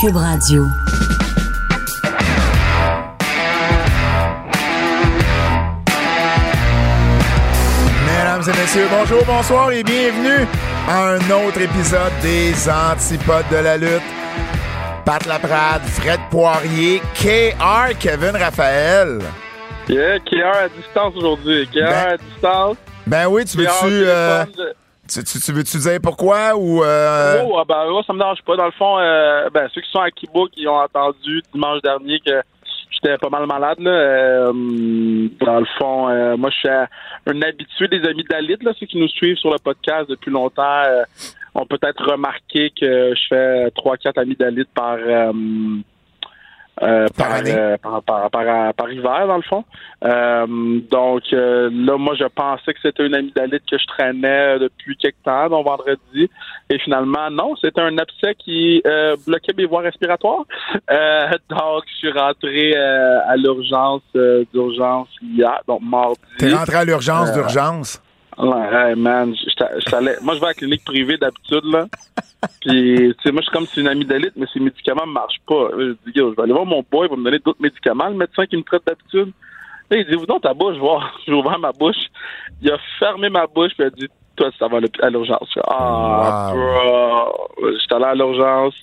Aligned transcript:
Cube 0.00 0.16
Radio. 0.16 0.66
Mesdames 8.06 8.42
et 8.42 8.60
messieurs, 8.60 8.86
bonjour, 8.90 9.24
bonsoir 9.24 9.70
et 9.72 9.82
bienvenue 9.82 10.46
à 10.88 11.10
un 11.14 11.30
autre 11.30 11.60
épisode 11.60 12.12
des 12.22 12.52
Antipodes 12.68 13.48
de 13.50 13.56
la 13.56 13.76
lutte. 13.76 14.02
Pat 15.04 15.24
Laprade, 15.26 15.82
Fred 15.82 16.20
Poirier, 16.30 17.00
KR, 17.14 17.96
Kevin 17.98 18.36
Raphaël. 18.36 19.20
Yeah, 19.88 20.18
KR 20.18 20.64
à 20.64 20.68
distance 20.68 21.14
aujourd'hui. 21.16 21.66
KR 21.72 21.80
Ben- 21.80 22.08
à 22.08 22.16
distance. 22.16 22.76
Ben 23.06 23.26
oui, 23.28 23.44
tu 23.44 23.56
veux-tu 23.58 23.68
euh, 23.84 24.44
tu, 25.08 25.24
tu- 25.24 25.40
tu 25.40 25.52
veux-tu 25.52 25.78
dire 25.78 25.98
pourquoi 26.02 26.54
ou 26.56 26.82
euh, 26.84 27.42
Oh, 27.46 27.56
ah 27.58 27.64
ben, 27.66 27.84
oh, 27.88 28.02
ça 28.06 28.12
me 28.12 28.18
dérange 28.18 28.42
pas. 28.42 28.56
Dans 28.56 28.66
le 28.66 28.72
fond, 28.72 28.98
euh, 28.98 29.48
ben, 29.50 29.68
ceux 29.74 29.80
qui 29.80 29.90
sont 29.90 30.00
à 30.00 30.10
Kibo 30.10 30.46
qui 30.48 30.66
ont 30.68 30.76
entendu 30.76 31.42
dimanche 31.52 31.80
dernier 31.82 32.20
que 32.20 32.40
j'étais 32.90 33.16
pas 33.18 33.28
mal 33.28 33.46
malade, 33.46 33.78
là, 33.80 33.90
euh, 33.90 34.52
dans 35.40 35.60
le 35.60 35.66
fond, 35.78 36.08
euh, 36.08 36.36
moi, 36.36 36.50
je 36.50 36.56
suis 36.58 36.68
un 36.68 37.42
habitué 37.42 37.88
des 37.88 38.06
amis 38.08 38.24
d'Alit, 38.28 38.56
là, 38.62 38.72
ceux 38.78 38.86
qui 38.86 38.98
nous 38.98 39.08
suivent 39.08 39.36
sur 39.36 39.50
le 39.50 39.58
podcast 39.58 40.08
depuis 40.08 40.30
longtemps, 40.30 40.62
euh, 40.86 41.02
ont 41.54 41.66
peut-être 41.66 42.04
remarqué 42.10 42.70
que 42.70 43.14
je 43.14 43.20
fais 43.28 43.70
3-4 43.70 44.18
amis 44.20 44.36
d'Alit 44.36 44.66
par, 44.74 44.96
euh, 46.82 47.06
Par 47.16 47.32
année. 47.32 47.54
euh, 47.54 47.76
par, 47.78 48.02
par, 48.02 48.30
par- 48.30 48.74
par 48.74 48.92
hiver, 48.92 49.26
dans 49.26 49.36
le 49.36 49.42
fond. 49.42 49.64
Euh, 50.04 50.46
donc, 50.90 51.22
euh, 51.32 51.70
là, 51.72 51.96
moi, 51.96 52.14
je 52.18 52.24
pensais 52.26 52.74
que 52.74 52.80
c'était 52.82 53.06
une 53.06 53.14
amie 53.14 53.32
d'Alit 53.34 53.60
que 53.70 53.78
je 53.78 53.86
traînais 53.86 54.58
depuis 54.58 54.96
quelque 54.96 55.22
temps, 55.24 55.48
donc 55.48 55.64
vendredi. 55.66 56.28
Et 56.68 56.78
finalement, 56.78 57.30
non, 57.30 57.54
c'était 57.56 57.80
un 57.80 57.96
abcès 57.98 58.34
qui 58.34 58.82
euh, 58.86 59.16
bloquait 59.26 59.54
mes 59.56 59.64
voies 59.66 59.80
respiratoires. 59.82 60.44
Euh, 60.90 61.28
donc, 61.48 61.84
je 61.92 61.94
suis 61.96 62.12
rentré 62.12 62.74
euh, 62.76 63.20
à 63.26 63.36
l'urgence 63.36 64.02
euh, 64.16 64.44
d'urgence 64.52 65.08
hier, 65.22 65.60
donc 65.66 65.80
mardi. 65.82 66.20
t'es 66.38 66.52
rentré 66.52 66.76
à 66.76 66.84
l'urgence 66.84 67.32
d'urgence? 67.32 68.02
Ouais, 68.38 68.68
hey, 68.90 68.94
man, 68.96 69.34
allé- 69.92 70.16
moi 70.22 70.34
je 70.34 70.40
vais 70.40 70.44
à 70.46 70.48
la 70.48 70.54
clinique 70.54 70.84
privée 70.84 71.16
d'habitude 71.16 71.64
là. 71.64 71.86
Puis 72.60 73.14
tu 73.16 73.22
sais 73.22 73.32
moi 73.32 73.40
je 73.40 73.46
suis 73.46 73.52
comme 73.52 73.66
si 73.66 73.80
une 73.80 73.88
amie 73.88 74.04
d'élite 74.04 74.32
mais 74.36 74.46
ces 74.52 74.60
médicaments 74.60 75.06
ne 75.06 75.12
marchent 75.12 75.40
pas. 75.46 75.68
Je 75.78 75.92
dis 76.06 76.12
Yo, 76.18 76.30
je 76.32 76.36
vais 76.36 76.42
aller 76.42 76.52
voir 76.52 76.66
mon 76.66 76.84
boy, 76.90 77.06
il 77.06 77.10
va 77.10 77.16
me 77.16 77.24
donner 77.24 77.38
d'autres 77.38 77.62
médicaments, 77.62 78.08
le 78.08 78.14
médecin 78.16 78.44
qui 78.46 78.56
me 78.58 78.62
traite 78.62 78.82
d'habitude. 78.86 79.32
Là, 79.90 79.96
il 79.98 80.06
dit 80.06 80.16
vous 80.16 80.26
donc 80.26 80.42
ta 80.42 80.52
bouche 80.52 80.76
voir. 80.76 81.18
J'ai 81.26 81.32
ouvert 81.32 81.58
ma 81.58 81.72
bouche. 81.72 81.96
Il 82.60 82.70
a 82.70 82.76
fermé 82.98 83.30
ma 83.30 83.46
bouche 83.46 83.72
puis 83.76 83.84
il 83.84 83.86
a 83.86 83.90
dit 83.90 84.08
toi 84.36 84.50
ça 84.58 84.68
va 84.68 84.78
à 85.00 85.10
l'urgence. 85.10 85.58
Ah 85.66 86.52
Wow. 86.52 86.56
bro. 87.56 87.70
J'étais 87.80 87.94
allé 87.94 88.04
à 88.04 88.14
l'urgence. 88.14 88.74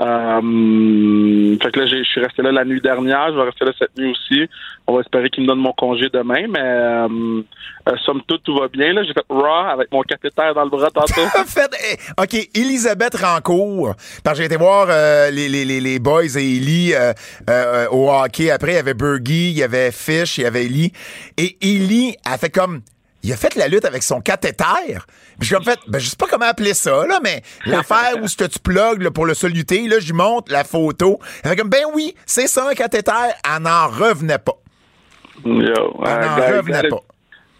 Euh, 0.00 1.56
fait 1.60 1.72
que 1.72 1.80
là, 1.80 1.86
je 1.86 2.04
suis 2.04 2.20
resté 2.20 2.42
là 2.42 2.52
la 2.52 2.64
nuit 2.64 2.80
dernière. 2.80 3.32
Je 3.32 3.36
vais 3.36 3.44
rester 3.44 3.64
là 3.64 3.72
cette 3.78 3.96
nuit 3.98 4.12
aussi. 4.12 4.48
On 4.86 4.94
va 4.94 5.00
espérer 5.00 5.28
qu'il 5.28 5.42
me 5.42 5.48
donne 5.48 5.58
mon 5.58 5.72
congé 5.72 6.08
demain. 6.08 6.46
Mais 6.48 6.60
euh, 6.60 7.42
euh, 7.88 7.96
somme 8.04 8.22
toute, 8.26 8.44
tout 8.44 8.56
va 8.56 8.68
bien. 8.68 8.92
J'ai 9.02 9.12
fait 9.12 9.24
raw 9.28 9.68
avec 9.70 9.90
mon 9.90 10.02
cathéter 10.02 10.52
dans 10.54 10.64
le 10.64 10.70
bras 10.70 10.90
tantôt. 10.90 11.20
Fait, 11.46 11.70
eh, 11.90 12.22
OK, 12.22 12.48
Elisabeth 12.54 13.16
Rancourt, 13.16 13.94
parce 14.22 14.38
j'ai 14.38 14.44
été 14.44 14.56
voir 14.56 14.86
euh, 14.90 15.30
les, 15.30 15.48
les, 15.48 15.64
les, 15.64 15.98
boys 15.98 16.36
et 16.36 16.56
Ellie 16.56 16.94
euh, 16.94 17.86
au 17.90 18.10
hockey. 18.10 18.50
Après, 18.50 18.72
il 18.72 18.76
y 18.76 18.78
avait 18.78 18.94
Bergie, 18.94 19.50
il 19.50 19.58
y 19.58 19.62
avait 19.62 19.90
Fish, 19.90 20.38
il 20.38 20.42
y 20.42 20.46
avait 20.46 20.66
Ellie. 20.66 20.92
Et 21.36 21.56
Ellie 21.60 22.14
a 22.24 22.38
fait 22.38 22.50
comme... 22.50 22.82
Il 23.24 23.32
a 23.32 23.36
fait 23.36 23.56
la 23.56 23.66
lutte 23.66 23.84
avec 23.84 24.02
son 24.04 24.20
cathéter. 24.20 24.64
Puis 25.40 25.48
j'ai 25.48 25.56
fait, 25.64 25.78
ben, 25.88 25.98
je 25.98 26.08
sais 26.08 26.16
pas 26.16 26.26
comment 26.30 26.46
appeler 26.46 26.72
ça, 26.72 27.04
là, 27.06 27.18
mais 27.22 27.42
l'affaire 27.66 28.12
où 28.22 28.28
ce 28.28 28.36
que 28.36 28.44
tu 28.44 28.58
plugues 28.60 29.02
là, 29.02 29.10
pour 29.10 29.26
le 29.26 29.34
saluter, 29.34 29.88
là, 29.88 29.96
je 29.98 30.06
lui 30.06 30.12
montre 30.12 30.52
la 30.52 30.62
photo. 30.64 31.18
Elle 31.42 31.50
fait 31.50 31.56
comme, 31.56 31.68
ben 31.68 31.82
oui, 31.94 32.14
c'est 32.26 32.46
ça 32.46 32.68
un 32.68 32.74
cathéter. 32.74 33.10
Elle 33.44 33.62
n'en 33.62 33.88
revenait 33.88 34.38
pas. 34.38 34.54
Yo, 35.44 35.52
Elle 35.54 35.64
euh, 35.72 36.26
n'en 36.26 36.36
gotta- 36.36 36.56
revenait 36.56 36.88
pas. 36.88 37.00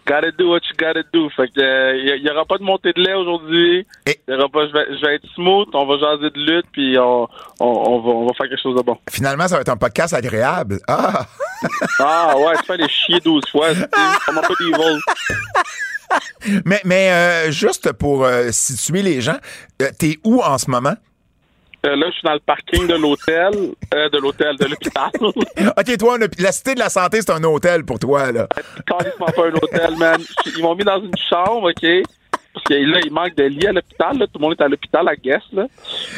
Gotta 0.09 0.31
do 0.31 0.49
what 0.49 0.61
you 0.69 0.75
gotta 0.75 1.03
do. 1.13 1.29
Fait 1.29 1.47
que 1.49 1.61
euh, 1.61 1.95
il 2.17 2.25
y, 2.25 2.29
aura 2.31 2.43
pas 2.45 2.57
de 2.57 2.63
montée 2.63 2.91
de 2.93 3.01
lait 3.01 3.13
aujourd'hui. 3.13 3.85
Et- 4.07 4.19
Il 4.27 4.33
y 4.33 4.37
aura 4.37 4.49
pas. 4.49 4.67
Je 4.67 4.73
vais, 4.73 4.85
je 4.97 5.05
vais 5.05 5.15
être 5.15 5.27
smooth. 5.35 5.67
On 5.73 5.85
va 5.85 5.97
jaser 5.99 6.31
de 6.31 6.39
lutte 6.51 6.65
puis 6.71 6.97
on, 6.97 7.27
on, 7.59 7.65
on 7.65 7.99
va, 8.01 8.09
on 8.09 8.25
va 8.25 8.33
faire 8.33 8.49
quelque 8.49 8.61
chose 8.63 8.75
de 8.75 8.81
bon. 8.81 8.97
Finalement, 9.09 9.47
ça 9.47 9.55
va 9.55 9.61
être 9.61 9.69
un 9.69 9.77
podcast 9.77 10.13
agréable. 10.15 10.79
Ah! 10.87 11.25
Ah 11.99 12.33
ouais, 12.37 12.55
tu 12.59 12.63
fais 12.67 12.77
les 12.77 12.87
chier 12.87 13.19
12 13.19 13.43
fois. 13.51 13.67
Comment 14.25 14.39
pas 14.41 14.53
des 14.59 14.71
vols. 14.71 14.99
Mais, 16.65 16.81
mais 16.85 17.11
euh, 17.11 17.51
juste 17.51 17.91
pour 17.93 18.23
euh, 18.25 18.47
situer 18.51 19.03
les 19.03 19.21
gens, 19.21 19.37
euh, 19.81 19.89
t'es 19.97 20.17
où 20.23 20.41
en 20.41 20.57
ce 20.57 20.71
moment? 20.71 20.95
Euh, 21.85 21.95
là, 21.95 22.07
je 22.07 22.11
suis 22.11 22.23
dans 22.25 22.33
le 22.33 22.39
parking 22.39 22.87
de 22.87 22.95
l'hôtel, 22.95 23.53
euh, 23.93 24.09
de 24.09 24.17
l'hôtel, 24.17 24.57
de 24.57 24.65
l'hôpital. 24.65 25.09
OK, 25.21 25.97
toi, 25.97 26.17
la 26.37 26.51
Cité 26.51 26.73
de 26.73 26.79
la 26.79 26.89
Santé, 26.89 27.21
c'est 27.21 27.31
un 27.31 27.43
hôtel 27.43 27.85
pour 27.85 27.99
toi, 27.99 28.31
là. 28.31 28.47
carrément 28.85 29.25
pas 29.25 29.45
un 29.47 29.53
hôtel, 29.53 29.95
man. 29.97 30.21
Ils 30.57 30.61
m'ont 30.61 30.75
mis 30.75 30.83
dans 30.83 30.99
une 31.01 31.15
chambre, 31.29 31.69
OK? 31.69 32.05
Parce 32.53 32.65
que 32.65 32.73
là, 32.73 32.99
il 33.03 33.13
manque 33.13 33.35
de 33.35 33.43
lit 33.43 33.67
à 33.67 33.71
l'hôpital. 33.71 34.17
Là. 34.17 34.27
Tout 34.27 34.39
le 34.39 34.41
monde 34.41 34.55
est 34.59 34.63
à 34.63 34.67
l'hôpital 34.67 35.07
à 35.07 35.15
Guest. 35.15 35.45
Là. 35.53 35.67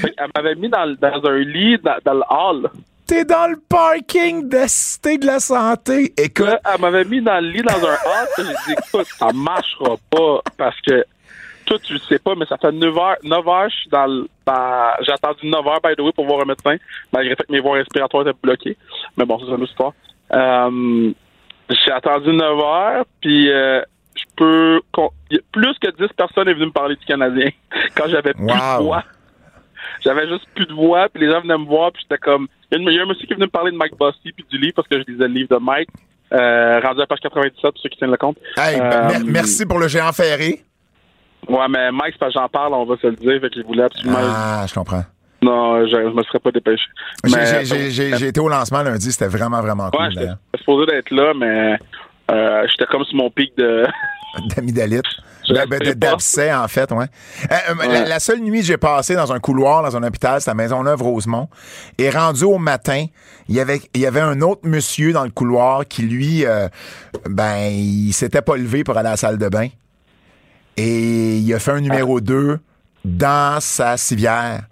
Elle 0.03 0.29
m'avait 0.35 0.55
mis 0.55 0.69
dans 0.69 0.95
un 1.25 1.37
lit 1.39 1.77
dans, 1.77 1.97
dans 2.03 2.13
le 2.13 2.23
hall. 2.29 2.69
T'es 3.05 3.25
dans 3.25 3.47
le 3.47 3.57
parking 3.67 4.47
de 4.47 4.55
la 4.55 4.67
Cité 4.67 5.17
de 5.17 5.25
la 5.25 5.39
Santé. 5.39 6.13
Écoute, 6.17 6.45
Là, 6.45 6.59
elle 6.73 6.81
m'avait 6.81 7.03
mis 7.03 7.21
dans 7.21 7.39
le 7.39 7.49
lit 7.49 7.61
dans 7.61 7.85
un 7.85 7.93
hall. 7.93 8.27
J'ai 8.37 8.43
dit, 8.43 8.79
écoute, 8.87 9.07
ça 9.19 9.27
marchera 9.33 9.97
pas 10.09 10.41
parce 10.57 10.79
que 10.81 11.03
toi, 11.65 11.77
tu 11.79 11.93
le 11.93 11.99
sais 11.99 12.19
pas, 12.19 12.35
mais 12.35 12.45
ça 12.45 12.57
fait 12.57 12.71
9 12.71 12.97
heures. 12.97 13.17
9 13.23 13.47
heures, 13.47 13.69
je 13.69 13.75
suis 13.75 13.89
dans 13.89 14.05
le. 14.07 14.27
J'ai 15.05 15.11
attendu 15.13 15.47
9 15.47 15.65
heures, 15.67 15.79
by 15.83 15.95
the 15.95 16.01
way, 16.01 16.11
pour 16.13 16.25
voir 16.25 16.41
un 16.41 16.45
médecin, 16.45 16.75
malgré 17.13 17.29
le 17.31 17.35
fait 17.35 17.43
que 17.47 17.51
mes 17.51 17.59
voies 17.59 17.75
respiratoires 17.77 18.27
étaient 18.27 18.37
bloquées. 18.41 18.77
Mais 19.17 19.25
bon, 19.25 19.39
c'est 19.39 19.45
une 19.47 19.53
autre 19.53 19.69
histoire. 19.71 19.93
Euh, 20.33 21.11
j'ai 21.69 21.91
attendu 21.91 22.33
9 22.33 22.59
heures, 22.59 23.05
puis 23.21 23.49
euh, 23.51 23.81
je 24.15 24.23
peux. 24.35 24.81
Plus 25.51 25.73
que 25.79 25.89
10 25.89 26.13
personnes 26.17 26.49
est 26.49 26.53
venues 26.53 26.65
me 26.67 26.71
parler 26.71 26.95
du 26.95 27.05
Canadien 27.05 27.49
quand 27.95 28.07
j'avais 28.09 28.33
plus 28.33 28.43
Wow. 28.43 28.79
de 28.79 28.83
voix. 28.83 29.03
J'avais 30.03 30.27
juste 30.27 30.45
plus 30.55 30.65
de 30.65 30.73
voix, 30.73 31.07
puis 31.09 31.25
les 31.25 31.31
gens 31.31 31.41
venaient 31.41 31.57
me 31.57 31.65
voir, 31.65 31.91
puis 31.91 32.01
j'étais 32.03 32.19
comme. 32.19 32.47
Il 32.71 32.81
y, 32.81 32.99
a 32.99 33.03
un 33.03 33.05
monsieur 33.05 33.25
qui 33.27 33.33
est 33.33 33.35
venu 33.35 33.45
me 33.47 33.51
parler 33.51 33.71
de 33.71 33.75
Mike 33.77 33.97
Bossy 33.97 34.31
puis 34.35 34.45
du 34.49 34.57
livre, 34.57 34.73
parce 34.75 34.87
que 34.87 34.97
je 34.99 35.03
lisais 35.11 35.27
le 35.27 35.33
livre 35.33 35.49
de 35.49 35.63
Mike, 35.63 35.89
euh, 36.33 36.79
rendu 36.79 37.01
à 37.01 37.05
page 37.05 37.19
97, 37.19 37.61
pour 37.61 37.73
ceux 37.81 37.89
qui 37.89 37.97
tiennent 37.97 38.11
le 38.11 38.17
compte. 38.17 38.37
hey, 38.57 38.79
ben, 38.79 39.07
mer- 39.07 39.21
merci 39.25 39.65
pour 39.65 39.77
le 39.79 39.87
géant 39.89 40.11
ferré. 40.13 40.61
Ouais, 41.49 41.67
mais 41.69 41.91
Mike, 41.91 42.13
c'est 42.13 42.19
parce 42.19 42.33
que 42.33 42.39
j'en 42.39 42.47
parle, 42.49 42.73
on 42.73 42.85
va 42.85 42.95
se 42.97 43.07
le 43.07 43.15
dire, 43.15 43.39
fait 43.41 43.49
qu'il 43.49 43.63
voulait 43.65 43.83
absolument. 43.83 44.17
Ah, 44.21 44.65
je 44.67 44.73
comprends. 44.73 45.03
Non, 45.41 45.83
je, 45.85 45.89
je 45.91 46.15
me 46.15 46.21
serais 46.23 46.39
pas 46.39 46.51
dépêché. 46.51 46.83
J'ai- 47.25 48.27
été 48.27 48.39
au 48.39 48.47
lancement 48.47 48.83
lundi, 48.83 49.11
c'était 49.11 49.27
vraiment, 49.27 49.59
vraiment 49.61 49.85
Ouais, 49.85 49.91
cool, 50.07 50.13
d'ailleurs. 50.13 50.37
j'étais 50.53 50.57
supposé 50.59 50.91
d'être 50.91 51.09
là, 51.11 51.33
mais 51.35 51.77
euh, 52.31 52.67
j'étais 52.69 52.85
comme 52.85 53.03
sur 53.05 53.15
mon 53.17 53.29
pic 53.31 53.51
de. 53.57 53.85
Pas. 55.69 55.93
D'abcès, 55.95 56.53
en 56.53 56.67
fait, 56.69 56.89
ouais. 56.93 57.05
Euh, 57.51 57.55
euh, 57.71 57.73
La, 57.79 57.87
Ouais. 57.87 58.05
la 58.07 58.19
seule 58.19 58.39
nuit 58.39 58.59
que 58.59 58.65
j'ai 58.67 58.77
passé 58.77 59.15
dans 59.15 59.33
un 59.33 59.39
couloir, 59.39 59.83
dans 59.83 59.97
un 59.97 60.03
hôpital, 60.03 60.39
c'était 60.39 60.51
à 60.51 60.53
Maisonneuve-Rosemont. 60.53 61.49
Et 61.97 62.09
rendu 62.09 62.45
au 62.45 62.57
matin, 62.57 63.05
il 63.49 63.55
y 63.55 63.59
avait, 63.59 63.81
il 63.93 63.99
y 64.01 64.05
avait 64.05 64.21
un 64.21 64.39
autre 64.41 64.61
monsieur 64.63 65.11
dans 65.11 65.23
le 65.25 65.31
couloir 65.31 65.85
qui, 65.85 66.03
lui, 66.03 66.45
euh, 66.45 66.69
ben, 67.29 67.57
il 67.69 68.13
s'était 68.13 68.41
pas 68.43 68.55
levé 68.55 68.83
pour 68.85 68.95
aller 68.97 69.07
à 69.09 69.11
la 69.11 69.17
salle 69.17 69.37
de 69.39 69.49
bain. 69.49 69.67
Et 70.77 71.37
il 71.37 71.53
a 71.53 71.59
fait 71.59 71.71
un 71.71 71.81
numéro 71.81 72.21
2 72.21 72.59
dans 73.05 73.59
sa 73.59 73.97
civière. 73.97 74.63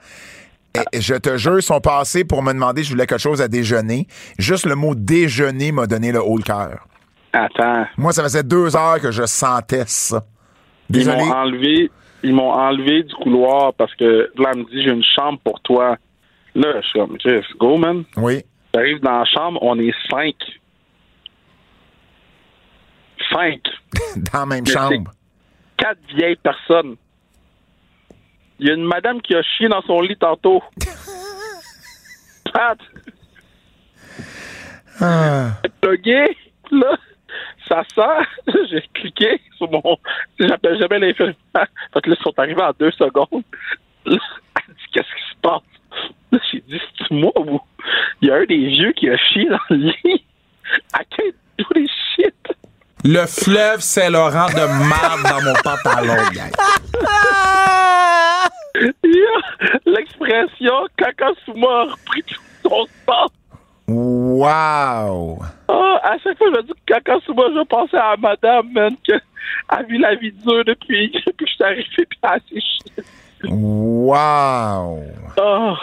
Et 0.93 1.01
je 1.01 1.15
te 1.15 1.37
jure, 1.37 1.57
ils 1.57 1.63
sont 1.63 1.81
passés 1.81 2.23
pour 2.23 2.43
me 2.43 2.53
demander 2.53 2.83
si 2.83 2.89
je 2.89 2.93
voulais 2.93 3.07
quelque 3.07 3.19
chose 3.19 3.41
à 3.41 3.47
déjeuner. 3.47 4.07
Juste 4.37 4.65
le 4.65 4.75
mot 4.75 4.95
déjeuner 4.95 5.71
m'a 5.71 5.87
donné 5.87 6.11
le 6.11 6.21
haut 6.21 6.37
le 6.37 6.43
cœur. 6.43 6.87
Attends. 7.33 7.85
Moi, 7.97 8.11
ça 8.13 8.23
faisait 8.23 8.43
deux 8.43 8.75
heures 8.75 8.99
que 9.01 9.11
je 9.11 9.25
sentais 9.25 9.83
ça. 9.87 10.23
Ils 10.91 11.05
m'ont 11.05 11.31
enlevé, 11.31 11.91
ils 12.23 12.33
m'ont 12.33 12.51
enlevé 12.51 13.03
du 13.03 13.13
couloir 13.15 13.73
parce 13.73 13.93
que 13.95 14.31
là, 14.37 14.53
me 14.55 14.63
dit 14.63 14.83
j'ai 14.83 14.91
une 14.91 15.03
chambre 15.03 15.39
pour 15.43 15.59
toi. 15.61 15.97
Là, 16.55 16.81
je 16.81 16.87
suis 16.87 16.99
comme, 16.99 17.17
Jeff, 17.23 17.45
go, 17.59 17.77
man. 17.77 18.03
Oui. 18.17 18.43
J'arrive 18.73 18.99
dans 19.01 19.19
la 19.19 19.25
chambre, 19.25 19.59
on 19.61 19.77
est 19.79 19.93
cinq. 20.09 20.35
Cinq. 23.31 23.61
Dans 24.31 24.39
la 24.39 24.45
même 24.45 24.63
Mais 24.65 24.73
chambre. 24.73 25.11
Quatre 25.79 25.99
vieilles 26.13 26.35
personnes. 26.35 26.95
Il 28.59 28.67
y 28.67 28.69
a 28.69 28.73
une 28.73 28.83
madame 28.85 29.21
qui 29.21 29.33
a 29.33 29.41
chié 29.41 29.67
dans 29.69 29.81
son 29.83 30.01
lit 30.01 30.17
tantôt. 30.17 30.61
Pat, 32.53 32.77
Ah. 35.01 35.51
plugué, 35.81 36.35
là, 36.71 36.97
ça 37.67 37.83
sent. 37.95 38.53
J'ai 38.69 38.81
cliqué 38.93 39.39
sur 39.57 39.71
mon. 39.71 39.97
J'appelle 40.39 40.77
jamais 40.79 40.99
l'infirmière. 40.99 41.35
Fait 41.53 42.01
que 42.01 42.09
là, 42.09 42.15
ils 42.19 42.23
sont 42.23 42.37
arrivés 42.37 42.61
en 42.61 42.71
deux 42.77 42.91
secondes. 42.91 43.43
Là, 44.05 44.17
elle 44.67 44.73
dit 44.73 44.83
Qu'est-ce 44.91 45.07
qui 45.15 45.29
se 45.31 45.35
passe? 45.41 45.61
Là, 46.33 46.39
j'ai 46.51 46.61
dit 46.67 46.81
C'est 46.97 47.11
moi 47.11 47.31
ou? 47.39 47.61
Il 48.21 48.27
y 48.27 48.31
a 48.31 48.35
un 48.35 48.45
des 48.45 48.67
vieux 48.67 48.91
qui 48.91 49.09
a 49.09 49.15
chié 49.17 49.45
dans 49.47 49.57
le 49.69 49.77
lit. 50.03 50.25
I 50.95 51.03
can't 51.09 51.33
do 51.57 51.65
this 51.73 51.89
shit? 52.15 52.35
Le 53.05 53.25
fleuve 53.25 53.79
Saint-Laurent 53.79 54.47
de 54.47 54.65
marde 54.89 55.23
dans 55.23 55.41
mon 55.41 55.53
pantalon, 55.63 56.21
gang. 56.33 56.51
L'expression 59.85 60.73
Kakasuma 60.97 61.67
a 61.67 61.83
repris 61.83 62.23
tout 62.23 62.41
son 62.63 62.85
sens. 63.07 63.31
Wow! 63.87 65.39
Ah, 65.69 65.99
à 66.03 66.17
chaque 66.21 66.37
fois 66.37 66.51
que 66.51 66.57
je 66.57 66.65
dis 66.65 66.73
Kakasuma, 66.85 67.43
je 67.55 67.63
pensais 67.65 67.97
à 67.97 68.17
madame, 68.17 68.69
man, 68.73 68.95
qui 69.03 69.13
a 69.69 69.83
vu 69.83 69.97
la 69.97 70.15
vie 70.15 70.33
dure 70.33 70.65
depuis, 70.65 71.09
depuis 71.25 71.33
que 71.37 71.45
je 71.47 71.53
suis 71.53 71.63
arrivé, 71.63 71.85
puis 71.97 72.19
elle 72.23 72.41
s'est. 72.61 73.03
Wow! 73.49 75.03
Ah, 75.39 75.75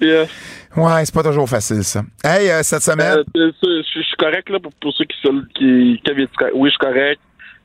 Ouais, 0.00 1.04
c'est 1.04 1.14
pas 1.14 1.22
toujours 1.22 1.48
facile, 1.48 1.84
ça. 1.84 2.02
Hey, 2.24 2.50
euh, 2.50 2.62
cette 2.62 2.82
semaine. 2.82 3.18
Euh, 3.18 3.24
c'est- 3.34 3.56
c'est- 3.60 4.00
je 4.00 4.02
suis 4.02 4.16
correct, 4.18 4.48
là, 4.50 4.58
pour, 4.60 4.72
pour 4.80 4.92
ceux 4.94 5.04
qui, 5.04 5.16
qui, 5.54 6.00
qui 6.04 6.10
avaient 6.10 6.26
dit, 6.26 6.30
oui, 6.54 6.68
je 6.68 6.70
suis 6.70 6.78
correct. 6.78 7.20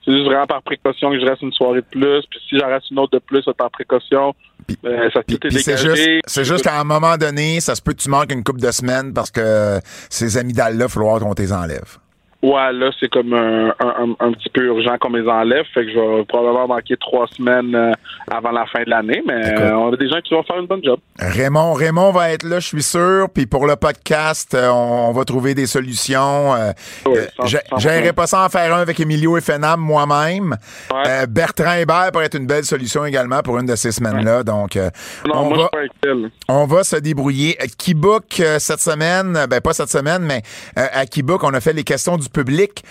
C'est 0.05 0.11
juste 0.13 0.25
vraiment 0.25 0.47
par 0.47 0.61
précaution 0.63 1.11
que 1.11 1.19
je 1.19 1.25
reste 1.25 1.41
une 1.41 1.51
soirée 1.51 1.81
de 1.81 1.85
plus. 1.91 2.21
Puis 2.29 2.39
si 2.47 2.57
j'en 2.57 2.67
reste 2.67 2.89
une 2.89 2.99
autre 2.99 3.11
de 3.13 3.19
plus, 3.19 3.41
c'est 3.43 3.55
par 3.55 3.69
précaution. 3.69 4.33
Puis- 4.65 4.77
Euh, 4.85 5.09
ça 5.13 5.21
tout 5.23 5.33
est 5.45 5.49
c'est 5.59 5.77
juste, 5.77 6.07
c'est 6.25 6.45
juste 6.45 6.63
qu'à 6.63 6.79
un 6.79 6.83
moment 6.83 7.17
donné, 7.17 7.59
ça 7.59 7.75
se 7.75 7.81
peut 7.81 7.91
que 7.93 7.97
tu 8.01 8.09
manques 8.09 8.31
une 8.31 8.43
couple 8.43 8.61
de 8.61 8.71
semaines 8.71 9.13
parce 9.13 9.29
que 9.29 9.79
ces 10.09 10.37
amygdales-là, 10.37 10.75
il 10.75 10.81
va 10.83 10.87
falloir 10.87 11.19
qu'on 11.19 11.33
les 11.37 11.51
enlève. 11.51 11.97
Ouais, 12.41 12.71
là, 12.71 12.89
c'est 12.97 13.09
comme 13.09 13.33
un, 13.33 13.73
un, 13.81 14.31
petit 14.31 14.49
peu 14.49 14.63
urgent 14.63 14.97
qu'on 14.97 15.09
me 15.09 15.19
les 15.21 15.27
enlève. 15.27 15.65
Fait 15.73 15.85
que 15.85 15.91
je 15.91 15.99
vais 15.99 16.23
probablement 16.23 16.69
manquer 16.69 16.95
trois 16.95 17.27
semaines 17.27 17.75
euh, 17.75 17.91
avant 18.31 18.51
la 18.51 18.65
fin 18.65 18.81
de 18.83 18.89
l'année. 18.89 19.21
Mais 19.27 19.59
euh, 19.59 19.75
on 19.75 19.91
a 19.91 19.97
des 19.97 20.07
gens 20.07 20.21
qui 20.23 20.33
vont 20.33 20.43
faire 20.43 20.57
une 20.57 20.65
bonne 20.65 20.81
job. 20.81 20.99
Raymond, 21.19 21.73
Raymond 21.73 22.13
va 22.13 22.31
être 22.31 22.43
là, 22.43 22.61
je 22.61 22.67
suis 22.67 22.81
sûr. 22.81 23.27
Puis 23.33 23.45
pour 23.45 23.67
le 23.67 23.75
podcast, 23.75 24.53
euh, 24.53 24.69
on, 24.69 25.11
va 25.11 25.25
trouver 25.25 25.53
des 25.53 25.65
solutions. 25.65 26.53
Oui, 27.05 27.19
J'aimerais 27.77 28.13
pas 28.13 28.25
ça 28.25 28.45
en 28.45 28.49
faire 28.49 28.73
un 28.73 28.81
avec 28.81 28.97
Emilio 29.01 29.37
et 29.37 29.41
Fenam 29.41 29.81
moi-même. 29.81 30.55
Ouais. 30.93 31.03
Euh, 31.07 31.25
Bertrand 31.25 31.73
Hébert 31.73 32.11
pourrait 32.13 32.27
être 32.27 32.37
une 32.37 32.47
belle 32.47 32.63
solution 32.63 33.03
également 33.03 33.41
pour 33.41 33.59
une 33.59 33.65
de 33.65 33.75
ces 33.75 33.91
semaines-là. 33.91 34.43
Donc, 34.43 34.77
Non, 34.77 35.33
on, 35.33 35.49
moi, 35.49 35.69
va, 35.73 36.11
on 36.47 36.65
va 36.65 36.85
se 36.85 36.95
débrouiller. 36.95 37.57
Keybook, 37.77 38.41
cette 38.59 38.79
semaine, 38.79 39.45
ben 39.49 39.59
pas 39.59 39.73
cette 39.73 39.89
semaine, 39.89 40.21
mais 40.21 40.41
à 40.77 41.05
Keybook, 41.05 41.43
on 41.43 41.53
a 41.53 41.59
fait 41.59 41.73
les 41.73 41.83
questions 41.83 42.15
du 42.15 42.28
public. 42.31 42.83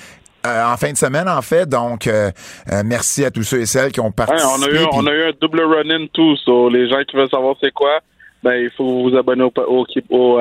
euh, 0.46 0.64
en 0.64 0.76
fin 0.76 0.92
de 0.92 0.96
semaine, 0.96 1.28
en 1.28 1.42
fait. 1.42 1.68
Donc, 1.68 2.06
euh, 2.06 2.30
euh, 2.72 2.82
merci 2.84 3.24
à 3.24 3.30
tous 3.30 3.42
ceux 3.42 3.60
et 3.60 3.66
celles 3.66 3.90
qui 3.92 4.00
ont 4.00 4.06
Ouais, 4.06 4.12
participé. 4.12 4.48
on, 4.56 4.62
a 4.62 4.70
eu, 4.70 4.86
on 4.92 5.06
a 5.06 5.10
eu 5.12 5.22
un 5.24 5.32
double 5.40 5.60
run-in 5.62 6.06
tout. 6.12 6.36
So, 6.44 6.68
les 6.70 6.88
gens 6.88 7.02
qui 7.08 7.16
veulent 7.16 7.28
savoir 7.28 7.56
c'est 7.60 7.72
quoi, 7.72 7.98
ben, 8.44 8.52
il 8.54 8.70
faut 8.76 9.02
vous 9.10 9.16
abonner 9.16 9.42
au, 9.42 9.52
au, 9.66 9.84
au, 10.10 10.40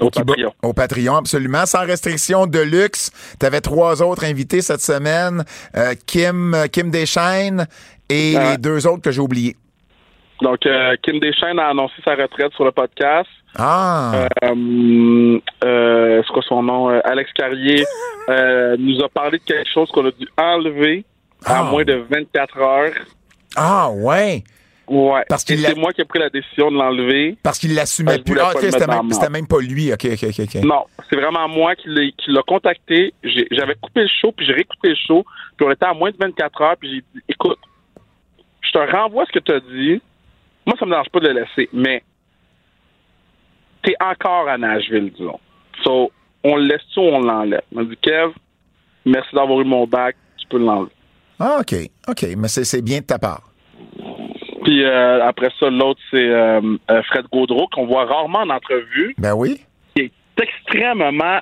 au 0.00 0.10
Patreon. 0.10 0.52
Au 0.62 0.72
Patreon, 0.74 1.16
absolument. 1.16 1.64
Sans 1.64 1.80
restriction 1.86 2.46
de 2.46 2.58
luxe. 2.60 3.10
Tu 3.40 3.46
avais 3.46 3.62
trois 3.62 4.02
autres 4.02 4.24
invités 4.24 4.60
cette 4.60 4.82
semaine. 4.82 5.42
Kim, 6.06 6.54
Kim 6.70 6.90
Deschaines 6.90 7.66
et 8.10 8.36
Ouais. 8.36 8.50
les 8.52 8.58
deux 8.58 8.86
autres 8.86 9.02
que 9.02 9.10
j'ai 9.10 9.20
oubliés. 9.22 9.56
Donc, 10.42 10.66
euh, 10.66 10.94
Kim 11.02 11.18
Deschaines 11.20 11.58
a 11.58 11.68
annoncé 11.68 11.94
sa 12.04 12.14
retraite 12.14 12.52
sur 12.54 12.64
le 12.64 12.72
podcast. 12.72 13.28
Ah! 13.58 14.26
Euh, 14.44 15.38
euh, 15.64 16.22
c'est 16.26 16.32
quoi 16.32 16.42
son 16.46 16.62
nom? 16.62 16.90
Euh, 16.90 17.00
Alex 17.04 17.32
Carrier 17.32 17.84
euh, 18.28 18.76
nous 18.78 19.02
a 19.02 19.08
parlé 19.08 19.38
de 19.38 19.44
quelque 19.44 19.68
chose 19.72 19.90
qu'on 19.90 20.04
a 20.06 20.10
dû 20.10 20.28
enlever 20.36 21.04
à 21.44 21.60
Ah. 21.60 21.62
moins 21.70 21.84
de 21.84 21.94
24 22.10 22.58
heures. 22.58 22.92
ah, 23.56 23.90
ouais! 23.90 24.44
Ouais. 24.88 25.22
Parce 25.28 25.42
qu'il 25.42 25.58
c'est 25.58 25.74
moi 25.74 25.92
qui 25.92 26.00
ai 26.00 26.04
pris 26.04 26.20
la 26.20 26.30
décision 26.30 26.70
de 26.70 26.76
l'enlever. 26.76 27.36
Parce 27.42 27.58
qu'il 27.58 27.74
l'assumait 27.74 28.18
plus. 28.20 28.38
Ah, 28.38 28.52
ok, 28.54 28.60
c'était 28.60 29.28
même, 29.28 29.46
pas 29.48 29.58
lui. 29.60 29.92
OK, 29.92 30.04
OK, 30.12 30.24
OK. 30.38 30.54
Non, 30.62 30.84
c'est 31.10 31.16
vraiment 31.16 31.48
moi 31.48 31.74
qui 31.74 31.88
l'a 31.88 32.42
contacté. 32.46 33.12
J'ai- 33.24 33.48
J'avais 33.50 33.74
coupé 33.74 34.02
le 34.02 34.08
show, 34.20 34.30
puis 34.30 34.46
j'ai 34.46 34.52
réécouté 34.52 34.90
le 34.90 34.94
show, 34.94 35.24
puis 35.56 35.66
on 35.66 35.72
était 35.72 35.86
à 35.86 35.92
moins 35.94 36.10
de 36.12 36.16
24 36.20 36.62
heures, 36.62 36.76
puis 36.78 36.88
j'ai 36.90 37.00
dit, 37.14 37.24
écoute, 37.28 37.58
je 38.60 38.70
te 38.70 38.78
renvoie 38.78 39.24
ce 39.26 39.32
que 39.32 39.40
tu 39.40 39.52
as 39.52 39.60
dit. 39.60 40.00
Moi, 40.66 40.74
ça 40.78 40.84
me 40.84 40.90
dérange 40.90 41.08
pas 41.10 41.20
de 41.20 41.28
le 41.28 41.40
laisser, 41.40 41.68
mais 41.72 42.02
t'es 43.82 43.94
encore 44.00 44.48
à 44.48 44.58
Nashville, 44.58 45.12
disons. 45.16 45.38
So, 45.82 46.10
on 46.42 46.56
le 46.56 46.66
laisse-tu 46.66 47.00
ou 47.00 47.04
on 47.04 47.20
l'enlève? 47.20 47.62
M'a 47.72 47.84
dit, 47.84 47.96
Kev, 48.02 48.32
merci 49.04 49.34
d'avoir 49.34 49.60
eu 49.60 49.64
mon 49.64 49.86
bac, 49.86 50.16
tu 50.38 50.46
peux 50.48 50.58
l'enlever. 50.58 50.90
Ah, 51.38 51.58
OK. 51.60 51.74
OK, 52.08 52.26
mais 52.36 52.48
c'est 52.48 52.64
c'est 52.64 52.82
bien 52.82 53.00
de 53.00 53.04
ta 53.04 53.18
part. 53.18 53.42
Puis 54.64 54.84
euh, 54.84 55.24
après 55.24 55.50
ça, 55.60 55.70
l'autre, 55.70 56.00
c'est 56.10 56.28
euh, 56.28 56.60
euh, 56.90 57.02
Fred 57.04 57.26
Gaudreau, 57.32 57.68
qu'on 57.68 57.86
voit 57.86 58.04
rarement 58.06 58.40
en 58.40 58.50
entrevue. 58.50 59.14
Ben 59.18 59.34
oui. 59.34 59.60
qui 59.94 60.02
est 60.02 60.12
extrêmement 60.42 61.38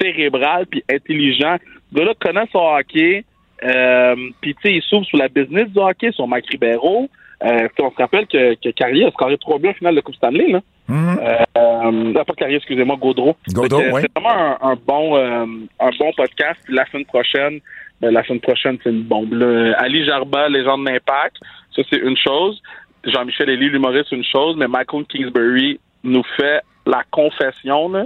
cérébral 0.00 0.66
puis 0.66 0.82
intelligent. 0.90 1.56
Ce 1.90 1.98
gars-là 1.98 2.14
connaît 2.20 2.48
son 2.50 2.58
hockey. 2.58 3.24
Euh, 3.62 4.16
puis, 4.40 4.54
tu 4.56 4.60
sais, 4.62 4.74
il 4.74 4.82
s'ouvre 4.82 5.06
sur 5.06 5.18
la 5.18 5.28
business 5.28 5.68
du 5.68 5.78
hockey, 5.78 6.10
sur 6.12 6.26
Mike 6.26 6.46
Ribeiro. 6.50 7.08
Euh, 7.42 7.68
on 7.80 7.90
se 7.90 7.96
rappelle 7.96 8.26
que, 8.26 8.54
que 8.54 8.70
Carrier 8.70 9.06
a 9.06 9.10
scoré 9.10 9.36
trois 9.38 9.58
buts 9.58 9.68
en 9.68 9.74
finale 9.74 9.96
de 9.96 10.00
Coupe 10.00 10.14
Stanley. 10.14 10.52
Là. 10.52 10.60
Euh, 10.90 12.12
pas 12.12 12.34
Carrier, 12.36 12.56
excusez-moi, 12.56 12.96
Gaudreau. 12.96 13.36
Gaudreau, 13.48 13.82
oui. 13.92 14.02
C'est 14.02 14.20
vraiment 14.20 14.56
un, 14.62 14.70
un 14.70 14.76
bon, 14.76 15.16
un 15.16 15.90
bon 15.98 16.12
podcast. 16.16 16.60
Puis 16.64 16.74
la 16.74 16.86
semaine 16.86 17.04
prochaine, 17.06 17.60
ben, 18.00 18.12
la 18.12 18.24
semaine 18.24 18.40
prochaine, 18.40 18.78
c'est 18.82 18.90
une 18.90 19.02
bombe. 19.02 19.32
là. 19.32 19.74
Ali 19.78 20.04
Jarba, 20.04 20.48
légende 20.48 20.84
d'impact, 20.84 21.36
ça 21.74 21.82
c'est 21.90 21.98
une 21.98 22.16
chose. 22.16 22.60
Jean-Michel 23.04 23.50
Elie, 23.50 23.68
l'humoriste, 23.68 24.06
c'est 24.10 24.16
une 24.16 24.24
chose. 24.24 24.56
Mais 24.56 24.68
Michael 24.68 25.04
Kingsbury 25.06 25.80
nous 26.02 26.22
fait 26.36 26.60
la 26.86 27.02
confession 27.10 27.88
là, 27.88 28.04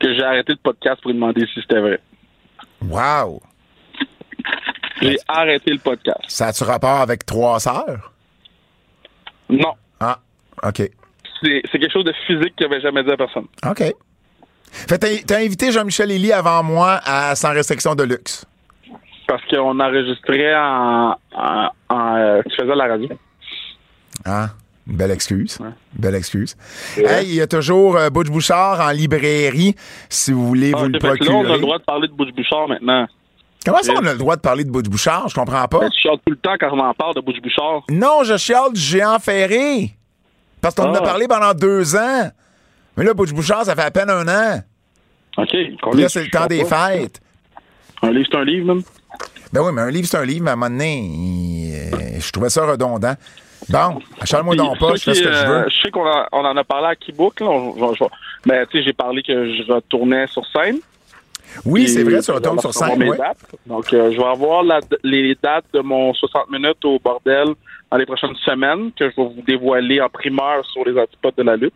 que 0.00 0.14
j'ai 0.14 0.22
arrêté 0.22 0.52
le 0.52 0.58
podcast 0.62 1.00
pour 1.02 1.10
lui 1.10 1.18
demander 1.18 1.46
si 1.46 1.60
c'était 1.60 1.80
vrai. 1.80 2.00
Wow! 2.88 3.40
J'ai 5.02 5.16
arrêté 5.28 5.72
le 5.72 5.78
podcast. 5.78 6.20
Ça 6.28 6.48
a-tu 6.48 6.64
rapport 6.64 7.00
avec 7.00 7.24
trois 7.26 7.58
sœurs? 7.58 8.12
Non. 9.50 9.72
Ah, 10.00 10.18
OK. 10.62 10.82
C'est 11.42 11.62
quelque 11.78 11.92
chose 11.92 12.04
de 12.04 12.12
physique 12.26 12.54
qu'il 12.56 12.68
n'avait 12.68 12.80
jamais 12.82 13.02
dit 13.02 13.10
à 13.10 13.16
personne. 13.16 13.46
OK. 13.68 13.82
Fait 14.72 14.98
t'as 14.98 15.08
t'as 15.26 15.38
invité 15.38 15.72
Jean-Michel 15.72 16.10
Elie 16.12 16.32
avant 16.32 16.62
moi 16.62 17.00
à 17.04 17.34
Sans 17.34 17.52
restriction 17.52 17.94
de 17.94 18.04
luxe. 18.04 18.44
Parce 19.26 19.42
qu'on 19.46 19.78
enregistrait 19.80 20.54
en, 20.54 21.16
en, 21.32 21.68
en 21.88 22.16
euh, 22.16 22.42
tu 22.48 22.56
faisais 22.56 22.74
la 22.74 22.86
radio. 22.88 23.08
Ah, 24.24 24.48
une 24.86 24.96
belle 24.96 25.10
excuse. 25.12 25.58
Ouais. 25.60 25.70
Belle 25.94 26.14
excuse. 26.16 26.56
Hey, 26.96 27.26
il 27.28 27.34
y 27.36 27.40
a 27.40 27.46
toujours 27.46 27.96
euh, 27.96 28.10
Butch 28.10 28.28
Bouchard 28.28 28.80
en 28.80 28.90
librairie, 28.90 29.74
si 30.08 30.32
vous 30.32 30.46
voulez 30.46 30.72
vous 30.72 30.84
Ah, 30.84 30.88
le 30.88 31.00
fait 31.00 31.18
que 31.18 31.24
là, 31.24 31.30
on 31.32 31.40
a 31.40 31.44
procurer. 31.44 31.54
le 31.54 31.60
droit 31.60 31.78
de 31.78 31.84
parler 31.84 32.08
de 32.08 32.12
Butch 32.12 32.34
Bouchard 32.34 32.68
maintenant. 32.68 33.06
Comment 33.64 33.82
ça, 33.82 33.92
on 33.94 34.06
a 34.06 34.12
le 34.12 34.18
droit 34.18 34.36
de 34.36 34.40
parler 34.40 34.64
de 34.64 34.70
Butch 34.70 34.88
Bouchard? 34.88 35.28
Je 35.28 35.34
comprends 35.34 35.66
pas. 35.68 35.88
Tu 35.90 36.00
chiales 36.00 36.16
tout 36.24 36.30
le 36.32 36.36
temps 36.36 36.54
quand 36.58 36.70
on 36.72 36.78
en 36.80 36.94
parle 36.94 37.14
de 37.14 37.20
Butch 37.20 37.40
Bouchard. 37.42 37.82
Non, 37.90 38.24
je 38.24 38.36
chiale 38.38 38.72
du 38.72 38.80
géant 38.80 39.18
ferré. 39.18 39.90
Parce 40.60 40.74
qu'on 40.74 40.84
en 40.84 40.94
a 40.94 40.98
Ah. 40.98 41.02
parlé 41.02 41.28
pendant 41.28 41.52
deux 41.54 41.94
ans. 41.96 42.30
Mais 42.96 43.04
là, 43.04 43.12
Butch 43.14 43.32
Bouchard, 43.32 43.64
ça 43.64 43.74
fait 43.74 43.82
à 43.82 43.90
peine 43.90 44.10
un 44.10 44.26
an. 44.28 44.60
OK. 45.38 45.48
Puis 45.50 46.00
là, 46.00 46.08
c'est 46.08 46.24
le 46.24 46.30
temps 46.30 46.46
des 46.46 46.64
fêtes. 46.64 47.20
Un 48.02 48.10
livre, 48.12 48.28
c'est 48.32 48.38
un 48.38 48.44
livre, 48.44 48.66
même? 48.74 48.82
Ben 49.52 49.62
oui, 49.62 49.72
mais 49.74 49.82
un 49.82 49.90
livre, 49.90 50.06
c'est 50.08 50.16
un 50.18 50.24
livre, 50.24 50.44
mais 50.44 50.50
à 50.50 50.52
un 50.54 50.56
moment 50.56 50.70
donné, 50.70 51.72
euh, 51.92 52.18
je 52.20 52.30
trouvais 52.32 52.50
ça 52.50 52.64
redondant. 52.64 53.14
Bon, 53.68 53.98
achale-moi 54.20 54.56
donc 54.56 54.78
pas, 54.78 54.94
je 54.96 55.02
fais 55.02 55.14
ce 55.14 55.22
que 55.22 55.32
je 55.32 55.46
veux. 55.46 55.64
Je 55.68 55.82
sais 55.82 55.90
qu'on 55.90 56.06
en- 56.06 56.24
on 56.32 56.44
en 56.44 56.56
a 56.56 56.64
parlé 56.64 56.86
à 56.88 56.96
Keybook, 56.96 57.40
là. 57.40 57.46
On- 57.46 57.74
je- 57.92 57.96
je- 57.98 58.04
mais 58.46 58.64
tu 58.66 58.78
sais, 58.78 58.84
j'ai 58.84 58.92
parlé 58.94 59.22
que 59.22 59.32
je 59.54 59.70
retournais 59.70 60.26
sur 60.28 60.42
scène. 60.46 60.78
Oui, 61.64 61.88
c'est 61.88 62.02
vrai, 62.02 62.20
tu 62.20 62.30
retournes 62.30 62.58
sur 62.60 62.72
scène, 62.74 62.98
dates. 63.16 63.38
Donc, 63.66 63.92
euh, 63.92 64.10
je 64.12 64.16
vais 64.16 64.24
avoir 64.24 64.62
la- 64.62 64.80
les 65.02 65.36
dates 65.42 65.64
de 65.72 65.80
mon 65.80 66.12
60 66.14 66.50
minutes 66.50 66.84
au 66.84 66.98
bordel 66.98 67.48
dans 67.90 67.96
les 67.98 68.06
prochaines 68.06 68.36
semaines 68.44 68.90
que 68.98 69.10
je 69.10 69.16
vais 69.16 69.28
vous 69.28 69.42
dévoiler 69.46 70.00
en 70.00 70.08
primeur 70.08 70.64
sur 70.66 70.84
les 70.84 70.98
antipodes 70.98 71.34
de 71.36 71.42
la 71.42 71.56
lutte. 71.56 71.74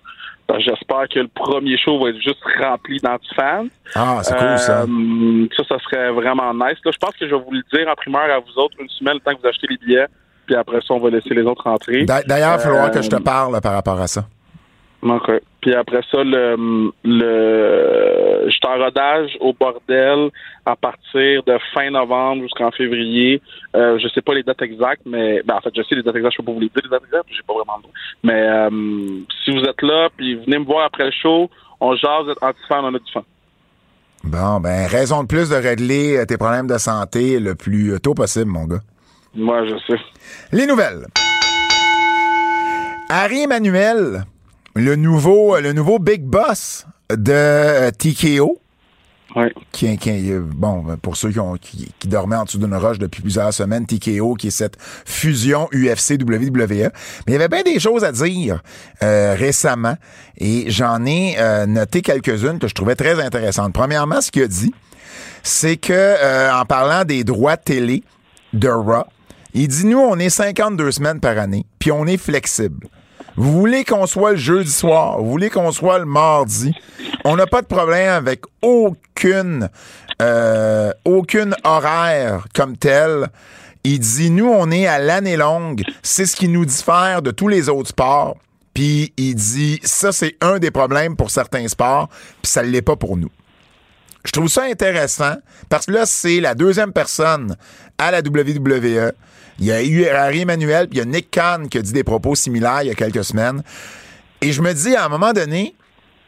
Donc, 0.48 0.60
J'espère 0.60 1.08
que 1.10 1.20
le 1.20 1.28
premier 1.28 1.76
show 1.78 1.98
va 2.02 2.10
être 2.10 2.20
juste 2.20 2.42
rempli 2.62 2.98
d'antifans. 2.98 3.66
Ah, 3.94 4.20
c'est 4.22 4.36
cool, 4.36 4.58
ça. 4.58 4.82
Euh, 4.82 5.46
ça, 5.56 5.64
ça 5.68 5.78
serait 5.84 6.10
vraiment 6.12 6.52
nice. 6.52 6.78
Là, 6.84 6.90
je 6.92 6.98
pense 6.98 7.16
que 7.16 7.26
je 7.26 7.34
vais 7.34 7.40
vous 7.40 7.52
le 7.52 7.62
dire 7.72 7.88
en 7.88 7.94
primeur 7.94 8.24
à 8.30 8.38
vous 8.40 8.60
autres 8.60 8.76
une 8.78 8.88
semaine, 8.90 9.14
le 9.14 9.20
temps 9.20 9.34
que 9.34 9.40
vous 9.40 9.48
achetez 9.48 9.66
les 9.70 9.78
billets. 9.78 10.06
Puis 10.46 10.54
après 10.54 10.80
ça, 10.86 10.92
on 10.92 11.00
va 11.00 11.08
laisser 11.08 11.30
les 11.34 11.42
autres 11.42 11.62
rentrer. 11.64 12.04
D'a- 12.04 12.22
D'ailleurs, 12.22 12.54
il 12.54 12.56
va 12.56 12.58
falloir 12.58 12.84
euh, 12.86 12.90
que 12.90 13.00
je 13.00 13.08
te 13.08 13.16
parle 13.16 13.58
par 13.62 13.72
rapport 13.72 13.98
à 13.98 14.06
ça. 14.06 14.26
OK. 15.12 15.30
Puis 15.60 15.74
après 15.74 16.00
ça, 16.10 16.24
le, 16.24 16.56
le, 17.04 18.44
je 18.46 18.50
suis 18.50 18.60
en 18.66 18.78
rodage 18.78 19.36
au 19.40 19.52
bordel 19.52 20.30
à 20.64 20.76
partir 20.76 21.42
de 21.44 21.58
fin 21.74 21.90
novembre 21.90 22.42
jusqu'en 22.42 22.70
février. 22.70 23.40
Euh, 23.76 23.98
je 23.98 24.08
sais 24.08 24.22
pas 24.22 24.34
les 24.34 24.42
dates 24.42 24.62
exactes, 24.62 25.02
mais 25.04 25.42
ben, 25.44 25.56
en 25.56 25.60
fait, 25.60 25.70
je 25.76 25.82
sais 25.82 25.94
les 25.94 26.02
dates 26.02 26.16
exactes. 26.16 26.34
Je 26.34 26.38
peux 26.38 26.46
pas 26.46 26.52
vous 26.52 26.60
les 26.60 26.68
dire 26.68 26.82
les 26.84 26.90
dates 26.90 27.04
exactes, 27.04 27.26
j'ai 27.30 27.42
pas 27.46 27.54
vraiment 27.54 27.76
le 27.76 27.82
droit. 27.82 27.94
Mais 28.22 28.42
euh, 28.48 29.20
si 29.44 29.50
vous 29.50 29.64
êtes 29.64 29.82
là, 29.82 30.08
puis 30.16 30.36
venez 30.36 30.58
me 30.58 30.64
voir 30.64 30.86
après 30.86 31.04
le 31.04 31.12
show, 31.12 31.50
on 31.80 31.94
jase, 31.96 32.24
vous 32.24 32.30
êtes 32.30 32.42
anti-fan, 32.42 32.84
on 32.84 32.94
a 32.94 32.98
du 32.98 33.12
fun. 33.12 33.22
Bon, 34.24 34.60
ben, 34.60 34.86
raison 34.86 35.22
de 35.22 35.28
plus 35.28 35.50
de 35.50 35.56
régler 35.56 36.16
euh, 36.16 36.24
tes 36.24 36.38
problèmes 36.38 36.66
de 36.66 36.78
santé 36.78 37.38
le 37.40 37.54
plus 37.54 38.00
tôt 38.00 38.14
possible, 38.14 38.50
mon 38.50 38.64
gars. 38.64 38.80
Moi, 39.34 39.66
je 39.66 39.76
sais. 39.86 40.00
Les 40.52 40.66
nouvelles. 40.66 41.06
Harry 43.10 43.42
Emmanuel, 43.42 44.24
le 44.74 44.96
nouveau, 44.96 45.58
le 45.60 45.72
nouveau 45.72 45.98
big 45.98 46.22
boss 46.22 46.86
de 47.10 47.32
euh, 47.32 47.90
TKO, 47.90 48.58
Ouais. 49.36 49.52
qui, 49.72 49.96
qui- 49.98 50.30
euh, 50.30 50.42
bon, 50.44 50.82
ben, 50.84 50.96
pour 50.96 51.16
ceux 51.16 51.30
qui, 51.32 51.40
ont, 51.40 51.54
qui, 51.56 51.92
qui 51.98 52.06
dormaient 52.06 52.36
en 52.36 52.44
dessous 52.44 52.58
d'une 52.58 52.74
roche 52.76 52.98
depuis 53.00 53.20
plusieurs 53.20 53.52
semaines, 53.52 53.84
TKO, 53.84 54.34
qui 54.34 54.46
est 54.48 54.50
cette 54.50 54.76
fusion 55.04 55.68
UFC-WWE. 55.72 56.90
Mais 57.26 57.32
il 57.32 57.32
y 57.32 57.36
avait 57.36 57.48
bien 57.48 57.62
des 57.62 57.80
choses 57.80 58.04
à 58.04 58.12
dire 58.12 58.62
euh, 59.02 59.34
récemment 59.36 59.96
et 60.38 60.70
j'en 60.70 61.04
ai 61.04 61.34
euh, 61.38 61.66
noté 61.66 62.00
quelques-unes 62.00 62.60
que 62.60 62.68
je 62.68 62.74
trouvais 62.74 62.94
très 62.94 63.20
intéressantes. 63.20 63.72
Premièrement, 63.72 64.20
ce 64.20 64.30
qu'il 64.30 64.42
a 64.44 64.46
dit, 64.46 64.72
c'est 65.42 65.78
que 65.78 65.92
euh, 65.92 66.54
en 66.54 66.64
parlant 66.64 67.04
des 67.04 67.24
droits 67.24 67.56
télé 67.56 68.04
de 68.52 68.68
Raw, 68.68 69.02
il 69.52 69.66
dit 69.66 69.84
nous 69.86 69.98
on 69.98 70.16
est 70.18 70.30
52 70.30 70.92
semaines 70.92 71.18
par 71.18 71.38
année, 71.38 71.66
puis 71.80 71.90
on 71.90 72.06
est 72.06 72.18
flexible. 72.18 72.86
Vous 73.36 73.52
voulez 73.52 73.84
qu'on 73.84 74.06
soit 74.06 74.32
le 74.32 74.36
jeudi 74.36 74.70
soir, 74.70 75.18
vous 75.18 75.30
voulez 75.30 75.50
qu'on 75.50 75.72
soit 75.72 75.98
le 75.98 76.04
mardi, 76.04 76.72
on 77.24 77.36
n'a 77.36 77.46
pas 77.46 77.62
de 77.62 77.66
problème 77.66 78.10
avec 78.10 78.42
aucune 78.62 79.68
euh, 80.22 80.92
aucune 81.04 81.56
horaire 81.64 82.46
comme 82.54 82.76
telle. 82.76 83.26
Il 83.82 83.98
dit 83.98 84.30
nous 84.30 84.48
on 84.48 84.70
est 84.70 84.86
à 84.86 84.98
l'année 84.98 85.36
longue, 85.36 85.82
c'est 86.02 86.26
ce 86.26 86.36
qui 86.36 86.48
nous 86.48 86.64
diffère 86.64 87.22
de 87.22 87.32
tous 87.32 87.48
les 87.48 87.68
autres 87.68 87.88
sports. 87.88 88.36
Puis 88.72 89.12
il 89.16 89.34
dit 89.34 89.80
ça 89.82 90.12
c'est 90.12 90.36
un 90.40 90.58
des 90.58 90.70
problèmes 90.70 91.16
pour 91.16 91.30
certains 91.30 91.66
sports, 91.66 92.08
puis 92.40 92.50
ça 92.50 92.62
l'est 92.62 92.82
pas 92.82 92.96
pour 92.96 93.16
nous. 93.16 93.30
Je 94.24 94.32
trouve 94.32 94.48
ça 94.48 94.62
intéressant 94.64 95.34
parce 95.68 95.86
que 95.86 95.92
là, 95.92 96.06
c'est 96.06 96.40
la 96.40 96.54
deuxième 96.54 96.92
personne 96.92 97.56
à 97.98 98.10
la 98.10 98.20
WWE. 98.20 99.12
Il 99.58 99.66
y 99.66 99.72
a 99.72 99.82
eu 99.82 100.06
Harry 100.06 100.40
Emmanuel, 100.40 100.88
puis 100.88 100.98
il 100.98 101.00
y 101.00 101.02
a 101.02 101.04
Nick 101.04 101.30
Khan 101.30 101.64
qui 101.70 101.78
a 101.78 101.82
dit 101.82 101.92
des 101.92 102.04
propos 102.04 102.34
similaires 102.34 102.82
il 102.82 102.88
y 102.88 102.90
a 102.90 102.94
quelques 102.94 103.24
semaines. 103.24 103.62
Et 104.40 104.52
je 104.52 104.60
me 104.62 104.72
dis, 104.74 104.94
à 104.96 105.04
un 105.04 105.08
moment 105.08 105.32
donné, 105.32 105.74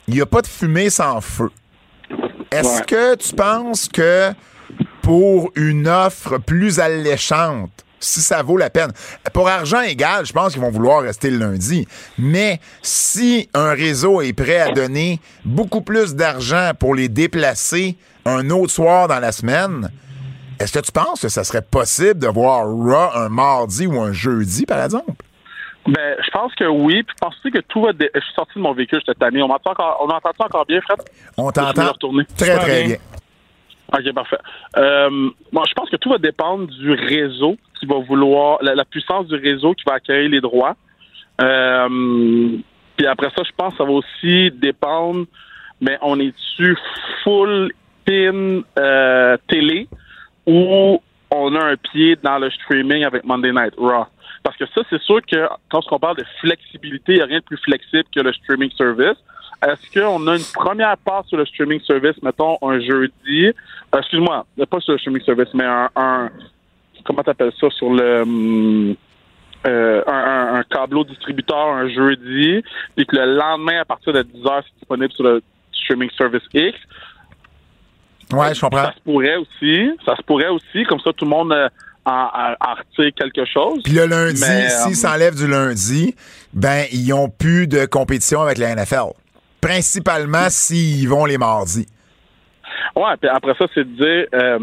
il 0.08 0.14
n'y 0.14 0.20
a 0.20 0.26
pas 0.26 0.42
de 0.42 0.46
fumée 0.46 0.90
sans 0.90 1.20
feu. 1.20 1.50
Est-ce 2.52 2.78
Ouais. 2.78 2.84
que 2.86 3.14
tu 3.16 3.34
penses 3.34 3.88
que 3.88 4.32
pour 5.02 5.50
une 5.56 5.88
offre 5.88 6.38
plus 6.38 6.78
alléchante, 6.80 7.70
si 7.98 8.20
ça 8.20 8.42
vaut 8.42 8.56
la 8.56 8.70
peine. 8.70 8.92
Pour 9.32 9.48
argent 9.48 9.80
égal, 9.80 10.24
je 10.26 10.32
pense 10.32 10.52
qu'ils 10.52 10.60
vont 10.62 10.70
vouloir 10.70 11.02
rester 11.02 11.30
le 11.30 11.38
lundi. 11.38 11.88
Mais 12.18 12.60
si 12.82 13.48
un 13.54 13.70
réseau 13.72 14.20
est 14.20 14.32
prêt 14.32 14.58
à 14.60 14.70
donner 14.72 15.18
beaucoup 15.44 15.80
plus 15.80 16.14
d'argent 16.14 16.72
pour 16.78 16.94
les 16.94 17.08
déplacer 17.08 17.96
un 18.24 18.50
autre 18.50 18.72
soir 18.72 19.08
dans 19.08 19.18
la 19.18 19.32
semaine, 19.32 19.90
est-ce 20.60 20.72
que 20.78 20.84
tu 20.84 20.92
penses 20.92 21.22
que 21.22 21.28
ça 21.28 21.44
serait 21.44 21.62
possible 21.62 22.20
de 22.20 22.26
voir 22.28 22.64
Raw 22.66 23.10
un 23.18 23.28
mardi 23.28 23.86
ou 23.86 24.00
un 24.00 24.12
jeudi, 24.12 24.66
par 24.66 24.82
exemple? 24.84 25.12
Ben, 25.86 26.16
je 26.24 26.30
pense 26.30 26.52
que 26.54 26.64
oui. 26.64 27.02
Puis 27.04 27.14
je 27.16 27.24
pense 27.24 27.34
aussi 27.38 27.50
que 27.52 27.60
tout 27.60 27.82
va. 27.82 27.92
dé- 27.92 28.10
Je 28.14 28.20
suis 28.20 28.34
sorti 28.34 28.52
de 28.56 28.60
mon 28.60 28.72
véhicule 28.72 29.00
cette 29.06 29.22
année. 29.22 29.40
On 29.42 29.48
m'entend 29.48 29.70
encore, 29.70 29.98
on 30.02 30.06
m'entend 30.08 30.30
encore 30.38 30.66
bien, 30.66 30.80
Fred? 30.80 30.98
On 31.36 31.50
t'entend 31.52 31.92
retourner. 31.92 32.24
très, 32.36 32.56
très 32.58 32.84
bien. 32.86 32.86
bien. 32.88 32.96
OK, 33.92 34.12
parfait. 34.14 34.38
Euh, 34.78 35.10
moi, 35.52 35.62
je 35.68 35.74
pense 35.74 35.88
que 35.88 35.96
tout 35.96 36.10
va 36.10 36.18
dépendre 36.18 36.66
du 36.66 36.92
réseau 36.92 37.56
qui 37.78 37.86
va 37.86 37.96
vouloir, 38.00 38.58
la, 38.62 38.74
la 38.74 38.84
puissance 38.84 39.26
du 39.28 39.36
réseau 39.36 39.74
qui 39.74 39.84
va 39.86 39.94
accueillir 39.94 40.28
les 40.28 40.40
droits. 40.40 40.74
Euh, 41.40 42.58
puis 42.96 43.06
après 43.06 43.28
ça, 43.36 43.42
je 43.44 43.52
pense 43.56 43.72
que 43.72 43.78
ça 43.78 43.84
va 43.84 43.90
aussi 43.92 44.50
dépendre, 44.52 45.26
mais 45.80 45.98
on 46.02 46.18
est-tu 46.18 46.76
full 47.22 47.70
pin 48.04 48.62
euh, 48.78 49.36
télé? 49.48 49.88
Ou 50.46 51.00
on 51.30 51.54
a 51.54 51.64
un 51.64 51.76
pied 51.76 52.16
dans 52.22 52.38
le 52.38 52.50
streaming 52.50 53.04
avec 53.04 53.24
Monday 53.24 53.52
Night 53.52 53.74
Raw? 53.76 54.06
Parce 54.42 54.56
que 54.56 54.66
ça, 54.66 54.82
c'est 54.88 55.02
sûr 55.02 55.20
que 55.26 55.48
quand 55.70 55.80
on 55.90 55.98
parle 55.98 56.18
de 56.18 56.24
flexibilité, 56.40 57.14
il 57.14 57.16
n'y 57.16 57.22
a 57.22 57.26
rien 57.26 57.38
de 57.38 57.44
plus 57.44 57.58
flexible 57.58 58.04
que 58.14 58.20
le 58.20 58.32
streaming 58.32 58.70
service. 58.76 59.18
Est-ce 59.66 59.98
qu'on 59.98 60.26
a 60.28 60.36
une 60.36 60.44
première 60.54 60.96
part 60.98 61.24
sur 61.26 61.38
le 61.38 61.46
streaming 61.46 61.80
service, 61.80 62.22
mettons 62.22 62.58
un 62.62 62.78
jeudi, 62.78 63.46
euh, 63.46 63.98
excuse-moi, 63.98 64.46
pas 64.70 64.80
sur 64.80 64.92
le 64.92 64.98
streaming 64.98 65.24
service, 65.24 65.48
mais 65.54 65.64
un, 65.64 65.88
un 65.96 66.30
comment 67.04 67.22
t'appelles 67.22 67.52
ça, 67.58 67.70
sur 67.70 67.90
le 67.90 68.22
hum, 68.22 68.96
euh, 69.66 70.02
un, 70.06 70.12
un, 70.12 70.54
un 70.56 70.62
câbleau 70.64 71.04
distributeur 71.04 71.68
un 71.68 71.88
jeudi, 71.88 72.62
puis 72.94 73.06
que 73.06 73.16
le 73.16 73.34
lendemain, 73.34 73.80
à 73.80 73.84
partir 73.84 74.12
de 74.12 74.22
10 74.22 74.46
heures, 74.46 74.62
c'est 74.64 74.78
disponible 74.78 75.12
sur 75.12 75.24
le 75.24 75.42
streaming 75.72 76.10
service 76.16 76.42
X. 76.52 76.78
Ouais, 78.32 78.54
je 78.54 78.60
comprends. 78.60 78.84
Ça 78.84 78.92
se 78.94 79.00
pourrait 79.02 79.36
aussi, 79.36 79.90
ça 80.04 80.16
se 80.16 80.22
pourrait 80.22 80.48
aussi, 80.48 80.84
comme 80.88 80.98
ça 81.00 81.12
tout 81.12 81.24
le 81.24 81.30
monde 81.30 81.52
euh, 81.52 81.68
en, 82.04 82.10
en, 82.10 82.52
en 82.70 82.74
retire 82.74 83.12
quelque 83.14 83.44
chose. 83.44 83.80
Puis 83.84 83.92
le 83.92 84.06
lundi, 84.06 84.40
Mais, 84.40 84.68
s'ils 84.68 84.92
euh, 84.92 84.94
s'enlèvent 84.94 85.36
du 85.36 85.46
lundi, 85.46 86.14
ben, 86.52 86.84
ils 86.92 87.08
n'ont 87.08 87.28
plus 87.28 87.66
de 87.68 87.84
compétition 87.86 88.42
avec 88.42 88.58
la 88.58 88.74
NFL. 88.74 89.12
Principalement 89.60 90.46
s'ils 90.48 91.08
vont 91.08 91.24
les 91.24 91.38
mardis. 91.38 91.86
Ouais, 92.94 93.16
puis 93.20 93.28
après 93.28 93.54
ça, 93.58 93.66
c'est 93.74 93.84
de 93.84 93.96
dire, 93.96 94.26
euh, 94.34 94.58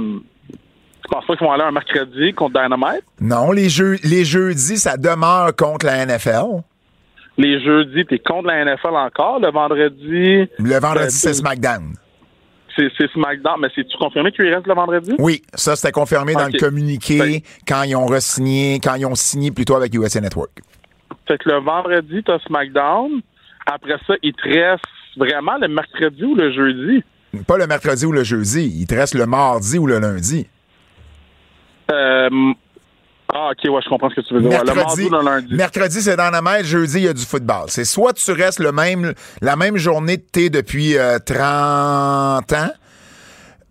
tu 0.49 1.09
penses 1.09 1.25
pas 1.25 1.35
qu'ils 1.35 1.45
vont 1.45 1.51
aller 1.53 1.63
un 1.63 1.71
mercredi 1.71 2.33
contre 2.33 2.53
Dynamite? 2.61 3.03
Non, 3.19 3.51
les, 3.51 3.69
jeux, 3.69 3.97
les 4.03 4.23
jeudis, 4.25 4.77
ça 4.77 4.97
demeure 4.97 5.55
contre 5.55 5.85
la 5.85 6.05
NFL. 6.05 6.61
Les 7.37 7.63
jeudis, 7.63 8.05
t'es 8.05 8.19
contre 8.19 8.47
la 8.47 8.63
NFL 8.63 8.95
encore. 8.95 9.39
Le 9.39 9.51
vendredi, 9.51 10.47
Le 10.59 10.79
vendredi, 10.79 11.11
c'est 11.11 11.29
c'est- 11.29 11.41
SmackDown. 11.41 11.95
C'est 12.75 13.11
SmackDown. 13.11 13.59
Mais 13.59 13.69
c'est-tu 13.75 13.97
confirmé 13.97 14.31
qu'il 14.31 14.53
reste 14.53 14.67
le 14.67 14.73
vendredi? 14.73 15.13
Oui, 15.19 15.41
ça, 15.53 15.75
c'était 15.75 15.91
confirmé 15.91 16.33
dans 16.33 16.47
le 16.47 16.57
communiqué 16.59 17.43
quand 17.67 17.83
ils 17.83 17.95
ont 17.95 18.05
re-signé, 18.05 18.79
quand 18.79 18.95
ils 18.95 19.05
ont 19.05 19.15
signé 19.15 19.51
plutôt 19.51 19.75
avec 19.75 19.93
USA 19.93 20.21
Network. 20.21 20.51
Fait 21.27 21.37
que 21.37 21.49
le 21.49 21.59
vendredi, 21.59 22.23
t'as 22.25 22.39
SmackDown. 22.39 23.21
Après 23.65 23.97
ça, 24.05 24.15
il 24.21 24.33
te 24.33 24.47
reste 24.47 24.83
vraiment 25.17 25.57
le 25.57 25.67
mercredi 25.67 26.23
ou 26.23 26.35
le 26.35 26.51
jeudi? 26.51 27.03
Pas 27.47 27.57
le 27.57 27.67
mercredi 27.67 28.05
ou 28.05 28.11
le 28.11 28.23
jeudi. 28.23 28.71
Il 28.79 28.87
te 28.87 28.95
reste 28.95 29.15
le 29.15 29.25
mardi 29.25 29.79
ou 29.79 29.87
le 29.87 29.99
lundi. 29.99 30.47
Euh, 31.91 32.53
ah, 33.35 33.49
ok, 33.51 33.71
ouais, 33.73 33.81
je 33.83 33.89
comprends 33.89 34.09
ce 34.11 34.15
que 34.15 34.21
tu 34.21 34.33
veux 34.35 34.41
dire. 34.41 34.51
Ouais, 34.51 34.59
le 34.59 34.73
mardi 34.75 35.01
Mercredi, 35.01 35.09
le 35.09 35.23
lundi? 35.23 35.55
mercredi 35.55 36.01
c'est 36.01 36.15
dans 36.15 36.29
la 36.29 36.41
mer. 36.41 36.63
Jeudi, 36.63 36.97
il 36.97 37.03
y 37.03 37.07
a 37.07 37.13
du 37.13 37.25
football. 37.25 37.65
C'est 37.67 37.85
soit 37.85 38.13
tu 38.13 38.31
restes 38.31 38.59
le 38.59 38.71
même, 38.71 39.13
la 39.41 39.55
même 39.55 39.77
journée 39.77 40.17
de 40.17 40.21
thé 40.21 40.49
depuis 40.51 40.97
euh, 40.97 41.17
30 41.17 42.53
ans, 42.53 42.71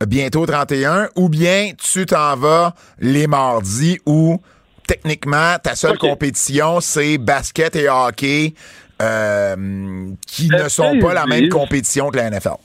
bientôt 0.06 0.46
31, 0.46 1.10
ou 1.14 1.28
bien 1.28 1.70
tu 1.78 2.06
t'en 2.06 2.36
vas 2.36 2.74
les 2.98 3.28
mardis 3.28 4.00
où 4.04 4.40
techniquement 4.88 5.56
ta 5.62 5.76
seule 5.76 5.96
compétition 5.96 6.80
c'est 6.80 7.16
basket 7.18 7.76
et 7.76 7.88
hockey 7.88 8.54
euh, 9.00 10.08
qui 10.26 10.48
ne 10.48 10.68
sont 10.68 10.98
pas 10.98 11.14
la 11.14 11.26
même 11.26 11.48
compétition 11.48 12.10
que 12.10 12.16
la 12.16 12.30
NFL. 12.30 12.56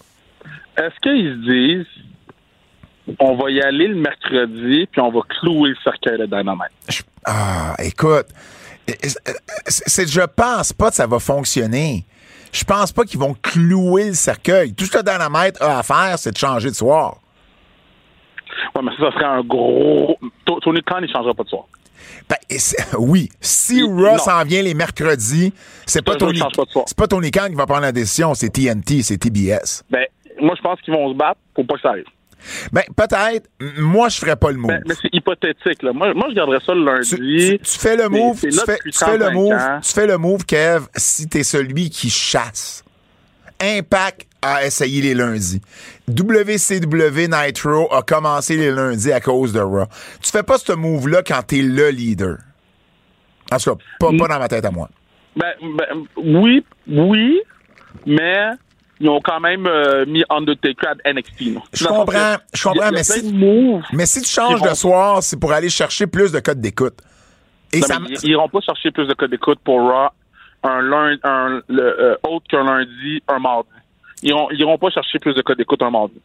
Est-ce 0.77 0.99
qu'ils 1.01 1.31
se 1.31 1.51
disent, 1.51 1.96
on 3.19 3.35
va 3.35 3.51
y 3.51 3.61
aller 3.61 3.87
le 3.87 3.95
mercredi, 3.95 4.87
puis 4.91 5.01
on 5.01 5.11
va 5.11 5.21
clouer 5.41 5.69
le 5.69 5.75
cercueil 5.83 6.17
de 6.19 6.25
Dynamite? 6.25 6.71
Je- 6.89 7.01
ah, 7.25 7.75
écoute, 7.79 8.27
c'est, 9.65 10.07
je 10.09 10.21
pense 10.21 10.73
pas 10.73 10.89
que 10.89 10.95
ça 10.95 11.07
va 11.07 11.19
fonctionner. 11.19 12.05
Je 12.53 12.63
pense 12.63 12.91
pas 12.91 13.03
qu'ils 13.03 13.19
vont 13.19 13.35
clouer 13.41 14.07
le 14.07 14.13
cercueil. 14.13 14.73
Tout 14.73 14.85
ce 14.85 14.91
que 14.91 15.01
Dynamite 15.01 15.61
a 15.61 15.79
à 15.79 15.83
faire, 15.83 16.17
c'est 16.17 16.31
de 16.31 16.37
changer 16.37 16.69
de 16.69 16.75
soir. 16.75 17.17
Ouais, 18.75 18.81
mais 18.83 18.91
ça, 18.97 19.09
ça 19.09 19.11
serait 19.11 19.25
un 19.25 19.41
gros. 19.41 20.17
To- 20.45 20.59
Tony 20.61 20.81
Khan, 20.81 20.99
il 21.01 21.11
changera 21.11 21.33
pas 21.33 21.43
de 21.43 21.49
soir. 21.49 21.65
Ben, 22.29 22.37
oui, 22.97 23.29
si 23.41 23.83
Raw 23.83 24.17
s'en 24.17 24.43
vient 24.43 24.61
les 24.61 24.73
mercredis, 24.73 25.53
c'est 25.85 26.01
pas 26.01 26.15
Tony, 26.15 26.39
c'est 26.85 26.97
pas 26.97 27.07
Tony 27.07 27.31
Khan 27.31 27.47
qui 27.49 27.55
va 27.55 27.65
prendre 27.65 27.81
la 27.81 27.91
décision, 27.91 28.33
c'est 28.33 28.49
TNT, 28.49 29.01
c'est 29.03 29.17
TBS. 29.17 29.83
Ben, 29.89 30.05
moi, 30.41 30.53
je 30.57 30.61
pense 30.61 30.79
qu'ils 30.81 30.93
vont 30.93 31.11
se 31.11 31.17
battre 31.17 31.39
pour 31.53 31.65
pas 31.67 31.75
que 31.75 31.81
ça 31.81 31.89
arrive. 31.89 32.05
Ben, 32.71 32.83
peut-être, 32.95 33.49
moi, 33.77 34.09
je 34.09 34.17
ferais 34.19 34.35
pas 34.35 34.51
le 34.51 34.57
move. 34.57 34.67
Ben, 34.69 34.83
mais 34.87 34.95
c'est 35.01 35.09
hypothétique, 35.13 35.83
là. 35.83 35.93
Moi, 35.93 36.13
moi, 36.13 36.27
je 36.29 36.35
garderais 36.35 36.59
ça 36.65 36.73
le 36.73 36.83
lundi. 36.85 37.09
tu- 37.15 37.59
tu 37.59 37.79
fais 37.79 37.95
le 37.95 38.09
move, 38.09 38.39
tu 38.39 38.51
fais, 38.51 38.73
depuis 38.77 38.91
tu 38.91 38.97
fais 38.99 39.17
le 39.17 39.25
35 39.25 39.33
move, 39.33 39.53
ans. 39.53 39.79
tu 39.81 39.93
fais 39.93 40.07
le 40.07 40.17
move, 40.17 40.45
Kev, 40.45 40.85
si 40.95 41.27
t'es 41.27 41.43
celui 41.43 41.89
qui 41.89 42.09
chasse. 42.09 42.83
Impact 43.59 44.27
a 44.41 44.65
essayé 44.65 45.01
les 45.01 45.13
lundis. 45.15 45.61
WCW 46.07 47.27
Nitro 47.27 47.91
a 47.93 48.01
commencé 48.03 48.55
les 48.55 48.71
lundis 48.71 49.11
à 49.11 49.19
cause 49.19 49.51
de 49.53 49.59
Raw. 49.59 49.85
Tu 50.21 50.29
fais 50.31 50.43
pas 50.43 50.57
ce 50.57 50.73
move-là 50.73 51.23
quand 51.25 51.41
t'es 51.41 51.61
le 51.61 51.89
leader. 51.89 52.37
En 53.51 53.57
tout 53.57 53.75
cas, 53.75 53.83
pas, 53.99 54.11
Mm. 54.11 54.17
pas 54.19 54.27
dans 54.27 54.39
ma 54.39 54.47
tête 54.47 54.65
à 54.65 54.71
moi. 54.71 54.89
Ben, 55.35 55.53
ben, 55.61 55.85
oui, 56.17 56.63
oui, 56.87 57.41
mais 58.05 58.49
ils 58.99 59.09
ont 59.09 59.19
quand 59.23 59.39
même 59.39 59.65
euh, 59.67 60.05
mis 60.05 60.23
Undertaker 60.29 60.93
à 61.05 61.13
NXT. 61.13 61.43
Je 61.73 61.85
comprends, 61.85 62.35
je 62.53 62.63
comprends, 62.63 62.91
mais 62.91 63.03
si- 63.03 63.31
moves. 63.33 63.83
Mais 63.93 64.05
si 64.05 64.21
tu 64.21 64.29
changes 64.29 64.59
vont- 64.59 64.69
de 64.69 64.73
soir, 64.75 65.21
c'est 65.23 65.39
pour 65.39 65.51
aller 65.53 65.69
chercher 65.69 66.07
plus 66.07 66.31
de 66.31 66.39
codes 66.39 66.61
d'écoute. 66.61 66.95
Et 67.73 67.79
Non, 67.81 67.87
ça, 67.87 67.99
mais 67.99 68.07
ils, 68.09 68.17
ils 68.23 68.29
iront 68.31 68.49
pas 68.49 68.61
chercher 68.61 68.91
plus 68.91 69.07
de 69.07 69.13
codes 69.13 69.29
d'écoute 69.31 69.59
pour 69.63 69.79
Raw 69.81 70.09
un 70.63 70.81
lundi, 70.81 71.19
un, 71.23 71.61
le, 71.67 71.81
euh, 72.01 72.15
autre 72.23 72.45
qu'un 72.49 72.63
lundi, 72.63 73.21
un 73.27 73.39
mardi. 73.39 73.69
Ils 74.23 74.29
iront, 74.29 74.49
ils 74.51 74.59
iront 74.61 74.77
pas 74.77 74.89
chercher 74.89 75.19
plus 75.19 75.33
de 75.35 75.41
codes 75.41 75.57
d'écoute 75.57 75.81
un 75.83 75.91
mardi. 75.91 76.19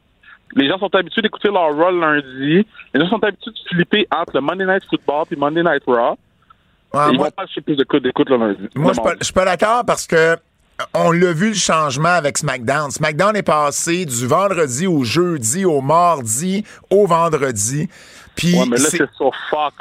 Les 0.55 0.69
gens 0.69 0.79
sont 0.79 0.95
habitués 0.95 1.23
d'écouter 1.23 1.49
leur 1.49 1.75
Raw 1.77 1.91
lundi. 1.91 2.67
Les 2.95 3.01
gens 3.01 3.09
sont 3.09 3.23
habitués 3.25 3.51
de 3.51 3.69
flipper 3.75 4.07
entre 4.15 4.33
le 4.35 4.41
Monday 4.41 4.65
Night 4.67 4.85
Football 4.89 5.25
et 5.31 5.37
Monday 5.37 5.63
Night 5.63 5.83
Raw. 5.87 6.17
Ah, 6.95 7.09
ils 7.11 7.17
moi, 7.17 7.27
vont 7.27 7.31
pas 7.33 7.47
chercher 7.47 7.61
plus 7.63 7.77
de 7.77 7.85
codes 7.85 8.03
d'écoute 8.03 8.29
le 8.31 8.37
lundi. 8.37 8.69
moi, 8.75 8.89
le 8.89 8.89
je 8.89 8.93
suis 8.93 8.97
pas- 9.01 9.03
mardi. 9.05 9.19
je 9.21 9.25
suis 9.25 9.33
pas 9.35 9.45
d'accord 9.45 9.85
parce 9.87 10.07
que 10.07 10.37
on 10.95 11.11
l'a 11.13 11.33
vu 11.33 11.49
le 11.51 11.55
changement 11.55 12.09
avec 12.11 12.39
SmackDown. 12.39 12.91
SmackDown 12.91 13.37
est 13.37 13.43
passé 13.43 14.05
du 14.05 14.27
vendredi 14.27 14.87
au 14.87 15.05
jeudi, 15.05 15.65
au 15.65 15.81
mardi, 15.81 16.65
au 16.91 17.07
vendredi. 17.07 17.89
Puis 18.35 18.59
Ouais, 18.59 18.67
mais 18.67 18.79
là, 18.79 18.89
c'est- 18.91 18.97
sur 19.17 19.31
Fox. 19.51 19.75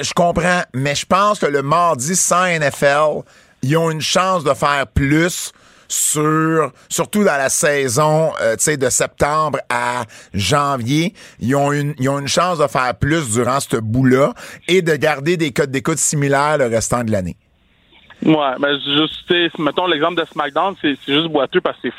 je 0.00 0.12
comprends, 0.12 0.62
mais 0.74 0.94
je 0.94 1.06
pense 1.06 1.38
que 1.38 1.46
le 1.46 1.62
mardi 1.62 2.16
sans 2.16 2.44
NFL, 2.46 3.22
ils 3.62 3.76
ont 3.76 3.90
une 3.90 4.00
chance 4.00 4.44
de 4.44 4.52
faire 4.54 4.86
plus 4.88 5.52
sur 5.88 6.72
surtout 6.88 7.22
dans 7.22 7.36
la 7.36 7.48
saison 7.48 8.32
euh, 8.40 8.56
de 8.56 8.88
septembre 8.90 9.60
à 9.68 10.02
janvier 10.34 11.14
ils 11.38 11.54
ont 11.54 11.70
une 11.70 11.94
ils 12.00 12.08
ont 12.08 12.18
une 12.18 12.26
chance 12.26 12.58
de 12.58 12.66
faire 12.66 12.92
plus 12.96 13.30
durant 13.30 13.60
ce 13.60 13.76
bout-là 13.76 14.34
et 14.66 14.82
de 14.82 14.96
garder 14.96 15.36
des 15.36 15.52
codes 15.52 15.70
d'écoute 15.70 15.98
similaires 15.98 16.58
le 16.58 16.66
restant 16.66 17.04
de 17.04 17.12
l'année. 17.12 17.36
Ouais, 18.26 18.54
mais 18.58 18.74
juste, 18.80 19.24
tu 19.28 19.34
sais, 19.34 19.50
mettons 19.58 19.86
l'exemple 19.86 20.20
de 20.20 20.26
SmackDown, 20.26 20.74
c'est 20.82 20.96
juste 21.06 21.28
boiteux 21.28 21.60
parce 21.60 21.76
que 21.76 21.88
c'est 21.88 21.94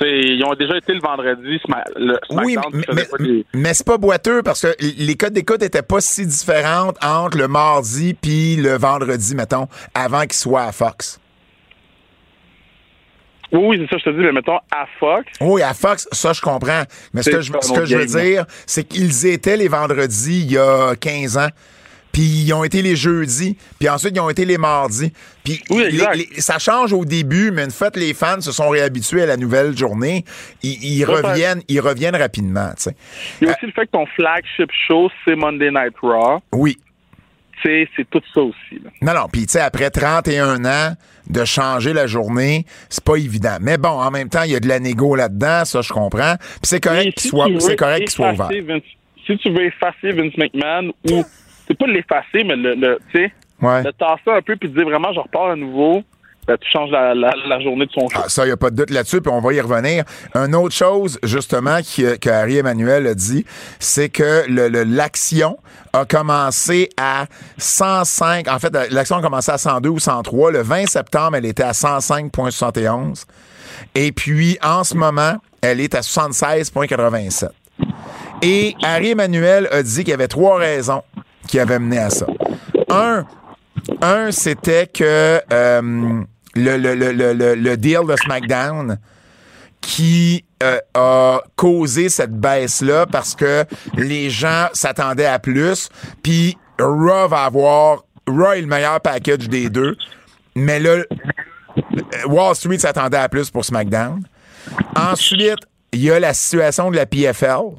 sais, 0.00 0.20
ils 0.20 0.42
ont 0.44 0.54
déjà 0.54 0.76
été 0.78 0.94
le 0.94 1.00
vendredi, 1.00 1.60
le 1.96 2.18
Oui, 2.30 2.54
SmackDown. 2.54 2.72
mais, 2.72 2.82
faisait 3.04 3.08
mais, 3.20 3.26
des- 3.28 3.46
mais 3.52 3.74
c'est 3.74 3.86
pas 3.86 3.98
boiteux 3.98 4.42
parce 4.42 4.62
que 4.62 4.74
les 4.80 5.14
codes 5.16 5.34
d'écoute 5.34 5.62
étaient 5.62 5.82
pas 5.82 6.00
si 6.00 6.26
différentes 6.26 6.96
entre 7.04 7.36
le 7.36 7.46
mardi 7.48 8.14
puis 8.14 8.56
le 8.56 8.76
vendredi 8.78 9.34
mettons 9.36 9.68
avant 9.94 10.22
qu'ils 10.22 10.32
soient 10.32 10.62
à 10.64 10.72
Fox. 10.72 11.20
Oui, 13.52 13.60
oui, 13.66 13.76
c'est 13.88 13.90
ça, 13.94 13.98
je 13.98 14.10
te 14.10 14.16
dis, 14.16 14.22
mais 14.24 14.32
mettons 14.32 14.56
à 14.72 14.86
Fox. 14.98 15.26
Oui, 15.40 15.62
à 15.62 15.74
Fox, 15.74 16.08
ça, 16.10 16.32
je 16.32 16.40
comprends. 16.40 16.82
Mais 17.12 17.22
ce 17.22 17.30
que 17.30 17.40
je, 17.40 17.52
ce 17.60 17.72
que 17.72 17.84
veux 17.96 18.06
dire, 18.06 18.46
c'est 18.66 18.82
qu'ils 18.82 19.26
étaient 19.26 19.56
les 19.56 19.68
vendredis 19.68 20.40
il 20.46 20.52
y 20.52 20.58
a 20.58 20.96
15 20.96 21.36
ans. 21.38 21.48
Puis 22.14 22.22
ils 22.22 22.52
ont 22.54 22.64
été 22.64 22.80
les 22.80 22.96
jeudis, 22.96 23.58
puis 23.78 23.88
ensuite 23.90 24.12
ils 24.16 24.20
ont 24.20 24.30
été 24.30 24.46
les 24.46 24.56
mardis. 24.56 25.12
Puis 25.42 25.60
Oui, 25.68 26.00
ça 26.38 26.58
change 26.58 26.92
au 26.94 27.04
début, 27.04 27.50
mais 27.50 27.64
une 27.64 27.70
fois 27.70 27.90
que 27.90 27.98
les 28.00 28.14
fans 28.14 28.40
se 28.40 28.52
sont 28.52 28.70
réhabitués 28.70 29.22
à 29.22 29.26
la 29.26 29.36
nouvelle 29.36 29.76
journée, 29.76 30.24
ils, 30.62 31.04
reviennent, 31.04 31.60
ils 31.68 31.80
reviennent 31.80 32.16
rapidement. 32.16 32.70
tu 32.76 32.84
sais. 32.84 32.96
Il 33.42 33.48
y 33.48 33.50
a 33.50 33.52
aussi 33.54 33.66
le 33.66 33.72
fait 33.72 33.84
que 33.86 33.90
ton 33.90 34.06
flagship 34.16 34.70
show, 34.86 35.10
c'est 35.24 35.34
Monday 35.34 35.70
Night 35.70 35.94
Raw. 36.00 36.40
Oui. 36.52 36.78
C'est 37.62 37.88
tout 38.10 38.20
ça 38.34 38.42
aussi. 38.42 38.82
Là. 38.84 38.90
Non, 39.00 39.14
non. 39.20 39.26
Puis, 39.32 39.46
tu 39.46 39.52
sais, 39.52 39.60
après 39.60 39.88
31 39.88 40.66
ans, 40.66 40.94
de 41.30 41.44
changer 41.46 41.94
la 41.94 42.06
journée, 42.06 42.66
c'est 42.90 43.02
pas 43.02 43.16
évident. 43.16 43.56
Mais 43.60 43.78
bon, 43.78 43.88
en 43.88 44.10
même 44.10 44.28
temps, 44.28 44.42
il 44.42 44.50
y 44.52 44.56
a 44.56 44.60
de 44.60 44.68
la 44.68 44.78
négo 44.80 45.16
là-dedans, 45.16 45.64
ça, 45.64 45.80
je 45.80 45.90
comprends. 45.90 46.36
Puis 46.36 46.58
c'est 46.64 46.80
correct 46.80 47.14
qu'il 47.14 47.22
si 47.22 47.28
soit, 47.28 47.46
c'est 47.60 47.76
correct 47.76 48.00
qu'il 48.00 48.10
soit 48.10 48.32
ouvert. 48.32 48.48
Vince- 48.48 48.82
si 49.26 49.38
tu 49.38 49.50
veux 49.50 49.64
effacer 49.64 50.12
Vince 50.12 50.36
McMahon 50.36 50.92
ou 51.10 51.24
c'est 51.66 51.78
pas 51.78 51.86
l'effacer, 51.86 52.44
mais 52.44 52.56
le, 52.56 52.74
le 52.74 52.98
tu 53.12 53.18
sais, 53.18 53.32
Ouais. 53.62 53.82
le 53.82 53.92
tasser 53.92 54.30
un 54.30 54.42
peu 54.42 54.56
puis 54.56 54.68
dire 54.68 54.84
vraiment 54.84 55.12
je 55.14 55.20
repars 55.20 55.50
à 55.50 55.56
nouveau, 55.56 56.02
ben, 56.46 56.58
tu 56.60 56.68
changes 56.70 56.90
la, 56.90 57.14
la, 57.14 57.32
la 57.48 57.60
journée 57.60 57.86
de 57.86 57.90
son 57.92 58.06
show. 58.08 58.20
Ah, 58.22 58.28
ça, 58.28 58.42
il 58.42 58.48
n'y 58.48 58.52
a 58.52 58.56
pas 58.58 58.68
de 58.70 58.76
doute 58.76 58.90
là-dessus, 58.90 59.22
puis 59.22 59.32
on 59.32 59.40
va 59.40 59.54
y 59.54 59.60
revenir. 59.62 60.04
Une 60.34 60.54
autre 60.54 60.74
chose, 60.74 61.18
justement, 61.22 61.78
qui- 61.82 62.18
que 62.18 62.28
Harry 62.28 62.58
Emmanuel 62.58 63.06
a 63.06 63.14
dit, 63.14 63.46
c'est 63.78 64.10
que 64.10 64.44
le- 64.48 64.68
le- 64.68 64.82
l'action 64.84 65.56
a 65.94 66.04
commencé 66.04 66.90
à 67.00 67.24
105. 67.56 68.48
En 68.48 68.58
fait, 68.58 68.76
l'action 68.90 69.16
a 69.16 69.22
commencé 69.22 69.52
à 69.52 69.56
102 69.56 69.88
ou 69.88 69.98
103. 69.98 70.50
Le 70.52 70.60
20 70.60 70.86
septembre, 70.86 71.36
elle 71.36 71.46
était 71.46 71.62
à 71.62 71.72
105,71. 71.72 73.24
Et 73.94 74.12
puis, 74.12 74.58
en 74.62 74.84
ce 74.84 74.94
moment, 74.96 75.36
elle 75.62 75.80
est 75.80 75.94
à 75.94 76.02
76,87. 76.02 77.48
Et 78.42 78.74
Harry 78.82 79.10
Emmanuel 79.12 79.68
a 79.70 79.82
dit 79.82 80.00
qu'il 80.00 80.08
y 80.10 80.12
avait 80.12 80.28
trois 80.28 80.58
raisons 80.58 81.02
qui 81.46 81.58
avaient 81.58 81.78
mené 81.78 81.98
à 81.98 82.10
ça. 82.10 82.26
Un, 82.90 83.24
un, 84.00 84.30
c'était 84.30 84.86
que 84.86 85.40
euh, 85.52 86.22
le, 86.54 86.76
le, 86.76 86.94
le, 86.94 87.54
le, 87.54 87.76
deal 87.76 88.00
de 88.08 88.16
SmackDown 88.16 88.98
qui 89.80 90.44
euh, 90.62 90.78
a 90.94 91.40
causé 91.56 92.08
cette 92.08 92.32
baisse-là 92.32 93.06
parce 93.06 93.34
que 93.34 93.64
les 93.96 94.30
gens 94.30 94.68
s'attendaient 94.72 95.26
à 95.26 95.38
plus. 95.38 95.88
Puis 96.22 96.56
Raw 96.78 97.28
va 97.28 97.44
avoir... 97.44 98.04
Raw 98.26 98.52
est 98.52 98.62
le 98.62 98.66
meilleur 98.66 99.00
package 99.00 99.48
des 99.48 99.68
deux. 99.68 99.96
Mais 100.56 100.80
là, 100.80 101.02
Wall 102.26 102.54
Street 102.54 102.78
s'attendait 102.78 103.18
à 103.18 103.28
plus 103.28 103.50
pour 103.50 103.64
SmackDown. 103.64 104.22
Ensuite, 104.96 105.58
il 105.92 106.00
y 106.00 106.10
a 106.10 106.18
la 106.18 106.32
situation 106.32 106.90
de 106.90 106.96
la 106.96 107.06
PFL 107.06 107.76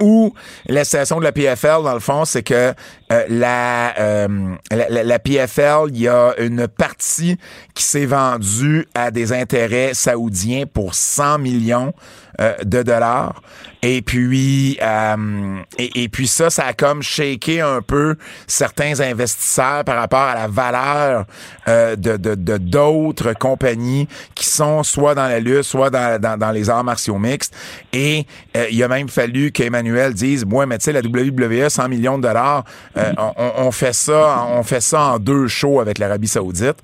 où 0.00 0.32
la 0.66 0.84
situation 0.84 1.18
de 1.18 1.24
la 1.24 1.32
PFL, 1.32 1.82
dans 1.84 1.94
le 1.94 2.00
fond, 2.00 2.24
c'est 2.24 2.42
que 2.42 2.72
euh, 3.12 3.24
la, 3.28 3.98
euh, 3.98 4.28
la, 4.70 4.88
la- 4.88 5.02
la 5.04 5.18
PFL, 5.18 5.88
il 5.88 6.00
y 6.00 6.08
a 6.08 6.34
une 6.38 6.68
partie 6.68 7.36
qui 7.74 7.82
s'est 7.84 8.06
vendue 8.06 8.86
à 8.94 9.10
des 9.10 9.32
intérêts 9.32 9.94
saoudiens 9.94 10.64
pour 10.72 10.94
100 10.94 11.38
millions 11.38 11.92
euh, 12.40 12.54
de 12.64 12.82
dollars. 12.82 13.42
Et 13.82 14.02
puis, 14.02 14.78
euh, 14.82 15.56
et, 15.78 16.08
puis 16.10 16.26
ça, 16.26 16.50
ça 16.50 16.66
a 16.66 16.72
comme 16.74 17.02
shaké 17.02 17.62
un 17.62 17.80
peu 17.80 18.16
certains 18.46 19.00
investisseurs 19.00 19.84
par 19.84 19.96
rapport 19.96 20.20
à 20.20 20.34
la 20.34 20.48
valeur 20.48 21.24
euh, 21.66 21.96
de 21.96 22.16
d'autres 22.58 23.32
compagnies 23.32 24.06
qui 24.34 24.46
sont 24.46 24.82
soit 24.82 25.14
dans 25.14 25.26
la 25.28 25.40
lutte, 25.40 25.62
soit 25.62 25.88
dans, 25.88 26.20
dans, 26.38 26.50
les 26.50 26.68
arts 26.68 26.84
martiaux 26.84 27.18
mixtes. 27.18 27.54
Et 27.94 28.26
euh, 28.54 28.66
il 28.70 28.82
a 28.82 28.88
même 28.88 29.08
fallu 29.08 29.50
qu'Emmanuel 29.50 30.12
dise, 30.12 30.44
ouais, 30.50 30.66
mais 30.66 30.76
tu 30.76 30.84
sais, 30.84 30.92
la 30.92 31.00
WWE, 31.00 31.70
100 31.70 31.88
millions 31.88 32.18
de 32.18 32.22
dollars, 32.24 32.64
on- 32.96 33.32
on 33.56 33.70
fait 33.72 33.94
ça, 33.94 34.44
on 34.50 34.62
fait 34.62 34.82
ça 34.82 35.00
en 35.12 35.18
deux 35.18 35.48
shows 35.48 35.80
avec 35.80 35.98
l'Arabie 35.98 36.28
Saoudite. 36.28 36.76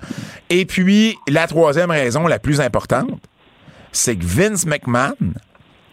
Et 0.49 0.65
puis, 0.65 1.15
la 1.27 1.45
troisième 1.47 1.91
raison, 1.91 2.25
la 2.25 2.39
plus 2.39 2.59
importante, 2.59 3.09
c'est 3.91 4.15
que 4.15 4.25
Vince 4.25 4.65
McMahon, 4.65 5.15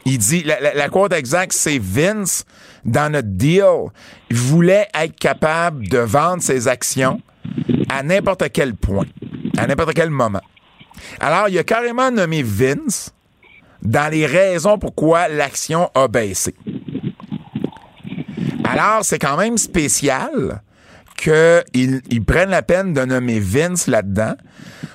il 0.04 0.18
dit, 0.18 0.42
la, 0.42 0.61
la, 0.61 0.74
la 0.74 1.16
exacte, 1.16 1.52
c'est 1.52 1.78
Vince, 1.78 2.44
dans 2.85 3.11
notre 3.11 3.28
deal, 3.28 3.90
voulait 4.30 4.88
être 4.94 5.18
capable 5.18 5.88
de 5.88 5.98
vendre 5.98 6.42
ses 6.42 6.68
actions 6.68 7.20
à 7.88 8.02
n'importe 8.02 8.50
quel 8.52 8.74
point, 8.74 9.07
à 9.57 9.66
n'importe 9.66 9.94
quel 9.94 10.11
moment. 10.11 10.42
Alors, 11.20 11.48
il 11.48 11.59
a 11.59 11.64
carrément 11.64 12.11
nommé 12.11 12.42
Vince 12.42 13.12
dans 13.83 14.11
les 14.11 14.26
raisons 14.26 14.78
pourquoi 14.78 15.28
l'action 15.28 15.90
a 15.94 16.09
baissé. 16.09 16.54
Alors, 18.64 19.04
c'est 19.04 19.18
quand 19.18 19.37
même 19.37 19.59
spécial 19.59 20.62
qu'ils 21.16 22.03
ils 22.11 22.24
prennent 22.24 22.50
la 22.50 22.62
peine 22.62 22.92
de 22.92 23.05
nommer 23.05 23.40
Vince 23.40 23.87
là-dedans. 23.87 24.35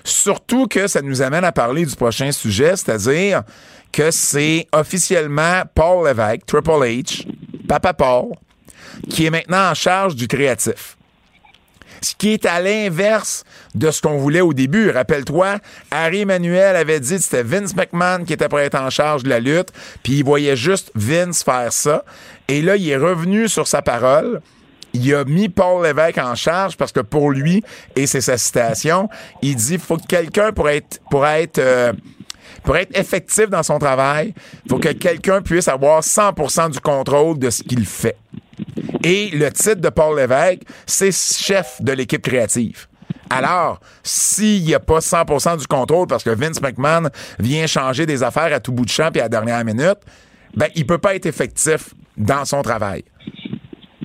Surtout 0.03 0.67
que 0.67 0.87
ça 0.87 1.01
nous 1.01 1.21
amène 1.21 1.43
à 1.43 1.51
parler 1.51 1.85
du 1.85 1.95
prochain 1.95 2.31
sujet, 2.31 2.75
c'est-à-dire 2.75 3.43
que 3.91 4.11
c'est 4.11 4.67
officiellement 4.71 5.63
Paul 5.73 6.07
Levesque, 6.07 6.45
Triple 6.45 6.71
H, 6.71 7.27
Papa 7.67 7.93
Paul, 7.93 8.33
qui 9.09 9.25
est 9.25 9.29
maintenant 9.29 9.71
en 9.71 9.73
charge 9.73 10.15
du 10.15 10.27
créatif. 10.27 10.97
Ce 12.01 12.15
qui 12.15 12.29
est 12.29 12.45
à 12.45 12.61
l'inverse 12.61 13.43
de 13.75 13.91
ce 13.91 14.01
qu'on 14.01 14.17
voulait 14.17 14.41
au 14.41 14.53
début. 14.53 14.89
Rappelle-toi, 14.89 15.57
Harry 15.91 16.21
Emmanuel 16.21 16.75
avait 16.75 16.99
dit 16.99 17.15
que 17.15 17.21
c'était 17.21 17.43
Vince 17.43 17.75
McMahon 17.75 18.23
qui 18.23 18.33
était 18.33 18.47
pour 18.47 18.59
être 18.59 18.79
en 18.79 18.89
charge 18.89 19.23
de 19.23 19.29
la 19.29 19.39
lutte, 19.39 19.73
puis 20.01 20.19
il 20.19 20.23
voyait 20.23 20.55
juste 20.55 20.91
Vince 20.95 21.43
faire 21.43 21.73
ça. 21.73 22.05
Et 22.47 22.61
là, 22.61 22.77
il 22.77 22.87
est 22.89 22.97
revenu 22.97 23.49
sur 23.49 23.67
sa 23.67 23.81
parole. 23.81 24.41
Il 24.93 25.13
a 25.13 25.23
mis 25.23 25.49
Paul 25.49 25.83
Lévesque 25.83 26.17
en 26.17 26.35
charge 26.35 26.77
parce 26.77 26.91
que 26.91 26.99
pour 27.01 27.31
lui, 27.31 27.63
et 27.95 28.07
c'est 28.07 28.21
sa 28.21 28.37
citation, 28.37 29.09
il 29.41 29.55
dit 29.55 29.77
faut 29.77 29.97
que 29.97 30.07
quelqu'un 30.07 30.51
pour 30.51 30.69
être 30.69 30.99
pour 31.09 31.25
être 31.27 31.59
euh, 31.59 31.93
pour 32.63 32.75
être 32.77 32.97
effectif 32.97 33.49
dans 33.49 33.63
son 33.63 33.79
travail, 33.79 34.33
faut 34.69 34.79
que 34.79 34.89
quelqu'un 34.89 35.41
puisse 35.41 35.67
avoir 35.67 36.01
100% 36.01 36.71
du 36.71 36.79
contrôle 36.79 37.39
de 37.39 37.49
ce 37.49 37.63
qu'il 37.63 37.85
fait. 37.85 38.17
Et 39.03 39.29
le 39.29 39.49
titre 39.51 39.81
de 39.81 39.89
Paul 39.89 40.17
Lévesque, 40.17 40.63
c'est 40.85 41.11
chef 41.11 41.81
de 41.81 41.93
l'équipe 41.93 42.21
créative. 42.21 42.87
Alors, 43.29 43.79
s'il 44.03 44.63
n'y 44.63 44.73
a 44.73 44.79
pas 44.79 44.99
100% 44.99 45.57
du 45.57 45.67
contrôle 45.67 46.07
parce 46.07 46.23
que 46.23 46.31
Vince 46.31 46.61
McMahon 46.61 47.09
vient 47.37 47.67
changer 47.67 48.05
des 48.05 48.23
affaires 48.23 48.51
à 48.53 48.59
tout 48.59 48.71
bout 48.71 48.85
de 48.85 48.89
champ 48.89 49.09
et 49.13 49.19
à 49.19 49.23
la 49.23 49.29
dernière 49.29 49.63
minute, 49.63 49.99
ben, 50.55 50.67
il 50.75 50.85
peut 50.85 50.97
pas 50.97 51.15
être 51.15 51.27
effectif 51.27 51.93
dans 52.17 52.43
son 52.43 52.61
travail. 52.61 53.03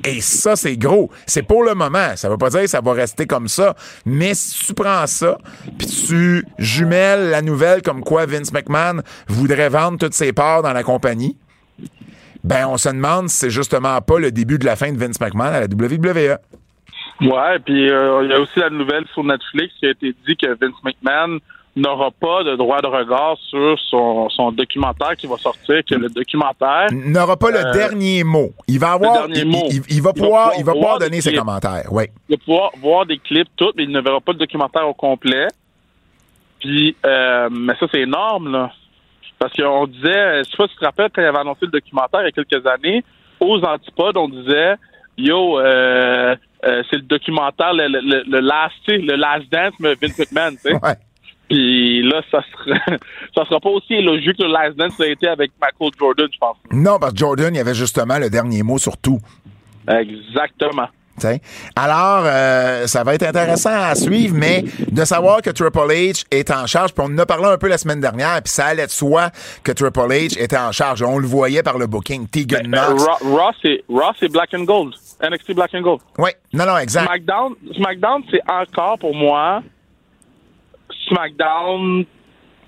Et 0.05 0.21
ça, 0.21 0.55
c'est 0.55 0.77
gros. 0.77 1.11
C'est 1.27 1.43
pour 1.43 1.65
le 1.65 1.75
moment. 1.75 2.17
Ça 2.17 2.29
veut 2.29 2.37
pas 2.37 2.51
dire 2.51 2.63
que 2.63 2.67
ça 2.67 2.81
va 2.81 2.93
rester 2.93 3.27
comme 3.27 3.49
ça. 3.49 3.75
Mais 4.05 4.35
si 4.35 4.67
tu 4.67 4.75
prends 4.75 5.07
ça, 5.07 5.39
puis 5.79 5.87
tu 5.87 6.47
jumelles 6.59 7.31
la 7.31 7.43
nouvelle 7.43 7.83
comme 7.83 8.03
quoi 8.03 8.27
Vince 8.27 8.53
McMahon 8.53 9.01
voudrait 9.29 9.71
vendre 9.71 9.99
toutes 9.99 10.15
ses 10.15 10.33
parts 10.33 10.63
dans 10.63 10.73
la 10.73 10.83
compagnie, 10.83 11.37
ben 12.43 12.67
on 12.69 12.77
se 12.77 12.91
demande 12.91 13.31
si 13.31 13.39
c'est 13.39 13.51
justement 13.51 14.01
pas 14.03 14.19
le 14.19 14.31
début 14.31 14.59
de 14.59 14.67
la 14.67 14.77
fin 14.77 14.93
de 14.93 14.99
Vince 14.99 15.19
McMahon 15.21 15.47
à 15.47 15.61
la 15.61 15.67
WWE. 15.67 16.39
Ouais, 17.21 17.59
puis 17.65 17.91
euh, 17.91 18.25
il 18.25 18.31
y 18.31 18.35
a 18.35 18.41
aussi 18.41 18.59
la 18.59 18.71
nouvelle 18.71 19.07
sur 19.15 19.25
Netflix 19.25 19.73
qui 19.79 19.87
a 19.87 19.91
été 19.91 20.15
dit 20.27 20.37
que 20.37 20.49
Vince 20.49 20.77
McMahon 20.85 21.39
n'aura 21.77 22.11
pas 22.13 22.45
de 22.45 22.55
droit 22.57 22.81
de 22.81 22.87
regard 22.87 23.37
sur 23.49 23.77
son, 23.91 24.29
son 24.31 24.53
documentaire 24.53 25.17
qui 25.17 25.27
va 25.27 25.37
sortir, 25.39 25.83
que 25.85 25.95
le 25.97 26.09
documentaire, 26.09 26.87
N'aura 26.93 27.37
pas 27.37 27.51
le 27.51 27.67
Euh, 27.67 27.73
dernier 27.73 28.23
mot. 28.23 28.51
Il 28.69 28.79
va 28.79 28.93
avoir, 28.93 29.27
dernier 29.27 29.41
il, 29.41 29.47
mot. 29.49 29.67
il- 29.71 29.75
il 29.75 29.81
va 29.81 29.87
Il 29.91 30.03
va 30.03 30.13
pouvoir, 30.13 30.53
il 30.59 30.65
va 30.65 30.73
pouvoir 30.73 30.99
donner 30.99 31.21
ses 31.21 31.31
clips. 31.31 31.41
commentaires. 31.41 31.89
Oui. 31.91 32.05
il 32.29 32.37
va 32.37 32.45
pouvoir 32.45 32.71
voir 32.81 33.07
des 33.07 33.19
clips, 33.19 33.49
tout, 33.57 33.73
mais 33.77 33.83
il 33.85 33.91
ne 33.91 34.01
verra 34.01 34.21
pas 34.21 34.33
le 34.33 34.39
documentaire 34.39 34.87
au 34.89 34.95
complet. 34.95 35.49
Puis, 36.61 36.97
euh, 37.05 37.49
mais 37.51 37.75
ça, 37.79 37.87
c'est 37.93 38.01
énorme, 38.01 38.51
là. 38.53 38.73
Parce 39.39 39.53
qu'on 39.55 39.87
disait, 39.87 40.45
je 40.45 40.51
sais 40.51 40.57
pas 40.57 40.67
si 40.69 40.75
tu 40.75 40.79
te 40.81 40.85
rappelles, 40.85 41.11
quand 41.15 41.21
il 41.23 41.27
avait 41.27 41.39
annoncé 41.39 41.61
le 41.63 41.73
documentaire 41.73 42.21
il 42.23 42.25
y 42.27 42.29
a 42.29 42.31
quelques 42.45 42.67
années, 42.67 43.05
aux 43.41 43.61
Antipodes, 43.63 44.17
on 44.17 44.29
disait, 44.29 44.75
yo, 45.19 45.59
euh, 45.59 46.35
euh, 46.65 46.83
c'est 46.89 46.97
le 46.97 47.03
documentaire, 47.03 47.75
le, 47.75 47.89
le, 47.89 48.23
le, 48.27 48.41
last, 48.41 48.75
le 48.87 49.17
last 49.17 49.51
dance, 49.53 49.75
mais 49.81 49.95
Vince 50.01 50.19
McMahon, 50.19 50.51
tu 50.53 50.59
sais. 50.59 50.73
Ouais. 50.75 50.95
Puis 51.49 52.03
là, 52.03 52.23
ça 52.31 52.41
sera, 52.53 52.77
ça 53.37 53.45
sera 53.45 53.61
pas 53.61 53.69
aussi 53.71 54.01
logique 54.01 54.37
que 54.39 54.43
le 54.45 54.53
last 54.53 54.77
dance 54.77 54.99
a 55.01 55.07
été 55.07 55.29
avec 55.29 55.51
Michael 55.61 55.91
Jordan, 55.99 56.29
je 56.33 56.39
pense. 56.39 56.57
Non, 56.73 56.99
parce 56.99 57.13
que 57.13 57.19
Jordan, 57.19 57.55
il 57.55 57.59
y 57.59 57.61
avait 57.61 57.75
justement 57.75 58.19
le 58.19 58.31
dernier 58.31 58.63
mot 58.63 58.79
sur 58.79 58.97
tout. 58.97 59.19
Exactement. 59.89 60.89
T'sais. 61.17 61.41
Alors, 61.77 62.25
euh, 62.27 62.89
ça 62.89 63.05
va 63.05 63.15
être 63.15 63.23
intéressant 63.23 63.71
à 63.71 63.95
suivre, 63.95 64.35
mais 64.37 64.65
de 64.91 65.05
savoir 65.05 65.43
que 65.43 65.51
Triple 65.51 65.79
H 65.93 66.25
est 66.33 66.51
en 66.51 66.67
charge, 66.67 66.93
puis 66.93 67.05
on 67.09 67.13
en 67.15 67.19
a 67.19 67.27
parlé 67.27 67.45
un 67.47 67.57
peu 67.57 67.69
la 67.69 67.79
semaine 67.79 68.01
dernière, 68.01 68.43
puis 68.43 68.51
ça 68.53 68.67
allait 68.67 68.87
de 68.87 68.91
soi 68.91 69.31
que 69.63 69.71
Triple 69.71 70.01
H 70.11 70.43
était 70.43 70.59
en 70.59 70.73
charge. 70.73 71.03
On 71.05 71.19
le 71.19 71.27
voyait 71.29 71.63
par 71.63 71.79
le 71.79 71.87
booking. 71.87 72.27
Tegan 72.27 72.63
Euh, 72.65 72.67
Knox. 72.67 73.05
Raw, 73.05 73.17
Raw, 73.37 73.53
c'est 73.63 73.85
Raw, 73.89 74.11
c'est 74.19 74.29
Black 74.33 74.55
and 74.55 74.65
Gold. 74.65 74.95
NXT 75.23 75.53
Black 75.55 75.73
and 75.75 75.83
Gold. 75.83 76.01
Oui, 76.19 76.31
non, 76.53 76.67
non, 76.67 76.79
exact. 76.79 77.05
SmackDown, 77.07 77.55
SmackDown, 77.77 78.23
c'est 78.33 78.43
encore 78.51 78.99
pour 78.99 79.15
moi 79.15 79.63
SmackDown 81.09 82.07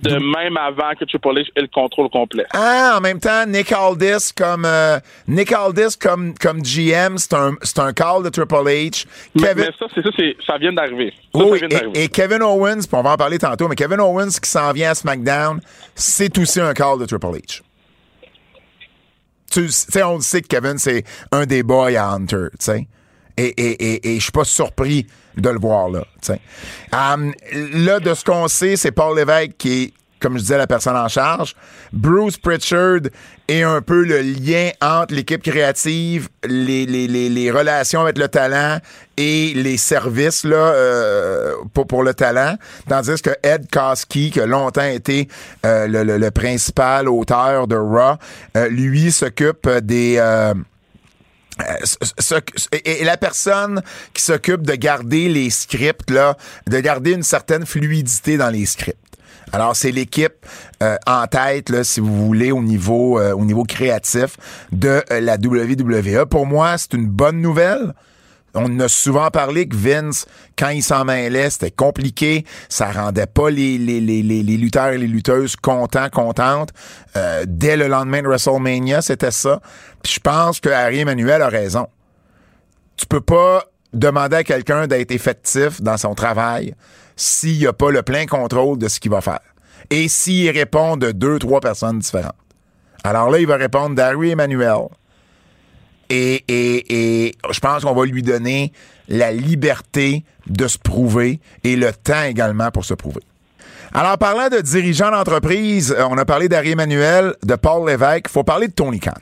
de 0.00 0.16
même 0.16 0.56
avant 0.56 0.92
que 0.98 1.04
Triple 1.04 1.38
H 1.38 1.46
ait 1.56 1.62
le 1.62 1.68
contrôle 1.68 2.08
complet. 2.10 2.44
Ah, 2.52 2.94
en 2.96 3.00
même 3.00 3.18
temps, 3.18 3.46
Nick 3.46 3.72
Aldis 3.72 4.32
comme 4.36 4.64
euh, 4.64 4.98
Nick 5.26 5.52
Aldis 5.52 5.96
comme 5.98 6.34
comme 6.38 6.60
GM, 6.62 7.16
c'est 7.16 7.34
un 7.34 7.54
c'est 7.62 7.78
un 7.78 7.92
call 7.92 8.22
de 8.22 8.28
Triple 8.28 8.54
H. 8.54 9.06
Mais, 9.34 9.42
Kevin 9.42 9.64
mais 9.64 9.72
ça, 9.78 9.86
c'est 9.94 10.02
ça, 10.02 10.10
c'est 10.16 10.36
ça 10.46 10.58
vient 10.58 10.72
d'arriver. 10.72 11.12
Oui, 11.34 11.60
et, 11.94 12.04
et 12.04 12.08
Kevin 12.08 12.42
Owens, 12.42 12.82
on 12.92 13.02
va 13.02 13.12
en 13.12 13.16
parler 13.16 13.38
tantôt, 13.38 13.68
mais 13.68 13.76
Kevin 13.76 14.00
Owens 14.00 14.38
qui 14.42 14.50
s'en 14.50 14.72
vient 14.72 14.90
à 14.90 14.94
SmackDown, 14.94 15.60
c'est 15.94 16.36
aussi 16.38 16.60
un 16.60 16.74
call 16.74 16.98
de 17.00 17.06
Triple 17.06 17.26
H. 17.26 17.62
Tu 19.50 19.68
sais, 19.68 20.02
on 20.02 20.20
sait 20.20 20.42
que 20.42 20.48
Kevin, 20.48 20.76
c'est 20.76 21.04
un 21.32 21.46
des 21.46 21.62
boys 21.62 21.96
à 21.96 22.10
Hunter, 22.10 22.48
tu 22.58 22.64
sais. 22.64 22.86
Et, 23.38 23.48
et, 23.48 23.92
et, 23.92 24.14
et 24.14 24.16
je 24.16 24.22
suis 24.22 24.32
pas 24.32 24.44
surpris 24.44 25.06
de 25.36 25.48
le 25.48 25.58
voir 25.58 25.88
là. 25.90 26.04
Um, 26.92 27.32
là, 27.72 28.00
de 28.00 28.14
ce 28.14 28.24
qu'on 28.24 28.48
sait, 28.48 28.76
c'est 28.76 28.92
Paul 28.92 29.16
Lévesque 29.16 29.52
qui 29.58 29.82
est, 29.82 29.92
comme 30.18 30.34
je 30.38 30.42
disais, 30.42 30.56
la 30.58 30.66
personne 30.66 30.96
en 30.96 31.08
charge. 31.08 31.54
Bruce 31.92 32.38
Pritchard 32.38 33.00
est 33.48 33.62
un 33.62 33.80
peu 33.82 34.02
le 34.02 34.22
lien 34.22 34.70
entre 34.80 35.14
l'équipe 35.14 35.42
créative, 35.42 36.28
les, 36.48 36.86
les, 36.86 37.06
les, 37.06 37.28
les 37.28 37.50
relations 37.50 38.00
avec 38.00 38.16
le 38.18 38.26
talent 38.28 38.78
et 39.18 39.52
les 39.54 39.76
services 39.76 40.42
là, 40.42 40.56
euh, 40.56 41.52
pour, 41.74 41.86
pour 41.86 42.02
le 42.02 42.14
talent. 42.14 42.56
Tandis 42.88 43.20
que 43.22 43.30
Ed 43.42 43.70
Koski, 43.70 44.30
qui 44.30 44.40
a 44.40 44.46
longtemps 44.46 44.82
été 44.88 45.28
euh, 45.66 45.86
le, 45.86 46.02
le, 46.02 46.16
le 46.18 46.30
principal 46.30 47.08
auteur 47.08 47.66
de 47.68 47.76
Raw, 47.76 48.16
euh, 48.56 48.68
lui 48.68 49.12
s'occupe 49.12 49.68
des... 49.82 50.16
euh, 50.18 50.54
euh, 50.54 50.54
ce- 50.54 50.54
ce- 50.54 51.45
et 52.72 53.00
et 53.00 53.04
la 53.04 53.16
personne 53.16 53.82
qui 54.12 54.22
s'occupe 54.22 54.62
de 54.62 54.74
garder 54.74 55.28
les 55.28 55.50
scripts, 55.50 56.10
là, 56.10 56.36
de 56.66 56.80
garder 56.80 57.12
une 57.12 57.22
certaine 57.22 57.66
fluidité 57.66 58.36
dans 58.36 58.50
les 58.50 58.66
scripts. 58.66 58.98
Alors, 59.52 59.76
c'est 59.76 59.92
l'équipe 59.92 60.34
euh, 60.82 60.96
en 61.06 61.26
tête, 61.26 61.70
là, 61.70 61.84
si 61.84 62.00
vous 62.00 62.26
voulez, 62.26 62.50
au 62.52 62.62
niveau, 62.62 63.18
euh, 63.18 63.32
au 63.32 63.44
niveau 63.44 63.62
créatif 63.62 64.36
de 64.72 65.02
euh, 65.10 65.20
la 65.20 65.36
WWE. 65.36 66.26
Pour 66.26 66.46
moi, 66.46 66.76
c'est 66.78 66.94
une 66.94 67.06
bonne 67.06 67.40
nouvelle. 67.40 67.94
On 68.56 68.80
a 68.80 68.88
souvent 68.88 69.30
parlé 69.30 69.68
que 69.68 69.76
Vince, 69.76 70.26
quand 70.58 70.70
il 70.70 70.82
s'en 70.82 71.04
mêlait, 71.04 71.50
c'était 71.50 71.70
compliqué. 71.70 72.44
Ça 72.68 72.90
rendait 72.90 73.26
pas 73.26 73.50
les, 73.50 73.78
lutteurs 73.78 74.88
et 74.88 74.98
les 74.98 75.06
lutteuses 75.06 75.56
contents, 75.56 76.08
contentes. 76.08 76.70
Euh, 77.16 77.44
dès 77.46 77.76
le 77.76 77.86
lendemain 77.86 78.22
de 78.22 78.28
WrestleMania, 78.28 79.02
c'était 79.02 79.30
ça. 79.30 79.60
Je 80.04 80.18
pense 80.20 80.60
que 80.60 80.70
Harry 80.70 81.00
Emmanuel 81.00 81.42
a 81.42 81.48
raison. 81.48 81.86
Tu 82.96 83.06
peux 83.06 83.20
pas 83.20 83.64
demander 83.92 84.36
à 84.36 84.44
quelqu'un 84.44 84.86
d'être 84.86 85.10
effectif 85.10 85.80
dans 85.82 85.96
son 85.96 86.14
travail 86.14 86.74
s'il 87.14 87.58
n'y 87.58 87.66
a 87.66 87.72
pas 87.72 87.90
le 87.90 88.02
plein 88.02 88.26
contrôle 88.26 88.78
de 88.78 88.88
ce 88.88 89.00
qu'il 89.00 89.10
va 89.10 89.20
faire. 89.20 89.40
Et 89.90 90.08
s'il 90.08 90.50
répond 90.50 90.96
de 90.96 91.12
deux, 91.12 91.38
trois 91.38 91.60
personnes 91.60 91.98
différentes. 91.98 92.34
Alors 93.04 93.30
là, 93.30 93.38
il 93.38 93.46
va 93.46 93.56
répondre 93.56 93.94
d'Harry 93.94 94.30
Emmanuel. 94.30 94.88
Et, 96.08 97.34
je 97.50 97.60
pense 97.60 97.84
qu'on 97.84 97.94
va 97.94 98.04
lui 98.04 98.22
donner 98.22 98.72
la 99.08 99.32
liberté 99.32 100.24
de 100.46 100.68
se 100.68 100.78
prouver 100.78 101.40
et 101.64 101.76
le 101.76 101.92
temps 101.92 102.22
également 102.22 102.70
pour 102.70 102.84
se 102.84 102.94
prouver. 102.94 103.22
Alors, 103.92 104.18
parlant 104.18 104.48
de 104.48 104.60
dirigeants 104.60 105.10
d'entreprise, 105.10 105.94
euh, 105.96 106.06
on 106.10 106.18
a 106.18 106.24
parlé 106.24 106.48
d'Harry 106.48 106.72
Emmanuel, 106.72 107.34
de 107.42 107.54
Paul 107.54 107.88
Lévesque, 107.88 108.26
il 108.26 108.30
faut 108.30 108.44
parler 108.44 108.68
de 108.68 108.72
Tony 108.72 109.00
Khan. 109.00 109.12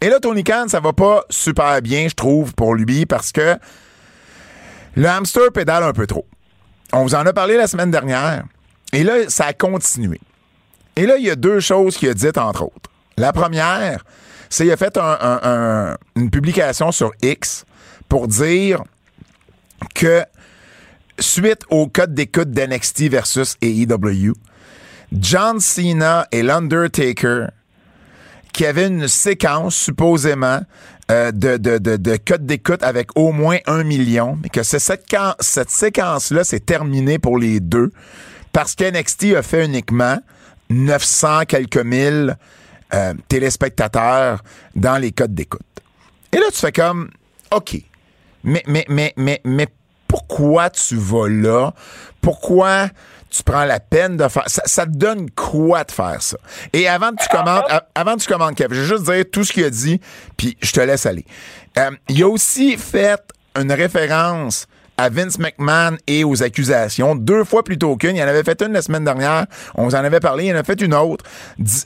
Et 0.00 0.08
là, 0.08 0.18
Tony 0.20 0.44
Khan, 0.44 0.66
ça 0.68 0.80
va 0.80 0.92
pas 0.92 1.24
super 1.30 1.82
bien, 1.82 2.08
je 2.08 2.14
trouve, 2.14 2.54
pour 2.54 2.74
lui, 2.74 3.06
parce 3.06 3.32
que 3.32 3.56
le 4.94 5.06
hamster 5.06 5.52
pédale 5.52 5.82
un 5.82 5.92
peu 5.92 6.06
trop. 6.06 6.26
On 6.92 7.02
vous 7.02 7.14
en 7.14 7.26
a 7.26 7.32
parlé 7.32 7.56
la 7.56 7.66
semaine 7.66 7.90
dernière, 7.90 8.44
et 8.92 9.02
là, 9.02 9.14
ça 9.28 9.46
a 9.46 9.52
continué. 9.52 10.20
Et 10.96 11.06
là, 11.06 11.16
il 11.18 11.24
y 11.24 11.30
a 11.30 11.36
deux 11.36 11.60
choses 11.60 11.96
qu'il 11.96 12.08
a 12.08 12.14
dites, 12.14 12.38
entre 12.38 12.62
autres. 12.62 12.90
La 13.16 13.32
première, 13.32 14.04
c'est 14.54 14.64
qu'il 14.64 14.72
a 14.72 14.76
fait 14.76 14.96
un- 14.96 15.18
un- 15.20 15.40
un- 15.42 15.96
une 16.16 16.30
publication 16.30 16.92
sur 16.92 17.12
X 17.22 17.64
pour 18.08 18.28
dire 18.28 18.82
que 19.94 20.22
suite 21.18 21.62
au 21.70 21.88
code 21.88 22.14
d'écoute 22.14 22.50
d'NXT 22.52 23.08
versus 23.08 23.56
AEW, 23.62 24.32
John 25.12 25.58
Cena 25.60 26.26
et 26.30 26.42
l'Undertaker, 26.42 27.46
qui 28.52 28.64
avaient 28.66 28.86
une 28.86 29.08
séquence 29.08 29.74
supposément 29.74 30.60
euh, 31.10 31.32
de, 31.32 31.56
de, 31.56 31.78
de, 31.78 31.96
de 31.96 32.16
code 32.16 32.46
d'écoute 32.46 32.82
avec 32.82 33.08
au 33.16 33.32
moins 33.32 33.58
un 33.66 33.82
million, 33.82 34.38
mais 34.42 34.48
que 34.48 34.62
cette, 34.62 34.88
cette 35.40 35.70
séquence-là, 35.70 36.44
c'est 36.44 36.64
terminé 36.64 37.18
pour 37.18 37.38
les 37.38 37.58
deux, 37.60 37.90
parce 38.52 38.74
qu'NXT 38.74 39.34
a 39.36 39.42
fait 39.42 39.64
uniquement 39.66 40.18
900 40.70 41.42
quelques 41.46 41.76
mille 41.76 42.36
euh, 42.94 43.14
téléspectateurs 43.28 44.42
dans 44.74 44.98
les 44.98 45.12
codes 45.12 45.34
d'écoute. 45.34 45.60
Et 46.32 46.36
là, 46.36 46.46
tu 46.52 46.58
fais 46.58 46.72
comme, 46.72 47.10
OK, 47.50 47.76
mais, 48.44 48.62
mais, 48.66 48.84
mais, 48.88 49.12
mais, 49.16 49.40
mais 49.44 49.66
pourquoi 50.06 50.70
tu 50.70 50.96
vas 50.96 51.28
là? 51.28 51.72
Pourquoi 52.20 52.88
tu 53.30 53.42
prends 53.42 53.64
la 53.64 53.80
peine 53.80 54.16
de 54.16 54.28
faire 54.28 54.48
ça? 54.48 54.62
Ça 54.64 54.86
te 54.86 54.92
donne 54.92 55.30
quoi 55.30 55.82
de 55.84 55.90
faire 55.90 56.22
ça? 56.22 56.36
Et 56.72 56.86
avant 56.86 57.10
que 57.10 57.22
tu 57.22 57.28
commandes, 57.28 57.64
avant 57.94 58.14
que 58.14 58.20
tu 58.20 58.28
commandes, 58.28 58.54
Kev, 58.54 58.74
je 58.74 58.80
vais 58.80 58.86
juste 58.86 59.04
dire 59.04 59.24
tout 59.32 59.44
ce 59.44 59.52
qu'il 59.52 59.64
a 59.64 59.70
dit, 59.70 60.00
puis 60.36 60.56
je 60.62 60.72
te 60.72 60.80
laisse 60.80 61.06
aller. 61.06 61.24
Euh, 61.78 61.90
il 62.08 62.22
a 62.22 62.28
aussi 62.28 62.76
fait 62.76 63.20
une 63.58 63.72
référence 63.72 64.66
à 64.96 65.08
Vince 65.08 65.38
McMahon 65.38 65.96
et 66.06 66.24
aux 66.24 66.42
accusations, 66.42 67.14
deux 67.14 67.44
fois 67.44 67.64
plutôt 67.64 67.96
qu'une. 67.96 68.16
Il 68.16 68.22
en 68.22 68.28
avait 68.28 68.44
fait 68.44 68.60
une 68.62 68.72
la 68.72 68.82
semaine 68.82 69.04
dernière, 69.04 69.46
on 69.74 69.84
vous 69.84 69.94
en 69.94 70.04
avait 70.04 70.20
parlé, 70.20 70.46
il 70.46 70.54
en 70.54 70.58
a 70.58 70.64
fait 70.64 70.80
une 70.80 70.94
autre, 70.94 71.24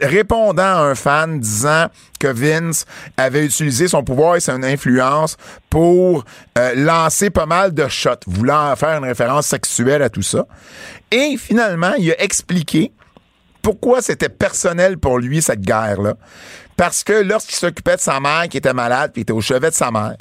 répondant 0.03 0.63
à 0.63 0.81
un 0.81 0.95
fan 0.95 1.41
disant 1.41 1.87
que 2.19 2.29
Vince 2.29 2.85
avait 3.17 3.45
utilisé 3.45 3.89
son 3.89 4.03
pouvoir 4.03 4.37
et 4.37 4.41
son 4.41 4.63
influence 4.63 5.37
pour 5.71 6.25
euh, 6.59 6.75
lancer 6.75 7.31
pas 7.31 7.47
mal 7.47 7.73
de 7.73 7.89
shots, 7.89 8.11
voulant 8.27 8.75
faire 8.77 8.99
une 8.99 9.05
référence 9.05 9.47
sexuelle 9.47 10.03
à 10.03 10.11
tout 10.11 10.23
ça. 10.23 10.47
Et 11.11 11.37
finalement, 11.39 11.95
il 11.99 12.11
a 12.13 12.23
expliqué 12.23 12.93
pourquoi 13.63 14.03
c'était 14.03 14.29
personnel 14.29 14.99
pour 14.99 15.19
lui, 15.19 15.43
cette 15.43 15.61
guerre-là. 15.61 16.15
Parce 16.77 17.03
que 17.03 17.13
lorsqu'il 17.13 17.57
s'occupait 17.57 17.97
de 17.97 18.01
sa 18.01 18.21
mère 18.21 18.49
qui 18.49 18.57
était 18.57 18.73
malade, 18.73 19.11
puis 19.13 19.23
était 19.23 19.33
au 19.33 19.41
chevet 19.41 19.71
de 19.71 19.75
sa 19.75 19.91
mère, 19.91 20.17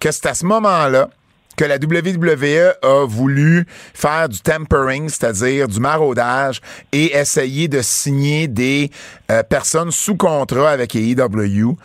que 0.00 0.10
c'est 0.10 0.26
à 0.26 0.34
ce 0.34 0.44
moment-là 0.44 1.08
que 1.56 1.64
la 1.64 1.76
WWE 1.76 2.74
a 2.82 3.06
voulu 3.06 3.66
faire 3.94 4.28
du 4.28 4.40
tempering, 4.40 5.08
c'est-à-dire 5.08 5.68
du 5.68 5.80
maraudage, 5.80 6.60
et 6.92 7.16
essayer 7.16 7.68
de 7.68 7.82
signer 7.82 8.48
des 8.48 8.90
euh, 9.30 9.42
personnes 9.42 9.90
sous 9.90 10.16
contrat 10.16 10.70
avec 10.70 10.94
AEW, 10.94 11.76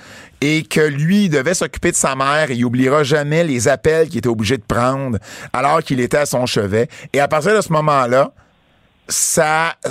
et 0.41 0.63
que 0.63 0.81
lui 0.81 1.29
devait 1.29 1.53
s'occuper 1.53 1.91
de 1.91 1.95
sa 1.95 2.15
mère 2.15 2.49
et 2.49 2.55
il 2.55 2.65
oubliera 2.65 3.03
jamais 3.03 3.43
les 3.43 3.67
appels 3.67 4.09
qu'il 4.09 4.17
était 4.17 4.27
obligé 4.27 4.57
de 4.57 4.63
prendre 4.63 5.19
alors 5.53 5.83
qu'il 5.83 5.99
était 5.99 6.17
à 6.17 6.25
son 6.25 6.47
chevet. 6.47 6.89
Et 7.13 7.19
à 7.19 7.27
partir 7.27 7.55
de 7.55 7.61
ce 7.61 7.71
moment-là, 7.71 8.31
ça, 9.07 9.75
euh, 9.85 9.89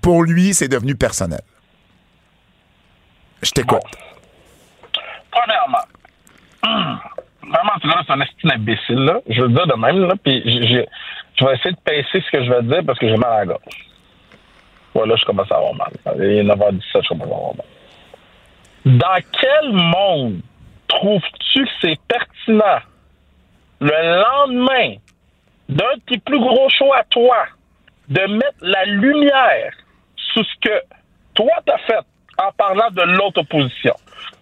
pour 0.00 0.22
lui, 0.22 0.54
c'est 0.54 0.68
devenu 0.68 0.94
personnel. 0.94 1.40
Je 3.42 3.50
t'écoute. 3.50 3.80
Premièrement, 5.32 5.84
vraiment, 7.50 7.72
tu 7.80 7.88
c'est 8.06 8.12
un 8.12 8.54
imbécile. 8.54 9.20
Je 9.28 9.40
veux 9.40 9.48
le 9.48 9.54
dire 9.54 9.66
de 9.66 9.74
même, 9.74 10.06
là. 10.06 10.14
Puis 10.22 10.42
je, 10.44 11.44
vais 11.44 11.54
essayer 11.54 11.72
de 11.72 11.80
pacer 11.84 12.24
ce 12.24 12.30
que 12.30 12.44
je 12.44 12.50
vais 12.50 12.62
dire 12.62 12.82
parce 12.86 12.98
que 12.98 13.08
j'ai 13.08 13.16
mal 13.16 13.32
à 13.32 13.38
la 13.40 13.46
gorge. 13.46 15.06
Là, 15.06 15.16
je 15.16 15.24
commence 15.24 15.50
à 15.50 15.56
avoir 15.56 15.74
mal. 15.74 15.92
Il 16.16 16.22
est 16.24 16.42
9h17, 16.42 17.02
je 17.02 17.08
commence 17.08 17.28
à 17.28 17.34
avoir 17.34 17.54
mal. 17.56 17.66
Dans 18.86 19.22
quel 19.40 19.72
monde 19.72 20.40
trouves-tu 20.88 21.64
que 21.64 21.70
c'est 21.80 22.00
pertinent 22.08 22.80
le 23.80 24.22
lendemain 24.22 24.96
d'un 25.68 25.84
tes 26.06 26.18
plus 26.18 26.38
gros 26.38 26.68
shows 26.68 26.92
à 26.92 27.04
toi 27.04 27.46
de 28.08 28.20
mettre 28.26 28.58
la 28.60 28.84
lumière 28.84 29.72
sur 30.16 30.44
ce 30.44 30.68
que 30.68 30.82
toi 31.34 31.52
t'as 31.64 31.78
fait 31.78 32.00
en 32.38 32.52
parlant 32.52 32.90
de 32.90 33.02
l'autre 33.02 33.40
opposition. 33.40 33.94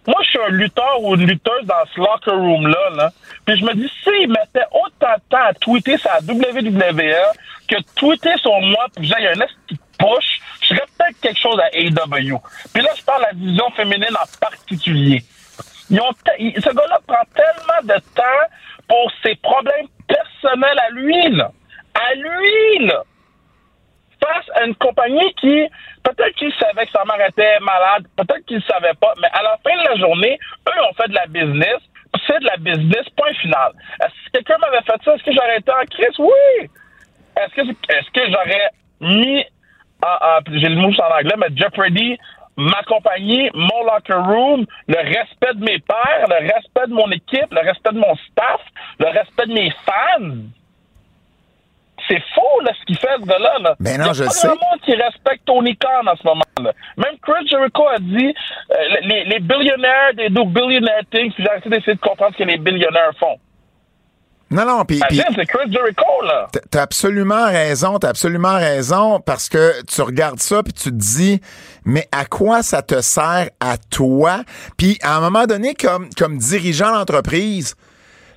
Moi, 0.09 0.17
je 0.23 0.29
suis 0.31 0.39
un 0.39 0.49
lutteur 0.49 1.03
ou 1.03 1.17
une 1.17 1.27
lutteuse 1.27 1.67
dans 1.67 1.85
ce 1.95 2.01
locker 2.01 2.31
room-là, 2.31 2.91
là, 2.97 3.11
puis 3.45 3.59
je 3.59 3.65
me 3.67 3.75
dis, 3.75 3.93
s'il 4.03 4.29
mettait 4.29 4.65
autant 4.73 5.13
de 5.15 5.23
temps 5.29 5.45
à 5.45 5.53
tweeter 5.53 5.99
sa 5.99 6.19
WWE 6.21 7.13
que 7.69 7.77
tweeter 7.95 8.35
sur 8.39 8.59
moi, 8.59 8.87
puis 8.97 9.07
j'ai 9.07 9.29
un 9.29 9.35
petit 9.35 9.79
push, 9.99 10.41
je 10.63 10.69
serais 10.69 10.87
peut-être 10.97 11.21
quelque 11.21 11.39
chose 11.39 11.61
à 11.61 11.69
AEW. 11.77 12.41
Puis 12.73 12.83
là, 12.83 12.91
je 12.97 13.03
parle 13.03 13.21
de 13.21 13.27
la 13.27 13.33
division 13.35 13.71
féminine 13.73 14.17
en 14.17 14.39
particulier. 14.41 15.23
Ils 15.91 16.01
ont 16.01 16.13
ce 16.39 16.75
gars-là 16.75 17.01
prend 17.07 17.25
tellement 17.35 17.95
de 17.95 18.01
temps 18.15 18.49
pour 18.89 19.13
ses 19.23 19.35
problèmes 19.35 19.89
personnels 20.07 20.79
à 20.79 20.91
lui, 20.91 21.37
là. 21.37 21.53
À 21.93 22.15
lui, 22.15 22.87
là 22.87 23.05
face 24.23 24.47
à 24.55 24.65
une 24.65 24.75
compagnie 24.77 25.33
qui, 25.35 25.67
peut-être 26.03 26.35
qu'ils 26.37 26.53
savaient 26.55 26.87
que 26.87 26.93
sa 26.93 27.05
mère 27.05 27.27
était 27.29 27.59
malade, 27.61 28.07
peut-être 28.17 28.45
qu'ils 28.47 28.59
ne 28.59 28.63
savaient 28.63 28.97
pas, 29.01 29.15
mais 29.21 29.29
à 29.33 29.43
la 29.43 29.57
fin 29.63 29.77
de 29.77 29.89
la 29.89 29.97
journée, 29.97 30.39
eux 30.69 30.83
ont 30.89 30.95
fait 30.95 31.09
de 31.09 31.15
la 31.15 31.27
business, 31.27 31.79
c'est 32.27 32.41
de 32.41 32.47
la 32.47 32.57
business, 32.57 33.09
point 33.17 33.33
final. 33.35 33.73
Est-ce 34.01 34.13
que 34.27 34.31
quelqu'un 34.33 34.59
m'avait 34.59 34.83
fait 34.83 35.03
ça? 35.05 35.15
Est-ce 35.15 35.23
que 35.23 35.33
j'aurais 35.33 35.59
été 35.59 35.71
en 35.71 35.85
crise? 35.91 36.19
Oui! 36.19 36.69
Est-ce 37.37 37.55
que, 37.55 37.61
est-ce 37.61 38.11
que 38.11 38.33
j'aurais 38.33 38.71
mis, 39.01 39.45
j'ai 40.53 40.69
le 40.69 40.77
mot 40.77 40.89
en 40.89 41.19
anglais, 41.19 41.35
mais 41.37 41.57
Jeopardy, 41.57 42.19
ma 42.57 42.83
compagnie, 42.83 43.51
mon 43.55 43.85
locker 43.85 44.15
room, 44.15 44.67
le 44.89 44.97
respect 44.97 45.55
de 45.55 45.65
mes 45.65 45.79
pères, 45.79 46.27
le 46.29 46.53
respect 46.53 46.89
de 46.89 46.95
mon 46.95 47.11
équipe, 47.13 47.53
le 47.53 47.61
respect 47.61 47.93
de 47.93 48.01
mon 48.01 48.17
staff, 48.17 48.61
le 48.99 49.07
respect 49.07 49.47
de 49.47 49.53
mes 49.53 49.73
fans? 49.87 50.35
C'est 52.09 52.23
faux 52.35 52.61
là, 52.65 52.73
ce 52.81 52.85
qu'il 52.87 52.97
fait, 52.99 53.09
ce 53.21 53.27
gars-là. 53.27 53.59
Là. 53.61 53.77
Ben 53.81 53.99
non, 53.99 54.05
Il 54.05 54.07
y 54.07 54.11
a 54.11 54.13
je 54.15 54.25
pas 54.25 54.31
sais. 54.31 54.49
monde 54.49 54.81
qui 54.85 54.95
respecte 54.95 55.45
Tony 55.47 55.77
Khan 55.77 56.07
en 56.07 56.17
ce 56.17 56.27
moment-là. 56.27 56.73
Même 56.97 57.17
Chris 57.23 57.47
Jericho 57.49 57.87
a 57.89 57.99
dit 57.99 58.35
euh, 58.73 58.77
les, 59.03 59.25
les 59.25 59.41
billionnaires, 59.41 60.15
des 60.17 60.29
do 60.31 60.45
billionaire 60.45 61.03
things, 61.13 61.33
puis 61.33 61.45
j'ai 61.45 61.59
essayé 61.59 61.71
d'essayer 61.71 61.95
de 61.95 62.01
comprendre 62.01 62.33
ce 62.33 62.39
que 62.43 62.49
les 62.49 62.59
billionnaires 62.59 63.13
font. 63.19 63.37
Non, 64.51 64.65
non, 64.65 64.85
puis... 64.87 64.99
c'est 65.11 65.45
Chris 65.47 65.71
Jericho, 65.71 66.23
là. 66.25 66.49
T'as 66.71 66.81
absolument 66.81 67.45
raison, 67.47 67.99
t'as 67.99 68.09
absolument 68.09 68.55
raison, 68.55 69.21
parce 69.21 69.51
que 69.51 69.85
tu 69.85 70.01
regardes 70.01 70.39
ça 70.41 70.63
puis 70.63 70.73
tu 70.73 70.85
te 70.85 70.95
dis, 70.95 71.43
mais 71.85 72.09
à 72.13 72.25
quoi 72.25 72.63
ça 72.63 72.81
te 72.81 73.03
sert 73.03 73.51
à 73.61 73.77
toi? 73.91 74.41
Puis 74.79 74.99
à 75.03 75.17
un 75.17 75.21
moment 75.21 75.45
donné, 75.45 75.75
comme, 75.75 76.09
comme 76.17 76.39
dirigeant 76.39 76.93
d'entreprise, 76.93 77.75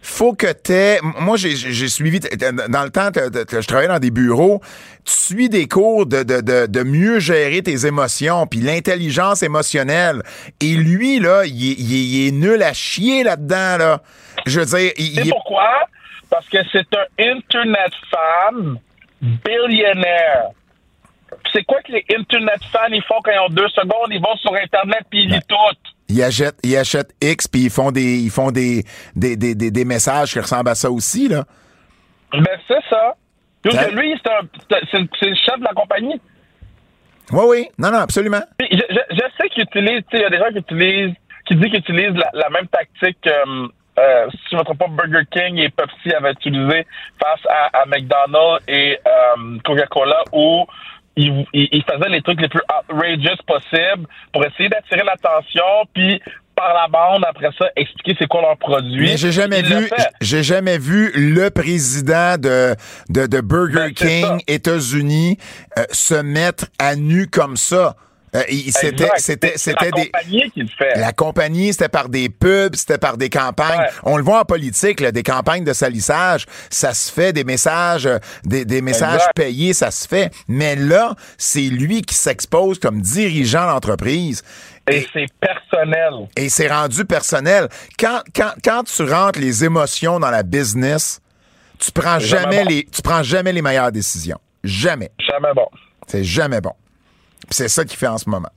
faut 0.01 0.33
que 0.33 0.51
t'aies... 0.51 0.99
Moi, 1.19 1.37
j'ai- 1.37 1.55
suivi... 1.87 2.19
Dans 2.19 2.83
le 2.83 2.89
temps 2.89 3.09
je 3.13 3.67
travaillais 3.67 3.87
dans 3.87 3.99
des 3.99 4.11
bureaux, 4.11 4.61
tu 5.05 5.13
suis 5.13 5.49
des 5.49 5.67
cours 5.67 6.05
de, 6.05 6.23
de, 6.23 6.41
de, 6.41 6.65
de 6.67 6.83
mieux 6.83 7.19
gérer 7.19 7.61
tes 7.61 7.85
émotions, 7.85 8.47
puis 8.47 8.59
l'intelligence 8.59 9.43
émotionnelle. 9.43 10.21
Et 10.59 10.73
lui, 10.75 11.19
là, 11.19 11.43
il 11.45 11.71
est, 11.71 11.75
il 11.77 11.91
il 11.93 12.27
est 12.27 12.31
nul 12.31 12.61
à 12.63 12.73
chier 12.73 13.23
là-dedans, 13.23 13.77
là. 13.77 14.01
Je 14.45 14.59
veux 14.59 14.65
dire... 14.65 14.91
il- 14.97 15.29
pourquoi? 15.29 15.69
Parce 16.29 16.47
que 16.49 16.57
c'est 16.71 16.87
un 16.95 17.33
Internet 17.37 17.91
fan 18.09 18.77
billionnaire. 19.21 20.45
C'est 21.53 21.63
quoi 21.63 21.81
que 21.81 21.91
les 21.91 22.05
Internet 22.17 22.59
fans, 22.71 22.79
ils 22.91 23.03
font 23.03 23.15
quand 23.23 23.31
ils 23.31 23.39
ont 23.39 23.49
deux 23.53 23.69
secondes? 23.69 24.09
Ils 24.09 24.21
vont 24.21 24.35
sur 24.37 24.53
Internet 24.53 25.01
puis 25.09 25.23
ils 25.23 25.29
lisent 25.29 25.45
tout. 25.47 25.90
Ils 26.11 26.23
achètent, 26.23 26.59
ils 26.63 26.77
achètent 26.77 27.13
X 27.21 27.47
puis 27.47 27.63
ils 27.63 27.69
font 27.69 27.91
des 27.91 28.17
ils 28.17 28.29
font 28.29 28.51
des 28.51 28.83
des, 29.15 29.35
des, 29.37 29.55
des, 29.55 29.71
des 29.71 29.85
messages 29.85 30.33
qui 30.33 30.39
ressemblent 30.39 30.69
à 30.69 30.75
ça 30.75 30.91
aussi 30.91 31.27
là. 31.27 31.45
Ben, 32.33 32.57
c'est 32.67 32.83
ça. 32.89 33.15
Que 33.63 33.95
lui, 33.95 34.19
c'est 34.23 34.97
le 34.97 35.35
chef 35.35 35.59
de 35.59 35.63
la 35.63 35.73
compagnie. 35.73 36.19
Oui 37.31 37.43
oui, 37.47 37.67
non 37.77 37.91
non, 37.91 37.99
absolument. 37.99 38.41
Puis 38.57 38.67
je, 38.71 38.81
je, 38.89 39.15
je 39.15 39.21
sais 39.39 39.49
qu'ils 39.49 39.63
utilisent, 39.63 40.03
tu 40.09 40.17
sais, 40.17 40.17
il 40.17 40.21
y 40.23 40.25
a 40.25 40.29
des 40.29 40.37
gens 40.37 40.49
qui 40.51 40.57
utilisent, 40.57 41.15
qui 41.45 41.55
disent 41.55 41.69
qu'ils 41.69 41.79
utilisent 41.79 42.15
la, 42.15 42.29
la 42.33 42.49
même 42.49 42.67
tactique 42.67 43.17
que, 43.21 43.29
euh, 43.29 44.29
si 44.31 44.39
je 44.49 44.55
ne 44.55 44.59
me 44.61 44.65
trompe 44.65 44.79
pas, 44.79 44.87
Burger 44.87 45.25
King 45.31 45.59
et 45.59 45.69
Pepsi 45.69 46.13
avaient 46.13 46.31
utilisé 46.31 46.87
face 47.21 47.39
à, 47.47 47.81
à 47.81 47.85
McDonald's 47.85 48.63
et 48.67 48.97
euh, 49.05 49.59
Coca-Cola 49.63 50.23
où 50.33 50.65
ils, 51.15 51.45
ils, 51.53 51.69
ils 51.71 51.83
faisaient 51.83 52.09
les 52.09 52.21
trucs 52.21 52.41
les 52.41 52.49
plus 52.49 52.61
outrageous 52.89 53.41
possibles 53.45 54.07
pour 54.33 54.45
essayer 54.45 54.69
d'attirer 54.69 55.03
l'attention, 55.03 55.63
puis 55.93 56.21
par 56.55 56.73
la 56.73 56.87
bande, 56.87 57.23
après 57.27 57.49
ça, 57.57 57.67
expliquer 57.75 58.15
c'est 58.19 58.27
quoi 58.27 58.41
leur 58.41 58.57
produit. 58.57 59.01
Mais 59.01 59.17
j'ai 59.17 59.31
jamais 59.31 59.59
Il 59.59 59.65
vu 59.65 59.89
j'ai 60.21 60.43
jamais 60.43 60.77
vu 60.77 61.11
le 61.15 61.49
président 61.49 62.37
de 62.37 62.75
de, 63.09 63.25
de 63.25 63.41
Burger 63.41 63.87
Ben, 63.89 63.93
King. 63.93 64.39
États-Unis 64.47 65.37
euh, 65.77 65.83
se 65.91 66.15
mettre 66.21 66.65
à 66.77 66.95
nu 66.95 67.27
comme 67.27 67.57
ça. 67.57 67.95
Euh, 68.33 68.43
c'était 68.69 69.09
c'était 69.17 69.53
c'était 69.57 69.85
la 69.85 69.91
des 69.91 70.09
compagnie 70.09 70.51
qui 70.51 70.61
le 70.61 70.67
fait. 70.67 70.97
La 70.97 71.11
compagnie, 71.11 71.73
c'était 71.73 71.89
par 71.89 72.07
des 72.07 72.29
pubs, 72.29 72.75
c'était 72.75 72.97
par 72.97 73.17
des 73.17 73.29
campagnes. 73.29 73.79
Ouais. 73.79 73.89
On 74.03 74.15
le 74.15 74.23
voit 74.23 74.39
en 74.41 74.45
politique, 74.45 75.01
là, 75.01 75.11
des 75.11 75.23
campagnes 75.23 75.65
de 75.65 75.73
salissage, 75.73 76.45
ça 76.69 76.93
se 76.93 77.11
fait, 77.11 77.33
des 77.33 77.43
messages, 77.43 78.07
des, 78.45 78.63
des 78.63 78.81
messages 78.81 79.15
Exact. 79.15 79.35
payés, 79.35 79.73
ça 79.73 79.91
se 79.91 80.07
fait. 80.07 80.31
Mais 80.47 80.77
là, 80.77 81.15
c'est 81.37 81.59
lui 81.59 82.03
qui 82.03 82.15
s'expose 82.15 82.79
comme 82.79 83.01
dirigeant 83.01 83.67
d'entreprise. 83.67 84.43
Et 84.89 85.05
c'est 85.13 85.27
personnel. 85.39 86.27
Et 86.37 86.47
c'est 86.49 86.67
rendu 86.69 87.03
personnel. 87.05 87.67
Quand, 87.99 88.21
quand, 88.35 88.53
quand 88.63 88.83
tu 88.85 89.03
rentres 89.03 89.39
les 89.39 89.63
émotions 89.65 90.19
dans 90.19 90.31
la 90.31 90.43
business, 90.43 91.19
tu 91.79 91.91
prends 91.91 92.17
Jamais 92.19 92.43
jamais 92.43 92.63
bon. 92.63 92.69
les, 92.69 92.85
tu 92.85 93.01
prends 93.01 93.23
jamais 93.23 93.51
les 93.51 93.61
meilleures 93.61 93.91
décisions. 93.91 94.39
Jamais. 94.63 95.11
Jamais 95.19 95.53
bon. 95.55 95.67
C'est 96.07 96.23
jamais 96.23 96.61
bon. 96.61 96.73
Puis 97.47 97.55
c'est 97.55 97.67
ça 97.67 97.85
qu'il 97.85 97.97
fait 97.97 98.07
en 98.07 98.17
ce 98.17 98.29
moment. 98.29 98.49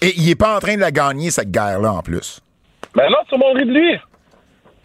Et 0.00 0.14
il 0.16 0.28
est 0.28 0.34
pas 0.34 0.56
en 0.56 0.60
train 0.60 0.74
de 0.74 0.80
la 0.80 0.90
gagner, 0.90 1.30
cette 1.30 1.50
guerre-là, 1.50 1.92
en 1.92 2.02
plus. 2.02 2.40
Mais 2.94 3.08
là, 3.08 3.18
tout 3.28 3.36
le 3.36 3.40
monde 3.40 3.56
rit 3.56 3.66
de 3.66 3.72
lui. 3.72 3.98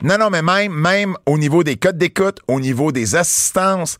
Non, 0.02 0.18
non, 0.18 0.30
mais 0.30 0.42
même, 0.42 0.74
même 0.74 1.16
au 1.26 1.38
niveau 1.38 1.64
des 1.64 1.76
codes 1.76 1.98
d'écoute, 1.98 2.40
au 2.48 2.60
niveau 2.60 2.92
des 2.92 3.16
assistances, 3.16 4.00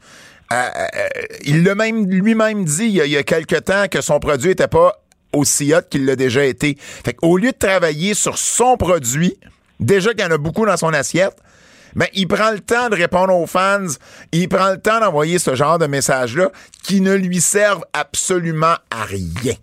euh, 0.52 0.56
euh, 0.56 1.08
il 1.46 1.64
l'a 1.64 1.76
même 1.76 2.10
lui-même 2.10 2.66
dit 2.66 2.86
il 2.86 2.92
y, 2.92 3.02
a, 3.02 3.06
il 3.06 3.12
y 3.12 3.18
a 3.18 3.24
quelque 3.24 3.56
temps 3.56 3.88
que 3.90 4.02
son 4.02 4.20
produit 4.20 4.52
était 4.52 4.68
pas 4.68 5.02
aussi 5.32 5.74
hot 5.74 5.82
qu'il 5.90 6.06
l'a 6.06 6.16
déjà 6.16 6.44
été. 6.44 6.76
Fait 6.80 7.14
qu'au 7.14 7.38
lieu 7.38 7.52
de 7.52 7.58
travailler 7.58 8.14
sur 8.14 8.38
son 8.38 8.78
produit, 8.78 9.38
déjà 9.80 10.12
qu'il 10.12 10.22
y 10.22 10.26
en 10.26 10.32
a 10.32 10.38
beaucoup 10.38 10.66
dans 10.66 10.76
son 10.76 10.94
assiette, 10.94 11.36
ben, 11.96 12.08
il 12.14 12.28
prend 12.28 12.52
le 12.52 12.60
temps 12.60 12.90
de 12.90 12.96
répondre 12.96 13.36
aux 13.36 13.48
fans, 13.48 13.88
il 14.32 14.48
prend 14.50 14.72
le 14.72 14.82
temps 14.82 15.00
d'envoyer 15.00 15.40
ce 15.40 15.56
genre 15.56 15.80
de 15.80 15.88
messages-là 15.88 16.50
qui 16.84 17.02
ne 17.02 17.14
lui 17.14 17.42
servent 17.42 17.86
absolument 17.94 18.76
à 18.90 19.04
rien. 19.04 19.56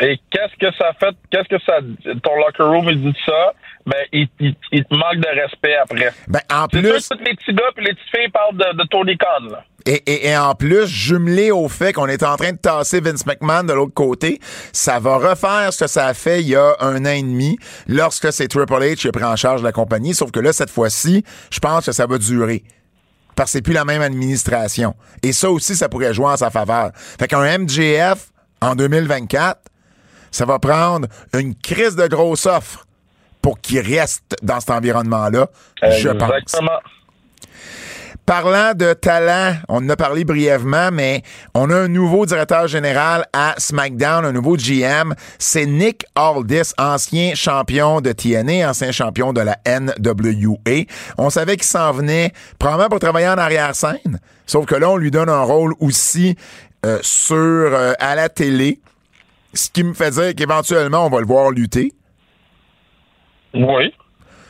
Et 0.00 0.18
qu'est-ce 0.30 0.54
que 0.58 0.72
ça 0.76 0.92
fait? 1.00 1.14
Qu'est-ce 1.30 1.48
que 1.48 1.62
ça. 1.64 1.80
Ton 2.22 2.36
locker 2.36 2.62
room, 2.62 2.88
il 2.88 3.02
dit 3.02 3.18
ça, 3.26 3.52
ben, 3.84 4.04
il, 4.12 4.28
il, 4.38 4.54
il 4.70 4.84
te 4.84 4.94
manque 4.94 5.16
de 5.16 5.40
respect 5.40 5.74
après. 5.76 6.12
Ben, 6.28 6.40
en 6.52 6.68
plus, 6.68 6.82
sûr 6.82 7.16
que 7.16 7.22
tous 7.22 7.24
les 7.24 7.34
petits 7.34 7.54
gars 7.54 7.64
et 7.76 7.80
les 7.80 7.94
petites 7.94 8.16
filles 8.16 8.28
parlent 8.28 8.56
de, 8.56 8.76
de 8.76 8.88
Tony 8.88 9.16
Khan, 9.16 9.44
là. 9.50 9.64
Et, 9.88 10.02
et, 10.04 10.28
et 10.28 10.36
en 10.36 10.54
plus, 10.54 10.86
jumelé 10.86 11.50
au 11.50 11.66
fait 11.66 11.94
qu'on 11.94 12.08
est 12.08 12.22
en 12.22 12.36
train 12.36 12.52
de 12.52 12.58
tasser 12.58 13.00
Vince 13.00 13.24
McMahon 13.24 13.64
de 13.64 13.72
l'autre 13.72 13.94
côté, 13.94 14.38
ça 14.70 14.98
va 14.98 15.16
refaire 15.16 15.72
ce 15.72 15.84
que 15.84 15.86
ça 15.90 16.06
a 16.06 16.12
fait 16.12 16.42
il 16.42 16.48
y 16.48 16.56
a 16.56 16.76
un 16.80 17.06
an 17.06 17.10
et 17.10 17.22
demi, 17.22 17.58
lorsque 17.86 18.30
c'est 18.30 18.48
Triple 18.48 18.74
H 18.74 18.96
qui 18.96 19.08
a 19.08 19.12
pris 19.12 19.24
en 19.24 19.34
charge 19.34 19.62
la 19.62 19.72
compagnie. 19.72 20.14
Sauf 20.14 20.30
que 20.30 20.40
là, 20.40 20.52
cette 20.52 20.68
fois-ci, 20.68 21.24
je 21.50 21.58
pense 21.58 21.86
que 21.86 21.92
ça 21.92 22.06
va 22.06 22.18
durer. 22.18 22.64
Parce 23.34 23.48
que 23.50 23.52
c'est 23.52 23.62
plus 23.62 23.72
la 23.72 23.86
même 23.86 24.02
administration. 24.02 24.94
Et 25.22 25.32
ça 25.32 25.50
aussi, 25.50 25.74
ça 25.74 25.88
pourrait 25.88 26.12
jouer 26.12 26.26
en 26.26 26.36
sa 26.36 26.50
faveur. 26.50 26.90
Fait 27.18 27.26
qu'un 27.26 27.58
MJF, 27.58 28.28
en 28.60 28.74
2024, 28.74 29.58
ça 30.30 30.44
va 30.44 30.58
prendre 30.58 31.08
une 31.32 31.54
crise 31.54 31.96
de 31.96 32.06
grosse 32.08 32.44
offre 32.44 32.84
pour 33.40 33.58
qu'il 33.58 33.80
reste 33.80 34.36
dans 34.42 34.60
cet 34.60 34.68
environnement-là, 34.68 35.48
je 35.82 36.10
pense. 36.10 36.60
Parlant 38.28 38.74
de 38.74 38.92
talent, 38.92 39.56
on 39.70 39.76
en 39.76 39.88
a 39.88 39.96
parlé 39.96 40.22
brièvement, 40.22 40.90
mais 40.92 41.22
on 41.54 41.70
a 41.70 41.74
un 41.74 41.88
nouveau 41.88 42.26
directeur 42.26 42.68
général 42.68 43.24
à 43.32 43.54
SmackDown, 43.56 44.26
un 44.26 44.32
nouveau 44.32 44.54
GM. 44.58 45.14
C'est 45.38 45.64
Nick 45.64 46.04
Aldis, 46.14 46.74
ancien 46.76 47.34
champion 47.34 48.02
de 48.02 48.12
TNA, 48.12 48.68
ancien 48.68 48.92
champion 48.92 49.32
de 49.32 49.40
la 49.40 49.56
NWA. 49.66 50.84
On 51.16 51.30
savait 51.30 51.56
qu'il 51.56 51.64
s'en 51.64 51.90
venait 51.92 52.32
probablement 52.58 52.90
pour 52.90 52.98
travailler 52.98 53.28
en 53.28 53.38
arrière-scène. 53.38 54.20
Sauf 54.44 54.66
que 54.66 54.74
là, 54.74 54.90
on 54.90 54.98
lui 54.98 55.10
donne 55.10 55.30
un 55.30 55.44
rôle 55.44 55.72
aussi 55.80 56.36
euh, 56.84 56.98
sur 57.00 57.34
euh, 57.34 57.94
à 57.98 58.14
la 58.14 58.28
télé. 58.28 58.78
Ce 59.54 59.70
qui 59.70 59.82
me 59.82 59.94
fait 59.94 60.10
dire 60.10 60.34
qu'éventuellement, 60.34 61.06
on 61.06 61.08
va 61.08 61.20
le 61.20 61.26
voir 61.26 61.50
lutter. 61.50 61.94
Oui. 63.54 63.94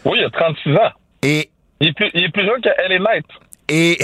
Oui, 0.05 0.19
il 0.19 0.25
a 0.25 0.31
36 0.31 0.73
ans. 0.73 0.91
Et 1.23 1.49
Il 1.79 1.87
est 1.87 1.93
plus, 1.93 2.11
il 2.15 2.25
est 2.25 2.33
plus 2.33 2.45
jeune 2.45 2.61
que 2.61 2.71
LA 2.89 2.99
Knight. 2.99 3.27
Et, 3.69 3.99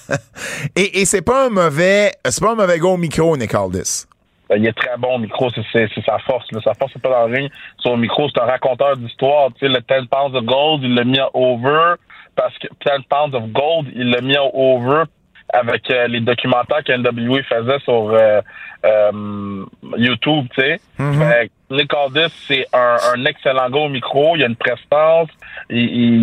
et, 0.76 1.00
et 1.00 1.04
c'est 1.04 1.22
pas 1.22 1.46
un 1.46 1.50
mauvais, 1.50 2.12
c'est 2.24 2.42
pas 2.42 2.52
un 2.52 2.56
mauvais 2.56 2.78
gars 2.78 2.88
au 2.88 2.96
micro, 2.96 3.36
Nick 3.36 3.54
Aldis. 3.54 4.06
Ben, 4.50 4.56
il 4.56 4.66
est 4.66 4.72
très 4.72 4.96
bon 4.98 5.14
au 5.14 5.18
micro, 5.18 5.48
c'est, 5.72 5.88
sa 6.04 6.18
force. 6.18 6.50
Là. 6.50 6.60
Sa 6.64 6.74
force, 6.74 6.90
c'est 6.92 7.00
pas 7.00 7.10
dans 7.10 7.28
le 7.28 7.34
ring. 7.34 7.50
Son 7.78 7.96
micro, 7.96 8.28
c'est 8.28 8.40
un 8.40 8.46
raconteur 8.46 8.96
d'histoire. 8.96 9.50
Tu 9.54 9.60
sais, 9.60 9.68
le 9.68 9.78
10 9.78 10.08
pounds 10.08 10.34
of 10.34 10.44
gold, 10.44 10.82
il 10.82 10.94
l'a 10.94 11.04
mis 11.04 11.20
en 11.20 11.30
over 11.34 11.94
parce 12.34 12.56
que 12.58 12.66
10 12.84 13.04
pounds 13.08 13.34
of 13.34 13.44
gold, 13.52 13.88
il 13.94 14.10
l'a 14.10 14.20
mis 14.20 14.36
en 14.36 14.50
over 14.52 15.04
avec 15.52 15.88
euh, 15.90 16.08
les 16.08 16.20
documentaires 16.20 16.82
que 16.84 16.92
NWA 16.92 17.42
faisait 17.44 17.78
sur 17.84 18.10
euh, 18.10 18.40
euh, 18.84 19.64
YouTube, 19.96 20.46
tu 20.54 20.60
sais. 20.60 20.80
Que 20.98 21.50
Nick 21.70 21.92
Aldis, 21.94 22.32
c'est 22.48 22.66
un, 22.72 22.96
un 23.14 23.24
excellent 23.26 23.70
gars 23.70 23.78
au 23.78 23.88
micro, 23.88 24.34
il 24.36 24.42
a 24.42 24.46
une 24.46 24.56
prestance, 24.56 25.28
il, 25.68 25.78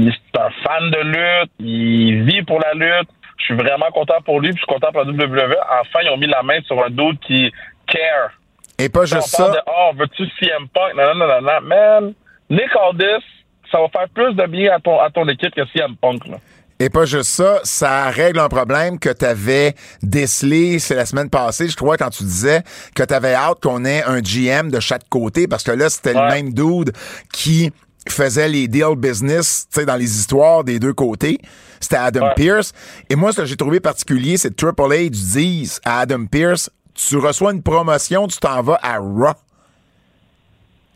il 0.05 0.13
c'est 0.13 0.41
un 0.41 0.49
fan 0.63 0.91
de 0.91 0.99
lutte, 0.99 1.51
il 1.59 2.23
vit 2.23 2.43
pour 2.43 2.59
la 2.59 2.73
lutte. 2.73 3.09
Je 3.37 3.45
suis 3.45 3.55
vraiment 3.55 3.89
content 3.93 4.19
pour 4.25 4.41
lui, 4.41 4.49
puis 4.49 4.57
je 4.57 4.63
suis 4.65 4.73
content 4.73 4.91
pour 4.91 5.03
la 5.03 5.11
WWE. 5.11 5.55
Enfin, 5.81 5.99
ils 6.03 6.09
ont 6.09 6.17
mis 6.17 6.27
la 6.27 6.41
main 6.43 6.59
sur 6.65 6.83
un 6.83 6.89
doute 6.89 7.19
qui 7.21 7.51
care. 7.85 8.31
Et 8.79 8.89
pas 8.89 9.05
juste 9.05 9.27
ça. 9.27 9.49
de 9.49 9.57
Oh, 9.67 9.91
veux-tu 9.95 10.25
CM 10.39 10.67
Punk? 10.73 10.95
Non, 10.95 11.13
non, 11.13 11.27
non, 11.27 11.27
non, 11.27 11.41
non. 11.41 11.61
Man, 11.61 12.13
Nick 12.49 12.69
Aldis, 12.75 13.23
ça 13.71 13.79
va 13.79 13.87
faire 13.89 14.09
plus 14.13 14.33
de 14.33 14.45
bien 14.47 14.73
à 14.75 14.79
ton, 14.79 14.99
à 14.99 15.09
ton 15.09 15.27
équipe 15.27 15.53
que 15.53 15.65
CM 15.67 15.95
Punk. 15.95 16.27
Là. 16.27 16.37
Et 16.79 16.89
pas 16.89 17.05
juste 17.05 17.31
ça, 17.31 17.59
ça 17.63 18.09
règle 18.09 18.39
un 18.39 18.49
problème 18.49 18.99
que 18.99 19.09
tu 19.09 19.25
avais 19.25 19.73
décelé, 20.03 20.77
c'est 20.77 20.93
la 20.93 21.05
semaine 21.07 21.29
passée, 21.29 21.67
je 21.67 21.75
crois, 21.75 21.97
quand 21.97 22.09
tu 22.11 22.23
disais 22.23 22.61
que 22.93 23.01
tu 23.03 23.13
avais 23.13 23.33
hâte 23.33 23.59
qu'on 23.63 23.83
ait 23.83 24.03
un 24.03 24.19
GM 24.21 24.69
de 24.69 24.79
chaque 24.79 25.09
côté, 25.09 25.47
parce 25.47 25.63
que 25.63 25.71
là, 25.71 25.89
c'était 25.89 26.13
le 26.13 26.27
même 26.27 26.53
dude 26.53 26.93
qui 27.33 27.71
faisait 28.07 28.47
les 28.47 28.67
deal 28.67 28.95
business, 28.95 29.67
tu 29.73 29.79
sais, 29.79 29.85
dans 29.85 29.95
les 29.95 30.19
histoires 30.19 30.63
des 30.63 30.79
deux 30.79 30.93
côtés. 30.93 31.39
C'était 31.79 31.97
Adam 31.97 32.27
Ouais. 32.27 32.33
Pierce. 32.35 32.71
Et 33.09 33.15
moi, 33.15 33.31
ce 33.31 33.37
que 33.37 33.45
j'ai 33.45 33.57
trouvé 33.57 33.79
particulier, 33.79 34.37
c'est 34.37 34.55
Triple 34.55 34.81
H 34.83 35.09
disent 35.09 35.79
à 35.83 35.99
Adam 35.99 36.25
Pierce, 36.25 36.69
tu 36.93 37.17
reçois 37.17 37.53
une 37.53 37.61
promotion, 37.61 38.27
tu 38.27 38.37
t'en 38.37 38.61
vas 38.61 38.79
à 38.81 38.97
Raw. 38.97 39.33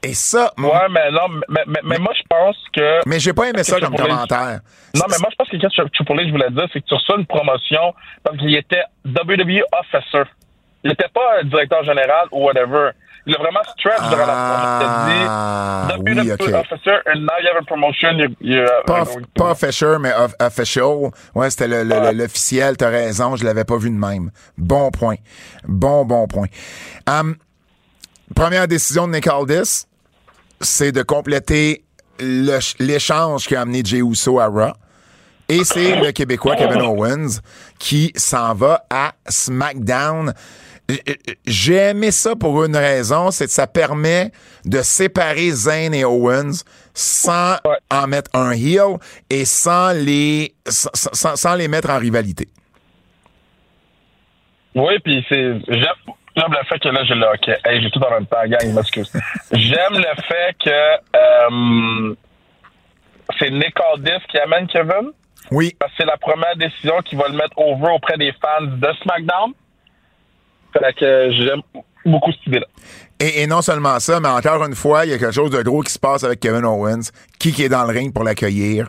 Et 0.04 0.14
ça, 0.16 0.52
Ouais, 0.58 0.66
mais 0.90 1.12
non, 1.12 1.28
mais, 1.48 1.62
mais, 1.68 1.80
mais 1.84 1.98
moi, 2.00 2.12
je 2.18 2.24
pense 2.28 2.56
que. 2.76 3.08
mais 3.08 3.20
j'ai 3.20 3.34
pas 3.34 3.50
aimé 3.50 3.64
ça 3.64 3.80
comme 3.80 3.96
commentaire. 3.96 4.62
Non, 4.96 5.06
mais 5.10 5.18
moi, 5.20 5.30
je 5.32 5.36
pense 5.36 5.48
que 5.50 5.58
ce 5.60 5.82
que 5.84 5.90
Triple 5.90 6.14
H 6.14 6.32
voulait 6.32 6.50
dire, 6.50 6.68
c'est 6.74 6.82
que 6.82 6.88
tu 6.88 6.94
reçois 6.96 7.18
une 7.20 7.26
promotion 7.28 7.94
parce 8.24 8.36
qu'il 8.38 8.56
était 8.56 8.82
WWE 9.06 9.62
Officer. 9.80 10.24
Il 10.84 10.90
n'était 10.90 11.10
pas 11.14 11.44
directeur 11.44 11.84
général 11.84 12.26
ou 12.32 12.44
whatever. 12.46 12.90
Il 13.28 13.36
a 13.36 13.38
vraiment 13.38 13.60
stretch 13.78 14.00
durant 14.10 14.26
Ah, 14.28 15.88
la 15.88 15.94
promotion. 15.94 16.04
Il 16.08 16.20
a 16.20 16.24
dit 16.24 16.32
oui, 16.42 16.48
WWE. 16.50 16.56
Officer, 16.56 16.98
and 17.06 17.20
now 17.20 17.34
you 17.40 17.50
have 17.52 17.62
a 17.62 17.66
promotion. 17.68 18.18
You, 18.18 18.30
you, 18.42 18.66
Pas, 18.88 19.04
going 19.04 19.22
to- 19.22 19.28
pas 19.36 19.52
official, 19.52 20.00
mais 20.00 20.12
of- 20.16 20.34
official. 20.40 21.12
Ouais, 21.36 21.52
c'était 21.52 21.68
le- 21.68 21.84
le- 21.84 22.00
le- 22.12 22.18
l'officiel. 22.18 22.76
T'as 22.76 22.90
raison, 22.90 23.36
je 23.36 23.46
l'avais 23.46 23.66
pas 23.66 23.78
vu 23.78 23.92
de 23.92 23.96
même. 23.96 24.32
Bon 24.58 24.90
point. 24.90 25.18
Bon, 25.68 26.04
bon 26.06 26.26
point. 26.26 26.48
Hum, 27.08 27.36
première 28.36 28.68
décision 28.68 29.08
de 29.08 29.14
Nick 29.14 29.28
Aldis, 29.28 29.86
c'est 30.62 30.92
de 30.92 31.02
compléter 31.02 31.84
l'échange 32.20 33.48
qui 33.48 33.56
a 33.56 33.62
amené 33.62 33.82
Jey 33.84 34.00
Uso 34.00 34.40
à 34.40 34.48
Raw. 34.48 34.74
Et 35.50 35.64
c'est 35.64 35.98
le 35.98 36.12
Québécois 36.12 36.56
Kevin 36.56 36.82
Owens 36.82 37.42
qui 37.78 38.14
s'en 38.16 38.54
va 38.54 38.86
à 38.90 39.14
SmackDown. 39.28 40.34
J'ai 41.46 41.76
aimé 41.76 42.12
ça 42.12 42.36
pour 42.36 42.64
une 42.64 42.76
raison, 42.76 43.32
c'est 43.32 43.46
que 43.46 43.52
ça 43.52 43.68
permet 43.68 44.32
de 44.66 44.82
séparer 44.82 45.52
Zayn 45.52 45.94
et 45.94 46.06
Owens 46.06 46.64
sans 46.94 47.58
en 47.90 48.08
mettre 48.08 48.30
un 48.34 48.52
heel 48.52 48.98
et 49.30 49.46
sans 49.46 49.92
les, 49.92 50.54
sans 50.68 51.56
les 51.56 51.68
mettre 51.68 51.90
en 51.90 51.98
rivalité. 51.98 52.48
Oui, 54.76 54.94
puis 55.04 55.26
c'est. 55.28 55.54
J'aime 56.36 56.52
le 56.52 56.66
fait 56.68 56.80
que 56.80 56.90
là, 56.90 57.04
j'ai 57.04 57.16
le 57.16 57.26
hockey. 57.26 57.58
Hey, 57.66 57.82
j'ai 57.82 57.92
tout 57.92 58.00
en 58.00 58.10
même 58.12 58.26
temps, 58.26 58.38
gang, 58.46 58.60
je 58.62 58.68
m'excuse. 58.68 59.12
J'aime 59.52 59.96
le 59.96 60.22
fait 60.28 60.56
que 60.64 60.96
euh, 61.18 62.16
c'est 63.38 63.50
Nick 63.50 63.76
Aldis 63.94 64.24
qui 64.30 64.38
amène 64.40 64.68
Kevin. 64.68 65.12
Oui, 65.52 65.76
Parce 65.78 65.92
que 65.92 65.98
c'est 66.00 66.06
la 66.06 66.16
première 66.18 66.56
décision 66.56 67.00
qui 67.04 67.16
va 67.16 67.28
le 67.28 67.34
mettre 67.36 67.58
over 67.58 67.92
auprès 67.94 68.18
des 68.18 68.32
fans 68.42 68.62
de 68.66 68.88
SmackDown. 69.04 69.52
Fait 70.72 70.94
que 70.94 71.32
j'aime 71.32 71.62
beaucoup 72.06 72.32
cette 72.32 72.48
idée-là. 72.48 72.66
et, 73.20 73.42
et 73.42 73.48
non 73.48 73.62
seulement 73.62 74.00
ça, 74.00 74.22
mais 74.22 74.30
encore 74.30 74.64
une 74.64 74.76
fois, 74.76 75.06
il 75.06 75.12
y 75.12 75.14
a 75.14 75.18
quelque 75.18 75.34
chose 75.34 75.52
de 75.52 75.62
gros 75.62 75.82
qui 75.82 75.92
se 75.92 76.00
passe 76.00 76.24
avec 76.24 76.40
Kevin 76.40 76.64
Owens. 76.64 77.12
Qui 77.40 77.52
qui 77.52 77.64
est 77.64 77.70
dans 77.70 77.84
le 77.84 77.90
ring 77.92 78.14
pour 78.14 78.24
l'accueillir? 78.24 78.88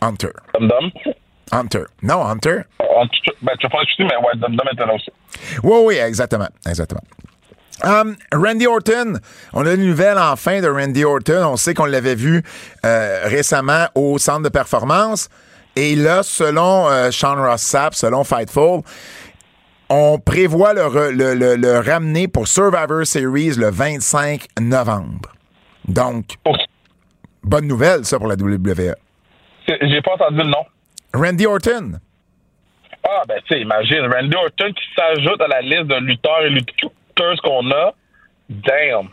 Hunter. 0.00 0.28
Dum 0.58 0.68
Dum. 0.68 0.90
Hunter. 1.52 1.84
Non, 2.02 2.24
Hunter? 2.26 2.62
On- 2.80 3.06
Ben, 3.42 3.52
tu 3.60 3.66
vas 3.68 3.78
mais 3.98 4.06
ouais, 4.16 4.32
était 4.72 4.86
là 4.86 4.94
aussi. 4.94 5.10
Oui, 5.62 5.78
oui, 5.84 5.94
exactement. 5.96 6.48
Exactement. 6.66 7.02
Um, 7.84 8.16
Randy 8.32 8.66
Orton, 8.66 9.18
on 9.52 9.66
a 9.66 9.74
une 9.74 9.84
nouvelle 9.86 10.16
enfin 10.18 10.62
de 10.62 10.68
Randy 10.68 11.04
Orton. 11.04 11.44
On 11.44 11.56
sait 11.56 11.74
qu'on 11.74 11.84
l'avait 11.84 12.14
vu 12.14 12.42
euh, 12.86 13.20
récemment 13.24 13.86
au 13.94 14.16
centre 14.18 14.42
de 14.42 14.48
performance. 14.48 15.28
Et 15.76 15.94
là, 15.94 16.22
selon 16.22 16.88
euh, 16.88 17.10
Sean 17.10 17.36
Ross 17.36 17.60
Sapp, 17.60 17.94
selon 17.94 18.24
Fightful, 18.24 18.80
on 19.90 20.18
prévoit 20.18 20.72
le, 20.72 20.80
re- 20.82 21.10
le- 21.10 21.34
le- 21.34 21.56
le 21.56 21.78
ramener 21.78 22.28
pour 22.28 22.48
Survivor 22.48 23.04
Series 23.06 23.50
le 23.56 23.70
25 23.70 24.46
novembre. 24.58 25.30
Donc, 25.86 26.36
bonne 27.44 27.66
nouvelle, 27.66 28.04
ça, 28.06 28.18
pour 28.18 28.26
la 28.28 28.36
WWE. 28.36 28.94
J'ai 29.68 30.00
pas 30.02 30.14
entendu 30.14 30.38
le 30.38 30.44
nom. 30.44 30.64
Randy 31.16 31.46
Orton. 31.46 31.92
Ah, 33.04 33.22
ben, 33.28 33.36
tu 33.46 33.54
sais, 33.54 33.60
imagine, 33.60 34.00
Randy 34.12 34.34
Orton 34.36 34.72
qui 34.72 34.84
s'ajoute 34.96 35.40
à 35.40 35.48
la 35.48 35.60
liste 35.60 35.84
de 35.86 35.96
lutteurs 35.96 36.42
et 36.44 36.50
lutteuses 36.50 37.40
qu'on 37.42 37.70
a. 37.70 37.94
Damn. 38.48 39.08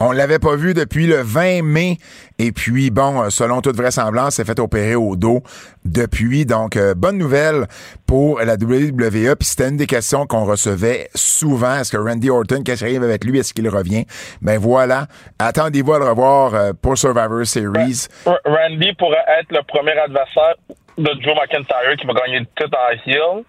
On 0.00 0.10
l'avait 0.10 0.40
pas 0.40 0.56
vu 0.56 0.74
depuis 0.74 1.06
le 1.06 1.22
20 1.22 1.62
mai. 1.62 1.98
Et 2.38 2.50
puis, 2.50 2.90
bon, 2.90 3.30
selon 3.30 3.60
toute 3.60 3.76
vraisemblance, 3.76 4.34
s'est 4.34 4.44
fait 4.44 4.58
opérer 4.58 4.96
au 4.96 5.14
dos 5.14 5.42
depuis. 5.84 6.44
Donc, 6.44 6.76
euh, 6.76 6.94
bonne 6.94 7.16
nouvelle 7.16 7.66
pour 8.06 8.40
la 8.40 8.54
WWE. 8.54 9.36
Puis 9.36 9.48
c'était 9.48 9.68
une 9.68 9.76
des 9.76 9.86
questions 9.86 10.26
qu'on 10.26 10.44
recevait 10.44 11.08
souvent. 11.14 11.76
Est-ce 11.76 11.92
que 11.92 11.96
Randy 11.96 12.28
Orton, 12.28 12.62
qu'est-ce 12.64 12.80
qui 12.80 12.90
arrive 12.90 13.04
avec 13.04 13.24
lui? 13.24 13.38
Est-ce 13.38 13.54
qu'il 13.54 13.68
revient? 13.68 14.04
Ben 14.42 14.58
voilà. 14.58 15.06
Attendez-vous 15.38 15.92
à 15.94 15.98
le 16.00 16.08
revoir 16.08 16.54
euh, 16.54 16.72
pour 16.80 16.98
Survivor 16.98 17.46
Series. 17.46 18.08
R- 18.26 18.36
Randy 18.44 18.92
pourrait 18.94 19.24
être 19.40 19.52
le 19.52 19.62
premier 19.62 19.92
adversaire 19.92 20.54
de 20.98 21.10
Joe 21.22 21.34
McIntyre 21.34 21.96
qui 21.98 22.06
va 22.06 22.12
gagner 22.14 22.40
le 22.40 22.46
titre 22.46 22.78
en 22.78 23.10
heel. 23.10 23.44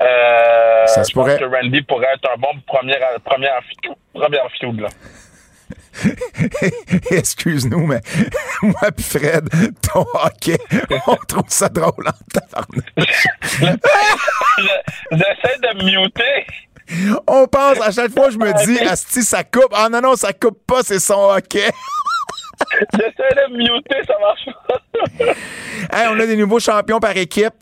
Euh, 0.00 0.86
Ça 0.86 1.04
se 1.04 1.10
je 1.10 1.14
pense 1.14 1.24
pourrait. 1.24 1.38
que 1.38 1.44
Randy 1.44 1.82
pourrait 1.82 2.08
être 2.14 2.28
un 2.34 2.38
bon 2.38 2.48
premier, 2.66 2.98
premier, 3.24 3.48
premier 4.14 4.38
feud, 4.60 4.80
là. 4.80 4.88
Excuse-nous, 7.10 7.86
mais 7.86 8.00
moi 8.62 8.90
pis 8.96 9.02
Fred, 9.02 9.48
ton 9.92 10.04
hockey, 10.14 10.58
on 11.06 11.16
trouve 11.16 11.44
ça 11.48 11.68
drôle 11.68 12.06
en 12.08 12.12
tabarnak. 12.32 12.84
Je- 13.58 13.76
J'essaie 15.12 15.58
de 15.60 15.76
me 15.84 16.00
muter. 16.02 16.46
On 17.26 17.46
pense, 17.46 17.80
à 17.80 17.90
chaque 17.90 18.12
fois, 18.12 18.30
je 18.30 18.38
me 18.38 18.52
dis, 18.66 18.78
Asti, 18.80 19.22
ça 19.22 19.44
coupe. 19.44 19.72
Ah 19.72 19.88
non, 19.90 20.00
non, 20.00 20.16
ça 20.16 20.32
coupe 20.32 20.66
pas, 20.66 20.82
c'est 20.82 20.98
son 20.98 21.30
hockey. 21.30 21.70
J'essaie 22.94 23.48
de 23.48 23.56
muter, 23.56 23.96
ça 24.06 24.14
marche 24.20 24.48
pas. 24.68 26.10
On 26.12 26.20
a 26.20 26.26
des 26.26 26.36
nouveaux 26.36 26.60
champions 26.60 27.00
par 27.00 27.16
équipe. 27.16 27.54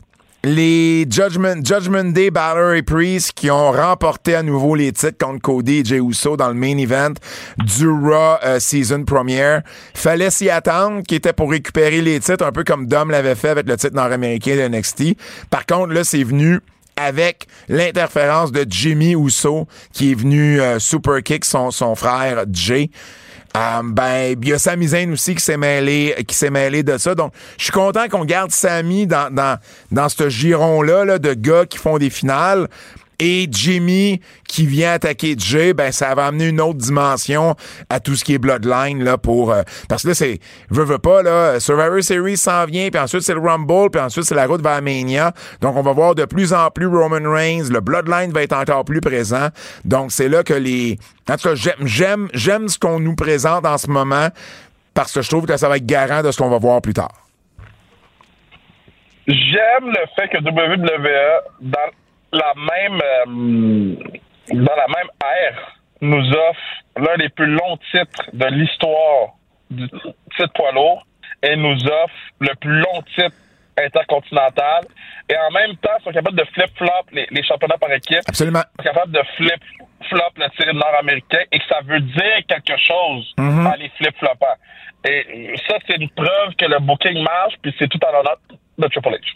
Les 0.42 1.06
Judgment, 1.10 1.62
Judgment 1.62 2.12
Day, 2.12 2.30
Balor 2.30 2.72
et 2.72 2.82
Priest 2.82 3.32
qui 3.34 3.50
ont 3.50 3.72
remporté 3.72 4.34
à 4.34 4.42
nouveau 4.42 4.74
les 4.74 4.90
titres 4.90 5.18
contre 5.18 5.42
Cody 5.42 5.80
et 5.80 5.84
Jey 5.84 5.98
Uso 5.98 6.34
dans 6.38 6.48
le 6.48 6.54
main 6.54 6.78
event 6.78 7.12
du 7.58 7.86
Raw 7.86 8.38
euh, 8.42 8.58
Season 8.58 9.04
Premiere. 9.04 9.60
Fallait 9.92 10.30
s'y 10.30 10.48
attendre, 10.48 11.02
qui 11.06 11.16
était 11.16 11.34
pour 11.34 11.50
récupérer 11.50 12.00
les 12.00 12.20
titres, 12.20 12.42
un 12.42 12.52
peu 12.52 12.64
comme 12.64 12.86
Dom 12.86 13.10
l'avait 13.10 13.34
fait 13.34 13.50
avec 13.50 13.68
le 13.68 13.76
titre 13.76 13.94
nord-américain 13.94 14.56
de 14.56 14.76
NXT. 14.76 15.14
Par 15.50 15.66
contre, 15.66 15.92
là, 15.92 16.04
c'est 16.04 16.24
venu 16.24 16.60
avec 16.96 17.46
l'interférence 17.68 18.50
de 18.50 18.64
Jimmy 18.66 19.12
Uso 19.12 19.66
qui 19.92 20.12
est 20.12 20.14
venu 20.14 20.58
euh, 20.60 20.78
super 20.78 21.22
kick 21.22 21.44
son, 21.44 21.70
son 21.70 21.94
frère 21.94 22.44
Jay. 22.50 22.90
Euh, 23.56 23.80
ben, 23.84 24.36
il 24.40 24.48
y 24.48 24.52
a 24.52 24.58
Sami 24.58 24.88
Zayn 24.88 25.12
aussi 25.12 25.34
qui 25.34 25.42
s'est 25.42 25.56
mêlé, 25.56 26.14
qui 26.26 26.36
s'est 26.36 26.50
mêlé 26.50 26.82
de 26.82 26.98
ça. 26.98 27.14
Donc, 27.14 27.32
je 27.58 27.64
suis 27.64 27.72
content 27.72 28.08
qu'on 28.08 28.24
garde 28.24 28.52
Sami 28.52 29.06
dans, 29.06 29.32
dans, 29.32 29.58
dans 29.90 30.08
ce 30.08 30.28
giron-là, 30.28 31.04
là, 31.04 31.18
de 31.18 31.34
gars 31.34 31.66
qui 31.66 31.78
font 31.78 31.98
des 31.98 32.10
finales. 32.10 32.68
Et 33.22 33.48
Jimmy 33.50 34.22
qui 34.48 34.64
vient 34.66 34.92
attaquer 34.92 35.34
Jay, 35.38 35.74
ben 35.74 35.92
ça 35.92 36.14
va 36.14 36.26
amener 36.26 36.48
une 36.48 36.60
autre 36.60 36.78
dimension 36.78 37.54
à 37.90 38.00
tout 38.00 38.16
ce 38.16 38.24
qui 38.24 38.32
est 38.32 38.38
Bloodline 38.38 39.04
là 39.04 39.18
pour 39.18 39.52
euh, 39.52 39.62
parce 39.90 40.02
que 40.02 40.08
là 40.08 40.14
c'est 40.14 40.40
veux 40.70 40.84
veux 40.84 40.98
pas 40.98 41.22
là 41.22 41.60
Survivor 41.60 42.02
Series 42.02 42.38
s'en 42.38 42.64
vient 42.64 42.88
puis 42.88 42.98
ensuite 42.98 43.20
c'est 43.20 43.34
le 43.34 43.40
Rumble 43.40 43.90
puis 43.90 44.00
ensuite 44.00 44.24
c'est 44.24 44.34
la 44.34 44.46
route 44.46 44.62
vers 44.62 44.80
Mania. 44.80 45.32
Donc 45.60 45.76
on 45.76 45.82
va 45.82 45.92
voir 45.92 46.14
de 46.14 46.24
plus 46.24 46.54
en 46.54 46.70
plus 46.70 46.86
Roman 46.86 47.30
Reigns, 47.30 47.68
le 47.70 47.80
Bloodline 47.80 48.32
va 48.32 48.42
être 48.42 48.56
encore 48.56 48.86
plus 48.86 49.02
présent. 49.02 49.48
Donc 49.84 50.12
c'est 50.12 50.30
là 50.30 50.42
que 50.42 50.54
les 50.54 50.98
en 51.28 51.36
tout 51.36 51.50
cas 51.50 51.54
j'aime 51.54 51.86
j'aime 51.86 52.28
j'aime 52.32 52.68
ce 52.68 52.78
qu'on 52.78 53.00
nous 53.00 53.16
présente 53.16 53.66
en 53.66 53.76
ce 53.76 53.88
moment 53.88 54.28
parce 54.94 55.12
que 55.12 55.20
je 55.20 55.28
trouve 55.28 55.44
que 55.44 55.58
ça 55.58 55.68
va 55.68 55.76
être 55.76 55.86
garant 55.86 56.22
de 56.22 56.30
ce 56.30 56.38
qu'on 56.38 56.48
va 56.48 56.58
voir 56.58 56.80
plus 56.80 56.94
tard. 56.94 57.12
J'aime 59.26 59.86
le 59.86 60.06
fait 60.16 60.28
que 60.28 60.38
WWE, 60.38 61.40
dans 61.60 61.78
la 62.32 62.52
même 62.56 63.00
euh, 63.00 63.94
dans 64.52 64.76
la 64.76 64.86
même 64.88 65.08
ère, 65.22 65.76
nous 66.00 66.30
offre 66.32 66.60
l'un 66.96 67.16
des 67.18 67.28
plus 67.28 67.46
longs 67.46 67.78
titres 67.92 68.30
de 68.32 68.46
l'histoire 68.46 69.34
du 69.70 69.88
titre 69.88 70.52
poids 70.54 70.72
lourd 70.72 71.06
et 71.42 71.56
nous 71.56 71.76
offre 71.84 72.14
le 72.40 72.54
plus 72.56 72.78
long 72.80 73.02
titre 73.14 73.36
intercontinentales. 73.78 74.86
Et 75.28 75.36
en 75.36 75.50
même 75.52 75.76
temps, 75.76 75.90
ils 76.00 76.04
sont 76.04 76.12
capables 76.12 76.36
de 76.36 76.44
flip-flop 76.52 77.06
les, 77.12 77.26
les 77.30 77.42
championnats 77.44 77.78
par 77.78 77.92
équipe. 77.92 78.22
Absolument. 78.26 78.60
Ils 78.78 78.82
sont 78.84 78.90
capables 78.92 79.12
de 79.12 79.22
flip-flop 79.36 80.32
le 80.36 80.50
tiré 80.56 80.72
nord-américain 80.72 81.42
et 81.52 81.58
que 81.58 81.64
ça 81.68 81.80
veut 81.84 82.00
dire 82.00 82.40
quelque 82.48 82.76
chose 82.76 83.34
Mm-hmm. 83.38 83.66
en 83.66 83.74
les 83.76 83.88
flip-flopant. 83.90 84.56
Et 85.04 85.54
ça, 85.66 85.76
c'est 85.86 85.96
une 85.96 86.10
preuve 86.10 86.54
que 86.58 86.66
le 86.66 86.78
booking 86.80 87.22
marche, 87.22 87.54
puis 87.62 87.74
c'est 87.78 87.88
tout 87.88 87.98
à 88.06 88.12
l'honneur 88.12 88.36
de 88.78 88.86
Triple 88.88 89.08
H. 89.08 89.34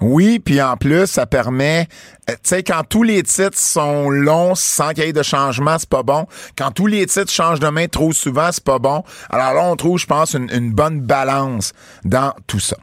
Oui, 0.00 0.38
puis 0.38 0.60
en 0.60 0.76
plus, 0.76 1.06
ça 1.06 1.26
permet, 1.26 1.88
euh, 2.28 2.32
tu 2.34 2.38
sais, 2.44 2.62
quand 2.62 2.82
tous 2.88 3.02
les 3.02 3.22
titres 3.22 3.58
sont 3.58 4.10
longs 4.10 4.54
sans 4.54 4.90
qu'il 4.90 5.04
y 5.04 5.08
ait 5.08 5.12
de 5.12 5.22
changement, 5.22 5.76
c'est 5.78 5.88
pas 5.88 6.02
bon. 6.02 6.26
Quand 6.56 6.70
tous 6.70 6.86
les 6.86 7.06
titres 7.06 7.30
changent 7.30 7.60
de 7.60 7.68
main 7.68 7.88
trop 7.88 8.12
souvent, 8.12 8.50
c'est 8.52 8.64
pas 8.64 8.78
bon. 8.78 9.02
Alors 9.30 9.54
là, 9.54 9.62
on 9.64 9.76
trouve, 9.76 9.98
je 9.98 10.06
pense, 10.06 10.34
une, 10.34 10.50
une 10.52 10.72
bonne 10.72 11.00
balance 11.00 11.72
dans 12.04 12.32
tout 12.46 12.60
ça. 12.60 12.76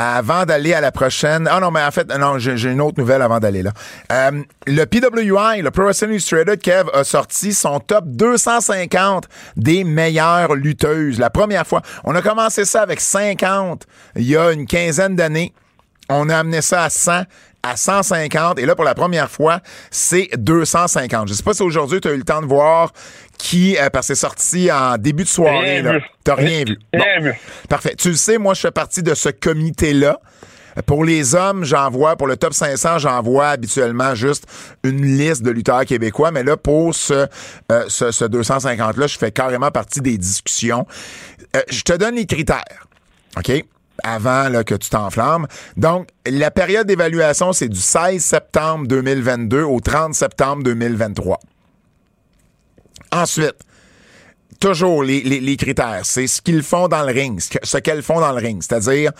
Avant 0.00 0.44
d'aller 0.44 0.74
à 0.74 0.80
la 0.80 0.92
prochaine, 0.92 1.48
ah 1.50 1.58
non, 1.58 1.72
mais 1.72 1.82
en 1.82 1.90
fait, 1.90 2.06
non, 2.16 2.38
j'ai 2.38 2.70
une 2.70 2.80
autre 2.80 3.00
nouvelle 3.00 3.20
avant 3.20 3.40
d'aller 3.40 3.64
là. 3.64 3.72
Euh, 4.12 4.44
le 4.68 4.84
PWI, 4.84 5.60
le 5.60 5.72
Pro 5.72 5.86
Wrestling 5.86 6.12
Illustrated, 6.12 6.60
Kev 6.60 6.88
a 6.94 7.02
sorti 7.02 7.52
son 7.52 7.80
top 7.80 8.04
250 8.06 9.24
des 9.56 9.82
meilleures 9.82 10.54
lutteuses. 10.54 11.18
La 11.18 11.30
première 11.30 11.66
fois, 11.66 11.82
on 12.04 12.14
a 12.14 12.22
commencé 12.22 12.64
ça 12.64 12.82
avec 12.82 13.00
50 13.00 13.88
il 14.14 14.22
y 14.22 14.36
a 14.36 14.52
une 14.52 14.66
quinzaine 14.66 15.16
d'années. 15.16 15.52
On 16.08 16.28
a 16.28 16.38
amené 16.38 16.62
ça 16.62 16.84
à 16.84 16.90
100, 16.90 17.24
à 17.64 17.76
150. 17.76 18.60
Et 18.60 18.66
là, 18.66 18.76
pour 18.76 18.84
la 18.84 18.94
première 18.94 19.28
fois, 19.28 19.58
c'est 19.90 20.30
250. 20.38 21.26
Je 21.26 21.34
sais 21.34 21.42
pas 21.42 21.54
si 21.54 21.62
aujourd'hui, 21.62 22.00
tu 22.00 22.06
as 22.06 22.12
eu 22.12 22.18
le 22.18 22.22
temps 22.22 22.40
de 22.40 22.46
voir 22.46 22.92
qui, 23.38 23.76
euh, 23.78 23.88
parce 23.90 24.08
que 24.08 24.14
c'est 24.14 24.20
sorti 24.20 24.70
en 24.70 24.98
début 24.98 25.24
de 25.24 25.28
soirée. 25.28 25.80
Rien 25.80 25.82
là. 25.82 25.92
vu. 25.98 26.04
T'as 26.24 26.34
rien 26.34 26.64
vu. 26.64 26.78
Bon. 26.92 27.00
Rien 27.02 27.20
vu. 27.20 27.40
Parfait. 27.68 27.94
Tu 27.96 28.10
le 28.10 28.16
sais, 28.16 28.36
moi, 28.36 28.54
je 28.54 28.60
fais 28.60 28.70
partie 28.70 29.02
de 29.02 29.14
ce 29.14 29.28
comité-là. 29.28 30.20
Pour 30.86 31.04
les 31.04 31.34
hommes, 31.34 31.64
j'envoie, 31.64 32.16
pour 32.16 32.26
le 32.26 32.36
top 32.36 32.52
500, 32.52 32.98
j'envoie 32.98 33.48
habituellement 33.48 34.14
juste 34.14 34.46
une 34.84 35.04
liste 35.04 35.42
de 35.42 35.50
lutteurs 35.50 35.84
québécois. 35.84 36.30
Mais 36.30 36.44
là, 36.44 36.56
pour 36.56 36.94
ce, 36.94 37.26
euh, 37.72 37.84
ce, 37.88 38.10
ce 38.10 38.24
250-là, 38.24 39.06
je 39.06 39.18
fais 39.18 39.32
carrément 39.32 39.70
partie 39.70 40.00
des 40.00 40.18
discussions. 40.18 40.86
Euh, 41.56 41.62
je 41.68 41.82
te 41.82 41.92
donne 41.94 42.14
les 42.14 42.26
critères. 42.26 42.86
OK? 43.36 43.64
Avant 44.04 44.48
là, 44.48 44.62
que 44.62 44.76
tu 44.76 44.90
t'enflammes. 44.90 45.48
Donc, 45.76 46.08
la 46.26 46.52
période 46.52 46.86
d'évaluation, 46.86 47.52
c'est 47.52 47.68
du 47.68 47.80
16 47.80 48.22
septembre 48.22 48.86
2022 48.86 49.62
au 49.62 49.80
30 49.80 50.14
septembre 50.14 50.62
2023. 50.62 51.40
Ensuite, 53.12 53.54
toujours 54.60 55.04
les, 55.04 55.56
critères. 55.56 56.00
C'est 56.02 56.26
ce 56.26 56.42
qu'ils 56.42 56.62
font 56.64 56.88
dans 56.88 57.04
le 57.04 57.12
ring, 57.12 57.38
ce, 57.40 57.50
que- 57.50 57.58
ce 57.64 57.78
qu'elles 57.78 58.02
font 58.02 58.20
dans 58.20 58.32
le 58.32 58.38
ring. 58.38 58.60
C'est-à-dire, 58.62 59.12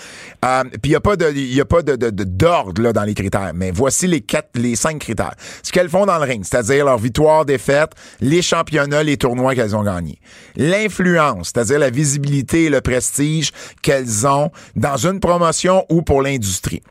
euh, 0.44 0.64
puis 0.64 0.80
il 0.84 0.88
n'y 0.90 0.96
a 0.96 1.00
pas 1.00 1.16
de, 1.16 1.30
y 1.30 1.60
a 1.60 1.64
pas 1.64 1.82
de- 1.82 1.94
d'ordre 2.24 2.82
là 2.82 2.92
dans 2.92 3.04
les 3.04 3.14
critères. 3.14 3.52
Mais 3.54 3.70
voici 3.70 4.06
les 4.08 4.20
quatre, 4.20 4.50
les 4.56 4.74
cinq 4.74 4.98
critères. 4.98 5.34
Ce 5.62 5.70
qu'elles 5.70 5.88
font 5.88 6.06
dans 6.06 6.18
le 6.18 6.24
ring, 6.24 6.44
c'est-à-dire 6.44 6.84
leur 6.84 6.98
victoire, 6.98 7.44
défaite, 7.44 7.90
les 8.20 8.42
championnats, 8.42 9.02
les 9.04 9.16
tournois 9.16 9.54
qu'elles 9.54 9.76
ont 9.76 9.84
gagnés. 9.84 10.18
L'influence, 10.56 11.52
c'est-à-dire 11.54 11.78
la 11.78 11.90
visibilité 11.90 12.64
et 12.64 12.70
le 12.70 12.80
prestige 12.80 13.52
qu'elles 13.80 14.26
ont 14.26 14.50
dans 14.74 14.96
une 14.96 15.20
promotion 15.20 15.84
ou 15.88 16.02
pour 16.02 16.20
l'industrie 16.22 16.82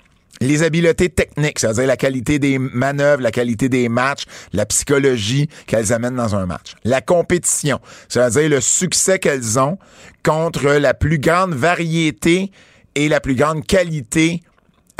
les 0.41 0.63
habiletés 0.63 1.09
techniques, 1.09 1.59
c'est-à-dire 1.59 1.87
la 1.87 1.97
qualité 1.97 2.39
des 2.39 2.57
manœuvres, 2.59 3.21
la 3.21 3.31
qualité 3.31 3.69
des 3.69 3.89
matchs, 3.89 4.23
la 4.53 4.65
psychologie 4.65 5.49
qu'elles 5.65 5.93
amènent 5.93 6.15
dans 6.15 6.35
un 6.35 6.45
match. 6.45 6.73
La 6.83 7.01
compétition, 7.01 7.79
c'est-à-dire 8.09 8.49
le 8.49 8.61
succès 8.61 9.19
qu'elles 9.19 9.59
ont 9.59 9.77
contre 10.23 10.65
la 10.73 10.93
plus 10.93 11.19
grande 11.19 11.53
variété 11.53 12.51
et 12.95 13.09
la 13.09 13.19
plus 13.19 13.35
grande 13.35 13.65
qualité 13.65 14.41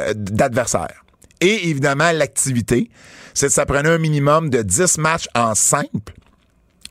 euh, 0.01 0.13
d'adversaires. 0.15 1.03
Et 1.41 1.69
évidemment, 1.69 2.11
l'activité, 2.11 2.89
c'est 3.33 3.47
que 3.47 3.53
ça 3.53 3.65
prenait 3.65 3.89
un 3.89 3.97
minimum 3.97 4.49
de 4.49 4.61
10 4.61 4.97
matchs 4.97 5.27
en 5.35 5.53
simple. 5.53 6.13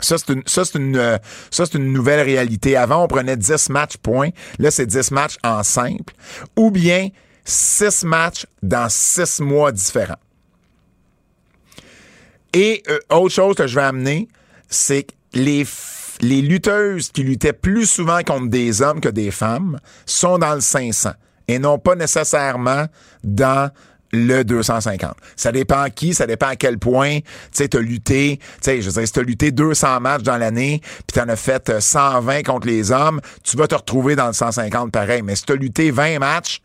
Ça, 0.01 0.17
c'est 0.19 0.33
une, 0.33 0.43
une, 0.75 0.97
euh, 0.97 1.19
ça, 1.51 1.65
c'est 1.67 1.79
une 1.79 1.93
nouvelle 1.93 2.21
réalité. 2.21 2.77
Avant, 2.77 3.03
on 3.03 3.09
prenait 3.09 3.37
10 3.37 3.71
matchs, 3.71 3.97
point. 3.97 4.29
Là, 4.59 4.71
c'est 4.71 4.87
10 4.87 5.11
matchs 5.11 5.37
en 5.43 5.63
simple. 5.63 6.13
Ou 6.57 6.71
bien 6.71 7.09
6 7.47 8.05
matchs 8.05 8.47
dans 8.63 8.89
6 8.91 9.41
mois 9.41 9.73
différents. 9.73 10.19
Et 12.53 12.83
euh, 12.89 12.99
autre 13.11 13.35
chose 13.35 13.55
que 13.55 13.67
je 13.67 13.75
vais 13.75 13.85
amener, 13.85 14.29
c'est 14.69 15.05
que 15.05 15.13
les, 15.35 15.67
lutteuses 16.23 17.11
qui 17.11 17.23
luttaient 17.23 17.53
plus 17.53 17.87
souvent 17.87 18.23
contre 18.23 18.49
des 18.49 18.83
hommes 18.83 19.01
que 19.01 19.09
des 19.09 19.31
femmes 19.31 19.79
sont 20.07 20.39
dans 20.39 20.55
le 20.55 20.61
500 20.61 21.11
et 21.49 21.59
non 21.59 21.79
pas 21.79 21.95
nécessairement 21.95 22.87
dans 23.23 23.71
le 24.13 24.43
250. 24.43 25.15
Ça 25.37 25.53
dépend 25.53 25.85
qui, 25.95 26.15
ça 26.15 26.27
dépend 26.27 26.49
à 26.49 26.57
quel 26.57 26.79
point, 26.79 27.19
tu 27.21 27.27
sais, 27.53 27.69
t'as 27.69 27.81
lutté, 27.81 28.39
tu 28.39 28.47
sais, 28.63 28.81
je 28.81 28.89
veux 28.89 29.03
dire, 29.03 29.09
si 29.09 29.21
lutté 29.21 29.51
200 29.51 30.01
matchs 30.01 30.23
dans 30.23 30.39
l'année, 30.39 30.81
puis 31.07 31.21
t'en 31.21 31.29
as 31.29 31.37
fait 31.37 31.69
euh, 31.69 31.81
120 31.81 32.43
contre 32.43 32.67
les 32.67 32.91
hommes, 32.91 33.21
tu 33.43 33.57
vas 33.57 33.67
te 33.67 33.75
retrouver 33.75 34.17
dans 34.17 34.29
le 34.29 34.33
150 34.33 34.91
pareil. 34.91 35.23
Mais 35.23 35.37
si 35.37 35.45
t'as 35.45 35.55
lutté 35.55 35.91
20 35.91 36.19
matchs 36.19 36.63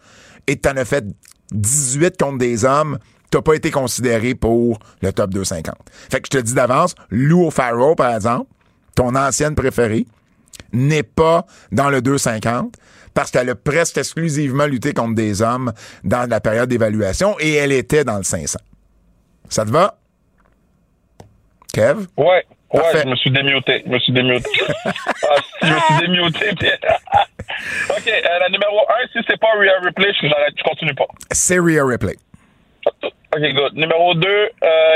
et 0.48 0.58
t'en 0.58 0.76
as 0.78 0.86
fait 0.86 1.06
18 1.52 2.18
contre 2.18 2.38
des 2.38 2.66
hommes, 2.66 2.98
t'as 3.30 3.42
pas 3.42 3.54
été 3.54 3.72
considéré 3.72 4.36
pour 4.36 4.80
le 5.02 5.12
top 5.14 5.32
250. 5.32 5.76
Fait 6.10 6.22
que 6.22 6.28
je 6.32 6.40
te 6.40 6.44
dis 6.44 6.54
d'avance, 6.54 6.96
Lou 7.10 7.50
Farrow, 7.52 7.96
par 7.96 8.16
exemple, 8.16 8.50
ton 8.96 9.16
ancienne 9.16 9.56
préférée, 9.56 10.06
n'est 10.74 11.04
pas 11.04 11.46
dans 11.72 11.90
le 11.90 12.02
250 12.02 12.76
parce 13.14 13.32
qu'elle 13.32 13.50
a 13.50 13.56
presque 13.56 13.98
exclusivement 13.98 14.66
lutté 14.66 14.94
contre 14.94 15.16
des 15.16 15.42
hommes 15.42 15.74
dans 16.04 16.30
la 16.30 16.40
période 16.40 16.70
d'évaluation 16.70 17.36
et 17.40 17.54
elle 17.54 17.72
était 17.72 18.04
dans 18.04 18.18
le 18.18 18.24
500. 18.24 18.60
Ça 19.50 19.66
te 19.66 19.72
va? 19.72 19.98
Kev? 21.74 22.06
Ouais. 22.18 22.46
Ouais, 22.74 22.80
Parfait. 22.80 23.02
je 23.04 23.10
me 23.10 23.16
suis 23.16 23.32
démuté. 23.32 23.84
Je 23.86 23.92
me 23.92 24.00
suis 24.00 24.14
démuté. 24.14 24.50
ah, 24.86 25.36
je 25.62 25.68
me 25.68 25.80
suis 25.80 26.08
démuté. 26.08 26.46
OK, 27.90 28.08
euh, 28.08 28.40
la 28.40 28.50
numéro 28.50 28.80
1, 28.90 29.08
si 29.12 29.20
c'est 29.30 29.40
pas 29.40 29.48
Rhea 29.58 29.72
Replay, 29.84 30.12
je, 30.22 30.28
j'arrête, 30.28 30.54
je 30.58 30.64
continue 30.64 30.94
pas. 30.96 31.08
C'est 31.32 31.60
Rhea 31.60 31.84
Ripley. 31.86 32.16
OK, 32.86 33.42
good. 33.54 33.74
Numéro 33.76 34.14
2, 34.16 34.28
euh, 34.28 34.50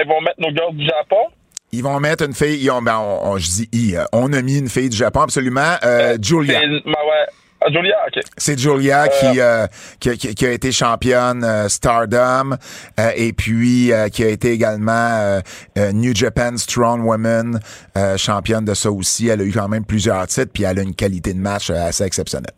ils 0.03 0.07
vont 0.07 0.21
mettre 0.21 0.39
nos 0.39 0.49
girls 0.49 0.75
du 0.75 0.85
Japon. 0.85 1.27
Ils 1.71 1.83
vont 1.83 1.99
mettre 1.99 2.23
une 2.25 2.33
fille, 2.33 2.63
ils 2.63 2.71
ont- 2.71 2.81
ben, 2.81 2.97
on, 2.99 3.31
on- 3.33 3.37
je 3.37 3.45
dis 3.47 3.69
ils, 3.73 3.97
euh, 3.97 4.05
on 4.13 4.31
a 4.31 4.41
mis 4.41 4.57
une 4.59 4.69
fille 4.69 4.89
du 4.89 4.95
Japon, 4.95 5.21
absolument, 5.21 5.75
euh, 5.83 6.17
Julia. 6.21 6.59
C'est- 6.61 6.67
ma- 6.85 6.91
ouais. 6.91 7.25
Ah, 7.67 7.71
Julia, 7.71 7.95
OK. 8.07 8.21
C'est 8.37 8.59
Julia 8.59 9.07
qui, 9.07 9.39
euh, 9.41 9.65
qui, 9.99 10.09
a- 10.11 10.15
qui- 10.15 10.35
qui 10.35 10.45
a 10.45 10.51
été 10.51 10.71
championne 10.71 11.43
euh, 11.43 11.67
Stardom 11.67 12.57
euh, 12.99 13.11
et 13.15 13.33
puis 13.33 13.91
euh, 13.91 14.07
qui 14.09 14.23
a 14.23 14.27
été 14.29 14.51
également 14.51 14.91
euh, 14.91 15.39
euh, 15.79 15.91
New 15.91 16.13
Japan 16.13 16.57
Strong 16.57 17.03
Women, 17.03 17.59
euh, 17.97 18.17
championne 18.17 18.65
de 18.65 18.73
ça 18.75 18.91
aussi. 18.91 19.29
Elle 19.29 19.41
a 19.41 19.43
eu 19.45 19.51
quand 19.51 19.67
même 19.67 19.83
plusieurs 19.85 20.27
titres 20.27 20.51
puis 20.53 20.63
elle 20.63 20.77
a 20.77 20.83
une 20.83 20.93
qualité 20.93 21.33
de 21.33 21.39
match 21.39 21.71
euh, 21.71 21.87
assez 21.87 22.03
exceptionnelle. 22.03 22.53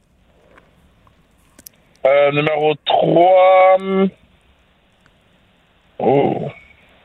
Euh, 2.05 2.31
numéro 2.31 2.73
3. 2.85 3.77
Oh. 5.99 6.33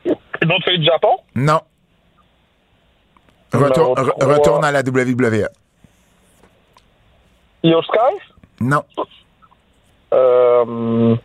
Une 0.05 0.51
autre 0.51 0.65
fille 0.67 0.79
du 0.79 0.85
Japon? 0.85 1.15
Non. 1.35 1.61
Retour- 3.53 3.95
retourne 4.21 4.65
à 4.65 4.71
la 4.71 4.81
WWE. 4.81 5.47
Io 7.63 7.81
Sky? 7.83 8.15
Non. 8.61 8.83
Euh, 10.13 11.15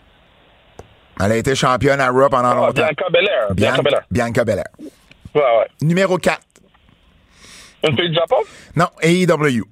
Elle 1.20 1.32
a 1.32 1.36
été 1.36 1.54
championne 1.54 2.00
à 2.00 2.10
Raw 2.10 2.28
pendant 2.28 2.50
ah, 2.50 2.54
longtemps. 2.54 2.72
Bianca 2.72 3.04
Belair. 3.10 3.54
Bianca, 3.54 3.54
Bianca 3.54 3.82
Belair. 3.82 4.02
Bianca 4.10 4.44
Belair. 4.44 4.64
Ouais, 5.34 5.42
ouais. 5.42 5.66
Numéro 5.82 6.16
4. 6.16 6.40
Une 7.88 7.96
fille 7.96 8.08
du 8.10 8.14
Japon? 8.14 8.36
Non. 8.76 8.86
AEW. 9.02 9.62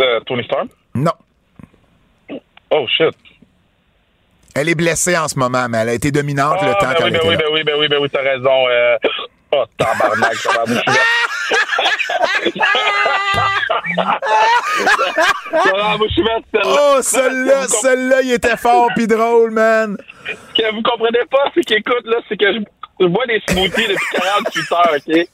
Euh, 0.00 0.20
Tony 0.26 0.44
Storm? 0.44 0.68
Non. 0.94 1.12
Oh, 2.70 2.86
shit. 2.88 3.14
Elle 4.56 4.68
est 4.68 4.74
blessée 4.74 5.16
en 5.16 5.28
ce 5.28 5.38
moment, 5.38 5.66
mais 5.68 5.78
elle 5.78 5.88
a 5.90 5.94
été 5.94 6.10
dominante 6.12 6.62
le 6.62 6.68
Ah, 6.70 6.74
temps 6.74 6.86
ben 6.88 6.94
qu'elle 6.94 7.04
oui, 7.06 7.10
ben 7.12 7.18
était 7.18 7.26
oui, 7.28 7.34
là. 7.34 7.36
ben 7.38 7.52
oui, 7.52 7.62
ben 7.64 7.74
oui, 7.78 7.88
ben 7.88 7.98
oui, 8.02 8.08
t'as 8.10 8.22
raison. 8.22 8.68
Euh... 8.68 8.96
Oh, 9.52 9.64
tabarnak, 9.76 10.34
ça 10.34 10.64
va 10.64 10.64
Oh, 16.64 16.98
celle-là, 17.02 17.66
celle-là, 17.68 18.22
il 18.22 18.32
était 18.32 18.56
fort 18.56 18.88
pis 18.94 19.06
drôle, 19.06 19.50
man. 19.50 19.96
Ce 20.26 20.62
que 20.62 20.74
vous 20.74 20.82
comprenez 20.82 21.24
pas, 21.30 21.50
c'est 21.54 21.62
qu'écoute, 21.62 22.04
là, 22.04 22.16
c'est 22.28 22.36
que 22.36 22.52
je, 22.52 22.58
je 23.00 23.06
bois 23.06 23.26
des 23.26 23.40
smoothies 23.48 23.88
depuis 23.88 24.06
48 24.12 24.72
heures, 24.72 24.94
OK? 24.96 25.28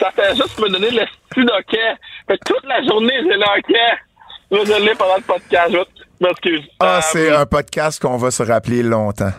Ça 0.00 0.10
fait 0.10 0.34
juste 0.34 0.58
me 0.58 0.68
donner 0.68 0.90
le 0.90 1.02
style 1.30 1.48
hockey. 1.56 1.94
Fait 2.28 2.38
toute 2.44 2.64
la 2.64 2.82
journée, 2.84 3.14
j'ai 3.22 3.36
le 3.36 3.44
hockey. 3.44 3.96
Là, 4.50 4.58
je 4.64 4.84
l'ai 4.84 4.94
pendant 4.94 5.16
le 5.16 5.22
podcast. 5.22 5.70
Je 6.20 6.26
m'excuse. 6.26 6.62
Ah, 6.80 6.98
Euh, 6.98 7.00
c'est 7.02 7.30
un 7.34 7.46
podcast 7.46 8.00
qu'on 8.02 8.16
va 8.16 8.30
se 8.30 8.42
rappeler 8.42 8.82
longtemps. 8.82 9.32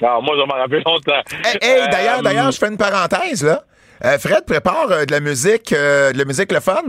Non, 0.00 0.20
moi, 0.22 0.34
je 0.36 0.40
vais 0.40 0.46
m'en 0.46 0.54
rappeler 0.54 0.82
longtemps. 0.84 1.22
Hey, 1.44 1.58
hey, 1.62 1.80
Euh, 1.82 1.86
d'ailleurs, 1.88 2.22
d'ailleurs, 2.22 2.50
je 2.50 2.58
fais 2.58 2.68
une 2.68 2.76
parenthèse, 2.76 3.44
là. 3.44 3.62
Euh, 4.04 4.18
Fred 4.18 4.44
prépare 4.46 4.90
euh, 4.90 5.04
de 5.04 5.12
la 5.12 5.20
musique, 5.20 5.72
euh, 5.72 6.12
de 6.12 6.18
la 6.18 6.24
musique 6.24 6.52
le 6.52 6.60
fun. 6.60 6.82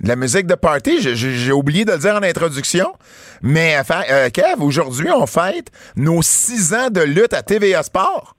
De 0.00 0.08
la 0.08 0.16
musique 0.16 0.46
de 0.46 0.54
party, 0.54 1.00
j'ai- 1.14 1.52
oublié 1.52 1.84
de 1.84 1.92
le 1.92 1.98
dire 1.98 2.14
en 2.14 2.22
introduction, 2.22 2.90
mais 3.42 3.76
Kev, 4.32 4.60
aujourd'hui, 4.62 5.10
on 5.10 5.26
fête 5.26 5.68
nos 5.94 6.22
six 6.22 6.72
ans 6.72 6.88
de 6.88 7.02
lutte 7.02 7.34
à 7.34 7.42
TVA 7.42 7.82
Sport. 7.82 8.34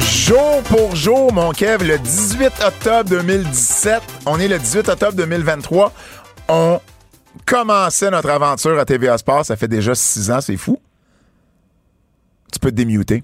Jour 0.00 0.62
pour 0.68 0.94
jour, 0.94 1.32
mon 1.32 1.52
Kev, 1.52 1.84
le 1.84 1.98
18 1.98 2.46
octobre 2.66 3.08
2017, 3.10 4.02
on 4.26 4.38
est 4.38 4.48
le 4.48 4.58
18 4.58 4.88
octobre 4.88 5.12
2023, 5.14 5.92
on 6.48 6.80
commençait 7.46 8.10
notre 8.10 8.30
aventure 8.30 8.78
à 8.78 8.84
TVA 8.84 9.18
Sport, 9.18 9.44
ça 9.44 9.56
fait 9.56 9.68
déjà 9.68 9.94
six 9.94 10.30
ans, 10.30 10.40
c'est 10.40 10.56
fou. 10.56 10.80
Tu 12.52 12.58
peux 12.58 12.70
te 12.70 12.76
démuter. 12.76 13.22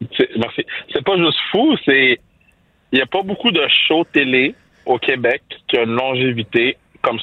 Merci. 0.00 0.66
C'est 0.92 1.04
pas 1.04 1.16
juste 1.16 1.38
fou, 1.50 1.76
c'est. 1.84 2.20
Il 2.92 2.96
n'y 2.96 3.02
a 3.02 3.06
pas 3.06 3.22
beaucoup 3.22 3.50
de 3.50 3.66
shows 3.88 4.04
télé 4.12 4.54
au 4.84 4.98
Québec 4.98 5.42
qui 5.68 5.78
ont 5.78 5.84
une 5.84 5.96
longévité 5.96 6.76
comme 7.02 7.18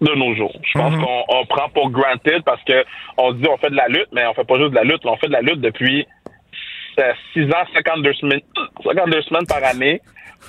de 0.00 0.14
nos 0.14 0.34
jours. 0.34 0.54
Je 0.62 0.78
pense 0.78 0.94
qu'on 0.94 1.24
on 1.28 1.46
prend 1.46 1.68
pour 1.70 1.90
granted 1.90 2.42
parce 2.44 2.62
que 2.64 2.84
on 3.16 3.32
dit 3.32 3.46
on 3.48 3.56
fait 3.56 3.70
de 3.70 3.76
la 3.76 3.88
lutte, 3.88 4.08
mais 4.12 4.26
on 4.26 4.34
fait 4.34 4.44
pas 4.44 4.58
juste 4.58 4.70
de 4.70 4.76
la 4.76 4.84
lutte, 4.84 5.04
on 5.04 5.16
fait 5.16 5.28
de 5.28 5.32
la 5.32 5.40
lutte 5.40 5.60
depuis 5.60 6.06
6 7.34 7.44
ans, 7.44 7.64
52 7.74 8.12
semaines, 8.14 8.40
52 8.84 9.22
semaines 9.22 9.46
par 9.46 9.64
année. 9.64 10.00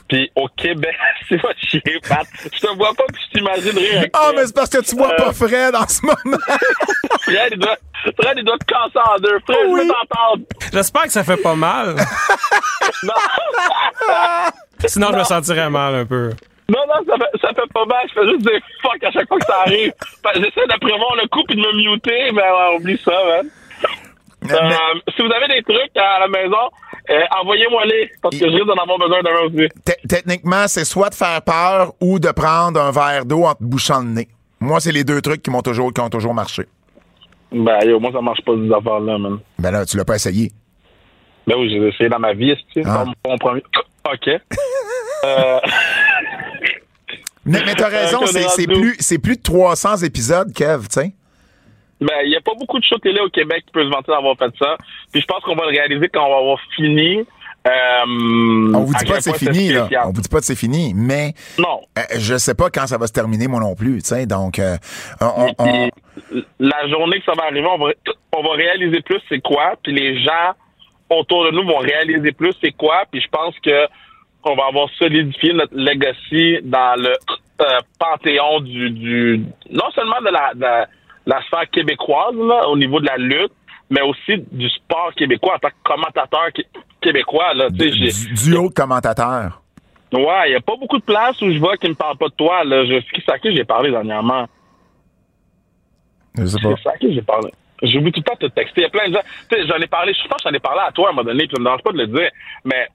Puis 0.08 0.32
au 0.36 0.48
Québec, 0.56 0.96
c'est 1.30 1.42
pas 1.42 1.50
chier, 1.58 1.82
Pat. 2.08 2.26
Je 2.54 2.60
te 2.60 2.76
vois 2.76 2.94
pas, 2.94 3.04
puis 3.14 3.22
je 3.32 3.38
t'imagine 3.38 3.78
rire 3.78 3.98
avec 4.00 4.12
Ah, 4.14 4.32
mais 4.36 4.46
c'est 4.46 4.56
parce 4.56 4.70
que 4.70 4.82
tu 4.82 4.96
vois 4.96 5.12
Euh, 5.14 5.18
pas 5.18 5.34
Fred 5.34 5.76
en 5.76 5.88
ce 5.88 6.02
moment. 6.06 6.38
Fred, 7.22 7.50
il 7.54 7.60
doit, 7.60 7.78
Fred, 8.22 8.38
il 8.38 8.44
doit 8.46 8.58
te 8.58 8.66
casser 8.66 9.00
en 9.10 9.16
deux. 9.20 9.40
Fred, 9.46 9.58
Oui. 9.70 9.82
je 9.82 9.84
veux 9.84 9.90
t'entendre. 9.90 10.44
J'espère 10.74 11.04
que 11.04 11.10
ça 11.12 11.24
fait 11.24 11.38
pas 11.38 11.56
mal. 11.56 11.96
Non. 13.04 13.14
Sinon, 14.86 15.08
je 15.12 15.18
me 15.18 15.24
sentirais 15.24 15.70
mal 15.70 15.94
un 15.96 16.06
peu. 16.06 16.32
Non, 16.70 16.80
non, 16.88 17.06
ça 17.08 17.16
fait, 17.18 17.40
ça 17.42 17.50
fait 17.50 17.74
pas 17.74 17.86
mal. 17.86 18.06
Je 18.10 18.14
fais 18.14 18.28
juste 18.30 18.42
des 18.46 18.60
fuck 18.82 19.04
à 19.04 19.12
chaque 19.12 19.28
fois 19.28 19.38
que 19.40 19.46
ça 19.46 19.60
arrive. 19.66 19.94
J'essaie 20.36 20.68
de 20.68 20.80
prévoir 20.80 21.16
le 21.16 21.28
coup 21.28 21.44
puis 21.48 21.56
de 21.56 21.62
me 21.62 21.92
muter, 21.92 22.32
mais 22.32 22.42
ouais, 22.42 22.76
oublie 22.78 23.00
ça, 23.04 23.12
man. 23.12 23.50
Euh, 24.56 25.00
si 25.16 25.22
vous 25.22 25.32
avez 25.32 25.48
des 25.48 25.64
trucs 25.64 25.96
à 25.98 26.20
la 26.20 26.28
maison, 26.28 26.70
euh, 27.10 27.20
envoyez-moi-les, 27.42 28.12
parce 28.22 28.38
que 28.38 28.46
je 28.46 28.52
risque 28.54 28.66
d'en 28.68 28.82
avoir 28.82 28.98
besoin 29.00 29.20
demain 29.24 29.42
aussi. 29.48 29.70
Te- 29.86 30.08
Techniquement, 30.08 30.68
c'est 30.68 30.86
soit 30.86 31.10
de 31.10 31.16
faire 31.16 31.42
peur 31.42 31.94
ou 32.02 32.20
de 32.20 32.30
prendre 32.32 32.80
un 32.82 32.92
verre 32.92 33.26
d'eau 33.26 33.44
en 33.46 33.54
te 33.54 33.64
bouchant 33.64 34.00
le 34.02 34.08
nez. 34.10 34.28
Moi, 34.60 34.80
c'est 34.80 34.92
les 34.92 35.04
deux 35.04 35.22
trucs 35.22 35.42
qui 35.44 35.52
m'ont 35.52 35.62
toujours, 35.62 35.94
qui 35.94 36.02
ont 36.02 36.10
toujours 36.10 36.34
marché. 36.34 36.64
Ben, 37.52 37.80
yo, 37.86 38.00
moi, 38.00 38.12
ça 38.12 38.22
marche 38.22 38.42
pas, 38.44 38.54
ces 38.56 38.72
affaires-là, 38.74 39.18
man. 39.18 39.40
Ben 39.60 39.72
là, 39.72 39.86
tu 39.86 39.96
l'as 39.98 40.06
pas 40.06 40.16
essayé. 40.16 40.52
Ben 41.46 41.56
oui, 41.58 41.70
j'ai 41.70 41.88
essayé 41.88 42.10
dans 42.10 42.20
ma 42.20 42.34
vie, 42.34 42.54
tu 42.74 42.82
sais. 42.82 42.90
Ah. 42.90 43.06
Mon, 43.06 43.32
mon 43.32 43.38
premier? 43.38 43.64
OK. 44.12 44.28
euh, 45.26 45.60
Mais, 47.46 47.60
mais 47.66 47.74
t'as 47.76 47.88
raison, 47.88 48.26
c'est 48.26 48.66
plus, 48.68 48.98
c'est 49.00 49.20
plus 49.20 49.38
de 49.38 49.42
300 49.42 49.98
épisodes, 50.04 50.52
Kev, 50.54 50.88
tu 50.90 51.00
sais. 51.02 51.14
Ben, 52.02 52.14
il 52.26 52.32
y 52.32 52.36
a 52.36 52.42
pas 52.42 52.54
beaucoup 52.60 52.80
de 52.80 52.84
shows 52.86 52.98
télé 53.00 53.20
au 53.22 53.30
Québec 53.30 53.64
qui 53.66 53.72
peuvent 53.72 53.86
se 53.88 53.92
vanter 53.92 54.12
d'avoir 54.12 54.38
fait 54.38 54.52
ça. 54.60 54.78
Puis 55.12 55.22
je 55.22 55.26
pense 55.26 55.42
qu'on 55.44 55.56
va 55.56 55.64
le 55.66 55.78
réaliser 55.78 56.10
quand 56.10 56.26
on 56.26 56.30
va 56.30 56.38
avoir 56.38 56.60
fini. 56.76 57.26
Euh, 57.68 58.72
On 58.74 58.84
vous 58.86 58.94
dit 58.94 59.06
pas 59.06 59.16
que 59.18 59.24
c'est 59.24 59.38
fini, 59.38 59.70
là. 59.74 59.90
On 60.06 60.12
vous 60.12 60.22
dit 60.22 60.30
pas 60.30 60.40
que 60.40 60.46
c'est 60.46 60.56
fini, 60.56 60.94
mais 60.96 61.34
Non. 61.60 61.82
euh, 61.98 62.02
je 62.18 62.38
sais 62.38 62.56
pas 62.56 62.70
quand 62.70 62.88
ça 62.88 62.98
va 62.98 63.08
se 63.08 63.14
terminer, 63.14 63.48
moi 63.48 63.60
non 63.60 63.76
plus, 63.76 64.02
tu 64.02 64.08
sais. 64.10 64.26
Donc, 64.26 64.58
euh, 64.60 64.78
on- 65.20 65.52
on- 65.60 65.90
la 66.60 66.88
journée 66.88 67.20
que 67.20 67.26
ça 67.26 67.34
va 67.38 67.46
arriver, 67.46 67.68
on 67.68 67.78
va, 67.78 67.92
on 68.38 68.42
va 68.44 68.52
réaliser 68.56 69.02
plus 69.02 69.20
c'est 69.28 69.42
quoi, 69.42 69.74
puis 69.84 69.92
les 69.92 70.18
gens 70.24 70.54
autour 71.10 71.46
de 71.46 71.52
nous 71.52 71.66
vont 71.66 71.78
réaliser 71.80 72.32
plus 72.32 72.54
c'est 72.62 72.72
quoi, 72.72 73.04
puis 73.12 73.20
je 73.22 73.28
pense 73.30 73.56
que 73.60 73.88
on 74.44 74.56
va 74.56 74.68
avoir 74.68 74.88
solidifié 74.98 75.52
notre 75.54 75.76
legacy 75.76 76.60
dans 76.64 76.96
le 77.02 77.10
euh, 77.60 77.80
panthéon 78.00 78.62
du, 78.62 78.92
du 78.92 79.44
non 79.72 79.90
seulement 79.94 80.22
de 80.22 80.30
la, 80.30 80.54
de 80.54 80.62
la, 80.62 80.88
la 81.28 81.40
sphère 81.44 81.70
québécoise 81.70 82.34
là, 82.36 82.68
au 82.70 82.76
niveau 82.78 83.00
de 83.00 83.06
la 83.06 83.18
lutte, 83.18 83.52
mais 83.92 84.02
aussi 84.02 84.44
du 84.52 84.68
sport 84.70 85.14
québécois 85.16 85.56
en 85.56 85.60
tant 85.60 85.70
que 85.70 85.76
commentateur 85.84 86.48
qué- 86.56 86.66
québécois 87.02 87.54
là. 87.54 87.70
Du, 87.70 87.92
duo 87.92 88.70
de 88.70 88.74
commentateurs. 88.74 89.62
Ouais, 90.14 90.50
il 90.50 90.52
y 90.54 90.56
a 90.56 90.62
pas 90.62 90.76
beaucoup 90.78 90.98
de 90.98 91.04
places 91.04 91.40
où 91.42 91.52
je 91.52 91.60
vois 91.60 91.76
qui 91.78 91.88
me 91.90 91.94
parlent 91.94 92.18
pas 92.18 92.30
de 92.30 92.34
toi 92.34 92.64
là. 92.64 92.84
Je 92.86 93.00
sais 93.02 93.22
c'est 93.26 93.32
à 93.32 93.38
qui 93.40 93.56
j'ai 93.56 93.66
parlé 93.66 93.92
dernièrement. 93.92 94.48
Je 96.38 96.46
sais 96.46 96.60
pas. 96.62 96.74
C'est 96.82 96.90
à 96.90 96.98
qui 96.98 97.14
j'ai 97.14 97.22
parlé. 97.22 97.50
J'oublie 97.84 98.12
tout 98.12 98.22
le 98.22 98.24
temps 98.24 98.38
de 98.42 98.48
te 98.48 98.54
texter. 98.54 98.82
Il 98.82 98.84
y 98.84 98.88
a 98.88 98.90
plein 98.90 99.08
de 99.10 99.14
gens. 99.14 99.22
Tu 99.52 99.56
sais, 99.56 99.68
j'en 99.68 99.76
ai 99.78 99.88
parlé, 99.88 100.14
je 100.14 100.28
pense 100.28 100.42
que 100.42 100.50
j'en 100.50 100.56
ai 100.56 100.60
parlé 100.60 100.82
à 100.88 100.92
toi 100.92 101.08
à 101.08 101.12
un 101.12 101.14
moment 101.14 101.26
donné, 101.30 101.46
puis 101.46 101.56
ça 101.56 101.60
me 101.60 101.66
dérange 101.66 101.84
pas 101.84 101.92
de 101.92 101.98
le 102.00 102.08
dire. 102.08 102.30
Mais, 102.66 102.88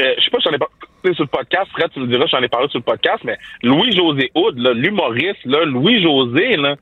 euh, 0.00 0.14
je 0.18 0.24
sais 0.24 0.30
pas 0.30 0.38
si 0.38 0.44
j'en 0.48 0.54
ai 0.54 0.58
parlé 0.58 1.14
sur 1.14 1.24
le 1.24 1.28
podcast. 1.28 1.70
Fred, 1.72 1.90
tu 1.92 2.00
me 2.00 2.06
diras, 2.06 2.26
j'en 2.26 2.42
ai 2.42 2.48
parlé 2.48 2.68
sur 2.68 2.78
le 2.78 2.84
podcast, 2.84 3.20
mais 3.24 3.38
Louis-José 3.62 4.30
Houd, 4.34 4.58
l'humoriste, 4.58 5.44
là, 5.46 5.64
Louis-José, 5.64 6.56
là, 6.56 6.76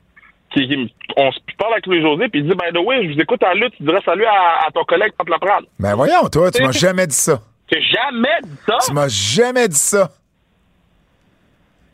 qui, 0.53 0.67
qui- 0.67 0.93
on 1.17 1.31
se 1.31 1.39
parle 1.57 1.73
avec 1.73 1.85
Louis-José, 1.87 2.29
puis 2.29 2.41
il 2.41 2.49
dit, 2.49 2.55
ben, 2.55 2.75
oui, 2.85 3.07
je 3.09 3.13
vous 3.15 3.21
écoute 3.21 3.43
en 3.43 3.53
lutte, 3.53 3.73
tu 3.77 3.83
dirais 3.83 4.01
salut 4.05 4.25
à, 4.25 4.65
à 4.67 4.71
ton 4.73 4.83
collègue 4.83 5.13
Pat 5.17 5.27
Laprade. 5.29 5.65
Ben 5.79 5.95
voyons, 5.95 6.27
toi, 6.31 6.51
tu 6.51 6.61
m'as 6.63 6.71
jamais 6.77 7.07
dit 7.07 7.15
ça. 7.15 7.39
J'ai 7.71 7.81
jamais 7.81 8.39
dit 8.43 8.57
ça? 8.65 8.77
Tu 8.85 8.93
m'as 8.93 9.07
jamais 9.07 9.67
dit 9.67 9.77
ça. 9.77 10.09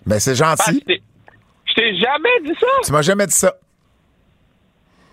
Ben 0.05 0.19
c'est 0.19 0.35
gentil. 0.35 0.79
je 0.81 0.85
t'ai- 0.85 1.01
je 1.65 1.73
t'ai 1.73 1.95
jamais 1.99 2.29
dit 2.43 2.55
ça. 2.59 2.67
Tu 2.85 2.91
m'as 2.91 3.01
jamais 3.01 3.27
dit 3.27 3.33
ça. 3.35 3.53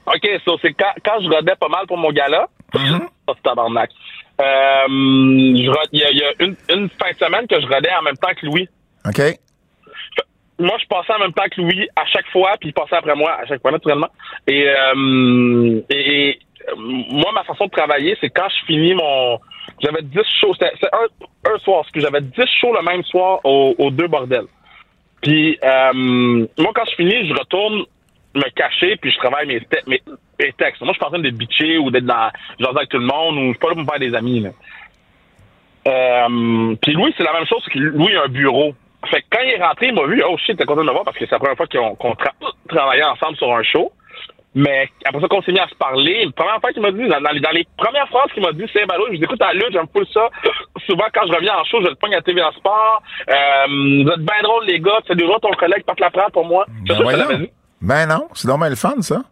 OK, 0.07 0.29
so 0.45 0.59
c'est 0.61 0.73
quand, 0.75 0.93
quand 1.05 1.21
je 1.23 1.29
rodais 1.29 1.57
pas 1.59 1.69
mal 1.69 1.87
pour 1.87 1.97
mon 1.99 2.11
gala. 2.13 2.47
Oh, 2.75 2.79
c'est 3.35 3.43
tabarnak. 3.43 3.91
Euh, 4.41 4.45
je 4.89 5.69
rod- 5.71 5.89
Il 5.93 6.01
y 6.01 6.05
a, 6.05 6.11
il 6.11 6.19
y 6.19 6.23
a 6.25 6.33
une, 6.41 6.57
une 6.71 6.89
fin 6.91 7.11
de 7.13 7.17
semaine 7.17 7.47
que 7.47 7.61
je 7.61 7.67
rodais 7.67 7.93
en 7.99 8.03
même 8.03 8.17
temps 8.17 8.35
que 8.37 8.45
Louis. 8.47 8.69
OK? 9.07 9.21
Moi, 10.59 10.77
je 10.81 10.87
passais 10.87 11.13
en 11.13 11.19
même 11.19 11.33
temps 11.33 11.45
que 11.51 11.61
Louis 11.61 11.89
à 11.97 12.07
chaque 12.07 12.29
fois, 12.31 12.53
puis 12.61 12.69
il 12.69 12.73
passait 12.73 12.97
après 12.97 13.15
moi 13.17 13.33
à 13.33 13.47
chaque 13.47 13.61
fois, 13.61 13.73
naturellement. 13.73 14.09
Et, 14.47 14.69
euh, 14.69 15.81
et, 15.91 16.39
euh, 16.69 16.75
moi, 16.77 17.33
ma 17.33 17.43
façon 17.45 17.67
de 17.67 17.71
travailler, 17.71 18.17
c'est 18.21 18.31
quand 18.31 18.49
je 18.49 18.67
finis 18.67 18.95
mon... 18.95 19.39
J'avais 19.83 20.03
10 20.03 20.21
shows. 20.41 20.55
C'est 20.59 20.71
un, 20.93 21.53
un 21.53 21.59
soir, 21.59 21.83
parce 21.83 21.91
que 21.91 22.01
j'avais 22.01 22.21
10 22.21 22.33
shows 22.61 22.73
le 22.73 22.83
même 22.83 23.03
soir 23.05 23.41
aux, 23.45 23.91
deux 23.91 24.07
bordels. 24.07 24.47
Puis, 25.23 25.59
euh, 25.63 25.93
moi, 26.59 26.73
quand 26.75 26.85
je 26.91 26.97
finis, 26.97 27.27
je 27.29 27.33
retourne 27.33 27.85
me 28.35 28.51
cacher, 28.51 28.97
puis 28.97 29.11
je 29.11 29.19
travaille 29.19 29.47
mes, 29.47 29.61
mes, 29.87 30.01
textes. 30.59 30.83
Moi, 30.83 30.93
je 30.93 30.99
suis 30.99 31.05
en 31.05 31.11
train 31.11 31.19
de 31.19 31.31
bitcher 31.31 31.79
ou 31.79 31.91
d'être 31.91 32.05
dans 32.05 32.31
genre 32.59 32.77
avec 32.77 32.91
tout 32.91 32.99
le 32.99 33.07
monde, 33.07 33.37
ou 33.39 33.47
je 33.47 33.51
suis 33.51 33.59
pas 33.59 33.69
là 33.69 33.75
pour 33.75 33.83
me 33.83 33.89
faire 33.89 33.99
des 33.99 34.15
amis. 34.15 34.41
Là. 34.41 34.51
Euh, 35.87 36.75
puis 36.81 36.93
Louis, 36.93 37.15
c'est 37.17 37.25
la 37.25 37.33
même 37.33 37.47
chose, 37.47 37.65
que 37.73 37.79
Louis 37.79 38.17
a 38.17 38.25
un 38.25 38.29
bureau. 38.29 38.75
Fait 39.11 39.23
que 39.23 39.27
quand 39.31 39.43
il 39.43 39.51
est 39.53 39.63
rentré, 39.63 39.87
il 39.89 39.95
m'a 39.95 40.05
vu, 40.07 40.23
oh 40.27 40.37
shit, 40.39 40.57
t'es 40.59 40.65
content 40.65 40.83
de 40.83 40.87
me 40.87 40.93
voir 40.93 41.05
parce 41.05 41.17
que 41.17 41.25
c'est 41.27 41.33
la 41.33 41.39
première 41.39 41.57
fois 41.57 41.67
qu'on 41.67 42.13
tra- 42.15 42.53
travaillait 42.69 43.05
ensemble 43.05 43.37
sur 43.37 43.53
un 43.55 43.63
show. 43.63 43.93
Mais 44.57 44.89
après 45.05 45.21
ça, 45.21 45.27
qu'on 45.27 45.43
s'est 45.43 45.51
mis 45.51 45.59
à 45.59 45.67
se 45.67 45.75
parler, 45.75 46.25
la 46.27 46.31
première 46.33 46.61
fois 46.61 46.73
qu'il 46.73 46.81
m'a 46.83 46.93
dit, 46.93 47.09
dans, 47.09 47.21
dans 47.21 47.31
les, 47.33 47.41
dans 47.41 47.51
les 47.51 47.67
premières 47.77 48.07
phrases 48.09 48.31
qu'il 48.33 48.43
m'a 48.43 48.53
dit, 48.53 48.65
c'est, 48.73 48.85
oui, 48.85 49.07
je 49.15 49.17
vous 49.19 49.25
écoute 49.25 49.43
à 49.43 49.49
la 49.49 49.55
lutte, 49.55 49.73
j'aime 49.73 49.89
full 49.93 50.07
ça. 50.13 50.29
Souvent, 50.87 51.07
quand 51.13 51.27
je 51.27 51.33
reviens 51.33 51.57
en 51.57 51.65
show, 51.65 51.79
je 51.83 51.89
le 51.89 51.97
pogne 51.97 52.15
à 52.15 52.23
TV 52.23 52.41
en 52.41 52.53
sport. 52.53 53.03
Euh, 53.29 53.67
vous 53.67 54.09
êtes 54.13 54.21
bien 54.21 54.43
drôle, 54.45 54.65
les 54.67 54.79
gars, 54.79 55.01
c'est 55.09 55.17
déjà 55.17 55.33
ton 55.43 55.51
collègue 55.53 55.85
Pat 55.85 55.99
Laprade 55.99 56.33
pour 56.33 56.45
moi. 56.47 56.67
C'est 56.87 56.97
Ben 56.97 57.05
ça 57.05 57.13
que 57.13 57.19
je 57.19 57.25
te 57.27 57.43
dit. 57.43 57.51
Ben 57.83 58.07
non, 58.07 58.29
c'est 58.33 58.47
dommage 58.47 58.71
le 58.71 58.77
fun, 58.77 58.95
ça. 59.03 59.23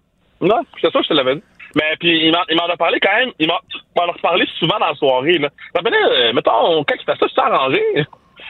Non, 0.40 0.60
c'est 0.80 0.90
ça 0.90 0.98
que 0.98 1.04
je 1.04 1.08
te 1.10 1.14
l'avais 1.14 1.36
dit. 1.36 1.42
Mais 1.76 1.96
puis 2.00 2.26
il 2.26 2.32
m'en, 2.32 2.66
a 2.68 2.76
parlé 2.76 2.98
quand 3.00 3.14
même, 3.16 3.30
il 3.38 3.46
m'en, 3.46 3.54
a 3.54 4.12
reparlé 4.12 4.44
souvent 4.58 4.78
dans 4.78 4.88
la 4.88 4.94
soirée. 4.94 5.38
Là. 5.38 5.48
Ça 5.74 5.80
euh, 5.86 6.32
mettons, 6.32 6.84
quand 6.84 6.94
il 7.00 7.04
fait 7.04 7.18
ça, 7.18 7.26
c'est 7.32 7.40
arrangé. 7.40 7.82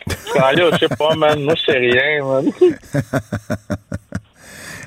Je 0.08 0.78
sais 0.78 0.88
pas, 0.96 1.14
man. 1.14 1.42
Moi, 1.42 1.54
je 1.56 1.72
rien, 1.72 2.24
man. 2.24 2.50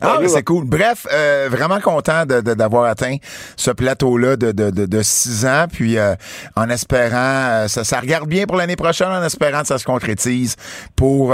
Ah, 0.01 0.18
c'est 0.28 0.43
cool. 0.43 0.66
Bref, 0.66 1.07
euh, 1.11 1.47
vraiment 1.49 1.80
content 1.80 2.26
de- 2.26 2.41
de- 2.41 2.53
d'avoir 2.53 2.84
atteint 2.84 3.16
ce 3.55 3.72
plateau-là 3.72 4.36
de, 4.36 4.51
de, 4.51 4.70
de, 4.70 4.86
de 4.86 5.01
six 5.01 5.45
ans. 5.45 5.66
Puis 5.72 5.97
euh, 5.97 6.16
en 6.55 6.70
espérant, 6.70 7.16
euh, 7.63 7.68
ça, 7.70 7.84
ça 7.86 8.01
regarde 8.01 8.28
bien 8.28 8.45
pour 8.45 8.57
l'année 8.57 8.76
prochaine, 8.76 9.07
en 9.07 9.24
espérant 9.24 9.61
que 9.61 9.68
ça 9.68 9.80
se 9.80 9.86
concrétise 9.86 10.57
pour 10.97 11.34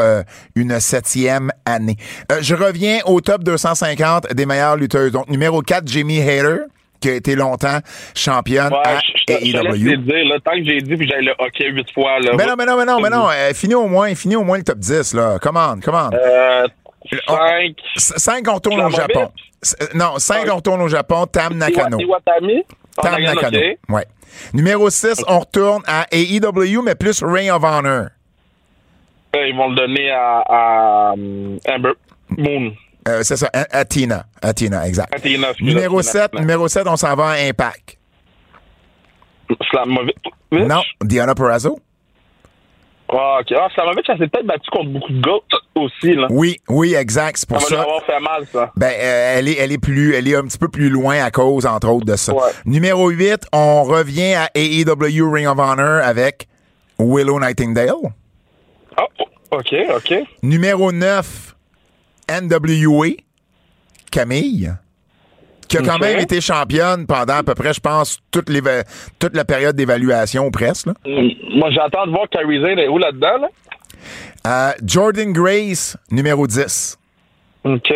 une 0.56 0.80
septième 0.80 1.52
année. 1.66 1.98
Je 2.40 2.56
reviens 2.56 3.00
au 3.06 3.20
top 3.20 3.44
250 3.44 4.32
des 4.34 4.46
meilleures 4.46 4.78
lutteuses. 4.78 5.12
Donc, 5.12 5.28
numéro 5.28 5.62
4, 5.62 5.88
Jamie 5.88 6.20
Hayter, 6.20 6.60
qui 7.02 7.10
a 7.10 7.14
été 7.16 7.36
longtemps 7.36 7.80
championne 8.16 8.72
Ouais, 8.72 8.80
à 8.86 9.00
je, 9.00 9.02
je, 9.18 9.24
te- 9.26 9.46
je 9.46 9.52
te 9.52 9.58
laisse 9.58 9.76
les 9.76 9.92
AEW. 9.92 9.98
dire, 9.98 10.26
là, 10.26 10.40
tant 10.44 10.52
que 10.52 10.64
j'ai 10.64 10.82
dit, 10.82 10.96
puis 10.96 11.08
j'ai 11.10 11.22
le 11.22 11.34
hockey 11.40 11.70
huit 11.70 11.92
fois, 11.94 12.20
là. 12.20 12.32
Mais 12.38 12.46
non, 12.46 12.54
mais 12.58 12.66
non, 12.66 12.78
mais 12.78 12.86
non, 12.86 13.00
mais 13.02 13.10
non. 13.10 13.28
Euh, 13.30 13.54
finis 13.54 13.76
au 13.76 13.88
moins, 13.88 14.14
finis 14.16 14.36
au 14.38 14.44
moins 14.44 14.58
le 14.60 14.64
top 14.64 14.78
10, 14.80 15.14
là. 15.14 15.38
Come 15.42 15.58
on, 15.58 15.80
come 15.82 15.96
on. 15.96 16.10
Euh, 16.16 16.68
on- 17.28 17.36
cinq. 17.36 17.76
5, 17.98 18.48
on 18.50 18.54
retourne 18.56 18.82
au 18.82 18.90
Japon. 18.90 19.32
Euh, 19.82 19.86
Non, 19.94 20.18
5, 20.18 20.48
on 20.52 20.56
retourne 20.56 20.82
au 20.82 20.88
Japon. 20.88 21.26
Tam 21.26 21.58
Nakano. 21.58 22.00
Iwatami? 22.00 22.64
Tam 23.02 23.22
Nakano. 23.22 23.60
Ouais. 23.90 24.06
Numéro 24.54 24.90
6, 24.90 25.24
on 25.28 25.40
retourne 25.40 25.84
à 25.88 26.06
AEW, 26.12 26.82
mais 26.84 26.96
plus 26.96 27.22
Ring 27.24 27.52
of 27.52 27.64
Honor. 27.64 28.06
Euh, 29.36 29.48
Ils 29.48 29.56
vont 29.56 29.70
le 29.70 29.76
donner 29.76 30.10
à, 30.12 30.44
à 30.48 31.14
um, 31.14 31.58
Amber 31.68 31.92
Moon. 32.38 32.74
Euh, 33.08 33.24
c'est 33.24 33.38
ça, 33.38 33.50
exact. 33.54 34.20
Athena, 34.44 34.86
excusez-moi, 35.50 35.54
Numéro 35.60 36.00
Athena. 36.00 36.22
7, 36.24 36.34
numéro 36.40 36.68
7, 36.68 36.84
on 36.88 36.96
s'en 36.96 37.16
va 37.16 37.30
à 37.30 37.36
Impact. 37.48 37.98
Slamovic? 39.72 40.18
Non, 40.52 40.82
Diana 41.04 41.34
Perazzo. 41.36 41.80
Ah, 43.14 43.40
ok. 43.42 43.52
Ah, 43.58 43.68
Slamovic, 43.74 44.06
elle 44.08 44.18
s'est 44.20 44.28
peut-être 44.28 44.46
battue 44.46 44.70
contre 44.72 44.90
beaucoup 44.92 45.12
de 45.12 45.20
gars 45.22 45.40
aussi, 45.76 46.14
là. 46.14 46.28
Oui, 46.30 46.58
oui, 46.70 46.94
exact. 46.96 47.38
C'est 47.38 47.50
Ça 47.50 47.56
pour 47.56 47.58
va 47.58 47.76
ça. 47.76 47.82
avoir 47.82 48.04
fait 48.06 48.20
mal, 48.22 48.46
ça. 48.52 48.72
Ben, 48.78 48.92
euh, 48.98 49.36
elle 49.38 49.48
est, 49.50 49.58
elle 49.58 49.72
est 49.74 49.78
plus, 49.78 50.16
elle 50.16 50.28
est 50.28 50.36
un 50.36 50.44
petit 50.44 50.58
peu 50.58 50.70
plus 50.70 50.90
loin 50.90 51.22
à 51.22 51.30
cause, 51.32 51.66
entre 51.66 51.90
autres, 51.90 52.06
de 52.06 52.16
ça. 52.16 52.34
Ouais. 52.34 52.52
Numéro 52.66 53.10
8, 53.10 53.48
on 53.52 53.84
revient 53.84 54.36
à 54.36 54.50
AEW 54.56 55.30
Ring 55.30 55.48
of 55.48 55.60
Honor 55.60 56.02
avec 56.06 56.48
Willow 57.00 57.40
Nightingale. 57.40 58.14
Ah, 58.96 59.04
ok, 59.52 59.74
ok. 59.96 60.14
Numéro 60.44 60.92
9, 60.94 61.51
NWA, 62.42 63.08
Camille, 64.12 64.74
qui 65.68 65.78
a 65.78 65.82
quand 65.82 66.00
même 66.00 66.20
été 66.20 66.42
championne 66.42 67.06
pendant 67.06 67.36
à 67.36 67.44
peu 67.44 67.56
près, 67.56 67.74
je 67.74 67.80
pense, 67.80 68.20
toute, 68.32 68.50
la 68.50 69.46
période 69.46 69.76
d'évaluation 69.76 70.46
ou 70.48 70.52
presque. 70.52 70.88
là. 70.88 70.94
Mm, 71.06 71.58
Moi, 71.60 71.70
j'attends 71.72 72.06
de 72.06 72.12
voir 72.12 72.28
Carrie 72.30 72.62
Zane 72.62 72.80
est 72.80 72.88
où 72.88 72.98
là-dedans, 72.98 73.38
là? 73.42 73.48
Euh, 74.48 74.72
Jordan 74.84 75.32
Grace, 75.32 75.96
numéro 76.10 76.48
10. 76.48 76.98
Ok. 77.64 77.94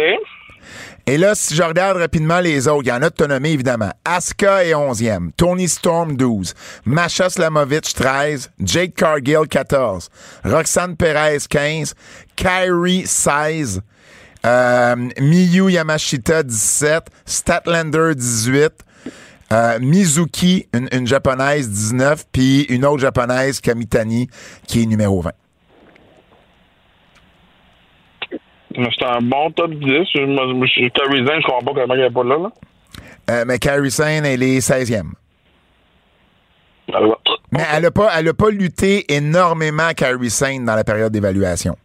Et 1.07 1.17
là, 1.17 1.35
si 1.35 1.53
je 1.53 1.61
regarde 1.61 1.97
rapidement 1.97 2.39
les 2.39 2.67
autres, 2.67 2.83
il 2.85 2.89
y 2.89 2.91
en 2.91 3.01
a 3.01 3.09
de 3.09 3.15
te 3.15 3.23
nommer, 3.23 3.51
évidemment. 3.51 3.91
Asuka 4.03 4.63
est 4.65 4.73
11e, 4.73 5.31
Tony 5.37 5.67
Storm 5.67 6.15
12, 6.17 6.53
Masha 6.85 7.29
Slamovich 7.29 7.93
13, 7.93 8.51
Jake 8.59 8.95
Cargill 8.95 9.47
14, 9.47 10.09
Roxanne 10.45 10.95
Perez 10.95 11.39
15, 11.47 11.93
Kyrie 12.35 13.05
16, 13.05 13.81
euh, 14.45 14.95
Miyu 15.19 15.69
Yamashita 15.69 16.43
17, 16.43 17.03
Statlander 17.25 18.13
18, 18.15 18.71
euh, 19.51 19.79
Mizuki, 19.79 20.67
une, 20.73 20.87
une 20.91 21.07
japonaise 21.07 21.69
19, 21.69 22.25
puis 22.31 22.63
une 22.63 22.85
autre 22.85 22.99
japonaise, 22.99 23.59
Kamitani, 23.61 24.27
qui 24.67 24.83
est 24.83 24.85
numéro 24.85 25.21
20. 25.21 25.31
Mais 28.77 28.89
C'est 28.97 29.05
un 29.05 29.21
bon 29.21 29.51
top 29.51 29.71
10. 29.71 29.79
Je, 30.13 30.25
moi, 30.25 30.67
je, 30.67 30.89
Carrie 30.89 31.25
Zane, 31.25 31.41
je 31.41 31.47
comprends 31.47 31.73
pas 31.73 31.81
comment 31.81 31.93
elle 31.93 32.01
est 32.01 32.09
pas 32.09 32.23
là, 32.23 32.37
là. 32.37 32.51
Euh, 33.29 33.43
mais 33.47 33.57
Kyrie 33.57 33.91
Sane, 33.91 34.25
elle 34.25 34.43
est 34.43 34.59
16e. 34.59 35.11
Alors, 36.93 37.19
Mais 37.51 37.63
elle 37.73 37.83
n'a 37.83 37.91
pas, 37.91 38.11
elle 38.17 38.27
a 38.27 38.33
pas 38.33 38.49
lutté 38.51 39.11
énormément 39.11 39.89
Carrie 39.95 40.29
Sane 40.29 40.65
dans 40.65 40.75
la 40.75 40.83
période 40.83 41.11
d'évaluation. 41.11 41.75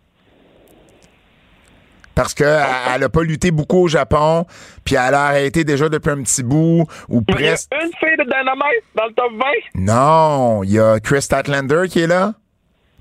Parce 2.22 2.34
que 2.34 2.44
elle- 2.44 3.02
a 3.04 3.08
pas 3.08 3.22
lutté 3.22 3.50
beaucoup 3.50 3.84
au 3.84 3.88
Japon, 3.88 4.44
puis 4.84 4.96
elle 4.96 5.14
a 5.14 5.26
arrêté 5.26 5.64
déjà 5.64 5.88
depuis 5.88 6.10
un 6.10 6.22
petit 6.22 6.42
bout, 6.42 6.84
ou 7.08 7.22
Il 7.28 7.34
y 7.34 7.34
a 7.34 7.36
presque. 7.52 7.70
une 7.72 7.90
fille 7.98 8.16
de 8.18 8.24
Dynamite 8.24 8.84
dans 8.94 9.06
le 9.06 9.12
top 9.14 9.32
20. 9.32 9.46
Non, 9.76 10.62
il 10.64 10.72
y 10.72 10.78
a 10.78 11.00
Chris 11.00 11.22
Statlander 11.22 11.84
qui 11.88 12.00
est 12.00 12.06
là, 12.06 12.34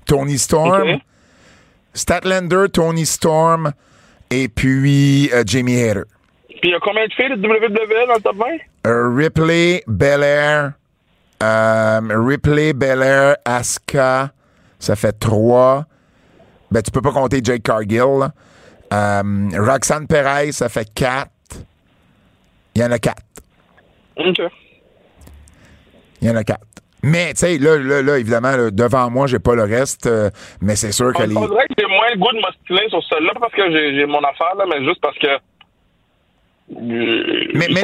Tony 0.06 0.38
Storm. 0.38 0.98
Statlander, 1.92 2.66
Tony 2.72 3.04
Storm, 3.04 3.72
et 4.30 4.48
puis 4.48 5.30
euh, 5.34 5.42
Jamie 5.46 5.74
Hayter. 5.74 6.02
Puis 6.48 6.60
il 6.64 6.70
y 6.70 6.74
a 6.74 6.78
combien 6.80 7.06
de 7.06 7.12
filles 7.12 7.28
de 7.30 7.46
WWE 7.46 8.06
dans 8.08 8.14
le 8.14 8.20
top 8.20 8.36
20? 8.36 8.46
Euh, 8.86 9.14
Ripley, 9.14 9.82
Belair, 9.86 10.72
euh, 11.42 12.00
Ripley, 12.10 12.72
Belair, 12.72 13.36
Asuka, 13.44 14.30
ça 14.78 14.96
fait 14.96 15.12
trois. 15.18 15.84
Ben, 16.70 16.80
tu 16.82 16.90
peux 16.90 17.02
pas 17.02 17.12
compter 17.12 17.40
Jake 17.42 17.64
Cargill. 17.64 18.18
là. 18.20 18.32
Euh, 18.92 19.22
Roxanne 19.58 20.06
Perez, 20.06 20.52
ça 20.52 20.68
fait 20.68 20.88
quatre. 20.94 21.30
Il 22.74 22.82
y 22.82 22.84
en 22.84 22.90
a 22.90 22.98
quatre. 22.98 23.22
Ok. 24.16 24.40
Il 26.22 26.28
y 26.28 26.30
en 26.30 26.36
a 26.36 26.44
quatre. 26.44 26.64
Mais, 27.02 27.30
tu 27.32 27.40
sais, 27.40 27.58
là, 27.58 27.78
là, 27.78 28.02
là, 28.02 28.18
évidemment, 28.18 28.54
là, 28.56 28.70
devant 28.70 29.08
moi, 29.10 29.26
j'ai 29.26 29.38
pas 29.38 29.54
le 29.54 29.62
reste, 29.62 30.06
euh, 30.06 30.30
mais 30.60 30.76
c'est 30.76 30.92
sûr 30.92 31.12
que 31.14 31.22
On 31.22 31.26
les... 31.26 31.34
dirait 31.34 31.66
que 31.68 31.74
j'ai 31.78 31.86
moins 31.86 32.10
le 32.12 32.18
goût 32.18 32.32
de 32.32 32.40
m'ostiner 32.40 32.88
sur 32.90 33.02
celle-là, 33.08 33.32
parce 33.40 33.52
que 33.54 33.70
j'ai 33.70 34.04
mon 34.06 34.22
affaire, 34.22 34.54
là, 34.58 34.64
mais 34.68 34.84
juste 34.84 35.00
parce 35.00 35.16
que. 35.18 35.26
euh, 35.26 35.38
Mais- 37.54 37.68
mais 37.72 37.82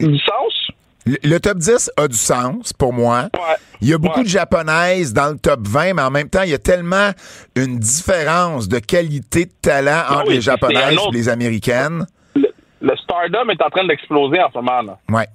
le- 0.00 0.08
du 0.08 0.18
sens? 0.18 0.68
Le, 1.06 1.16
le 1.22 1.38
top 1.40 1.58
10 1.58 1.90
a 1.96 2.08
du 2.08 2.16
sens 2.16 2.72
pour 2.72 2.92
moi. 2.92 3.28
Ouais. 3.34 3.56
Il 3.80 3.88
y 3.88 3.92
a 3.92 3.98
beaucoup 3.98 4.18
Ouais. 4.20 4.24
de 4.24 4.28
japonaises 4.28 5.12
dans 5.12 5.30
le 5.32 5.38
top 5.38 5.60
20, 5.66 5.94
mais 5.94 6.02
en 6.02 6.10
même 6.10 6.28
temps, 6.30 6.42
il 6.42 6.50
y 6.50 6.54
a 6.54 6.58
tellement 6.58 7.10
une 7.56 7.78
différence 7.78 8.68
de 8.68 8.78
qualité 8.78 9.44
de 9.46 9.52
talent 9.60 10.02
Ah 10.06 10.18
entre 10.20 10.28
oui, 10.28 10.34
les 10.36 10.40
japonaises 10.40 10.98
et 11.08 11.12
les 11.14 11.28
américaines. 11.28 12.06
Le, 12.34 12.48
le 12.80 12.96
stardom 12.96 13.50
est 13.50 13.62
en 13.62 13.68
train 13.70 13.86
d'exploser 13.86 14.40
en 14.40 14.48
ce 14.50 14.58
moment, 14.58 14.80
là. 14.82 14.98
Ouais. 15.10 15.26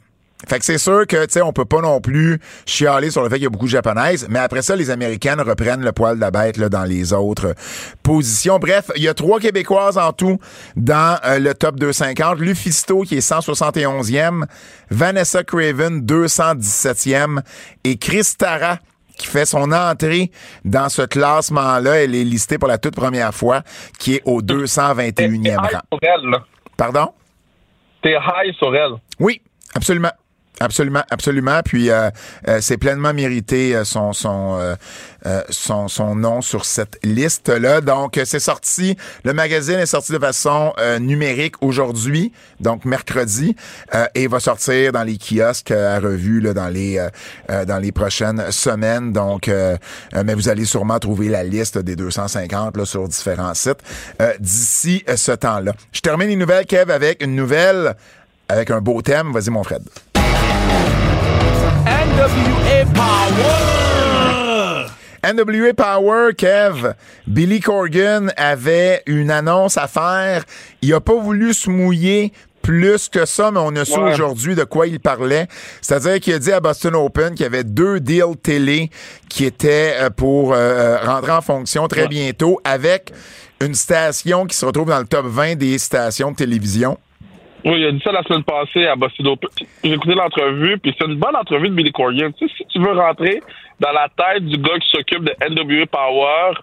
Fait 0.48 0.58
que 0.58 0.66
c'est 0.66 0.78
sûr 0.78 1.06
que, 1.06 1.26
tu 1.26 1.34
sais, 1.34 1.42
on 1.42 1.52
peut 1.52 1.66
pas 1.66 1.82
non 1.82 2.00
plus 2.00 2.40
chialer 2.66 3.12
sur 3.12 3.22
le 3.22 3.30
fait 3.30 3.36
qu'il 3.36 3.44
y 3.44 3.48
a 3.48 3.50
beaucoup 3.50 3.66
de 3.66 3.72
japonaises, 3.72 4.26
mais 4.30 4.40
après 4.40 4.62
ça, 4.62 4.76
les 4.76 4.90
américaines 4.90 5.42
reprennent 5.42 5.84
le 5.84 5.92
poil 5.92 6.16
de 6.16 6.22
la 6.22 6.32
bête, 6.32 6.56
là, 6.56 6.70
dans 6.70 6.86
les 6.86 7.12
autres 7.12 7.56
positions. 8.04 8.58
Bref, 8.58 8.90
il 8.96 9.04
y 9.04 9.10
a 9.10 9.14
trois 9.14 9.40
Québécoises 9.40 9.98
en 9.98 10.14
tout 10.14 10.40
dans 10.78 11.20
euh, 11.26 11.40
le 11.40 11.54
top 11.54 11.76
250. 11.76 12.40
Lufisto, 12.40 13.02
qui 13.02 13.18
est 13.18 13.30
171e, 13.30 14.46
Vanessa 14.90 15.44
Craven, 15.44 16.06
217e, 16.06 17.42
et 17.84 17.98
Christara, 17.98 18.78
qui 19.18 19.28
fait 19.28 19.46
son 19.46 19.74
entrée 19.74 20.32
dans 20.64 20.88
ce 20.88 21.02
classement-là. 21.02 22.04
Elle 22.04 22.16
est 22.16 22.24
listée 22.24 22.58
pour 22.58 22.70
la 22.70 22.78
toute 22.78 22.96
première 22.96 23.34
fois, 23.34 23.62
qui 24.00 24.16
est 24.16 24.22
au 24.24 24.42
221e 24.42 25.14
T'es 25.14 25.26
high 25.28 25.58
rang. 25.58 26.40
Pardon? 26.78 27.14
T'es 28.02 28.14
high 28.14 28.56
sur 28.58 28.74
elle. 28.74 28.94
Oui, 29.20 29.42
absolument. 29.76 30.12
Absolument, 30.60 31.04
absolument. 31.10 31.62
Puis 31.64 31.90
euh, 31.90 32.10
euh, 32.48 32.60
c'est 32.62 32.78
pleinement 32.78 33.14
mérité 33.14 33.76
euh, 33.76 33.86
son 33.86 34.12
son, 34.12 34.58
euh, 34.60 34.76
euh, 35.26 35.42
son 35.50 35.88
son 35.88 36.16
nom 36.16 36.42
sur 36.42 36.66
cette 36.66 37.00
liste 37.04 37.48
là. 37.48 37.80
Donc 37.80 38.18
euh, 38.18 38.24
c'est 38.26 38.40
sorti. 38.40 38.98
Le 39.24 39.34
magazine 39.34 39.76
est 39.76 39.86
sorti 39.86 40.12
de 40.12 40.20
façon 40.20 40.74
numérique 41.00 41.56
aujourd'hui, 41.62 42.32
donc 42.60 42.86
mercredi, 42.86 43.56
et 44.16 44.28
va 44.28 44.40
sortir 44.40 44.92
dans 44.92 45.04
les 45.04 45.18
kiosques 45.18 45.72
à 45.72 46.00
revue 46.00 46.42
là, 46.42 46.54
dans 46.54 46.68
les 46.68 47.06
dans 47.68 47.78
les 47.80 47.92
prochaines 47.92 48.52
semaines. 48.52 49.14
Donc, 49.14 49.50
mais 50.14 50.34
vous 50.34 50.50
allez 50.50 50.66
sûrement 50.66 51.00
trouver 51.00 51.30
la 51.30 51.44
liste 51.44 51.78
des 51.78 51.96
250 51.96 52.78
là, 52.78 52.86
sur 52.86 53.08
différents 53.08 53.54
sites 53.54 53.80
d'ici 54.40 55.04
ce 55.16 55.32
temps-là. 55.32 55.74
Je 55.92 56.02
termine 56.02 56.30
les 56.30 56.36
nouvelles, 56.36 56.66
Kev, 56.66 56.92
avec 56.92 57.24
une 57.24 57.36
nouvelle 57.36 57.96
avec 58.48 58.72
un 58.72 58.82
beau 58.82 59.02
thème. 59.02 59.32
Vas-y, 59.32 59.50
mon 59.50 59.64
Fred. 59.64 59.84
NWA 62.20 62.84
Power! 62.94 64.88
NWA 65.24 65.74
Power, 65.74 66.34
Kev, 66.38 66.94
Billy 67.26 67.62
Corgan 67.62 68.30
avait 68.36 69.04
une 69.06 69.32
annonce 69.32 69.78
à 69.78 69.88
faire. 69.88 70.44
Il 70.82 70.94
a 70.94 71.00
pas 71.00 71.16
voulu 71.16 71.54
se 71.54 71.70
mouiller 71.70 72.34
plus 72.62 73.08
que 73.08 73.26
ça, 73.26 73.52
mais 73.52 73.62
on 73.64 73.74
a 73.78 73.86
su 73.86 73.98
Ouais. 73.98 74.12
aujourd'hui 74.12 74.56
de 74.56 74.66
quoi 74.66 74.88
il 74.88 75.00
parlait. 75.00 75.48
C'est-à-dire 75.82 76.20
qu'il 76.20 76.34
a 76.34 76.40
dit 76.40 76.52
à 76.52 76.60
Boston 76.60 76.94
Open 76.96 77.36
qu'il 77.36 77.44
y 77.44 77.46
avait 77.46 77.64
deux 77.64 78.02
deals 78.02 78.36
télé 78.44 78.90
qui 79.30 79.46
étaient 79.46 79.96
euh, 80.02 80.10
pour 80.10 80.52
euh, 80.54 80.98
rentrer 80.98 81.32
en 81.32 81.42
fonction 81.42 81.88
très 81.88 82.10
bientôt 82.10 82.60
avec 82.66 83.14
une 83.62 83.76
station 83.76 84.46
qui 84.46 84.58
se 84.58 84.66
retrouve 84.66 84.90
dans 84.90 85.00
le 85.00 85.08
top 85.08 85.26
20 85.26 85.56
des 85.56 85.78
stations 85.78 86.32
de 86.32 86.36
télévision. 86.36 86.98
Oui, 87.66 87.74
il 87.78 87.86
a 87.86 87.92
dit 87.92 88.02
ça 88.02 88.12
la 88.12 88.24
semaine 88.24 88.44
passée 88.44 88.86
à 88.86 88.94
Open. 88.94 89.50
J'ai 89.84 89.94
écouté 89.94 90.16
l'entrevue, 90.16 90.78
puis 90.78 90.96
c'est 90.98 91.06
une 91.06 91.16
bonne 91.16 91.36
entrevue 91.36 91.70
de 91.70 91.74
Billy 91.74 91.92
Corgan. 91.92 92.32
Tu 92.32 92.48
sais, 92.48 92.54
si 92.58 92.66
tu 92.68 92.80
veux 92.80 92.94
rentrer 92.94 93.42
dans 93.80 93.92
la 93.92 94.08
tête 94.10 94.46
du 94.46 94.58
gars 94.58 94.80
qui 94.80 94.90
s'occupe 94.90 95.24
de 95.24 95.34
NWA 95.50 95.86
Power, 95.88 96.54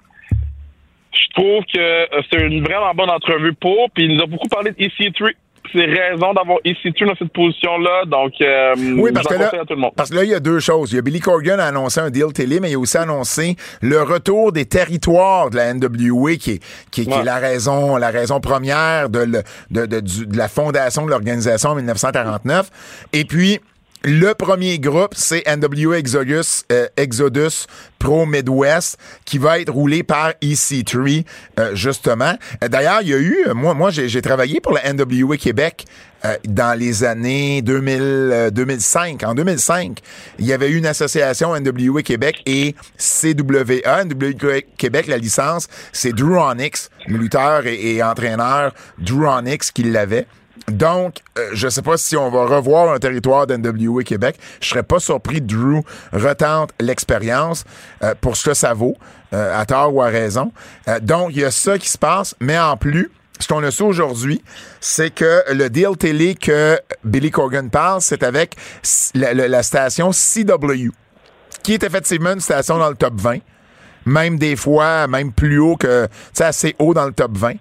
je 1.13 1.27
trouve 1.35 1.65
que 1.65 1.79
euh, 1.79 2.23
c'est 2.31 2.41
une 2.41 2.65
vraiment 2.65 2.95
bonne 2.95 3.11
entrevue 3.11 3.53
pour, 3.55 3.91
puis 3.91 4.05
il 4.05 4.17
nous 4.17 4.23
a 4.23 4.27
beaucoup 4.27 4.49
parlé 4.49 4.73
de 4.73 4.77
EC3. 4.77 5.33
C'est 5.73 5.85
raison 5.85 6.33
d'avoir 6.33 6.59
EC3 6.65 7.07
dans 7.07 7.15
cette 7.17 7.33
position-là, 7.33 8.05
donc 8.07 8.33
euh, 8.41 8.75
Oui, 8.97 9.11
parce 9.13 9.27
que 9.27 9.35
là, 9.35 9.45
conseille 9.47 9.61
à 9.61 9.65
tout 9.65 9.75
le 9.75 9.81
monde. 9.81 9.93
parce 9.97 10.11
que 10.11 10.17
là, 10.17 10.25
il 10.25 10.31
y 10.31 10.35
a 10.35 10.41
deux 10.41 10.61
choses. 10.61 10.93
Il 10.93 10.97
y 10.97 10.99
a 10.99 11.03
Billy 11.03 11.21
Corgan 11.21 11.59
a 11.61 11.67
annoncé 11.67 12.01
un 12.01 12.11
deal 12.11 12.33
télé, 12.33 12.61
mais 12.61 12.71
il 12.71 12.75
a 12.75 12.79
aussi 12.79 12.97
annoncé 12.99 13.57
le 13.83 14.03
retour 14.03 14.53
des 14.53 14.65
territoires 14.65 15.51
de 15.51 15.57
la 15.57 15.73
NWA, 15.75 16.37
qui 16.37 16.53
est, 16.53 16.63
qui 16.91 17.03
est, 17.03 17.05
qui 17.05 17.11
est 17.13 17.25
la 17.25 17.37
raison, 17.37 17.97
la 17.97 18.11
raison 18.11 18.41
première 18.41 19.09
de, 19.09 19.21
le- 19.21 19.43
de, 19.71 19.87
de, 19.87 20.01
du- 20.01 20.27
de 20.27 20.37
la 20.37 20.49
fondation 20.49 21.05
de 21.07 21.11
l'organisation 21.11 21.71
en 21.71 21.75
1949. 21.77 22.71
Et 23.13 23.25
puis, 23.25 23.61
le 24.05 24.35
premier 24.35 24.79
groupe, 24.79 25.15
c'est 25.17 25.43
NWA 25.47 25.99
Exodus, 25.99 26.65
euh, 26.71 26.87
Exodus 26.97 27.67
Pro 27.99 28.27
Midwest, 28.27 28.99
qui 29.25 29.39
va 29.39 29.59
être 29.59 29.73
roulé 29.73 30.03
par 30.03 30.33
EC3, 30.43 31.25
euh, 31.59 31.75
justement. 31.75 32.35
Euh, 32.63 32.69
D'ailleurs, 32.69 33.01
il 33.03 33.09
y 33.09 33.15
a 33.15 33.19
eu, 33.19 33.45
euh, 33.49 33.55
moi, 33.55 33.75
moi 33.75 33.91
j'ai 33.91 34.23
travaillé 34.23 34.61
pour 34.61 34.73
la 34.73 34.93
NWA 34.93 35.37
Québec 35.37 35.87
euh, 36.25 36.37
dans 36.45 36.79
les 36.79 37.05
années 37.05 37.63
2000, 37.63 38.01
euh, 38.01 38.51
2005. 38.51 39.23
En 39.25 39.35
2005, 39.35 39.99
il 40.39 40.47
y 40.47 40.53
avait 40.53 40.71
eu 40.71 40.77
une 40.77 40.87
association 40.87 41.59
NWA 41.59 42.03
Québec 42.03 42.43
et 42.47 42.75
CWA. 42.99 44.05
NWA 44.05 44.61
Québec, 44.77 45.07
la 45.09 45.19
licence, 45.19 45.69
c'est 45.93 46.13
Drew 46.13 46.39
Onyx, 46.39 46.91
lutteur 47.07 47.67
et, 47.67 47.97
et 47.97 48.03
entraîneur 48.03 48.73
Drew 48.99 49.27
Onyx 49.27 49.71
qui 49.73 49.85
l'avait. 49.85 50.27
Donc, 50.69 51.19
euh, 51.39 51.51
je 51.53 51.69
sais 51.69 51.83
pas 51.83 51.97
si 51.97 52.17
on 52.17 52.29
va 52.31 52.45
revoir 52.47 52.93
un 52.93 52.99
territoire 52.99 53.47
d'NWA 53.47 54.03
Québec. 54.03 54.37
Je 54.61 54.69
serais 54.69 54.83
pas 54.83 54.99
surpris 54.99 55.37
que 55.41 55.45
Drew 55.55 55.83
retente 56.13 56.71
l'expérience 56.81 57.65
euh, 58.03 58.15
pour 58.21 58.37
ce 58.37 58.51
que 58.51 58.55
ça 58.55 58.75
vaut, 58.75 58.97
euh, 59.33 59.57
à 59.59 59.65
tort 59.65 59.95
ou 59.95 60.03
à 60.03 60.07
raison. 60.07 60.53
Euh, 60.89 60.99
donc, 61.01 61.31
il 61.33 61.39
y 61.41 61.45
a 61.45 61.51
ça 61.53 61.79
qui 61.79 61.89
se 61.89 61.99
passe, 61.99 62.35
mais 62.41 62.59
en 62.59 62.77
plus, 62.77 63.11
ce 63.39 63.47
qu'on 63.49 63.63
a 63.63 63.71
su 63.71 63.83
aujourd'hui, 63.83 64.43
c'est 64.81 65.11
que 65.11 65.43
le 65.53 65.69
deal 65.71 65.97
télé 65.99 66.35
que 66.35 66.81
Billy 67.05 67.31
Corgan 67.31 67.69
parle, 67.71 68.01
c'est 68.01 68.23
avec 68.23 68.57
la, 69.15 69.35
la- 69.35 69.47
la 69.49 69.63
station 69.63 70.11
CW, 70.11 70.91
qui 71.63 71.75
est 71.75 71.83
effectivement 71.85 72.33
une 72.33 72.41
station 72.41 72.79
dans 72.79 72.89
le 72.89 72.97
top 72.97 73.15
20 73.21 73.39
même 74.07 74.39
des 74.39 74.57
fois, 74.57 75.07
même 75.09 75.33
plus 75.33 75.59
haut 75.59 75.77
que, 75.77 76.07
tu 76.07 76.13
sais, 76.33 76.45
assez 76.45 76.77
haut 76.79 76.95
dans 76.95 77.05
le 77.05 77.13
top 77.13 77.33
20. 77.37 77.53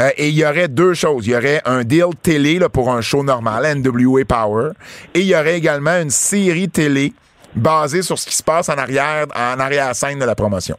Euh, 0.00 0.10
et 0.16 0.28
il 0.28 0.34
y 0.34 0.46
aurait 0.46 0.68
deux 0.68 0.94
choses. 0.94 1.26
Il 1.26 1.32
y 1.32 1.36
aurait 1.36 1.62
un 1.64 1.82
deal 1.82 2.14
télé 2.22 2.58
là, 2.58 2.68
pour 2.68 2.92
un 2.92 3.00
show 3.00 3.24
normal, 3.24 3.78
NWA 3.78 4.24
Power, 4.24 4.70
et 5.14 5.20
il 5.20 5.26
y 5.26 5.34
aurait 5.34 5.56
également 5.56 5.98
une 6.00 6.10
série 6.10 6.68
télé 6.68 7.12
basée 7.54 8.02
sur 8.02 8.18
ce 8.18 8.26
qui 8.26 8.36
se 8.36 8.42
passe 8.42 8.68
en 8.68 8.74
arrière, 8.74 9.26
en 9.34 9.58
arrière-scène 9.58 10.18
de 10.18 10.24
la 10.24 10.34
promotion. 10.34 10.76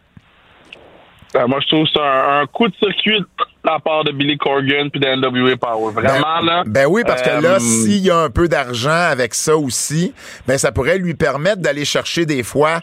Euh, 1.36 1.48
moi, 1.48 1.60
je 1.62 1.68
trouve 1.68 1.84
que 1.86 1.90
c'est 1.94 2.02
un, 2.02 2.42
un 2.42 2.46
coup 2.46 2.68
de 2.68 2.76
circuit 2.76 3.20
de 3.20 3.26
la 3.66 3.80
part 3.80 4.04
de 4.04 4.12
Billy 4.12 4.38
Corgan 4.38 4.90
puis 4.90 5.00
de 5.00 5.08
NWA 5.08 5.58
Power. 5.58 5.92
Vraiment, 5.94 6.40
ben, 6.40 6.46
là. 6.46 6.64
Ben 6.66 6.86
oui, 6.90 7.02
parce 7.06 7.22
que 7.22 7.30
euh, 7.30 7.42
là, 7.42 7.60
s'il 7.60 8.06
y 8.06 8.10
a 8.10 8.18
un 8.18 8.30
peu 8.30 8.48
d'argent 8.48 8.90
avec 8.90 9.34
ça 9.34 9.58
aussi, 9.58 10.14
ben 10.48 10.58
ça 10.58 10.72
pourrait 10.72 10.98
lui 10.98 11.16
permettre 11.16 11.62
d'aller 11.62 11.86
chercher 11.86 12.26
des 12.26 12.44
fois 12.44 12.80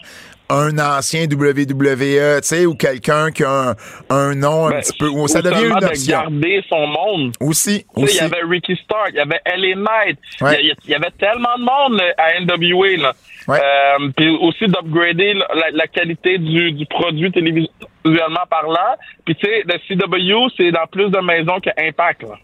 un 0.49 0.77
ancien 0.77 1.25
WWE, 1.25 2.41
tu 2.41 2.47
sais, 2.47 2.65
ou 2.65 2.75
quelqu'un 2.75 3.31
qui 3.31 3.43
a 3.43 3.69
un, 3.71 3.75
un 4.09 4.35
nom 4.35 4.67
un 4.67 4.71
ben, 4.71 4.81
petit 4.81 4.97
peu, 4.97 5.07
ou 5.07 5.27
ça 5.27 5.41
devient 5.41 5.67
une 5.69 5.79
de 5.79 5.85
option. 5.85 6.11
garder 6.19 6.63
son 6.69 6.85
monde. 6.87 7.33
Aussi. 7.39 7.85
Il 7.97 8.05
y 8.13 8.19
avait 8.19 8.41
Ricky 8.47 8.75
Stark, 8.83 9.09
il 9.13 9.15
y 9.15 9.19
avait 9.19 9.41
Ellie 9.45 9.75
Knight, 9.75 10.19
Ouais. 10.41 10.61
il 10.83 10.89
y 10.91 10.93
avait 10.95 11.11
tellement 11.19 11.57
de 11.57 11.63
monde 11.63 11.99
là, 11.99 12.13
à 12.17 12.39
NWA. 12.41 12.97
Là. 13.01 13.13
Ouais. 13.47 13.59
Euh, 13.59 14.09
puis 14.15 14.29
aussi 14.41 14.65
d'upgrader 14.67 15.33
la, 15.33 15.71
la 15.71 15.87
qualité 15.87 16.37
du, 16.37 16.71
du 16.71 16.85
produit 16.87 17.31
télévisuellement 17.31 18.45
parlant. 18.49 18.95
Puis 19.25 19.35
tu 19.35 19.45
sais, 19.45 19.63
le 19.65 19.77
CW, 19.87 20.53
c'est 20.57 20.71
dans 20.71 20.87
plus 20.87 21.09
de 21.09 21.19
maisons 21.19 21.59
que 21.59 21.69
Impact. 21.77 22.23
Là. 22.23 22.35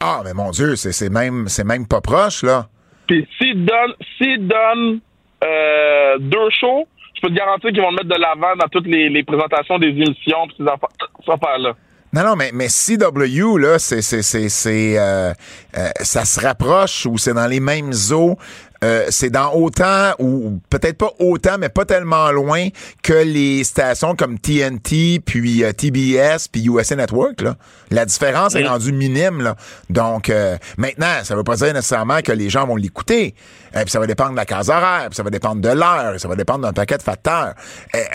Ah, 0.00 0.20
mais 0.24 0.34
mon 0.34 0.50
Dieu, 0.50 0.76
c'est 0.76 1.08
même, 1.10 1.48
c'est 1.48 1.64
même 1.64 1.86
pas 1.88 2.00
proche, 2.00 2.42
là. 2.42 2.68
Puis 3.06 3.26
s'ils 3.38 3.64
donnent, 3.64 3.94
s'ils 4.18 4.46
donnent 4.46 5.00
euh, 5.44 6.18
deux 6.18 6.50
shows, 6.50 6.86
je 7.16 7.20
peux 7.22 7.28
te 7.28 7.34
garantir 7.34 7.70
qu'ils 7.70 7.80
vont 7.80 7.90
le 7.90 7.96
mettre 7.96 8.14
de 8.14 8.20
l'avant 8.20 8.54
dans 8.56 8.68
toutes 8.68 8.86
les, 8.86 9.08
les 9.08 9.24
présentations 9.24 9.78
des 9.78 9.88
émissions 9.88 10.44
affaires- 10.60 10.88
ces 11.24 11.32
affaires-là. 11.32 11.72
Non, 12.12 12.22
non, 12.24 12.36
mais, 12.36 12.50
mais 12.54 12.68
CW, 12.68 13.58
là, 13.58 13.78
c'est, 13.78 14.00
c'est, 14.00 14.22
c'est, 14.22 14.48
c'est, 14.48 14.98
euh, 14.98 15.32
euh, 15.76 15.88
ça 16.02 16.24
se 16.24 16.40
rapproche 16.40 17.04
ou 17.04 17.18
c'est 17.18 17.34
dans 17.34 17.46
les 17.48 17.60
mêmes 17.60 17.90
eaux. 18.12 18.36
Euh, 18.84 19.06
c'est 19.10 19.30
dans 19.30 19.52
autant, 19.54 20.12
ou 20.18 20.60
peut-être 20.70 20.98
pas 20.98 21.12
autant, 21.18 21.56
mais 21.58 21.68
pas 21.68 21.84
tellement 21.84 22.30
loin 22.30 22.68
que 23.02 23.12
les 23.12 23.64
stations 23.64 24.14
comme 24.14 24.38
TNT, 24.38 25.20
puis 25.24 25.64
euh, 25.64 25.72
TBS, 25.72 26.48
puis 26.50 26.66
USA 26.66 26.96
Network. 26.96 27.40
Là. 27.40 27.56
La 27.90 28.04
différence 28.04 28.54
est 28.54 28.66
rendue 28.66 28.92
minime. 28.92 29.42
Là. 29.42 29.56
Donc, 29.90 30.30
euh, 30.30 30.56
maintenant, 30.76 31.22
ça 31.22 31.34
veut 31.34 31.44
pas 31.44 31.56
dire 31.56 31.72
nécessairement 31.72 32.20
que 32.20 32.32
les 32.32 32.50
gens 32.50 32.66
vont 32.66 32.76
l'écouter. 32.76 33.34
Euh, 33.74 33.82
puis 33.82 33.90
ça 33.90 34.00
va 34.00 34.06
dépendre 34.06 34.32
de 34.32 34.36
la 34.36 34.46
case 34.46 34.70
horaire, 34.70 35.06
puis 35.08 35.16
ça 35.16 35.22
va 35.22 35.30
dépendre 35.30 35.60
de 35.60 35.68
l'heure, 35.68 36.18
ça 36.18 36.28
va 36.28 36.36
dépendre 36.36 36.60
d'un 36.60 36.72
paquet 36.72 36.98
de 36.98 37.02
facteurs. 37.02 37.54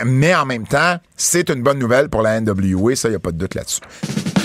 Mais 0.05 0.33
en 0.35 0.45
même 0.45 0.67
temps, 0.67 0.97
c'est 1.15 1.49
une 1.49 1.61
bonne 1.61 1.79
nouvelle 1.79 2.09
pour 2.09 2.21
la 2.21 2.39
NWA, 2.39 2.95
ça, 2.95 3.09
il 3.09 3.15
a 3.15 3.19
pas 3.19 3.31
de 3.31 3.37
doute 3.37 3.55
là-dessus. 3.55 4.40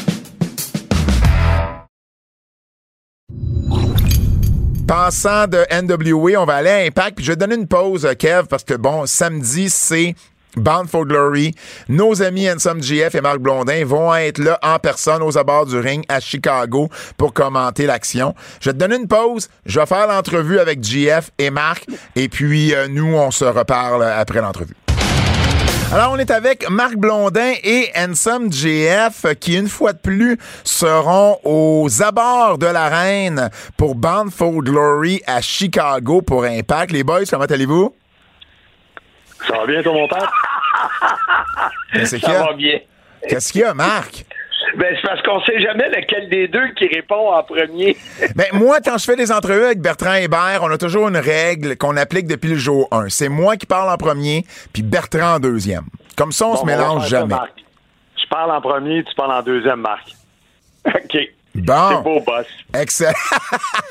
Passant 4.87 5.49
de 5.49 5.67
NWA, 5.83 6.41
on 6.41 6.45
va 6.45 6.57
aller 6.57 6.71
à 6.71 6.77
Impact. 6.87 7.21
Je 7.21 7.33
vais 7.33 7.55
une 7.55 7.67
pause, 7.67 8.09
Kev, 8.17 8.45
parce 8.49 8.63
que 8.63 8.75
bon, 8.75 9.05
samedi, 9.05 9.69
c'est 9.69 10.15
Bound 10.57 10.89
for 10.89 11.05
Glory. 11.05 11.55
Nos 11.89 12.23
amis 12.23 12.49
Ensom 12.49 12.81
GF 12.81 13.13
et 13.17 13.21
Marc 13.21 13.39
Blondin 13.39 13.85
vont 13.85 14.15
être 14.15 14.39
là 14.39 14.61
en 14.63 14.79
personne 14.79 15.23
aux 15.23 15.37
abords 15.37 15.67
du 15.67 15.77
ring 15.77 16.05
à 16.09 16.21
Chicago 16.21 16.89
pour 17.17 17.33
commenter 17.33 17.87
l'action. 17.87 18.35
Je 18.61 18.71
vais 18.71 18.75
te 18.75 18.79
donner 18.79 18.97
une 18.97 19.09
pause. 19.09 19.49
Je 19.67 19.81
vais 19.81 19.87
faire 19.87 20.07
l'entrevue 20.07 20.61
avec 20.61 20.85
GF 20.85 21.33
et 21.37 21.51
Marc. 21.51 21.87
Et 22.15 22.29
puis, 22.29 22.73
euh, 22.73 22.87
nous, 22.87 23.13
on 23.13 23.33
se 23.33 23.45
reparle 23.45 24.05
après 24.05 24.41
l'entrevue. 24.41 24.77
Alors, 25.93 26.13
on 26.13 26.19
est 26.19 26.31
avec 26.31 26.69
Marc 26.69 26.97
Blondin 26.97 27.53
et 27.63 27.91
Ensom 27.97 28.53
GF 28.53 29.35
qui, 29.39 29.57
une 29.57 29.69
fois 29.69 29.93
de 29.93 29.99
plus, 29.99 30.37
seront 30.65 31.39
aux 31.45 32.03
abords 32.03 32.59
de 32.59 32.67
l'arène 32.67 33.51
pour 33.77 33.95
Bound 33.95 34.33
for 34.33 34.53
Glory 34.63 35.23
à 35.27 35.41
Chicago 35.41 36.23
pour 36.23 36.45
Impact. 36.45 36.91
Les 36.93 37.05
boys, 37.05 37.25
comment 37.31 37.45
allez-vous? 37.45 37.95
Ça 39.47 39.59
va 39.59 39.67
bien, 39.67 39.83
toi, 39.83 39.93
mon 39.93 40.09
père? 40.09 40.33
Ça 42.07 42.19
va 42.19 42.53
bien. 42.55 42.79
Qu'est-ce 43.29 43.53
qu'il 43.53 43.61
y 43.63 43.65
a, 43.65 43.73
Marc? 43.73 44.27
Ben, 44.77 44.95
c'est 44.97 45.07
parce 45.09 45.23
qu'on 45.23 45.41
sait 45.43 45.61
jamais 45.61 45.89
lequel 45.89 46.29
des 46.29 46.49
deux 46.49 46.69
qui 46.77 46.87
répond 46.89 47.33
en 47.33 47.43
premier. 47.43 47.97
Ben, 48.35 48.47
moi, 48.53 48.79
quand 48.85 48.99
je 48.99 49.05
fais 49.05 49.17
des 49.17 49.31
entrevues 49.33 49.65
avec 49.65 49.81
Bertrand 49.81 50.15
Hébert, 50.15 50.61
on 50.63 50.71
a 50.71 50.79
toujours 50.79 51.09
une 51.09 51.17
règle 51.17 51.77
qu'on 51.77 51.97
applique 51.97 52.27
depuis 52.27 52.51
le 52.51 52.57
jour 52.57 52.89
1. 52.91 53.09
C'est 53.09 53.29
moi 53.29 53.57
qui 53.57 53.67
parle 53.67 53.89
en 53.91 53.97
premier, 53.97 54.45
puis 54.73 54.83
Bertrand 54.83 55.37
en 55.37 55.39
deuxième. 55.39 55.85
Comme 56.17 56.33
ça, 56.33 56.47
on 56.47 56.55
Bon, 56.55 56.57
se 56.63 56.67
va 56.67 56.77
mélange 56.77 57.03
ça, 57.03 57.09
jamais. 57.09 57.35
Je 58.17 58.27
parle 58.29 58.51
en 58.51 58.61
premier, 58.61 59.05
tu 59.05 59.15
parles 59.15 59.33
en 59.33 59.43
deuxième, 59.43 59.81
Marc. 59.81 60.09
OK. 60.87 61.17
Bon. 61.63 61.89
C'est 61.91 62.03
beau, 62.03 62.21
boss. 62.21 62.47
Excellent. 62.75 63.13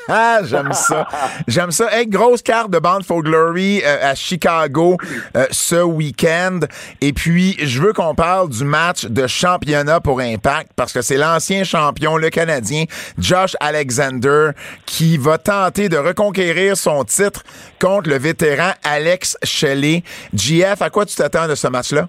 J'aime 0.44 0.72
ça. 0.72 1.08
J'aime 1.48 1.70
ça. 1.70 1.88
Hey, 1.92 2.06
grosse 2.06 2.42
carte 2.42 2.70
de 2.70 2.78
Band 2.78 3.00
for 3.06 3.22
Glory 3.22 3.82
euh, 3.84 4.10
à 4.10 4.14
Chicago 4.14 4.96
euh, 5.36 5.46
ce 5.50 5.82
week-end. 5.82 6.60
Et 7.00 7.12
puis, 7.12 7.56
je 7.60 7.80
veux 7.80 7.92
qu'on 7.92 8.14
parle 8.14 8.48
du 8.48 8.64
match 8.64 9.06
de 9.06 9.26
championnat 9.26 10.00
pour 10.00 10.20
Impact 10.20 10.70
parce 10.76 10.92
que 10.92 11.02
c'est 11.02 11.16
l'ancien 11.16 11.64
champion, 11.64 12.16
le 12.16 12.30
Canadien, 12.30 12.84
Josh 13.18 13.56
Alexander, 13.60 14.50
qui 14.84 15.18
va 15.18 15.38
tenter 15.38 15.88
de 15.88 15.96
reconquérir 15.96 16.76
son 16.76 17.04
titre 17.04 17.42
contre 17.80 18.08
le 18.08 18.18
vétéran 18.18 18.72
Alex 18.84 19.36
Shelley. 19.42 20.02
JF, 20.34 20.80
à 20.82 20.90
quoi 20.90 21.06
tu 21.06 21.16
t'attends 21.16 21.48
de 21.48 21.54
ce 21.54 21.68
match-là? 21.68 22.08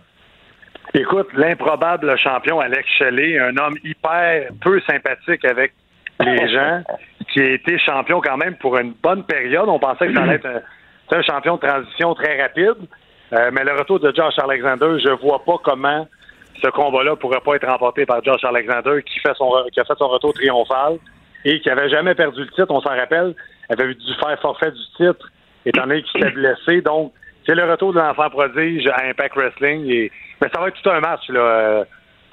Écoute, 0.93 1.27
l'improbable 1.33 2.17
champion 2.17 2.59
Alex 2.59 2.87
Shelley, 2.97 3.37
un 3.37 3.55
homme 3.57 3.77
hyper 3.83 4.49
peu 4.61 4.79
sympathique 4.81 5.43
avec 5.45 5.73
les 6.19 6.47
gens, 6.53 6.83
qui 7.31 7.41
a 7.41 7.51
été 7.51 7.77
champion 7.79 8.21
quand 8.21 8.37
même 8.37 8.55
pour 8.55 8.77
une 8.77 8.93
bonne 8.93 9.23
période. 9.23 9.67
On 9.67 9.79
pensait 9.79 10.07
que 10.07 10.13
ça 10.13 10.23
allait 10.23 10.35
être 10.35 10.63
un, 11.11 11.21
champion 11.21 11.55
de 11.55 11.67
transition 11.67 12.13
très 12.15 12.41
rapide. 12.41 12.87
Euh, 13.33 13.51
mais 13.51 13.63
le 13.63 13.73
retour 13.73 13.99
de 13.99 14.13
Josh 14.15 14.39
Alexander, 14.39 14.97
je 15.03 15.09
vois 15.21 15.43
pas 15.43 15.57
comment 15.63 16.07
ce 16.61 16.67
combat-là 16.69 17.15
pourrait 17.17 17.41
pas 17.41 17.55
être 17.55 17.67
remporté 17.67 18.05
par 18.05 18.23
Josh 18.23 18.43
Alexander, 18.43 19.03
qui 19.03 19.19
fait 19.19 19.33
son 19.35 19.51
qui 19.71 19.79
a 19.79 19.83
fait 19.83 19.97
son 19.97 20.07
retour 20.07 20.33
triomphal 20.33 20.97
et 21.45 21.59
qui 21.59 21.69
avait 21.69 21.89
jamais 21.89 22.15
perdu 22.15 22.41
le 22.41 22.47
titre. 22.47 22.67
On 22.69 22.81
s'en 22.81 22.95
rappelle, 22.95 23.35
avait 23.69 23.93
dû 23.93 24.13
faire 24.19 24.39
forfait 24.39 24.71
du 24.71 24.85
titre, 24.95 25.29
étant 25.65 25.83
donné 25.83 26.01
qu'il 26.03 26.21
s'était 26.21 26.33
blessé. 26.33 26.81
Donc, 26.81 27.13
c'est 27.45 27.55
le 27.55 27.69
retour 27.69 27.93
de 27.93 27.99
l'enfant 27.99 28.29
prodige 28.29 28.87
à 28.87 29.05
Impact 29.05 29.35
Wrestling. 29.35 29.89
Et, 29.91 30.11
mais 30.41 30.49
ça 30.53 30.59
va 30.59 30.67
être 30.67 30.81
tout 30.81 30.89
un 30.89 30.99
match, 30.99 31.27
là. 31.29 31.83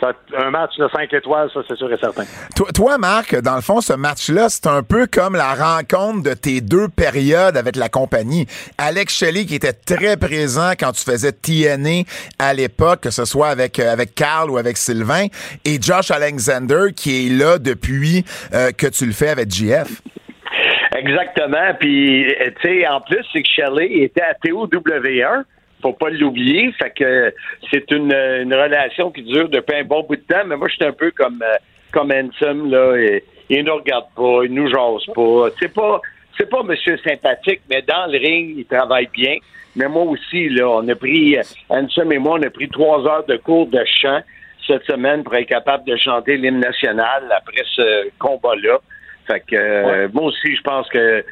Ça 0.00 0.06
va 0.06 0.10
être 0.10 0.44
un 0.46 0.50
match 0.50 0.76
de 0.76 0.88
5 0.88 1.12
étoiles, 1.12 1.48
ça, 1.54 1.60
c'est 1.68 1.76
sûr 1.76 1.92
et 1.92 1.96
certain. 1.96 2.24
Toi, 2.56 2.66
toi, 2.74 2.98
Marc, 2.98 3.40
dans 3.40 3.54
le 3.54 3.60
fond, 3.60 3.80
ce 3.80 3.92
match-là, 3.92 4.48
c'est 4.48 4.66
un 4.66 4.82
peu 4.82 5.06
comme 5.06 5.36
la 5.36 5.54
rencontre 5.54 6.22
de 6.22 6.34
tes 6.34 6.60
deux 6.60 6.88
périodes 6.88 7.56
avec 7.56 7.76
la 7.76 7.88
compagnie. 7.88 8.46
Alex 8.76 9.16
Shelley, 9.16 9.46
qui 9.46 9.54
était 9.54 9.72
très 9.72 10.16
présent 10.16 10.72
quand 10.78 10.90
tu 10.92 11.04
faisais 11.04 11.30
TNA 11.30 12.02
à 12.40 12.54
l'époque, 12.54 13.02
que 13.02 13.10
ce 13.10 13.24
soit 13.24 13.48
avec, 13.48 13.78
euh, 13.78 13.92
avec 13.92 14.16
Carl 14.16 14.50
ou 14.50 14.58
avec 14.58 14.76
Sylvain, 14.76 15.26
et 15.64 15.80
Josh 15.80 16.10
Alexander, 16.10 16.92
qui 16.94 17.26
est 17.26 17.30
là 17.30 17.58
depuis 17.58 18.24
euh, 18.52 18.72
que 18.72 18.88
tu 18.88 19.06
le 19.06 19.12
fais 19.12 19.28
avec 19.28 19.50
GF. 19.50 20.02
Exactement. 20.96 21.74
Puis, 21.78 22.26
tu 22.60 22.68
sais, 22.68 22.88
en 22.88 23.00
plus, 23.00 23.24
c'est 23.32 23.42
que 23.42 23.48
Shelley 23.48 24.02
était 24.02 24.22
à 24.22 24.34
TOW1. 24.44 25.44
Faut 25.84 25.92
pas 25.92 26.08
l'oublier. 26.08 26.72
Fait 26.72 26.94
que 26.98 27.34
c'est 27.70 27.90
une, 27.90 28.10
une 28.10 28.54
relation 28.54 29.10
qui 29.10 29.22
dure 29.22 29.50
depuis 29.50 29.76
un 29.76 29.84
bon 29.84 30.02
bout 30.02 30.16
de 30.16 30.22
temps. 30.22 30.44
Mais 30.46 30.56
moi, 30.56 30.66
je 30.68 30.76
suis 30.76 30.84
un 30.84 30.92
peu 30.92 31.10
comme, 31.10 31.42
euh, 31.42 31.56
comme 31.92 32.08
là. 32.08 32.96
Et, 32.96 33.22
il 33.50 33.64
nous 33.64 33.74
regarde 33.74 34.06
pas, 34.16 34.44
il 34.44 34.54
nous 34.54 34.66
jase 34.68 35.04
pas. 35.14 35.48
C'est 35.60 35.74
pas, 35.74 36.00
c'est 36.38 36.48
pas 36.48 36.62
monsieur 36.62 36.96
sympathique, 37.06 37.60
mais 37.68 37.82
dans 37.82 38.10
le 38.10 38.18
ring, 38.18 38.54
il 38.56 38.64
travaille 38.64 39.10
bien. 39.12 39.36
Mais 39.76 39.86
moi 39.88 40.04
aussi, 40.04 40.48
là, 40.48 40.66
on 40.70 40.88
a 40.88 40.94
pris, 40.94 41.36
Hanson 41.68 42.10
et 42.10 42.18
moi, 42.18 42.38
on 42.40 42.42
a 42.42 42.48
pris 42.48 42.70
trois 42.70 43.06
heures 43.06 43.26
de 43.26 43.36
cours 43.36 43.66
de 43.66 43.84
chant 44.00 44.20
cette 44.66 44.84
semaine 44.84 45.22
pour 45.22 45.34
être 45.34 45.48
capable 45.48 45.84
de 45.84 45.94
chanter 45.96 46.38
l'hymne 46.38 46.60
national 46.60 47.24
après 47.36 47.62
ce 47.76 48.08
combat-là. 48.18 48.78
Fait 49.26 49.40
que 49.40 49.56
euh, 49.56 50.08
moi 50.14 50.24
aussi, 50.24 50.56
je 50.56 50.62
pense 50.62 50.88
que 50.88 51.22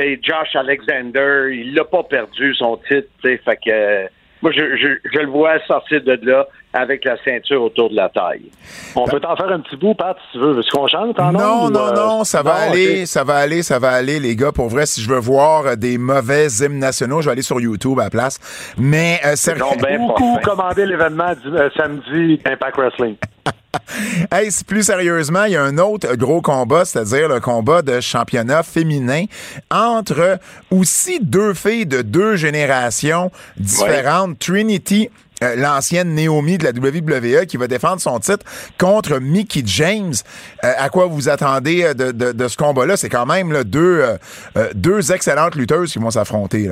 sais, 0.00 0.20
Josh 0.22 0.54
Alexander, 0.54 1.50
il 1.52 1.74
l'a 1.74 1.84
pas 1.84 2.02
perdu 2.02 2.54
son 2.54 2.76
titre. 2.88 3.08
tu 3.22 3.30
sais. 3.30 3.40
Fait 3.44 3.56
que 3.56 3.70
euh, 3.70 4.06
moi, 4.42 4.52
je, 4.54 4.76
je, 4.76 4.88
je 5.12 5.18
le 5.18 5.28
vois 5.28 5.58
sortir 5.66 6.02
de 6.02 6.18
là 6.22 6.46
avec 6.72 7.06
la 7.06 7.16
ceinture 7.24 7.62
autour 7.62 7.88
de 7.88 7.96
la 7.96 8.10
taille. 8.10 8.50
On 8.94 9.04
peut 9.06 9.18
t'en 9.18 9.34
faire 9.34 9.50
un 9.50 9.60
petit 9.60 9.76
bout, 9.76 9.94
Pat, 9.94 10.14
si 10.26 10.38
tu 10.38 10.44
veux. 10.44 10.58
Est-ce 10.58 10.68
qu'on 10.70 10.86
chante 10.86 11.18
en 11.18 11.32
Non, 11.32 11.70
non, 11.70 11.86
euh, 11.88 11.92
non, 11.94 12.24
ça 12.24 12.42
va 12.42 12.66
non, 12.66 12.72
aller, 12.72 13.06
ça 13.06 13.24
va 13.24 13.36
aller, 13.36 13.62
ça 13.62 13.78
va 13.78 13.90
aller, 13.92 14.20
les 14.20 14.36
gars. 14.36 14.52
Pour 14.52 14.68
vrai, 14.68 14.84
si 14.84 15.00
je 15.00 15.08
veux 15.08 15.18
voir 15.18 15.66
euh, 15.66 15.74
des 15.76 15.96
mauvais 15.96 16.48
hymnes 16.48 16.78
nationaux, 16.78 17.22
je 17.22 17.26
vais 17.26 17.32
aller 17.32 17.42
sur 17.42 17.58
YouTube 17.60 17.98
à 17.98 18.04
la 18.04 18.10
place. 18.10 18.38
Mais 18.76 19.18
euh, 19.24 19.34
ben 19.80 19.98
Beaucoup 20.06 20.38
commander 20.42 20.84
l'événement 20.84 21.32
du- 21.42 21.56
euh, 21.56 21.70
samedi 21.74 22.38
d'Impact 22.44 22.76
Wrestling. 22.76 23.16
Hey, 24.32 24.48
plus 24.66 24.82
sérieusement, 24.84 25.44
il 25.44 25.52
y 25.52 25.56
a 25.56 25.62
un 25.62 25.78
autre 25.78 26.14
gros 26.16 26.42
combat, 26.42 26.84
c'est-à-dire 26.84 27.28
le 27.28 27.40
combat 27.40 27.82
de 27.82 28.00
championnat 28.00 28.62
féminin 28.62 29.24
entre 29.70 30.38
aussi 30.70 31.20
deux 31.20 31.54
filles 31.54 31.86
de 31.86 32.02
deux 32.02 32.36
générations 32.36 33.30
différentes, 33.56 34.38
Trinity. 34.38 35.08
euh, 35.44 35.54
L'ancienne 35.56 36.14
Naomi 36.14 36.58
de 36.58 36.64
la 36.64 36.70
WWE 36.70 37.46
qui 37.46 37.56
va 37.58 37.66
défendre 37.68 38.00
son 38.00 38.18
titre 38.18 38.44
contre 38.78 39.18
Mickey 39.20 39.62
James. 39.66 40.14
Euh, 40.64 40.72
à 40.78 40.88
quoi 40.88 41.06
vous 41.06 41.28
attendez 41.28 41.84
euh, 41.84 41.94
de, 41.94 42.10
de- 42.10 42.32
de 42.32 42.48
ce 42.48 42.56
combat-là? 42.56 42.96
C'est 42.96 43.10
quand 43.10 43.26
même 43.26 43.52
là, 43.52 43.62
deux, 43.62 44.00
euh, 44.56 44.68
deux 44.74 45.12
excellentes 45.12 45.54
lutteuses 45.54 45.92
qui 45.92 45.98
vont 45.98 46.10
s'affronter. 46.10 46.70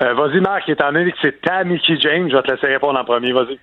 vas-y, 0.00 0.40
Marc, 0.40 0.68
étant 0.68 0.92
donné 0.92 1.10
que 1.12 1.18
c'est 1.22 1.40
ta 1.40 1.64
Mickey 1.64 1.96
James, 2.00 2.28
je 2.30 2.36
vais 2.36 2.42
te 2.42 2.50
laisser 2.50 2.66
répondre 2.66 2.98
en 2.98 3.04
premier. 3.04 3.32
Vas-y. 3.32 3.58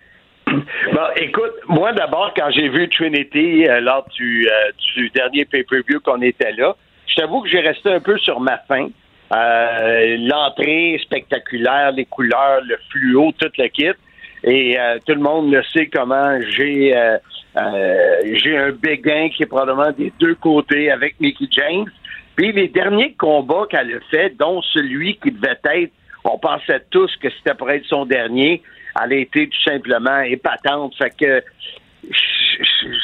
Bon, 0.52 1.08
écoute, 1.16 1.54
moi 1.68 1.94
d'abord, 1.94 2.34
quand 2.36 2.50
j'ai 2.52 2.68
vu 2.68 2.90
Trinity 2.90 3.68
euh, 3.68 3.80
lors 3.80 4.06
du, 4.10 4.48
euh, 4.48 4.72
du 4.96 5.10
dernier 5.12 5.46
pay-per-view 5.46 6.00
qu'on 6.02 6.22
était 6.22 6.52
là, 6.54 6.76
je 7.08 7.16
t'avoue 7.16 7.42
que 7.42 7.50
j'ai 7.50 7.60
resté 7.60 7.92
un 7.92 8.00
peu 8.00 8.18
sur 8.18 8.40
ma 8.40 8.58
faim. 8.68 8.90
Euh, 9.34 10.18
L'entrée 10.20 11.00
spectaculaire, 11.04 11.92
les 11.94 12.06
couleurs, 12.06 12.62
le 12.66 12.78
fluo, 12.90 13.32
tout 13.40 13.50
le 13.58 13.68
kit. 13.68 13.92
Et 14.44 14.80
euh, 14.80 14.98
tout 15.06 15.14
le 15.14 15.22
monde 15.22 15.52
le 15.52 15.62
sait 15.72 15.88
comment 15.88 16.40
j'ai 16.56 16.98
euh, 16.98 17.18
euh, 17.58 18.22
j'ai 18.34 18.58
un 18.58 18.72
béguin 18.72 19.30
qui 19.30 19.44
est 19.44 19.48
probablement 19.48 19.92
des 19.92 20.12
deux 20.20 20.36
côtés 20.36 20.92
avec 20.92 21.20
Mickey 21.20 21.46
James. 21.52 21.86
Puis 22.36 22.52
les 22.52 22.68
derniers 22.68 23.14
combats 23.14 23.68
qu'elle 23.70 23.94
a 23.94 24.00
fait, 24.10 24.36
dont 24.38 24.62
celui 24.62 25.18
qui 25.18 25.32
devait 25.32 25.60
être, 25.66 25.92
on 26.24 26.38
pensait 26.38 26.82
tous 26.90 27.14
que 27.18 27.30
c'était 27.30 27.56
pour 27.56 27.70
être 27.70 27.86
son 27.86 28.06
dernier, 28.06 28.62
elle 29.04 29.14
a 29.14 29.16
été 29.16 29.48
tout 29.48 29.62
simplement 29.64 30.20
épatante. 30.22 30.96
Fait 30.98 31.12
que 31.12 31.44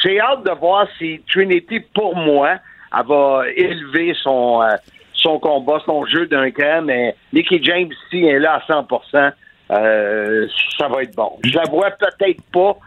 j'ai 0.02 0.20
hâte 0.20 0.44
de 0.44 0.52
voir 0.52 0.88
si 0.98 1.20
Trinity, 1.30 1.80
pour 1.94 2.16
moi, 2.16 2.56
elle 2.96 3.06
va 3.06 3.42
élever 3.54 4.14
son, 4.22 4.62
euh, 4.62 4.76
son 5.14 5.38
combat, 5.38 5.80
son 5.84 6.04
jeu 6.06 6.26
d'un 6.26 6.50
cran, 6.50 6.82
mais 6.82 7.14
Mickey 7.32 7.60
James, 7.62 7.92
si 8.10 8.24
elle 8.24 8.36
est 8.36 8.38
là 8.40 8.62
à 8.66 8.72
100% 8.72 9.32
euh, 9.70 10.46
ça 10.78 10.88
va 10.88 11.02
être 11.02 11.14
bon. 11.14 11.38
Je 11.44 11.54
la 11.54 11.64
vois 11.64 11.90
peut-être 11.90 12.42
pas 12.52 12.78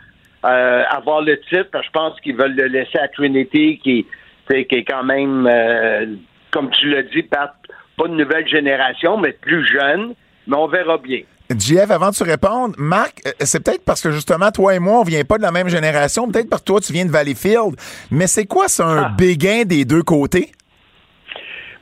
euh, 0.46 0.84
avoir 0.90 1.22
le 1.22 1.40
titre, 1.42 1.70
parce 1.72 1.86
que 1.86 1.88
je 1.88 1.92
pense 1.92 2.20
qu'ils 2.22 2.36
veulent 2.36 2.56
le 2.56 2.68
laisser 2.68 2.98
à 2.98 3.08
Trinity, 3.08 3.80
qui, 3.84 4.06
qui 4.50 4.56
est 4.56 4.84
quand 4.84 5.04
même, 5.04 5.48
euh, 5.48 6.06
comme 6.50 6.72
tu 6.72 6.90
l'as 6.90 7.04
dit, 7.04 7.24
pas 7.24 7.54
de 8.00 8.08
nouvelle 8.08 8.48
génération, 8.48 9.18
mais 9.18 9.32
plus 9.32 9.64
jeune, 9.68 10.16
mais 10.48 10.58
on 10.58 10.68
verra 10.68 10.98
bien. 10.98 11.22
JF, 11.60 11.90
avant 11.92 12.10
de 12.10 12.16
tu 12.16 12.24
répondes, 12.24 12.76
Marc, 12.78 13.22
euh, 13.28 13.32
c'est 13.42 13.64
peut-être 13.64 13.84
parce 13.86 14.02
que 14.02 14.12
justement, 14.12 14.52
toi 14.52 14.76
et 14.76 14.80
moi, 14.80 15.00
on 15.00 15.04
vient 15.04 15.24
pas 15.24 15.38
de 15.38 15.44
la 15.44 15.52
même 15.52 15.68
génération. 15.70 16.30
Peut-être 16.30 16.50
parce 16.50 16.62
que 16.62 16.68
toi, 16.68 16.80
tu 16.82 16.94
viens 16.94 17.06
de 17.06 17.12
Valleyfield. 17.12 17.76
Mais 18.12 18.28
c'est 18.28 18.46
quoi, 18.46 18.68
c'est 18.68 18.84
un 18.84 19.04
Ah. 19.06 19.12
béguin 19.18 19.64
des 19.66 19.86
deux 19.86 20.04
côtés? 20.04 20.52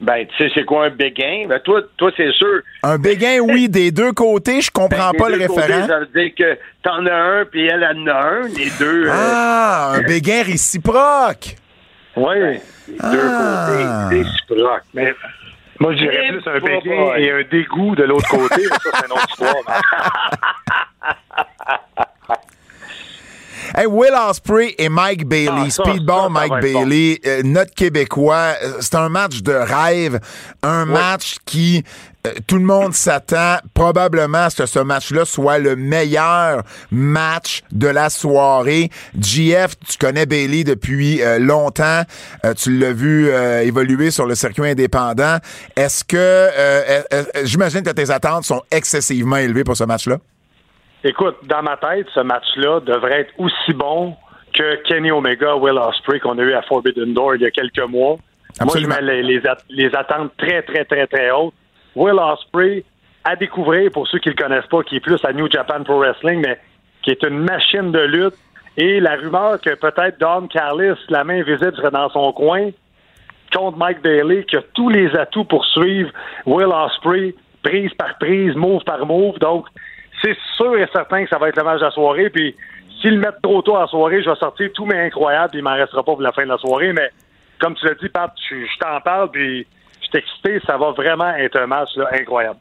Ben, 0.02 0.26
tu 0.26 0.38
sais, 0.38 0.50
c'est 0.56 0.64
quoi 0.64 0.86
un 0.86 0.90
béguin? 0.92 1.46
Ben, 1.50 1.60
toi, 1.60 1.82
toi 1.98 2.10
c'est 2.16 2.32
sûr. 2.32 2.62
Un 2.84 2.98
béguin, 2.98 3.40
oui, 3.44 3.68
des 3.68 3.92
deux 3.92 4.14
côtés. 4.14 4.62
Je 4.62 4.72
comprends 4.72 5.12
Ben, 5.12 5.18
pas 5.20 5.30
le 5.30 5.46
côtés, 5.46 5.62
référent. 5.62 5.88
ça 5.88 6.00
veut 6.00 6.06
dire 6.16 6.32
que 6.38 6.58
t'en 6.84 7.06
as 7.06 7.14
un, 7.42 7.46
puis 7.46 7.66
elle 7.68 7.84
en 7.84 8.08
a 8.08 8.14
un. 8.14 8.42
Les 8.48 8.70
deux. 8.80 9.08
euh, 9.08 9.12
Ah, 9.12 9.92
un 9.96 10.02
béguin 10.08 10.44
réciproque. 10.44 11.56
oui. 12.16 12.60
Les 12.88 12.94
deux 12.96 13.20
Ah. 13.30 13.68
côtés, 14.10 14.22
réciproques. 14.24 14.84
Mais 14.94 15.14
moi, 15.80 15.94
je 15.94 15.98
dirais 16.00 16.28
plus 16.30 16.46
un 16.48 16.60
béguin 16.60 17.16
et 17.16 17.32
un 17.32 17.44
dégoût 17.50 17.96
de 17.96 18.04
l'autre 18.04 18.28
côté. 18.30 18.56
mais 18.58 18.68
ça, 18.68 18.80
c'est 18.94 19.06
une 19.06 19.12
autre 19.14 19.28
histoire. 19.30 19.56
Hey, 23.76 23.86
Will 23.86 24.14
Ospreay 24.14 24.76
et 24.78 24.90
Mike 24.90 25.26
Bailey, 25.28 25.66
Ah, 25.68 25.70
ça, 25.70 25.84
Speedball 25.84 26.18
ça, 26.18 26.24
ça 26.24 26.30
Mike 26.30 26.62
Bailey, 26.62 27.20
euh, 27.26 27.42
notre 27.44 27.74
Québécois, 27.74 28.54
euh, 28.64 28.74
c'est 28.80 28.96
un 28.96 29.10
match 29.10 29.42
de 29.42 29.54
rêve, 29.54 30.20
un 30.64 30.86
match 30.86 31.36
qui 31.46 31.78
euh, 31.78 31.82
tout 32.48 32.58
le 32.58 32.64
monde 32.66 32.94
s'attend 32.94 33.58
probablement 33.74 34.40
à 34.46 34.50
ce 34.50 34.64
que 34.64 34.66
ce 34.68 34.80
match-là 34.80 35.26
soit 35.26 35.58
le 35.58 35.76
meilleur 35.76 36.64
match 36.92 37.64
de 37.72 37.88
la 37.88 38.10
soirée. 38.10 38.90
GF, 39.20 39.76
tu 39.88 39.98
connais 39.98 40.26
Bailey 40.26 40.64
depuis 40.64 41.22
euh, 41.22 41.40
longtemps, 41.40 42.02
Euh, 42.46 42.54
tu 42.54 42.78
l'as 42.78 42.94
vu 42.94 43.30
euh, 43.30 43.62
évoluer 43.62 44.12
sur 44.12 44.26
le 44.26 44.36
circuit 44.36 44.68
indépendant. 44.68 45.38
Est-ce 45.76 46.04
que 46.04 46.18
euh, 46.18 46.52
euh, 46.58 47.02
euh, 47.14 47.24
j'imagine 47.44 47.84
que 47.84 47.90
tes 47.92 48.10
attentes 48.12 48.44
sont 48.44 48.62
excessivement 48.72 49.38
élevées 49.38 49.64
pour 49.64 49.78
ce 49.78 49.84
match-là? 49.86 50.18
Écoute, 51.04 51.38
dans 51.44 51.62
ma 51.64 51.78
tête, 51.78 52.08
ce 52.14 52.20
match-là 52.20 52.82
devrait 52.82 53.22
être 53.22 53.34
aussi 53.38 53.74
bon 53.74 54.16
que 54.54 54.84
Kenny 54.88 55.12
Omega, 55.12 55.56
Will 55.56 55.78
Ospreay 55.78 56.20
qu'on 56.20 56.38
a 56.38 56.42
eu 56.42 56.54
à 56.54 56.62
Forbidden 56.64 57.14
Door 57.14 57.36
il 57.36 57.42
y 57.44 57.46
a 57.46 57.52
quelques 57.52 57.88
mois. 57.90 58.18
Absolument. 58.60 58.90
Moi, 58.96 58.98
je 59.00 59.06
mets 59.06 59.14
les, 59.24 59.24
les 59.40 59.48
at- 59.48 59.64
les 59.70 59.96
attentes 59.96 60.32
très, 60.38 60.62
très, 60.64 60.84
très, 60.84 61.08
très 61.08 61.32
hautes. 61.32 61.54
Will 61.96 62.20
Ospreay, 62.20 62.84
à 63.24 63.36
découvrir 63.36 63.92
pour 63.92 64.08
ceux 64.08 64.20
qui 64.20 64.30
le 64.30 64.36
connaissent 64.36 64.68
pas, 64.68 64.84
qui 64.84 64.98
est 64.98 65.00
plus 65.00 65.24
à 65.24 65.34
New 65.34 65.50
Japan 65.52 65.84
Pro 65.84 66.00
Wrestling, 66.00 66.42
mais 66.46 66.60
qui 67.02 67.12
est 67.12 67.24
une 67.24 67.40
machine 67.40 67.92
de 67.92 68.00
lutte. 68.00 68.36
Et 68.78 69.00
la 69.00 69.16
rumeur 69.16 69.60
que 69.60 69.76
peut-être 69.76 70.20
Don 70.20 70.48
Callis, 70.48 70.98
la 71.10 71.24
main 71.24 71.42
invisible, 71.42 71.76
serait 71.76 71.92
dans 71.92 72.10
son 72.10 72.32
coin 72.32 72.70
contre 73.54 73.78
Mike 73.78 74.02
Bailey, 74.02 74.44
qui 74.46 74.56
a 74.56 74.62
tous 74.74 74.90
les 74.90 75.14
atouts 75.16 75.44
pour 75.44 75.66
suivre 75.66 76.12
Will 76.46 76.68
Ospreay, 76.68 77.36
prise 77.64 77.94
par 77.96 78.18
prise, 78.18 78.56
move 78.56 78.84
par 78.84 79.06
move. 79.06 79.38
Donc, 79.40 79.66
c'est 80.24 80.38
sûr 80.56 80.78
et 80.78 80.88
certain 80.94 81.24
que 81.24 81.30
ça 81.30 81.38
va 81.38 81.50
être 81.50 81.58
le 81.58 81.64
match 81.64 81.80
de 81.80 81.86
la 81.86 81.92
soirée. 81.92 82.30
Puis, 82.30 82.56
s'ils 83.02 83.16
le 83.16 83.20
mettent 83.20 83.42
trop 83.42 83.62
tôt 83.62 83.76
à 83.76 83.82
la 83.82 83.88
soirée, 83.88 84.22
je 84.22 84.30
vais 84.30 84.36
sortir 84.36 84.70
tous 84.74 84.86
mes 84.86 85.00
incroyables, 85.00 85.50
puis 85.50 85.60
il 85.60 85.64
m'en 85.64 85.76
restera 85.76 86.04
pas 86.04 86.12
pour 86.12 86.22
la 86.22 86.32
fin 86.32 86.44
de 86.44 86.50
la 86.50 86.58
soirée. 86.58 86.94
Mais, 86.94 87.10
comme 87.60 87.76
tu 87.76 87.86
l'as 87.86 87.96
dit, 87.96 88.10
Pat, 88.10 88.32
je, 88.50 88.66
je 88.66 88.78
t'en 88.80 89.02
parle, 89.02 89.32
puis 89.32 89.66
suis 90.10 90.20
excité. 90.20 90.60
Ça 90.66 90.78
va 90.78 90.92
vraiment 90.92 91.34
être 91.36 91.60
un 91.60 91.68
match 91.68 91.90
là, 91.96 92.10
incroyable. 92.14 92.60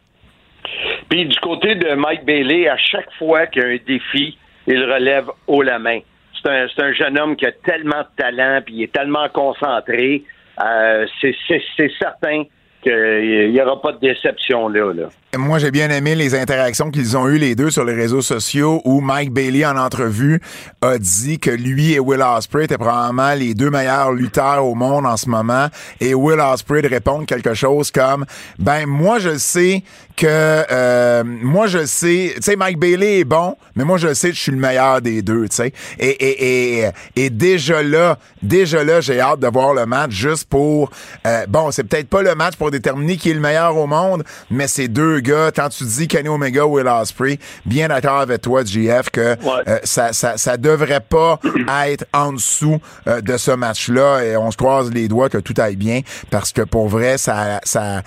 Puis 1.09 1.27
du 1.27 1.39
côté 1.41 1.75
de 1.75 1.95
Mike 1.95 2.25
Bailey, 2.25 2.69
à 2.69 2.77
chaque 2.77 3.11
fois 3.19 3.47
qu'il 3.47 3.63
y 3.63 3.65
a 3.65 3.69
un 3.69 3.79
défi, 3.87 4.39
il 4.67 4.85
relève 4.85 5.31
haut 5.47 5.63
la 5.63 5.79
main. 5.79 6.01
C'est 6.43 6.51
un, 6.51 6.67
un 6.85 6.93
jeune 6.93 7.19
homme 7.19 7.37
qui 7.37 7.47
a 7.47 7.53
tellement 7.53 8.03
de 8.03 8.23
talent, 8.23 8.61
puis 8.65 8.75
il 8.75 8.83
est 8.83 8.93
tellement 8.93 9.29
concentré. 9.29 10.25
Euh, 10.63 11.07
c'est 11.21 11.93
certain 11.99 12.45
qu'il 12.83 13.53
n'y 13.53 13.61
aura 13.61 13.81
pas 13.81 13.93
de 13.93 13.99
déception 13.99 14.69
là. 14.69 14.93
là. 14.93 15.09
Moi, 15.37 15.59
j'ai 15.59 15.71
bien 15.71 15.91
aimé 15.91 16.15
les 16.15 16.35
interactions 16.35 16.91
qu'ils 16.91 17.17
ont 17.17 17.29
eues 17.29 17.37
les 17.37 17.55
deux 17.55 17.71
sur 17.71 17.85
les 17.85 17.93
réseaux 17.93 18.23
sociaux 18.23 18.81
où 18.85 19.01
Mike 19.01 19.31
Bailey, 19.31 19.67
en 19.67 19.77
entrevue, 19.77 20.41
a 20.81 20.97
dit 20.99 21.39
que 21.39 21.51
lui 21.51 21.93
et 21.93 22.01
Will 22.01 22.23
Ospreay 22.23 22.65
étaient 22.65 22.79
probablement 22.79 23.35
les 23.35 23.53
deux 23.53 23.69
meilleurs 23.69 24.13
lutteurs 24.13 24.65
au 24.65 24.75
monde 24.75 25.05
en 25.05 25.19
ce 25.19 25.29
moment. 25.29 25.67
Et 26.01 26.15
Will 26.15 26.41
Ospreay 26.41 26.81
de 26.81 26.89
répondre 26.89 27.27
quelque 27.27 27.53
chose 27.53 27.91
comme, 27.91 28.25
ben, 28.59 28.87
moi, 28.87 29.19
je 29.19 29.37
sais 29.37 29.83
que, 30.19 30.27
euh, 30.71 31.23
moi, 31.25 31.67
je 31.69 31.87
sais, 31.87 32.33
tu 32.37 32.43
sais, 32.43 32.57
Mike 32.57 32.79
Bailey 32.79 33.21
est 33.21 33.25
bon, 33.25 33.57
mais 33.77 33.85
moi, 33.85 33.99
je 33.99 34.13
sais 34.15 34.31
que 34.31 34.35
je 34.35 34.41
suis 34.41 34.53
le 34.53 34.59
meilleur 34.59 35.01
des 35.01 35.23
deux, 35.23 35.49
tu 35.49 35.57
sais. 35.57 35.73
Et, 35.99 36.09
et, 36.09 36.81
et, 36.83 36.91
et 37.17 37.31
déjà 37.31 37.83
là, 37.83 38.19
déjà 38.43 38.83
là, 38.83 39.01
j'ai 39.01 39.21
hâte 39.21 39.41
de 39.41 39.47
voir 39.47 39.75
le 39.75 39.87
match 39.87 40.11
juste 40.11 40.49
pour, 40.49 40.91
euh, 41.27 41.47
bon, 41.49 41.71
c'est 41.71 41.85
peut-être 41.85 42.09
pas 42.09 42.23
le 42.23 42.35
match 42.35 42.57
pour 42.57 42.71
déterminer 42.71 43.17
qui 43.17 43.31
est 43.31 43.35
le 43.35 43.41
meilleur 43.41 43.77
au 43.77 43.87
monde, 43.87 44.25
mais 44.51 44.67
c'est 44.67 44.89
deux 44.89 45.21
gars, 45.21 45.51
quand 45.55 45.69
tu 45.69 45.85
dis 45.85 46.09
Kenny 46.09 46.29
Omega 46.29 46.67
ou 46.67 46.77
Will 46.79 46.89
Ospreay, 46.89 47.39
bien 47.65 47.89
d'accord 47.89 48.19
avec 48.21 48.41
toi, 48.43 48.65
GF, 48.65 49.11
que 49.11 49.37
Ouais. 49.39 49.63
euh, 49.69 49.79
ça, 49.85 50.13
ça, 50.13 50.37
ça 50.37 50.57
devrait 50.57 51.01
pas 51.01 51.39
être 51.87 52.05
en 52.13 52.33
dessous 52.33 52.81
euh, 53.07 53.21
de 53.21 53.37
ce 53.37 53.53
match-là 53.53 54.23
et 54.25 54.37
on 54.37 54.51
se 54.51 54.57
croise 54.57 54.91
les 54.93 55.07
doigts 55.07 55.29
que 55.29 55.39
tout 55.39 55.55
aille 55.59 55.77
bien 55.77 56.01
parce 56.31 56.53
que 56.53 56.63
pour 56.63 56.89
vrai, 56.89 57.19
ça, 57.19 57.61
ça, 57.65 58.03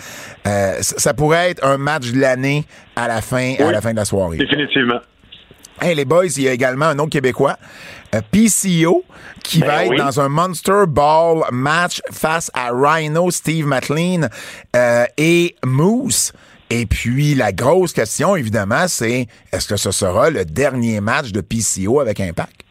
euh, 0.47 0.77
ça 0.81 0.95
ça 0.97 1.13
pourrait 1.13 1.51
être 1.51 1.65
un 1.65 1.77
match 1.77 2.00
de 2.01 2.19
l'année 2.19 2.63
à 2.95 3.07
la 3.07 3.21
fin, 3.21 3.53
à 3.59 3.65
Oui. 3.65 3.71
la 3.71 3.81
fin 3.81 3.91
de 3.91 3.97
la 3.97 4.05
soirée. 4.05 4.37
Définitivement. 4.37 4.99
Hey, 5.81 5.95
les 5.95 6.05
boys, 6.05 6.25
il 6.37 6.43
y 6.43 6.47
a 6.47 6.51
également 6.53 6.85
un 6.85 6.99
autre 6.99 7.09
Québécois, 7.09 7.57
euh, 8.13 8.21
PCO, 8.31 9.03
qui 9.43 9.61
Ben 9.61 9.67
va 9.67 9.85
être 9.85 9.95
dans 9.95 10.19
un 10.21 10.29
Monster 10.29 10.83
Ball 10.87 11.43
match 11.51 12.01
face 12.11 12.51
à 12.53 12.69
Rhino, 12.71 13.31
Steve 13.31 13.65
McLean 13.65 14.27
euh, 14.75 15.05
et 15.17 15.55
Moose. 15.65 16.33
Et 16.69 16.85
puis, 16.85 17.33
la 17.35 17.51
grosse 17.51 17.93
question, 17.93 18.35
évidemment, 18.35 18.87
c'est 18.87 19.25
est-ce 19.51 19.67
que 19.67 19.75
ce 19.75 19.91
sera 19.91 20.29
le 20.29 20.45
dernier 20.45 21.01
match 21.01 21.31
de 21.31 21.41
PCO 21.41 21.99
avec 21.99 22.19
Impact? 22.19 22.61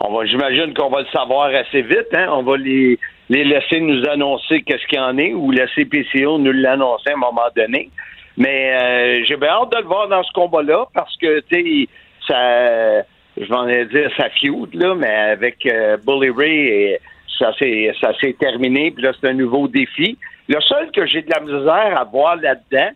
On 0.00 0.16
va, 0.16 0.24
j'imagine 0.26 0.72
qu'on 0.74 0.90
va 0.90 1.00
le 1.00 1.06
savoir 1.12 1.48
assez 1.54 1.82
vite. 1.82 2.08
Hein? 2.14 2.26
On 2.30 2.42
va 2.42 2.56
les, 2.56 2.98
les 3.28 3.44
laisser 3.44 3.80
nous 3.80 4.06
annoncer 4.08 4.62
qu'est-ce 4.62 4.86
qu'il 4.86 4.98
y 4.98 5.02
en 5.02 5.18
est 5.18 5.34
ou 5.34 5.50
laisser 5.50 5.84
PCO 5.84 6.38
nous 6.38 6.52
l'annoncer 6.52 7.10
à 7.10 7.14
un 7.14 7.16
moment 7.16 7.48
donné. 7.56 7.90
Mais 8.36 8.72
euh, 8.72 9.24
j'ai 9.24 9.36
bien 9.36 9.48
hâte 9.48 9.72
de 9.72 9.78
le 9.78 9.86
voir 9.86 10.08
dans 10.08 10.22
ce 10.22 10.32
combat-là 10.32 10.86
parce 10.94 11.16
que, 11.16 11.40
tu 11.40 11.56
sais, 11.56 11.88
ça, 12.28 13.02
je 13.36 13.66
vais 13.66 13.86
dire 13.86 14.10
ça 14.16 14.28
feud, 14.30 14.74
là, 14.74 14.94
mais 14.94 15.14
avec 15.14 15.64
euh, 15.66 15.96
Bully 16.06 16.30
Ray, 16.30 16.98
ça 17.38 17.52
s'est, 17.58 17.92
ça 18.00 18.12
s'est 18.20 18.36
terminé, 18.38 18.90
puis 18.90 19.02
là, 19.02 19.12
c'est 19.18 19.28
un 19.28 19.34
nouveau 19.34 19.68
défi. 19.68 20.18
Le 20.48 20.60
seul 20.60 20.90
que 20.92 21.06
j'ai 21.06 21.22
de 21.22 21.30
la 21.30 21.40
misère 21.40 21.98
à 21.98 22.04
voir 22.04 22.36
là-dedans, 22.36 22.90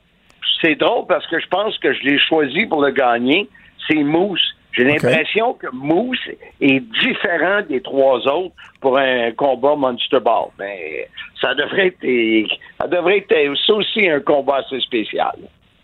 c'est 0.61 0.74
drôle 0.74 1.07
parce 1.07 1.26
que 1.26 1.41
je 1.41 1.47
pense 1.49 1.76
que 1.78 1.93
je 1.93 2.03
l'ai 2.03 2.18
choisi 2.18 2.66
pour 2.66 2.83
le 2.83 2.91
gagner, 2.91 3.49
c'est 3.89 4.03
Moose. 4.03 4.41
J'ai 4.73 4.85
l'impression 4.85 5.55
que 5.55 5.66
Moose 5.73 6.18
est 6.61 6.81
différent 7.03 7.61
des 7.68 7.81
trois 7.81 8.18
autres 8.29 8.55
pour 8.81 8.99
un 8.99 9.33
combat 9.33 9.75
Monster 9.75 10.21
Ball. 10.21 10.47
Mais 10.59 11.09
ça 11.41 11.55
devrait 11.55 11.89
être, 11.89 12.51
ça 12.81 12.87
devrait 12.87 13.18
être 13.29 13.57
ça 13.66 13.75
aussi 13.75 14.09
un 14.09 14.21
combat 14.21 14.59
assez 14.59 14.81
spécial. 14.81 15.35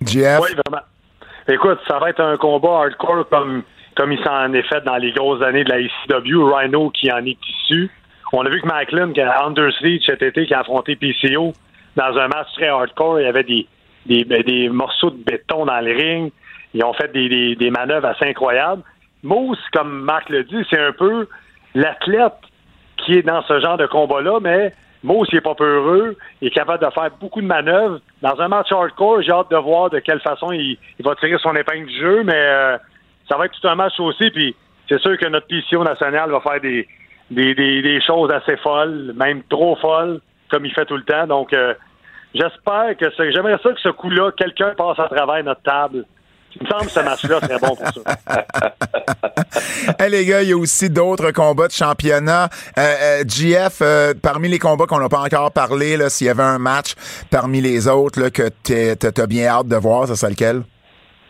GF. 0.02 0.40
Oui, 0.40 0.50
vraiment. 0.66 0.84
Écoute, 1.48 1.78
ça 1.86 1.98
va 1.98 2.10
être 2.10 2.20
un 2.20 2.36
combat 2.36 2.82
hardcore 2.82 3.28
comme, 3.28 3.62
comme 3.94 4.12
il 4.12 4.22
s'en 4.22 4.52
est 4.52 4.68
fait 4.68 4.82
dans 4.84 4.96
les 4.96 5.12
grosses 5.12 5.42
années 5.42 5.64
de 5.64 5.70
la 5.70 5.80
ECW. 5.80 6.44
Rhino 6.44 6.90
qui 6.90 7.10
en 7.10 7.24
est 7.24 7.38
issu. 7.48 7.90
On 8.32 8.44
a 8.44 8.48
vu 8.48 8.60
que 8.60 8.66
Macklin, 8.66 9.12
qui 9.12 9.20
a 9.20 9.44
Undersleeve 9.44 10.02
cet 10.04 10.22
été, 10.22 10.46
qui 10.46 10.54
a 10.54 10.60
affronté 10.60 10.96
PCO 10.96 11.52
dans 11.96 12.18
un 12.18 12.28
match 12.28 12.48
très 12.54 12.68
hardcore, 12.68 13.20
il 13.20 13.24
y 13.24 13.28
avait 13.28 13.44
des, 13.44 13.66
des, 14.06 14.24
ben, 14.24 14.42
des 14.42 14.68
morceaux 14.68 15.10
de 15.10 15.22
béton 15.22 15.66
dans 15.66 15.80
le 15.80 15.92
ring. 15.92 16.32
Ils 16.76 16.84
ont 16.84 16.92
fait 16.92 17.10
des, 17.10 17.70
manœuvres 17.70 18.08
assez 18.08 18.26
incroyables. 18.26 18.82
Moose, 19.22 19.58
comme 19.72 20.02
Marc 20.02 20.28
le 20.28 20.44
dit, 20.44 20.62
c'est 20.68 20.78
un 20.78 20.92
peu 20.92 21.26
l'athlète 21.74 22.34
qui 22.98 23.14
est 23.14 23.22
dans 23.22 23.42
ce 23.44 23.60
genre 23.60 23.78
de 23.78 23.86
combat-là, 23.86 24.40
mais 24.42 24.74
Moose, 25.02 25.26
il 25.32 25.38
est 25.38 25.40
pas 25.40 25.54
peureux, 25.54 26.18
il 26.42 26.48
est 26.48 26.50
capable 26.50 26.84
de 26.84 26.90
faire 26.90 27.10
beaucoup 27.18 27.40
de 27.40 27.46
manœuvres. 27.46 28.00
Dans 28.20 28.38
un 28.40 28.48
match 28.48 28.70
hardcore, 28.70 29.22
j'ai 29.22 29.32
hâte 29.32 29.50
de 29.50 29.56
voir 29.56 29.88
de 29.88 30.00
quelle 30.00 30.20
façon 30.20 30.52
il, 30.52 30.76
va 31.00 31.14
tirer 31.14 31.38
son 31.38 31.56
épingle 31.56 31.86
du 31.86 31.98
jeu, 31.98 32.22
mais 32.24 32.34
euh, 32.34 32.76
ça 33.26 33.38
va 33.38 33.46
être 33.46 33.58
tout 33.58 33.66
un 33.68 33.74
match 33.74 33.98
aussi, 33.98 34.30
puis 34.30 34.54
c'est 34.86 35.00
sûr 35.00 35.16
que 35.16 35.28
notre 35.28 35.46
PCO 35.46 35.82
national 35.82 36.30
va 36.30 36.40
faire 36.40 36.60
des, 36.60 38.00
choses 38.06 38.30
assez 38.30 38.58
folles, 38.58 39.14
même 39.16 39.42
trop 39.44 39.76
folles, 39.76 40.20
comme 40.50 40.66
il 40.66 40.74
fait 40.74 40.84
tout 40.84 40.98
le 40.98 41.04
temps. 41.04 41.26
Donc, 41.26 41.54
euh, 41.54 41.72
j'espère 42.34 42.98
que 42.98 43.06
j'aimerais 43.30 43.58
ça 43.62 43.72
que 43.72 43.80
ce 43.80 43.88
coup-là, 43.88 44.30
quelqu'un 44.32 44.74
passe 44.76 44.98
à 44.98 45.08
travers 45.08 45.42
notre 45.42 45.62
table. 45.62 46.04
Il 46.58 46.64
me 46.66 46.70
semble 46.70 46.86
que 46.86 46.90
ce 46.90 47.00
match-là 47.00 47.40
serait 47.40 47.58
bon 47.58 47.76
pour 47.76 47.86
ça. 47.86 48.44
hey, 50.04 50.10
les 50.10 50.24
gars, 50.24 50.42
il 50.42 50.48
y 50.48 50.52
a 50.52 50.56
aussi 50.56 50.88
d'autres 50.90 51.30
combats 51.32 51.66
de 51.68 51.72
championnat. 51.72 52.48
Euh, 52.78 52.80
euh, 52.80 53.24
GF, 53.26 53.78
euh, 53.82 54.14
parmi 54.20 54.48
les 54.48 54.58
combats 54.58 54.86
qu'on 54.86 54.98
n'a 55.00 55.08
pas 55.08 55.20
encore 55.20 55.52
parlé, 55.52 55.96
s'il 56.08 56.26
y 56.26 56.30
avait 56.30 56.42
un 56.42 56.58
match 56.58 56.94
parmi 57.30 57.60
les 57.60 57.88
autres 57.88 58.20
là, 58.20 58.30
que 58.30 58.48
tu 58.64 59.20
as 59.20 59.26
bien 59.26 59.46
hâte 59.48 59.68
de 59.68 59.76
voir, 59.76 60.06
ça 60.08 60.16
serait 60.16 60.30
lequel? 60.32 60.62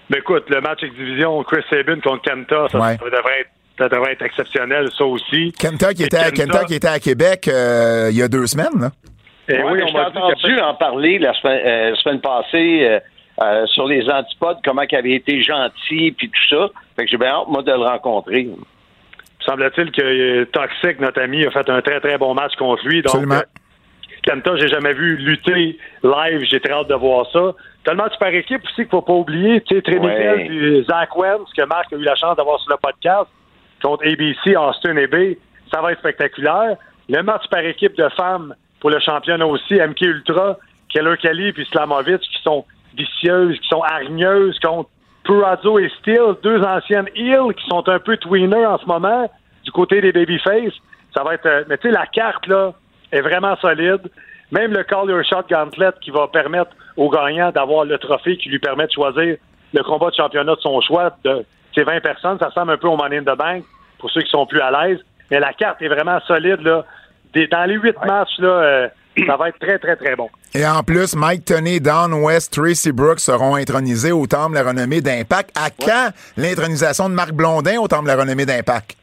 Ben 0.09 0.19
écoute, 0.19 0.45
le 0.49 0.61
match 0.61 0.79
avec 0.83 0.95
division 0.97 1.43
Chris 1.43 1.65
Sabin 1.69 1.99
contre 2.01 2.23
Kenta, 2.23 2.69
ça, 2.71 2.79
Ouais. 2.79 2.97
ça 2.97 3.05
devrait 3.05 3.41
être 3.41 3.51
ça 3.79 3.89
devrait 3.91 4.13
être 4.13 4.23
exceptionnel, 4.23 4.89
ça 4.97 5.05
aussi. 5.05 5.53
Kenta 5.59 5.93
qui 5.93 6.05
était, 6.05 6.17
à, 6.17 6.31
Kenta- 6.31 6.47
Kenta 6.47 6.65
qui 6.65 6.75
était 6.77 6.89
à 6.89 6.99
Québec 6.99 7.47
euh, 7.47 8.09
il 8.11 8.17
y 8.17 8.23
a 8.23 8.29
deux 8.29 8.47
semaines. 8.47 8.81
Là. 8.81 8.91
Et 9.49 9.59
Ouais, 9.59 9.71
oui, 9.71 9.79
mais 9.85 9.91
on 9.91 9.93
m'a 9.93 10.09
entendu 10.09 10.59
en 10.61 10.75
parler 10.77 11.19
la 11.19 11.35
semaine, 11.35 11.61
euh, 11.67 11.91
la 11.91 11.97
semaine 11.97 12.21
passée 12.23 13.01
euh, 13.43 13.67
sur 13.67 13.87
les 13.87 14.09
antipodes, 14.11 14.59
comment 14.65 14.83
il 14.83 14.97
avait 14.97 15.13
été 15.13 15.43
gentil 15.43 16.13
puis 16.13 16.31
tout 16.31 16.57
ça. 16.57 16.69
Fait 16.97 17.05
que 17.05 17.11
j'ai 17.11 17.17
bien 17.19 17.29
hâte, 17.31 17.49
moi, 17.49 17.63
de 17.63 17.71
le 17.71 17.79
rencontrer. 17.79 18.49
semble-t-il 19.45 19.91
que 19.93 20.03
euh, 20.03 20.45
Toxic, 20.47 21.01
notre 21.01 21.21
ami, 21.21 21.45
a 21.45 21.51
fait 21.51 21.69
un 21.69 21.81
très 21.83 22.01
très 22.01 22.19
bon 22.19 22.35
match 22.35 22.55
contre 22.57 22.87
lui. 22.87 23.03
Donc, 23.03 23.15
Absolument. 23.15 23.35
euh, 23.35 23.43
Kenta, 24.23 24.57
j'ai 24.57 24.69
jamais 24.69 24.95
vu 24.95 25.17
lutter 25.17 25.79
live. 26.03 26.45
J'ai 26.51 26.61
très 26.61 26.73
hâte 26.73 26.89
de 26.89 26.95
voir 26.95 27.27
ça. 27.33 27.55
T'as 27.85 27.93
le 27.93 27.99
match 27.99 28.15
par 28.19 28.29
équipe 28.31 28.63
aussi 28.65 28.75
qu'il 28.83 28.89
faut 28.89 29.03
pas 29.03 29.13
oublier. 29.13 29.61
Tu 29.61 29.77
sais, 29.77 29.83
Trémiguel 29.83 30.39
Ouais. 30.39 30.47
puis 30.49 30.85
Zach 30.89 31.15
Wentz, 31.17 31.49
que 31.57 31.63
Marc 31.65 31.93
a 31.93 31.97
eu 31.97 32.03
la 32.03 32.17
chance 32.17 32.37
d'avoir 32.37 32.59
sur 32.61 32.71
le 32.73 32.77
podcast, 32.79 33.31
contre 33.83 34.05
ABC, 34.07 34.57
Austin 34.57 34.97
et 34.97 35.07
B. 35.07 35.37
Ça 35.73 35.81
va 35.81 35.93
être 35.93 35.99
spectaculaire. 36.01 36.77
Le 37.09 37.23
match 37.23 37.43
par 37.51 37.61
équipe 37.61 37.97
de 37.97 38.09
femmes 38.17 38.55
pour 38.81 38.91
le 38.91 38.99
championnat 38.99 39.47
aussi, 39.47 39.75
MK 39.75 40.01
Ultra, 40.01 40.57
Keller 40.89 41.17
Kelly 41.19 41.53
puis 41.53 41.65
Slamovic, 41.71 42.21
qui 42.21 42.43
sont 42.43 42.65
vicieuses, 42.97 43.59
qui 43.61 43.69
sont 43.69 43.83
hargneuses 43.83 44.59
contre 44.61 44.89
Purazo 45.25 45.79
et 45.79 45.89
Steele, 46.01 46.35
deux 46.43 46.63
anciennes 46.63 47.09
heels 47.17 47.53
qui 47.57 47.67
sont 47.69 47.89
un 47.89 47.99
peu 47.99 48.17
tweeners 48.17 48.67
en 48.67 48.79
ce 48.79 48.87
moment 48.87 49.31
du 49.65 49.71
côté 49.73 50.01
des 50.01 50.13
babyface. 50.13 50.73
Ça 51.17 51.25
va 51.25 51.35
être. 51.35 51.47
euh, 51.47 51.65
mais 51.69 51.79
tu 51.79 51.89
sais, 51.89 51.95
la 51.95 52.07
carte 52.07 52.47
là 52.47 52.73
est 53.13 53.21
vraiment 53.21 53.57
solide. 53.57 54.03
Même 54.53 54.73
le 54.73 54.85
Call 54.85 55.09
Your 55.09 55.25
Shot 55.25 55.43
Gauntlet 55.51 55.91
qui 56.01 56.11
va 56.11 56.29
permettre 56.29 56.71
au 56.97 57.11
gagnant 57.11 57.51
d'avoir 57.51 57.85
le 57.85 57.99
trophée 57.99 58.37
qui 58.37 58.49
lui 58.49 58.61
permet 58.61 58.87
de 58.87 58.93
choisir 58.93 59.37
le 59.75 59.83
combat 59.83 60.11
de 60.11 60.15
championnat 60.15 60.55
de 60.55 60.61
son 60.61 60.81
choix 60.81 61.11
de 61.25 61.45
ces 61.75 61.83
20 61.83 62.01
personnes. 62.01 62.39
Ça 62.39 62.47
ressemble 62.49 62.73
un 62.73 62.77
peu 62.77 62.87
au 62.87 62.97
Money 62.97 63.19
in 63.19 63.23
the 63.23 63.37
Bank 63.37 63.65
pour 63.99 64.11
ceux 64.11 64.21
qui 64.23 64.31
sont 64.31 64.47
plus 64.47 64.61
à 64.61 64.71
l'aise. 64.71 65.01
Mais 65.33 65.41
la 65.41 65.53
carte 65.53 65.83
est 65.83 65.89
vraiment 65.89 66.21
solide 66.21 66.61
là. 66.61 66.85
Des- 67.35 67.49
dans 67.49 67.65
les 67.65 67.75
huit 67.75 67.97
matchs 68.07 68.39
là, 68.39 68.49
euh, 68.49 68.89
ça 69.27 69.37
va 69.37 69.49
être 69.49 69.59
très 69.59 69.79
très 69.79 69.97
très 69.97 70.15
bon. 70.17 70.29
Et 70.55 70.67
en 70.67 70.83
plus, 70.83 71.15
Mike 71.17 71.45
Tony, 71.45 71.81
Don 71.81 72.13
West, 72.25 72.53
Tracy 72.55 72.93
Brooks 72.93 73.21
seront 73.21 73.55
intronisés 73.57 74.13
au 74.13 74.27
Temple 74.27 74.51
de 74.53 74.55
la 74.63 74.65
Renommée 74.71 75.01
d'Impact. 75.01 75.51
À 75.57 75.71
quand 75.71 76.11
l'intronisation 76.37 77.09
de 77.09 77.15
Marc 77.15 77.33
Blondin 77.33 77.79
au 77.81 77.89
Temple 77.89 78.05
de 78.05 78.09
la 78.09 78.17
Renommée 78.17 78.47
d'Impact? 78.47 78.97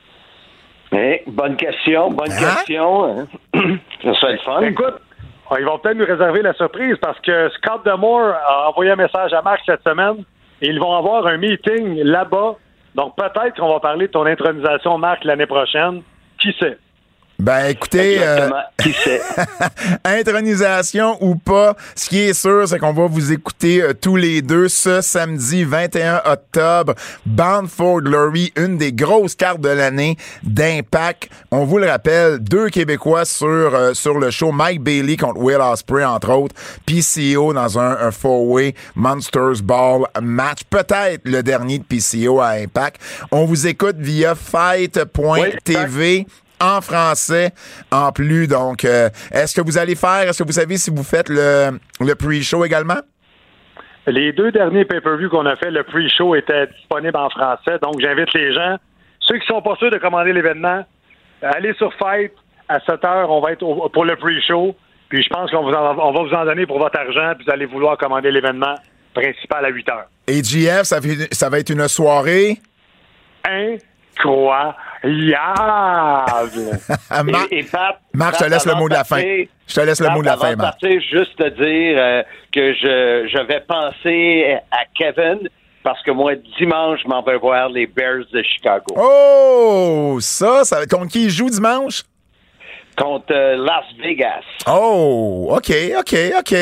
Eh, 0.91 1.24
bonne 1.28 1.55
question, 1.55 2.09
bonne 2.11 2.32
Hein? 2.32 2.55
question. 2.57 3.05
hein. 3.20 3.28
ça 4.03 4.14
serait 4.14 4.34
le 4.34 4.39
fun. 4.39 4.61
Écoute, 4.61 4.95
ils 5.57 5.66
vont 5.66 5.78
peut-être 5.80 5.97
nous 5.97 6.05
réserver 6.05 6.41
la 6.41 6.53
surprise 6.53 6.95
parce 7.01 7.20
que 7.22 7.49
Scott 7.57 7.86
Demore 7.86 8.34
a 8.47 8.70
envoyé 8.70 8.91
un 8.91 8.95
message 8.95 9.34
à 9.34 9.41
Marc 9.41 9.61
cette 9.66 9.84
semaine 9.88 10.24
et 10.61 10.68
ils 10.70 10.80
vont 10.80 10.95
avoir 10.95 11.26
un 11.28 11.38
meeting 11.38 12.01
là-bas. 12.03 12.55
Donc 12.95 13.16
peut-être 13.16 13.59
qu'on 13.59 13.74
va 13.74 13.80
parler 13.80 14.07
de 14.07 14.11
ton 14.11 14.26
intronisation, 14.26 14.97
Marc, 14.97 15.24
l'année 15.24 15.45
prochaine. 15.47 16.01
Qui 16.39 16.53
sait? 16.59 16.78
Ben, 17.43 17.71
écoutez, 17.71 18.19
euh, 18.23 18.35
Exactement. 18.35 18.61
Qui 18.77 18.93
sait? 18.93 19.21
intronisation 20.05 21.17
ou 21.19 21.35
pas, 21.35 21.75
ce 21.93 22.07
qui 22.07 22.19
est 22.19 22.33
sûr, 22.33 22.65
c'est 22.65 22.79
qu'on 22.79 22.93
va 22.93 23.07
vous 23.07 23.33
écouter 23.33 23.81
euh, 23.81 23.93
tous 23.93 24.15
les 24.15 24.41
deux 24.41 24.69
ce 24.69 25.01
samedi 25.01 25.65
21 25.65 26.21
octobre. 26.23 26.95
Bound 27.25 27.67
for 27.67 28.01
Glory, 28.01 28.53
une 28.55 28.77
des 28.77 28.93
grosses 28.93 29.35
cartes 29.35 29.59
de 29.59 29.67
l'année 29.67 30.15
d'Impact. 30.43 31.27
On 31.51 31.65
vous 31.65 31.79
le 31.79 31.89
rappelle, 31.89 32.39
deux 32.39 32.69
Québécois 32.69 33.25
sur, 33.25 33.47
euh, 33.47 33.93
sur 33.93 34.19
le 34.19 34.31
show. 34.31 34.53
Mike 34.53 34.81
Bailey 34.81 35.17
contre 35.17 35.41
Will 35.41 35.59
Ospreay, 35.59 36.05
entre 36.05 36.29
autres. 36.31 36.55
PCO 36.85 37.51
dans 37.51 37.77
un, 37.77 37.97
un 38.07 38.11
four-way 38.11 38.73
Monsters 38.95 39.61
Ball 39.61 40.03
match. 40.21 40.59
Peut-être 40.69 41.23
le 41.25 41.43
dernier 41.43 41.79
de 41.79 41.83
PCO 41.83 42.39
à 42.39 42.51
Impact. 42.51 43.01
On 43.31 43.43
vous 43.43 43.67
écoute 43.67 43.97
via 43.99 44.33
fight.tv 44.33 46.25
en 46.64 46.82
français 46.82 47.51
en 47.91 48.11
plus. 48.11 48.47
Donc, 48.47 48.86
euh, 48.86 49.09
est-ce 49.32 49.53
que 49.55 49.61
vous 49.61 49.78
allez 49.78 49.95
faire, 49.95 50.30
est-ce 50.30 50.41
que 50.41 50.47
vous 50.47 50.53
savez 50.53 50.78
si 50.78 50.89
vous 50.89 51.03
faites 51.03 51.30
le, 51.30 51.80
le 51.99 52.16
pre-show 52.16 52.64
également? 52.66 52.99
Les 54.07 54.34
deux 54.34 54.51
derniers 54.51 54.86
pay-per-view 54.86 55.30
qu'on 55.30 55.45
a 55.45 55.55
fait, 55.55 55.72
le 55.72 55.84
pre-show 55.84 56.36
était 56.36 56.68
disponible 56.68 57.16
en 57.18 57.30
français. 57.30 57.78
Donc 57.82 57.99
j'invite 57.99 58.34
les 58.34 58.53
gens, 58.53 58.78
ceux 59.20 59.38
qui 59.39 59.45
sont 59.47 59.61
pas 59.61 59.76
sûrs 59.78 59.91
de 59.91 59.97
commander 59.97 60.34
l'événement, 60.34 60.84
allez 61.41 61.74
sur 61.76 61.93
Fight 61.95 62.32
à 62.68 62.80
7 62.82 63.03
heures. 63.05 63.30
On 63.30 63.39
va 63.41 63.51
être 63.53 63.64
au- 63.64 63.88
pour 63.89 64.03
le 64.05 64.16
pre-show. 64.16 64.76
Puis 65.09 65.24
je 65.24 65.30
pense 65.30 65.51
qu'on 65.51 65.64
vous 65.64 65.72
en- 65.74 65.97
on 65.97 66.11
va 66.11 66.24
vous 66.24 66.34
en 66.34 66.43
donner 66.45 66.66
pour 66.66 66.80
votre 66.80 66.99
argent. 66.99 67.34
Puis 67.38 67.45
vous 67.45 67.51
allez 67.53 67.66
vouloir 67.66 67.97
commander 67.97 68.32
l'événement 68.32 68.76
principal 69.14 69.64
à 69.66 69.70
8 69.70 69.88
heures. 69.89 70.07
Et 70.28 70.41
ça, 70.43 70.99
fait- 70.99 71.34
ça 71.34 71.49
va 71.49 71.59
être 71.59 71.70
une 71.70 71.88
soirée? 71.88 72.57
Incroyable. 73.45 74.76
Ah, 75.04 76.43
Mar- 77.24 77.47
Et, 77.51 77.60
et 77.60 77.64
Pat, 77.64 77.99
Marc, 78.14 78.36
je 78.39 78.45
te 78.45 78.49
laisse 78.49 78.66
le 78.66 78.76
mot 78.76 78.88
de 78.88 78.93
la 78.93 79.04
fin. 79.04 79.20
Je 79.68 79.76
te 79.76 79.82
laisse 79.82 79.99
le 80.01 80.10
mot 80.10 80.22
de 80.22 80.26
la 80.28 80.38
fin, 80.38 80.56
Marc. 80.56 80.80
partir, 80.82 81.01
juste 81.01 81.36
te 81.38 81.49
dire 81.49 81.97
euh, 81.97 82.24
que 82.51 82.74
je, 82.74 83.28
je 83.32 83.41
vais 83.47 83.62
penser 83.62 84.58
à 84.72 84.86
Kevin 84.95 85.47
parce 85.84 86.01
que 86.04 86.12
moi, 86.12 86.34
dimanche, 86.58 87.01
je 87.04 87.08
m'en 87.10 87.22
vais 87.22 87.38
voir 87.38 87.68
les 87.70 87.86
Bears 87.86 88.24
de 88.32 88.41
Chicago 88.43 88.95
Oh, 88.97 90.18
ça, 90.22 90.64
ça 90.64 90.86
contre 90.88 91.08
qui 91.12 91.26
il 91.26 91.30
joue 91.30 91.49
dimanche? 91.49 92.04
Contre 92.95 93.31
euh, 93.31 93.55
Las 93.57 93.85
Vegas. 94.01 94.43
Oh, 94.67 95.49
OK, 95.51 95.71
OK, 95.99 96.15
OK. 96.39 96.55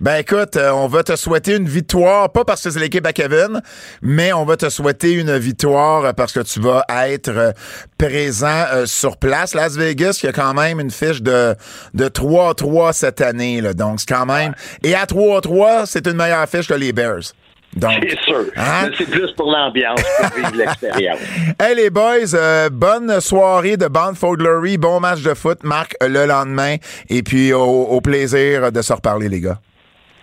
Ben 0.00 0.16
écoute, 0.16 0.56
euh, 0.56 0.70
on 0.72 0.86
va 0.86 1.02
te 1.02 1.16
souhaiter 1.16 1.56
une 1.56 1.68
victoire, 1.68 2.30
pas 2.30 2.44
parce 2.44 2.62
que 2.62 2.70
c'est 2.70 2.80
l'équipe 2.80 3.06
à 3.06 3.12
Kevin, 3.12 3.60
mais 4.02 4.32
on 4.32 4.44
va 4.44 4.56
te 4.56 4.68
souhaiter 4.68 5.12
une 5.12 5.36
victoire 5.38 6.04
euh, 6.04 6.12
parce 6.12 6.32
que 6.32 6.40
tu 6.40 6.60
vas 6.60 6.84
être 7.06 7.54
présent 7.98 8.64
euh, 8.72 8.86
sur 8.86 9.16
place. 9.16 9.54
Las 9.54 9.76
Vegas, 9.76 10.20
il 10.22 10.26
y 10.26 10.28
a 10.28 10.32
quand 10.32 10.54
même 10.54 10.80
une 10.80 10.90
fiche 10.90 11.22
de, 11.22 11.54
de 11.94 12.08
3-3 12.08 12.92
cette 12.92 13.20
année. 13.20 13.60
Là, 13.60 13.74
donc, 13.74 14.00
c'est 14.00 14.14
quand 14.14 14.26
même... 14.26 14.54
Et 14.82 14.94
à 14.94 15.04
3-3, 15.04 15.86
c'est 15.86 16.06
une 16.06 16.16
meilleure 16.16 16.48
fiche 16.48 16.68
que 16.68 16.74
les 16.74 16.92
Bears. 16.92 17.32
C'est 17.80 18.20
sûr. 18.20 18.44
Hein? 18.56 18.90
C'est 18.96 19.10
plus 19.10 19.32
pour 19.32 19.50
l'ambiance, 19.50 20.02
pour 20.18 20.36
vivre 20.36 20.56
l'expérience. 20.56 21.18
Hey 21.60 21.76
les 21.76 21.90
boys, 21.90 22.34
euh, 22.34 22.68
bonne 22.70 23.20
soirée 23.20 23.76
de 23.76 23.86
Bound 23.86 24.16
for 24.16 24.36
Glory, 24.36 24.78
bon 24.78 25.00
match 25.00 25.22
de 25.22 25.34
foot, 25.34 25.62
Marc, 25.64 25.94
le 26.00 26.26
lendemain, 26.26 26.76
et 27.08 27.22
puis 27.22 27.52
au, 27.52 27.62
au 27.62 28.00
plaisir 28.00 28.72
de 28.72 28.82
se 28.82 28.92
reparler 28.92 29.28
les 29.28 29.40
gars. 29.40 29.58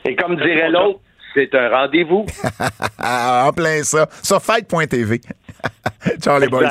Et 0.06 0.16
comme 0.16 0.36
dirait 0.36 0.70
l'autre, 0.70 1.00
c'est 1.34 1.54
un 1.54 1.70
rendez-vous. 1.70 2.26
en 3.00 3.52
plein 3.52 3.84
ça. 3.84 4.08
Sur 4.24 4.42
fight.tv. 4.42 5.22
Ciao 6.22 6.40
les 6.40 6.48
boys. 6.48 6.70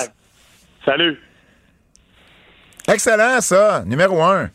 Salut. 0.85 1.19
Excellent 2.89 3.41
ça. 3.41 3.83
Numéro 3.87 4.23
un. 4.23 4.51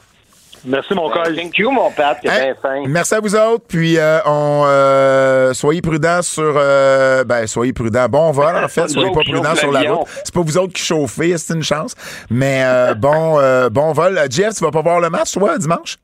Merci, 0.66 0.94
mon 0.94 1.08
Ben, 1.10 1.24
col. 1.24 1.36
Thank 1.36 1.58
you, 1.58 1.72
mon 1.72 1.90
Pat, 1.92 2.18
bien 2.22 2.54
fin. 2.62 2.84
merci 2.88 3.16
à 3.16 3.20
vous 3.20 3.36
autres. 3.36 3.66
Puis 3.68 3.98
euh, 3.98 4.20
on 4.26 4.64
euh, 4.68 5.54
soyez 5.54 5.82
prudents 5.82 6.22
sur 6.22 6.54
euh, 6.58 7.24
ben 7.24 7.48
soyez 7.48 7.72
prudents. 7.74 8.08
Bon 8.10 8.32
vol 8.32 8.56
en 8.58 8.68
fait, 8.68 8.88
soyez 8.90 9.12
pas 9.12 9.22
prudents 9.22 9.56
sur 9.56 9.72
la 9.72 9.92
route. 9.92 10.08
C'est 10.24 10.34
pas 10.34 10.42
vous 10.42 10.58
autres 10.58 10.74
qui 10.74 10.82
chauffez, 10.84 11.38
c'est 11.38 11.54
une 11.54 11.64
chance. 11.64 11.96
Mais 12.30 12.62
euh, 12.66 12.94
bon 12.98 13.38
euh, 13.40 13.70
bon 13.70 13.94
vol. 13.94 14.20
Jeff, 14.30 14.56
tu 14.56 14.64
vas 14.64 14.72
pas 14.72 14.82
voir 14.82 15.00
le 15.00 15.10
match 15.10 15.32
toi 15.34 15.58
dimanche? 15.58 15.98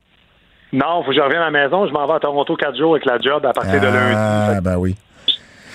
Non, 0.72 1.02
faut 1.04 1.10
que 1.10 1.16
je 1.16 1.20
revienne 1.20 1.42
à 1.42 1.50
la 1.50 1.50
maison. 1.50 1.86
Je 1.86 1.92
m'en 1.92 2.06
vais 2.06 2.14
à 2.14 2.20
Toronto 2.20 2.56
quatre 2.56 2.76
jours 2.76 2.92
avec 2.94 3.04
la 3.06 3.18
job 3.18 3.44
à 3.46 3.52
partir 3.52 3.80
de 3.80 3.86
lundi. 3.86 4.14
Ah 4.16 4.60
ben 4.60 4.76
oui. 4.76 4.96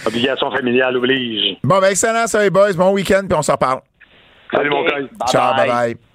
Obligation 0.06 0.50
familiale 0.52 0.98
oblige. 0.98 1.58
Bon 1.64 1.80
ben 1.80 1.90
excellent 1.92 2.26
ça 2.28 2.42
les 2.42 2.50
boys. 2.50 2.74
Bon 2.74 2.92
week-end 2.92 3.22
puis 3.28 3.38
on 3.38 3.42
s'en 3.44 3.54
reparle. 3.54 3.82
Salut, 4.54 4.70
mon 4.70 4.84
col. 4.84 5.08
bye 5.18 5.28
Ciao, 5.30 5.54
bye 5.56 5.68
bye. 5.68 5.94
bye. 5.94 6.11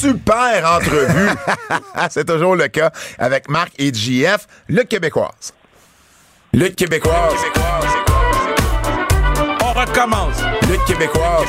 Super 0.00 0.64
entrevue. 0.64 1.28
C'est 2.10 2.24
toujours 2.24 2.56
le 2.56 2.68
cas 2.68 2.90
avec 3.18 3.50
Marc 3.50 3.72
et 3.78 3.92
JF, 3.92 4.46
Lutte 4.66 4.88
québécoise. 4.88 5.52
Lutte 6.54 6.74
québécoise. 6.74 7.34
On 9.62 9.72
recommence. 9.74 10.36
Lutte 10.70 10.84
québécoise. 10.86 11.48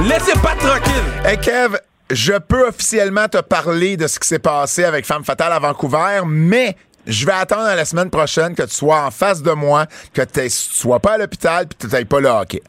Laissez 0.00 0.38
pas 0.40 0.54
tranquille. 0.56 0.92
Hey 1.24 1.38
Kev, 1.38 1.78
je 2.10 2.34
peux 2.34 2.68
officiellement 2.68 3.28
te 3.28 3.38
parler 3.38 3.96
de 3.96 4.06
ce 4.06 4.18
qui 4.18 4.28
s'est 4.28 4.38
passé 4.38 4.84
avec 4.84 5.06
Femme 5.06 5.24
Fatale 5.24 5.54
à 5.54 5.58
Vancouver, 5.60 6.20
mais 6.26 6.76
je 7.06 7.24
vais 7.24 7.32
attendre 7.32 7.62
à 7.68 7.74
la 7.74 7.86
semaine 7.86 8.10
prochaine 8.10 8.54
que 8.54 8.64
tu 8.64 8.74
sois 8.74 9.00
en 9.00 9.10
face 9.10 9.42
de 9.42 9.52
moi, 9.52 9.86
que 10.12 10.20
tu 10.20 10.50
sois 10.50 11.00
pas 11.00 11.12
à 11.12 11.18
l'hôpital 11.18 11.66
puis 11.68 11.78
que 11.78 11.86
tu 11.86 11.92
n'ailles 11.94 12.04
pas 12.04 12.20
le 12.20 12.28
hockey. 12.28 12.62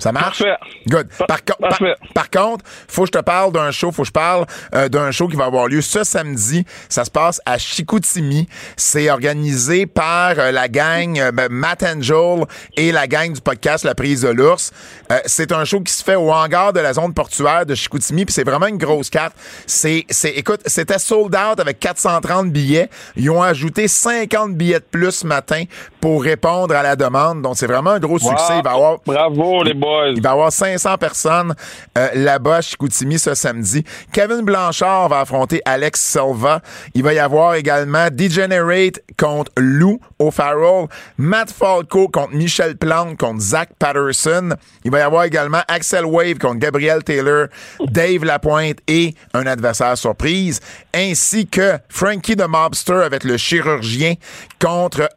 Ça 0.00 0.12
marche? 0.12 0.38
Parfait. 0.42 0.56
Good. 0.88 1.08
Par, 1.28 1.44
co- 1.44 1.54
par- 1.60 1.68
Parfait. 1.70 1.94
par 2.14 2.30
contre, 2.30 2.64
faut 2.88 3.02
que 3.02 3.08
je 3.08 3.12
te 3.12 3.24
parle 3.24 3.52
d'un 3.52 3.70
show, 3.70 3.92
faut 3.92 4.02
que 4.02 4.08
je 4.08 4.12
parle 4.12 4.46
euh, 4.74 4.88
d'un 4.88 5.10
show 5.12 5.28
qui 5.28 5.36
va 5.36 5.44
avoir 5.44 5.68
lieu 5.68 5.80
ce 5.82 6.02
samedi. 6.04 6.64
Ça 6.88 7.04
se 7.04 7.10
passe 7.10 7.40
à 7.46 7.58
Chicoutimi. 7.58 8.48
C'est 8.76 9.10
organisé 9.10 9.86
par 9.86 10.38
euh, 10.38 10.50
la 10.50 10.68
gang 10.68 11.18
euh, 11.18 11.30
ben, 11.32 11.48
Matt 11.50 11.82
Angel 11.82 12.44
et 12.76 12.92
la 12.92 13.06
gang 13.06 13.32
du 13.32 13.40
podcast 13.40 13.84
La 13.84 13.94
Prise 13.94 14.22
de 14.22 14.28
l'Ours. 14.28 14.72
Euh, 15.12 15.18
c'est 15.26 15.52
un 15.52 15.64
show 15.64 15.80
qui 15.80 15.92
se 15.92 16.02
fait 16.02 16.16
au 16.16 16.32
hangar 16.32 16.72
de 16.72 16.80
la 16.80 16.92
zone 16.94 17.12
portuaire 17.14 17.66
de 17.66 17.74
Chicoutimi, 17.74 18.24
puis 18.24 18.32
c'est 18.32 18.44
vraiment 18.44 18.66
une 18.66 18.78
grosse 18.78 19.10
carte. 19.10 19.34
C'est, 19.66 20.06
c'est, 20.10 20.30
écoute, 20.30 20.60
c'était 20.66 20.98
sold 20.98 21.34
out 21.36 21.60
avec 21.60 21.78
430 21.78 22.50
billets. 22.50 22.88
Ils 23.16 23.30
ont 23.30 23.42
ajouté 23.42 23.86
50 23.88 24.54
billets 24.56 24.80
de 24.80 24.84
plus 24.90 25.10
ce 25.12 25.26
matin 25.26 25.64
pour 26.00 26.22
répondre 26.22 26.74
à 26.74 26.82
la 26.82 26.96
demande. 26.96 27.42
Donc 27.42 27.56
c'est 27.56 27.66
vraiment 27.66 27.90
un 27.90 27.98
gros 28.00 28.18
succès. 28.18 28.58
Il 28.58 28.62
va 28.64 28.70
y 28.70 28.74
avoir 28.74 28.98
Bravo, 29.06 29.62
les 29.62 29.74
boys. 29.74 30.10
il 30.16 30.22
va 30.22 30.30
y 30.30 30.32
avoir 30.32 30.52
500 30.52 30.96
personnes 30.98 31.54
euh, 31.98 32.08
là-bas 32.14 32.60
Chicoutimi 32.62 33.18
ce 33.18 33.34
samedi. 33.34 33.84
Kevin 34.12 34.42
Blanchard 34.42 35.08
va 35.08 35.20
affronter 35.20 35.60
Alex 35.64 36.00
Silva. 36.00 36.60
Il 36.94 37.02
va 37.02 37.12
y 37.12 37.18
avoir 37.18 37.54
également 37.54 38.08
Degenerate 38.10 39.00
contre 39.18 39.50
Lou 39.56 40.00
O'Farrell. 40.18 40.86
Matt 41.18 41.50
Falco 41.50 42.08
contre 42.08 42.34
Michel 42.34 42.76
Plante 42.76 43.18
contre 43.18 43.40
Zach 43.40 43.70
Patterson. 43.78 44.50
Il 44.84 44.90
va 44.90 44.98
y 44.98 45.02
avoir 45.02 45.24
également 45.24 45.60
Axel 45.68 46.04
Wave 46.04 46.38
contre 46.38 46.58
Gabriel 46.58 47.02
Taylor, 47.04 47.46
Dave 47.86 48.24
Lapointe 48.24 48.78
et 48.88 49.14
un 49.34 49.46
adversaire 49.46 49.96
surprise, 49.98 50.60
ainsi 50.94 51.46
que 51.46 51.78
Frankie 51.88 52.36
the 52.36 52.46
Mobster 52.48 53.02
avec 53.04 53.24
le 53.24 53.36
chirurgien 53.36 54.14
contre 54.60 55.08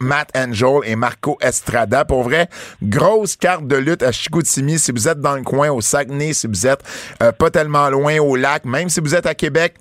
Matt 0.00 0.30
Angel 0.36 0.80
et 0.84 0.96
Marco 0.96 1.38
Estrada. 1.40 2.04
Pour 2.04 2.22
vrai, 2.24 2.48
grosse 2.82 3.36
carte 3.36 3.66
de 3.66 3.76
lutte 3.76 4.02
à 4.02 4.12
Chicoutimi. 4.12 4.78
Si 4.78 4.92
vous 4.92 5.08
êtes 5.08 5.20
dans 5.20 5.36
le 5.36 5.42
coin, 5.42 5.70
au 5.70 5.80
Saguenay, 5.80 6.32
si 6.32 6.46
vous 6.46 6.66
êtes 6.66 6.82
euh, 7.22 7.32
pas 7.32 7.50
tellement 7.50 7.88
loin 7.90 8.18
au 8.18 8.36
lac, 8.36 8.64
même 8.64 8.88
si 8.88 9.00
vous 9.00 9.14
êtes 9.14 9.26
à 9.26 9.34
Québec, 9.34 9.74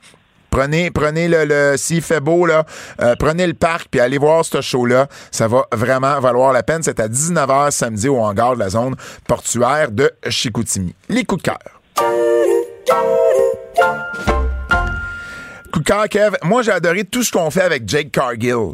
Prenez, 0.52 0.92
prenez 0.92 1.30
le, 1.30 1.46
le 1.46 1.78
s'il 1.78 2.02
fait 2.02 2.20
beau 2.20 2.46
là, 2.46 2.66
euh, 3.02 3.16
prenez 3.18 3.48
le 3.48 3.54
parc 3.54 3.88
puis 3.90 4.02
allez 4.02 4.18
voir 4.18 4.44
ce 4.44 4.60
show-là. 4.60 5.08
Ça 5.32 5.48
va 5.48 5.66
vraiment 5.72 6.20
valoir 6.20 6.52
la 6.52 6.62
peine. 6.62 6.84
C'est 6.84 7.00
à 7.00 7.08
19h 7.08 7.72
samedi 7.72 8.10
au 8.10 8.18
hangar 8.18 8.56
de 8.56 8.60
la 8.60 8.70
zone 8.70 8.98
portuaire 9.30 9.92
de 9.92 10.12
Chicoutimi. 10.28 10.94
Les 11.08 11.24
coups 11.24 11.42
de 11.44 11.48
cœur. 11.48 11.82
Coup 15.72 15.80
de 15.80 15.86
cœur, 15.86 16.10
Kev. 16.10 16.36
Moi, 16.44 16.64
j'ai 16.64 16.72
adoré 16.72 17.06
tout 17.06 17.24
ce 17.24 17.32
qu'on 17.32 17.50
fait 17.50 17.62
avec 17.62 17.88
Jake 17.88 18.12
Cargill. 18.12 18.74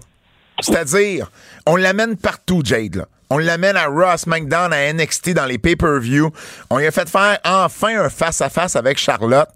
C'est-à-dire, 0.59 1.31
on 1.65 1.75
l'amène 1.75 2.17
partout, 2.17 2.61
Jade. 2.63 2.95
Là. 2.95 3.07
On 3.29 3.37
l'amène 3.37 3.75
à 3.75 3.87
Raw, 3.87 4.17
SmackDown, 4.17 4.71
à 4.73 4.91
NXT, 4.93 5.31
dans 5.31 5.45
les 5.45 5.57
pay-per-view. 5.57 6.31
On 6.69 6.77
lui 6.77 6.87
a 6.87 6.91
fait 6.91 7.09
faire 7.09 7.39
enfin 7.43 8.05
un 8.05 8.09
face-à-face 8.09 8.75
avec 8.75 8.97
Charlotte. 8.97 9.49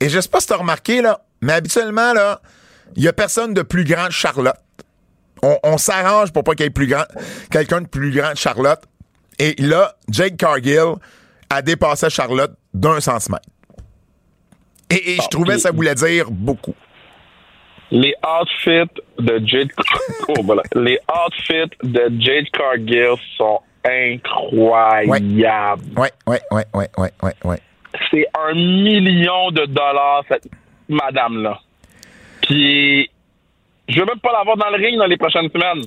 Et 0.00 0.08
je 0.08 0.20
sais 0.20 0.28
pas 0.28 0.40
si 0.40 0.46
t'as 0.46 0.56
remarqué, 0.56 1.02
là, 1.02 1.20
mais 1.40 1.52
habituellement, 1.52 2.12
là, 2.12 2.40
il 2.96 3.02
y 3.02 3.08
a 3.08 3.12
personne 3.12 3.54
de 3.54 3.62
plus 3.62 3.84
grand 3.84 4.06
que 4.06 4.12
Charlotte. 4.12 4.56
On, 5.42 5.58
on 5.64 5.78
s'arrange 5.78 6.32
pour 6.32 6.44
pas 6.44 6.54
qu'il 6.54 6.64
y 6.64 6.66
ait 6.68 6.70
plus 6.70 6.86
grand, 6.86 7.04
quelqu'un 7.50 7.80
de 7.80 7.88
plus 7.88 8.12
grand 8.12 8.30
que 8.32 8.38
Charlotte. 8.38 8.82
Et 9.38 9.54
là, 9.58 9.96
Jake 10.08 10.36
Cargill 10.36 10.94
a 11.50 11.62
dépassé 11.62 12.08
Charlotte 12.10 12.52
d'un 12.72 13.00
centimètre. 13.00 13.48
Et, 14.90 15.14
et 15.14 15.16
je 15.16 15.28
trouvais 15.28 15.54
que 15.54 15.60
ça 15.60 15.72
voulait 15.72 15.94
dire 15.94 16.30
beaucoup. 16.30 16.74
Les 17.92 18.14
outfits 18.26 18.90
de 19.18 19.46
Jade 19.46 19.68
oh, 20.28 20.42
voilà. 20.44 20.62
Les 20.74 20.98
outfits 21.10 21.76
de 21.82 22.10
Jade 22.18 22.48
Cargill 22.50 23.16
sont 23.36 23.60
incroyables. 23.84 25.82
Ouais, 25.94 26.10
ouais, 26.26 26.40
ouais, 26.50 26.64
ouais, 26.72 26.88
ouais, 26.96 27.12
ouais, 27.22 27.34
ouais. 27.44 27.58
C'est 28.10 28.26
un 28.34 28.54
million 28.54 29.50
de 29.50 29.66
dollars, 29.66 30.24
cette 30.26 30.48
madame-là. 30.88 31.60
Puis, 32.40 33.10
je 33.88 33.98
veux 33.98 34.06
même 34.06 34.20
pas 34.22 34.32
la 34.32 34.44
voir 34.44 34.56
dans 34.56 34.70
le 34.70 34.76
ring 34.76 34.96
dans 34.96 35.06
les 35.06 35.16
prochaines 35.16 35.48
semaines. 35.50 35.84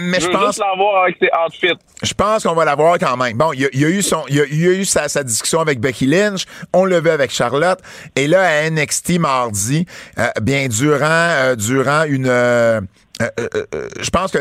Mais 0.00 0.20
Je 0.20 0.28
pense, 0.28 0.46
juste 0.46 0.58
la 0.58 0.74
voir 0.76 1.04
avec 1.04 1.16
ses 1.20 1.28
outfits. 1.46 1.78
je 2.02 2.12
pense 2.14 2.42
qu'on 2.42 2.54
va 2.54 2.64
l'avoir 2.64 2.98
quand 2.98 3.16
même. 3.16 3.36
Bon, 3.36 3.52
il 3.52 3.60
y, 3.60 3.64
a- 3.64 3.68
il 3.72 3.80
y 3.80 3.84
a 3.84 3.88
eu 3.88 4.02
son, 4.02 4.24
il 4.28 4.36
y 4.36 4.40
a, 4.40 4.44
il 4.46 4.60
y 4.60 4.68
a 4.68 4.72
eu 4.72 4.84
sa, 4.84 5.08
sa 5.08 5.22
discussion 5.22 5.60
avec 5.60 5.80
Becky 5.80 6.06
Lynch. 6.06 6.44
On 6.72 6.84
l'a 6.84 7.00
vu 7.00 7.10
avec 7.10 7.30
Charlotte. 7.30 7.78
Et 8.16 8.26
là, 8.26 8.42
à 8.42 8.68
NXT 8.70 9.18
mardi, 9.18 9.86
euh, 10.18 10.26
bien 10.42 10.68
durant, 10.68 11.04
euh, 11.04 11.54
durant 11.56 12.04
une, 12.04 12.26
euh, 12.28 12.80
euh, 13.22 13.28
euh, 13.40 13.66
euh, 13.74 13.88
je 14.00 14.10
pense 14.10 14.30
que 14.32 14.38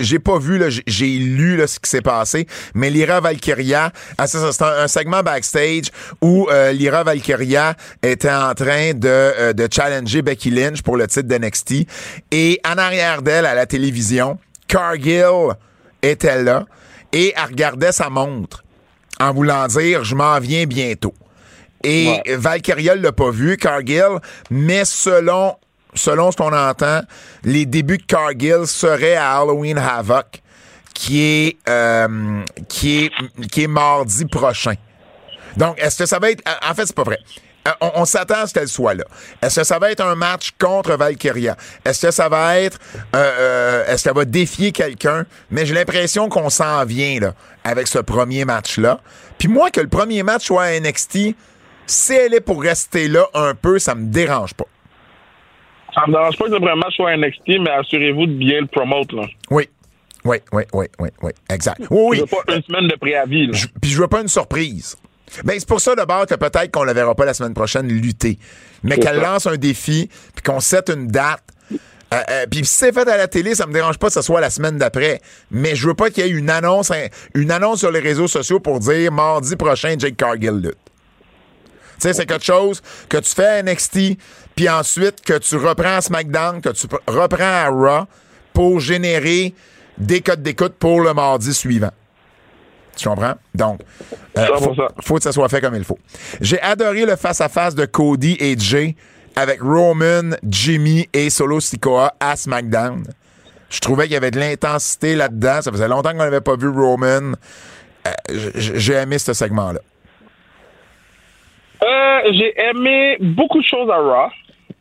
j'ai 0.00 0.18
pas 0.18 0.38
vu, 0.38 0.60
j'ai- 0.86 1.08
lu 1.18 1.56
là, 1.56 1.66
ce 1.66 1.78
qui 1.78 1.90
s'est 1.90 2.00
passé, 2.02 2.46
mais 2.74 2.90
Lyra 2.90 3.20
Valkyria, 3.20 3.92
ah, 4.16 4.26
c'est 4.26 4.38
un, 4.38 4.66
un 4.66 4.88
segment 4.88 5.22
backstage 5.22 5.86
où 6.20 6.48
Lyra 6.72 7.02
Valkyria 7.04 7.74
était 8.02 8.30
en 8.30 8.54
train 8.54 8.92
de, 8.94 9.52
de 9.52 9.68
challenger 9.72 10.22
Becky 10.22 10.50
Lynch 10.50 10.82
pour 10.82 10.96
le 10.96 11.06
titre 11.06 11.28
d'NXT. 11.28 11.86
Et 12.30 12.60
en 12.66 12.78
arrière 12.78 13.22
d'elle, 13.22 13.46
à 13.46 13.54
la 13.54 13.66
télévision, 13.66 14.38
Cargill 14.68 15.54
était 16.02 16.42
là 16.42 16.64
et 17.12 17.32
elle 17.36 17.44
regardait 17.50 17.92
sa 17.92 18.10
montre 18.10 18.64
en 19.20 19.32
voulant 19.32 19.66
dire 19.66 20.04
je 20.04 20.14
m'en 20.14 20.38
viens 20.40 20.64
bientôt. 20.66 21.14
Et 21.84 22.08
Ouais. 22.26 22.36
Valkyria 22.36 22.94
l'a 22.96 23.12
pas 23.12 23.30
vu, 23.30 23.56
Cargill, 23.56 24.18
mais 24.50 24.84
selon 24.84 25.56
selon 25.98 26.30
ce 26.32 26.36
qu'on 26.36 26.52
entend, 26.52 27.02
les 27.44 27.66
débuts 27.66 27.98
de 27.98 28.02
Cargill 28.04 28.66
seraient 28.66 29.16
à 29.16 29.38
Halloween 29.38 29.78
Havoc, 29.78 30.42
qui 30.94 31.22
est 31.22 31.58
euh, 31.68 32.42
qui 32.68 33.04
est 33.04 33.12
qui 33.50 33.64
est 33.64 33.68
mardi 33.68 34.24
prochain. 34.24 34.74
Donc, 35.56 35.78
est-ce 35.80 35.98
que 35.98 36.06
ça 36.06 36.18
va 36.18 36.30
être. 36.30 36.42
En 36.68 36.74
fait, 36.74 36.86
c'est 36.86 36.94
pas 36.96 37.02
vrai. 37.04 37.18
Euh, 37.66 37.72
On, 37.96 38.04
s'attend 38.04 38.42
à 38.42 38.46
ce 38.46 38.54
qu'elle 38.54 38.68
soit 38.68 38.94
là. 38.94 39.04
Est-ce 39.42 39.60
que 39.60 39.64
ça 39.66 39.78
va 39.78 39.90
être 39.90 40.00
un 40.04 40.14
match 40.14 40.52
contre 40.58 40.96
Valkyria? 40.96 41.56
Est-ce 41.84 42.06
que 42.06 42.10
ça 42.12 42.28
va 42.28 42.58
être. 42.60 42.78
euh, 43.14 43.84
Est-ce 43.86 44.04
qu'elle 44.04 44.14
va 44.14 44.24
défier 44.24 44.72
quelqu'un? 44.72 45.26
Mais 45.50 45.66
j'ai 45.66 45.74
l'impression 45.74 46.28
qu'on 46.28 46.50
s'en 46.50 46.84
vient 46.84 47.18
là, 47.20 47.34
avec 47.64 47.86
ce 47.88 47.98
premier 47.98 48.44
match-là. 48.44 49.00
Puis 49.38 49.48
moi, 49.48 49.70
que 49.70 49.80
le 49.80 49.88
premier 49.88 50.22
match 50.22 50.46
soit 50.46 50.64
à 50.64 50.80
NXT, 50.80 51.34
si 51.86 52.12
elle 52.12 52.34
est 52.34 52.40
pour 52.40 52.62
rester 52.62 53.08
là 53.08 53.26
un 53.34 53.54
peu, 53.54 53.78
ça 53.78 53.94
me 53.94 54.06
dérange 54.06 54.54
pas. 54.54 54.66
Ça 55.98 56.06
me 56.06 56.12
dérange 56.12 56.36
pas 56.36 56.44
que 56.46 56.50
le 56.52 56.60
premier 56.60 56.74
match 56.76 56.94
soit 56.96 57.16
NXT, 57.16 57.60
mais 57.60 57.70
assurez-vous 57.70 58.26
de 58.26 58.32
bien 58.34 58.60
le 58.60 58.66
promote. 58.66 59.12
Là. 59.12 59.22
Oui. 59.50 59.68
Oui, 60.24 60.38
oui, 60.52 60.64
oui, 60.72 60.86
oui, 60.98 61.08
oui. 61.22 61.30
Exact. 61.50 61.80
Oui, 61.90 62.18
Je 62.18 62.22
oui. 62.22 62.28
veux 62.30 62.44
pas 62.44 62.54
une 62.54 62.62
semaine 62.62 62.88
de 62.88 62.96
préavis. 62.96 63.46
Là. 63.46 63.52
Je- 63.54 63.66
puis 63.80 63.90
je 63.90 64.00
veux 64.00 64.08
pas 64.08 64.20
une 64.20 64.28
surprise. 64.28 64.96
Ben, 65.44 65.54
c'est 65.58 65.68
pour 65.68 65.80
ça 65.80 65.94
d'abord 65.94 66.26
que 66.26 66.34
peut-être 66.34 66.70
qu'on 66.70 66.84
la 66.84 66.92
verra 66.92 67.14
pas 67.14 67.24
la 67.24 67.34
semaine 67.34 67.54
prochaine 67.54 67.88
lutter. 67.88 68.38
Mais 68.82 68.96
qu'elle 68.98 69.18
lance 69.20 69.46
un 69.46 69.56
défi, 69.56 70.08
puis 70.34 70.42
qu'on 70.42 70.60
sette 70.60 70.90
une 70.90 71.06
date. 71.08 71.42
Euh, 71.70 72.16
euh, 72.30 72.46
puis 72.50 72.64
si 72.64 72.74
c'est 72.74 72.92
fait 72.92 73.06
à 73.08 73.16
la 73.18 73.28
télé, 73.28 73.54
ça 73.54 73.66
me 73.66 73.72
dérange 73.72 73.98
pas 73.98 74.06
que 74.06 74.14
ce 74.14 74.22
soit 74.22 74.40
la 74.40 74.48
semaine 74.50 74.78
d'après. 74.78 75.20
Mais 75.50 75.74
je 75.76 75.86
veux 75.86 75.94
pas 75.94 76.08
qu'il 76.10 76.24
y 76.24 76.28
ait 76.28 76.30
une 76.30 76.48
annonce, 76.48 76.90
un- 76.90 77.06
une 77.34 77.50
annonce 77.50 77.80
sur 77.80 77.90
les 77.90 78.00
réseaux 78.00 78.28
sociaux 78.28 78.60
pour 78.60 78.80
dire 78.80 79.12
mardi 79.12 79.56
prochain, 79.56 79.94
Jake 79.98 80.16
Cargill 80.16 80.52
lutte. 80.62 80.76
sais, 81.98 82.12
c'est 82.14 82.26
quelque 82.26 82.44
chose 82.44 82.80
que 83.08 83.18
tu 83.18 83.34
fais 83.34 83.44
à 83.46 83.62
NXT, 83.62 84.16
puis 84.58 84.68
ensuite 84.68 85.20
que 85.20 85.38
tu 85.38 85.54
reprends 85.54 85.98
à 85.98 86.00
SmackDown, 86.00 86.60
que 86.60 86.70
tu 86.70 86.88
reprends 87.06 87.44
à 87.44 87.68
Raw 87.68 88.06
pour 88.52 88.80
générer 88.80 89.54
des 89.96 90.20
codes 90.20 90.42
d'écoute 90.42 90.74
pour 90.80 91.00
le 91.00 91.14
mardi 91.14 91.54
suivant. 91.54 91.92
Tu 92.96 93.08
comprends? 93.08 93.34
Donc, 93.54 93.82
euh, 94.36 94.46
faut, 94.58 94.74
100%. 94.74 94.88
faut 95.00 95.14
que 95.14 95.22
ça 95.22 95.30
soit 95.30 95.48
fait 95.48 95.60
comme 95.60 95.76
il 95.76 95.84
faut. 95.84 96.00
J'ai 96.40 96.60
adoré 96.60 97.06
le 97.06 97.14
face-à-face 97.14 97.76
de 97.76 97.86
Cody 97.86 98.36
et 98.40 98.58
Jay 98.58 98.96
avec 99.36 99.62
Roman, 99.62 100.34
Jimmy 100.42 101.08
et 101.12 101.30
Solo 101.30 101.60
Sikoa 101.60 102.14
à 102.18 102.34
SmackDown. 102.34 103.04
Je 103.70 103.78
trouvais 103.78 104.06
qu'il 104.06 104.14
y 104.14 104.16
avait 104.16 104.32
de 104.32 104.40
l'intensité 104.40 105.14
là-dedans. 105.14 105.62
Ça 105.62 105.70
faisait 105.70 105.86
longtemps 105.86 106.10
qu'on 106.10 106.16
n'avait 106.16 106.40
pas 106.40 106.56
vu 106.56 106.68
Roman. 106.68 107.34
Euh, 108.08 108.50
J'ai 108.56 108.94
aimé 108.94 109.20
ce 109.20 109.34
segment-là. 109.34 109.78
Euh, 111.80 112.32
j'ai 112.32 112.60
aimé 112.60 113.18
beaucoup 113.20 113.60
de 113.60 113.64
choses 113.64 113.88
à 113.88 113.98
Raw. 113.98 114.30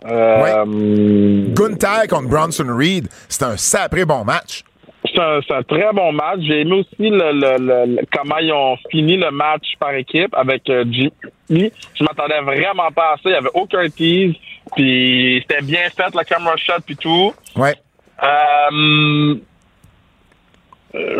Euh, 0.06 1.46
Gunther 1.54 2.08
contre 2.10 2.30
Bronson 2.30 2.68
Reed, 2.70 3.08
c'était 3.28 3.46
un 3.46 3.58
sacré 3.58 4.06
bon 4.06 4.24
match. 4.24 4.64
C'est 5.06 5.20
un, 5.20 5.40
c'est 5.48 5.54
un 5.54 5.64
très 5.64 5.92
bon 5.94 6.12
match. 6.12 6.40
J'ai 6.42 6.62
aimé 6.62 6.74
aussi 6.82 7.10
le, 7.10 7.32
le- 7.32 7.58
le- 7.58 7.96
le- 7.96 8.02
comment 8.16 8.38
ils 8.40 8.52
ont 8.52 8.78
fini 8.92 9.18
le 9.18 9.32
match 9.32 9.64
par 9.80 9.94
équipe 9.94 10.34
avec 10.36 10.70
euh, 10.70 10.84
Jimmy. 10.92 11.72
Je 11.96 12.04
m'attendais 12.04 12.42
vraiment 12.42 12.92
pas 12.94 13.14
à 13.14 13.16
ça. 13.16 13.22
Il 13.26 13.30
n'y 13.32 13.36
avait 13.36 13.50
aucun 13.54 13.88
tease. 13.90 14.36
Puis 14.76 15.44
c'était 15.48 15.62
bien 15.64 15.90
fait, 15.96 16.14
la 16.14 16.26
camera 16.26 16.58
shot 16.58 16.74
puis 16.86 16.98
tout. 16.98 17.34
Ouais. 17.56 17.74
Euh, 18.22 19.36
euh, 20.96 21.20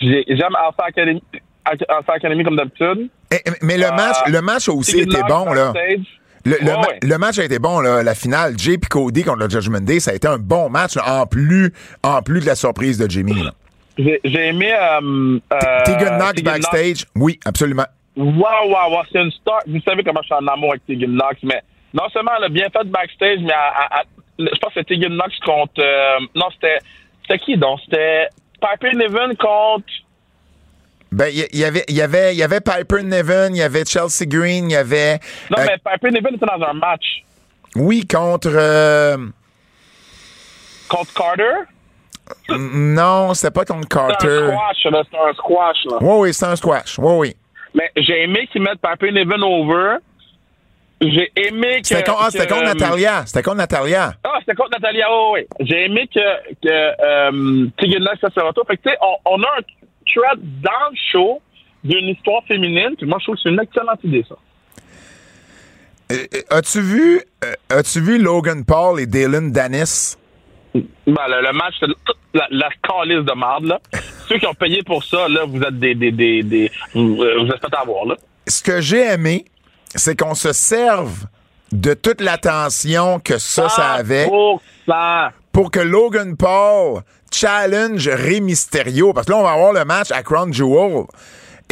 j'ai- 0.00 0.24
J'aime 0.28 0.56
Alpha 0.56 0.84
Academy, 0.88 1.22
Alpha 1.64 2.12
Academy 2.14 2.44
comme 2.44 2.56
d'habitude. 2.56 3.08
Eh, 3.32 3.38
Mais 3.62 3.76
le 3.76 3.90
match, 3.90 4.16
le 4.26 4.40
match 4.40 4.68
a 4.68 4.72
aussi 4.72 5.00
été 5.00 5.18
bon, 5.28 5.52
là. 5.52 5.72
Le, 6.50 6.56
le 7.02 7.10
Ouais, 7.12 7.18
match 7.18 7.38
a 7.38 7.44
été 7.44 7.58
bon, 7.58 7.80
là. 7.80 8.02
La 8.02 8.14
finale, 8.14 8.54
Jay 8.58 8.74
et 8.74 8.78
Cody 8.78 9.22
contre 9.24 9.38
le 9.38 9.48
Judgment 9.50 9.80
Day, 9.80 10.00
ça 10.00 10.10
a 10.10 10.14
été 10.14 10.26
un 10.28 10.38
bon 10.38 10.68
match, 10.70 10.96
là, 10.96 11.20
en 11.22 11.26
plus, 11.26 11.72
en 12.02 12.22
plus 12.22 12.40
de 12.40 12.46
la 12.46 12.54
surprise 12.54 12.98
de 12.98 13.08
Jimmy. 13.10 13.42
J'ai 13.98 14.20
aimé. 14.48 14.72
Euh, 14.72 15.38
euh, 15.52 15.82
Tegan 15.84 16.16
Knox 16.18 16.42
backstage, 16.42 17.06
oui, 17.16 17.38
absolument. 17.44 17.84
Wow, 18.16 18.26
wow, 18.66 18.90
wow, 18.90 19.02
c'est 19.12 19.20
une 19.22 19.30
star. 19.30 19.60
Vous 19.66 19.80
savez 19.82 20.02
comment 20.02 20.20
je 20.22 20.26
suis 20.26 20.34
en 20.34 20.46
amour 20.46 20.70
avec 20.70 20.86
Tegan 20.86 21.08
Knox, 21.12 21.36
mais 21.42 21.62
non 21.94 22.08
seulement 22.12 22.32
elle 22.38 22.44
a 22.44 22.48
bien 22.48 22.68
fait 22.70 22.84
backstage, 22.88 23.38
mais 23.42 23.52
à- 23.52 23.58
à- 23.68 24.00
à- 24.00 24.04
je 24.38 24.44
pense 24.60 24.72
que 24.74 24.80
c'était 24.80 24.94
Tegan 24.96 25.10
Knox 25.14 25.38
contre. 25.40 25.72
euh, 25.80 26.18
non, 26.34 26.46
c'était. 26.54 26.78
C'était 27.22 27.38
qui 27.44 27.56
donc? 27.56 27.78
C'était 27.84 28.28
Piper 28.60 28.96
Niven 28.96 29.36
contre. 29.36 29.84
Ben, 31.12 31.26
il 31.32 31.46
y, 31.52 31.58
y 31.58 31.64
avait, 31.64 31.84
y 31.88 32.00
avait, 32.00 32.34
y 32.36 32.42
avait 32.42 32.60
Piper 32.60 33.02
Niven, 33.02 33.54
il 33.54 33.58
y 33.58 33.62
avait 33.62 33.84
Chelsea 33.84 34.26
Green, 34.26 34.70
il 34.70 34.74
y 34.74 34.76
avait, 34.76 35.18
Non, 35.50 35.58
euh, 35.58 35.66
mais 35.66 35.78
Piper 35.84 36.10
Niven 36.12 36.34
était 36.36 36.46
dans 36.46 36.64
un 36.66 36.74
match 36.74 37.24
oui, 37.76 38.04
contre, 38.06 38.50
euh, 38.52 39.16
contre 40.88 41.14
Carter? 41.14 41.52
non, 42.48 43.32
c'était 43.34 43.50
pas 43.52 43.64
contre 43.64 43.82
C'était 43.82 43.96
un 43.98 44.08
Carter. 44.08 44.46
squash, 44.48 44.92
là. 44.92 45.02
C'était 45.04 45.18
un 45.22 45.32
squash, 45.34 45.76
là. 45.84 45.98
Oui, 46.00 46.14
oui, 46.18 46.34
c'est 46.34 46.46
un 46.46 46.56
squash. 46.56 46.98
Oui, 46.98 47.12
oui. 47.16 47.36
Mais 47.74 47.90
j'ai 47.96 48.22
aimé 48.24 48.48
qu'ils 48.50 48.62
mettent 48.62 48.80
Piper 48.80 49.12
Niven 49.12 49.42
over. 49.42 49.96
J'ai 51.00 51.30
aimé 51.36 51.80
que. 51.80 51.86
C'était 51.88 52.04
contre, 52.04 52.28
ah, 52.34 52.46
contre 52.46 52.62
euh, 52.62 52.74
Natalia. 52.74 53.22
C'était 53.26 53.42
contre 53.42 53.56
Natalia. 53.58 54.12
Ah, 54.24 54.34
c'était 54.40 54.54
contre 54.54 54.70
Natalia, 54.72 55.06
oui, 55.10 55.40
oui. 55.60 55.66
J'ai 55.66 55.84
aimé 55.84 56.08
que, 56.12 56.20
que 56.60 56.68
euh, 56.68 57.68
Knox 57.80 58.20
fasse 58.20 58.34
son 58.36 58.46
retour. 58.46 58.64
Fait 58.66 58.76
que, 58.76 58.82
tu 58.82 58.90
sais, 58.90 58.98
on, 59.00 59.14
on 59.32 59.42
a 59.42 59.46
un 59.58 59.62
thread 60.12 60.38
dans 60.62 60.90
le 60.90 60.96
show 61.12 61.40
d'une 61.84 62.08
histoire 62.08 62.42
féminine. 62.46 62.94
Puis 62.96 63.06
moi, 63.06 63.18
je 63.20 63.24
trouve 63.24 63.36
que 63.36 63.42
c'est 63.42 63.50
une 63.50 63.60
excellente 63.60 64.00
idée, 64.04 64.24
ça. 64.28 64.36
Euh, 66.12 66.26
as-tu 66.50 66.80
vu, 66.80 67.22
euh, 67.44 67.52
as-tu 67.68 68.00
vu 68.00 68.18
Logan 68.20 68.64
Paul 68.64 69.00
et 69.00 69.06
Dylan 69.06 69.52
Dennis? 69.52 70.16
Ben, 70.74 70.82
le, 71.06 71.42
le 71.42 71.52
match, 71.52 71.74
c'est 71.80 71.86
la, 72.34 72.46
la 72.50 72.68
calice 72.82 73.24
de 73.24 73.34
marde, 73.34 73.64
là. 73.64 73.80
Ceux 74.28 74.38
qui 74.38 74.46
ont 74.46 74.54
payé 74.54 74.82
pour 74.84 75.02
ça, 75.04 75.28
là, 75.28 75.44
vous 75.44 75.60
êtes 75.62 75.78
des... 75.78 75.94
des, 75.94 76.12
des, 76.12 76.42
des 76.42 76.70
vous, 76.94 77.22
euh, 77.22 77.38
vous 77.40 77.48
êtes 77.48 77.60
fait 77.60 77.74
avoir, 77.76 78.04
là. 78.06 78.16
Ce 78.46 78.62
que 78.62 78.80
j'ai 78.80 79.02
aimé, 79.12 79.44
c'est 79.94 80.18
qu'on 80.18 80.34
se 80.34 80.52
serve 80.52 81.26
de 81.72 81.94
toute 81.94 82.20
l'attention 82.20 83.20
que 83.20 83.38
ça, 83.38 83.68
ça 83.68 83.92
avait 83.92 84.26
100%. 84.26 85.30
pour 85.52 85.70
que 85.70 85.80
Logan 85.80 86.36
Paul 86.36 87.02
challenge 87.32 88.08
Rey 88.08 88.40
Mysterio. 88.40 89.12
Parce 89.12 89.26
que 89.26 89.32
là, 89.32 89.38
on 89.38 89.42
va 89.42 89.52
avoir 89.52 89.72
le 89.72 89.84
match 89.84 90.10
à 90.10 90.22
Crown 90.22 90.52
Jewel. 90.52 91.04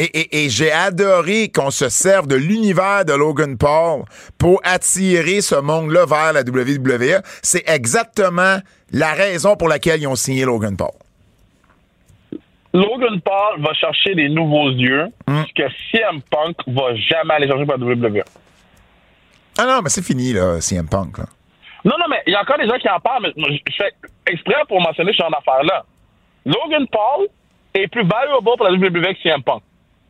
Et, 0.01 0.05
et- 0.05 0.45
et 0.45 0.49
j'ai 0.51 0.71
adoré 0.71 1.49
qu'on 1.49 1.71
se 1.73 1.89
serve 1.89 2.29
de 2.29 2.37
l'univers 2.37 3.05
de 3.05 3.13
Logan 3.15 3.57
Paul 3.59 4.05
pour 4.39 4.61
attirer 4.63 5.41
ce 5.41 5.57
monde-là 5.57 6.07
vers 6.07 6.33
la 6.33 6.43
WWE. 6.43 7.21
C'est 7.43 7.69
exactement 7.69 8.59
la 8.93 9.13
raison 9.15 9.57
pour 9.57 9.69
laquelle 9.69 10.01
ils 10.01 10.07
ont 10.07 10.15
signé 10.15 10.45
Logan 10.45 10.77
Paul. 10.77 10.93
Logan 12.73 13.21
Paul 13.25 13.61
va 13.63 13.73
chercher 13.75 14.15
des 14.15 14.29
nouveaux 14.29 14.71
yeux, 14.71 15.07
ce 15.27 15.53
que 15.55 15.69
CM 15.91 16.21
Punk 16.31 16.57
va 16.69 16.95
jamais 16.95 17.35
aller 17.35 17.49
chercher 17.49 17.67
par 17.67 17.79
WWE. 17.79 18.23
Ah 19.59 19.67
non, 19.67 19.81
mais 19.83 19.89
c'est 19.91 20.05
fini, 20.05 20.33
là, 20.33 20.61
CM 20.61 20.87
Punk. 20.89 21.19
Là. 21.19 21.25
Non, 21.89 21.95
non, 21.99 22.05
mais 22.11 22.23
il 22.27 22.35
y 22.35 22.37
a 22.37 22.43
encore 22.43 22.59
des 22.59 22.69
gens 22.69 22.77
qui 22.77 22.89
en 22.89 23.01
parlent, 23.01 23.33
mais 23.35 23.63
je 23.67 23.75
fais 23.75 23.93
exprès 24.27 24.61
pour 24.69 24.79
mentionner 24.83 25.13
ce 25.13 25.23
genre 25.23 25.31
d'affaire-là. 25.31 25.87
Logan 26.45 26.87
Paul 26.93 27.29
est 27.73 27.89
plus 27.89 28.07
valuable 28.07 28.45
pour 28.45 28.63
la 28.63 28.73
WWE 28.73 29.15
que 29.15 29.23
CM 29.23 29.43
Punk. 29.43 29.63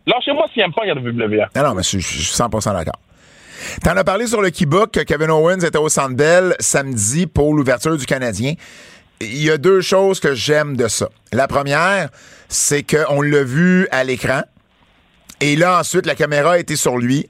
Lâchez-moi 0.04 0.46
CM 0.52 0.72
Punk 0.72 0.88
à 0.88 0.94
la 0.94 1.00
WWE. 1.00 1.46
Ah 1.54 1.62
non, 1.62 1.74
mais 1.74 1.84
je, 1.84 1.98
je 1.98 2.22
suis 2.22 2.34
100% 2.34 2.72
d'accord. 2.72 2.98
T'en 3.84 3.96
as 3.96 4.02
parlé 4.02 4.26
sur 4.26 4.42
le 4.42 4.50
Keybook 4.50 4.90
Kevin 5.04 5.30
Owens 5.30 5.60
était 5.60 5.78
au 5.78 5.88
Bell 6.10 6.56
samedi 6.58 7.26
pour 7.28 7.54
l'ouverture 7.54 7.96
du 7.96 8.06
Canadien. 8.06 8.54
Il 9.20 9.42
y 9.44 9.50
a 9.50 9.58
deux 9.58 9.80
choses 9.80 10.18
que 10.18 10.34
j'aime 10.34 10.76
de 10.76 10.88
ça. 10.88 11.08
La 11.32 11.46
première, 11.46 12.08
c'est 12.48 12.82
qu'on 12.82 13.20
l'a 13.20 13.44
vu 13.44 13.86
à 13.92 14.02
l'écran. 14.02 14.42
Et 15.40 15.54
là, 15.54 15.78
ensuite, 15.78 16.06
la 16.06 16.16
caméra 16.16 16.58
été 16.58 16.74
sur 16.74 16.98
lui. 16.98 17.28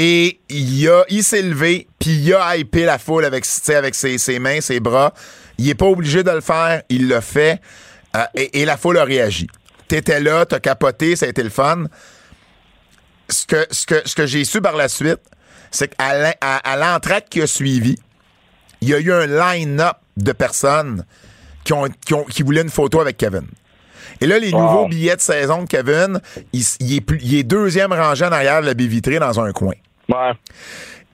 Et 0.00 0.38
il, 0.48 0.88
a, 0.88 1.04
il 1.08 1.24
s'est 1.24 1.42
levé, 1.42 1.88
puis 1.98 2.10
il 2.10 2.32
a 2.34 2.56
hypé 2.56 2.84
la 2.84 2.98
foule 2.98 3.24
avec, 3.24 3.44
avec 3.68 3.94
ses, 3.96 4.16
ses 4.16 4.38
mains, 4.38 4.60
ses 4.60 4.78
bras. 4.78 5.12
Il 5.58 5.68
est 5.68 5.74
pas 5.74 5.86
obligé 5.86 6.22
de 6.22 6.30
le 6.30 6.40
faire, 6.40 6.82
il 6.88 7.08
l'a 7.08 7.20
fait. 7.20 7.60
euh, 8.16 8.20
et, 8.36 8.60
et 8.60 8.64
la 8.64 8.76
foule 8.76 8.98
a 8.98 9.04
réagi. 9.04 9.48
T'étais 9.88 10.20
là, 10.20 10.46
t'as 10.46 10.60
capoté, 10.60 11.16
ça 11.16 11.26
a 11.26 11.28
été 11.30 11.42
le 11.42 11.50
fun 11.50 11.86
ce 13.28 13.44
que, 13.46 13.66
ce 13.70 13.86
que, 13.86 14.02
ce 14.08 14.14
que 14.14 14.26
j'ai 14.26 14.44
su 14.44 14.60
par 14.60 14.76
la 14.76 14.88
suite, 14.88 15.18
c'est 15.70 15.88
qu'à 15.88 16.32
à, 16.40 16.56
à 16.72 16.76
l'entraque 16.76 17.28
qui 17.28 17.42
a 17.42 17.46
suivi, 17.46 17.96
il 18.80 18.88
y 18.88 18.94
a 18.94 18.98
eu 19.00 19.12
un 19.12 19.26
line-up 19.26 19.96
de 20.16 20.32
personnes 20.32 21.04
qui, 21.64 21.72
ont, 21.72 21.86
qui, 22.06 22.14
ont- 22.14 22.24
qui 22.24 22.42
voulaient 22.42 22.62
une 22.62 22.70
photo 22.70 23.00
avec 23.00 23.16
Kevin. 23.16 23.46
Et 24.20 24.26
là, 24.26 24.38
les 24.38 24.50
Wow. 24.52 24.60
nouveaux 24.62 24.88
billets 24.88 25.16
de 25.16 25.20
saison 25.20 25.62
de 25.64 25.68
Kevin, 25.68 26.20
il, 26.52 26.62
est, 26.62 27.04
il 27.20 27.34
est 27.34 27.42
deuxième 27.42 27.92
rangé 27.92 28.24
en 28.24 28.32
arrière 28.32 28.60
de 28.62 28.66
la 28.66 28.74
baie 28.74 28.86
vitrée 28.86 29.18
dans 29.18 29.38
un 29.40 29.52
coin. 29.52 29.74
Ouais. 30.08 30.32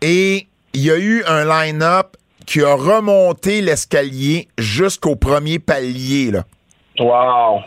Et 0.02 0.46
il 0.72 0.80
y 0.84 0.90
a 0.90 0.98
eu 0.98 1.22
un 1.26 1.44
line-up 1.44 2.16
qui 2.46 2.62
a 2.62 2.74
remonté 2.74 3.60
l'escalier 3.62 4.48
jusqu'au 4.58 5.16
premier 5.16 5.58
palier. 5.58 6.30
Là. 6.30 6.44
Wow. 6.98 7.60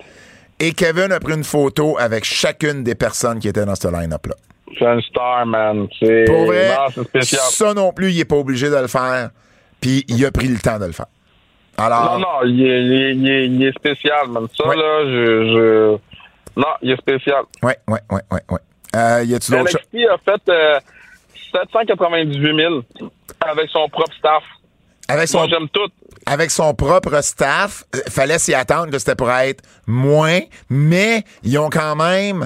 Et 0.59 0.71
Kevin 0.73 1.11
a 1.11 1.19
pris 1.19 1.33
une 1.33 1.43
photo 1.43 1.97
avec 1.99 2.23
chacune 2.23 2.83
des 2.83 2.95
personnes 2.95 3.39
qui 3.39 3.47
étaient 3.47 3.65
dans 3.65 3.75
ce 3.75 3.87
line-up-là. 3.87 4.35
C'est 4.77 4.85
un 4.85 5.01
star, 5.01 5.45
man. 5.45 5.87
C'est. 5.99 6.25
Pour 6.25 6.45
vrai, 6.45 6.69
Non, 6.95 7.03
spécial. 7.03 7.41
ça 7.41 7.73
non 7.73 7.91
plus, 7.93 8.11
il 8.11 8.19
est 8.19 8.25
pas 8.25 8.35
obligé 8.35 8.69
de 8.69 8.75
le 8.75 8.87
faire. 8.87 9.29
Puis 9.81 10.03
il 10.07 10.23
a 10.25 10.31
pris 10.31 10.47
le 10.47 10.59
temps 10.59 10.77
de 10.79 10.85
le 10.85 10.91
faire. 10.91 11.07
Alors, 11.77 12.13
Non, 12.13 12.19
non, 12.19 12.27
il 12.45 12.61
est, 12.65 12.83
il 12.83 12.93
est, 12.93 13.15
il 13.15 13.29
est, 13.29 13.45
il 13.47 13.63
est 13.65 13.71
spécial, 13.73 14.27
man. 14.29 14.47
Ça, 14.55 14.67
Ouais. 14.67 14.75
là, 14.75 15.05
je, 15.05 15.45
je. 15.45 15.97
Non, 16.59 16.67
il 16.81 16.91
est 16.91 16.97
spécial. 16.97 17.43
ouais, 17.63 17.77
ouais, 17.87 17.99
ouais, 18.11 18.21
ouais, 18.31 18.39
ouais. 18.49 18.59
Euh, 18.95 19.23
y 19.25 19.35
a-tu 19.35 19.51
d'autres 19.51 19.69
choses? 19.71 19.81
A 20.11 20.17
fait 20.17 20.49
euh, 20.51 20.79
798 21.71 22.55
000 22.55 22.81
avec 23.41 23.69
son 23.69 23.87
propre 23.89 24.13
staff. 24.17 24.43
Avec 25.09 25.27
son, 25.27 25.39
Moi, 25.39 25.47
j'aime 25.49 25.69
tout. 25.69 25.87
avec 26.25 26.51
son 26.51 26.73
propre 26.73 27.21
staff, 27.23 27.83
euh, 27.95 27.99
fallait 28.09 28.39
s'y 28.39 28.53
attendre 28.53 28.91
que 28.91 28.99
c'était 28.99 29.15
pour 29.15 29.31
être 29.31 29.63
moins, 29.87 30.39
mais 30.69 31.23
ils 31.43 31.57
ont 31.59 31.69
quand 31.69 31.95
même. 31.95 32.45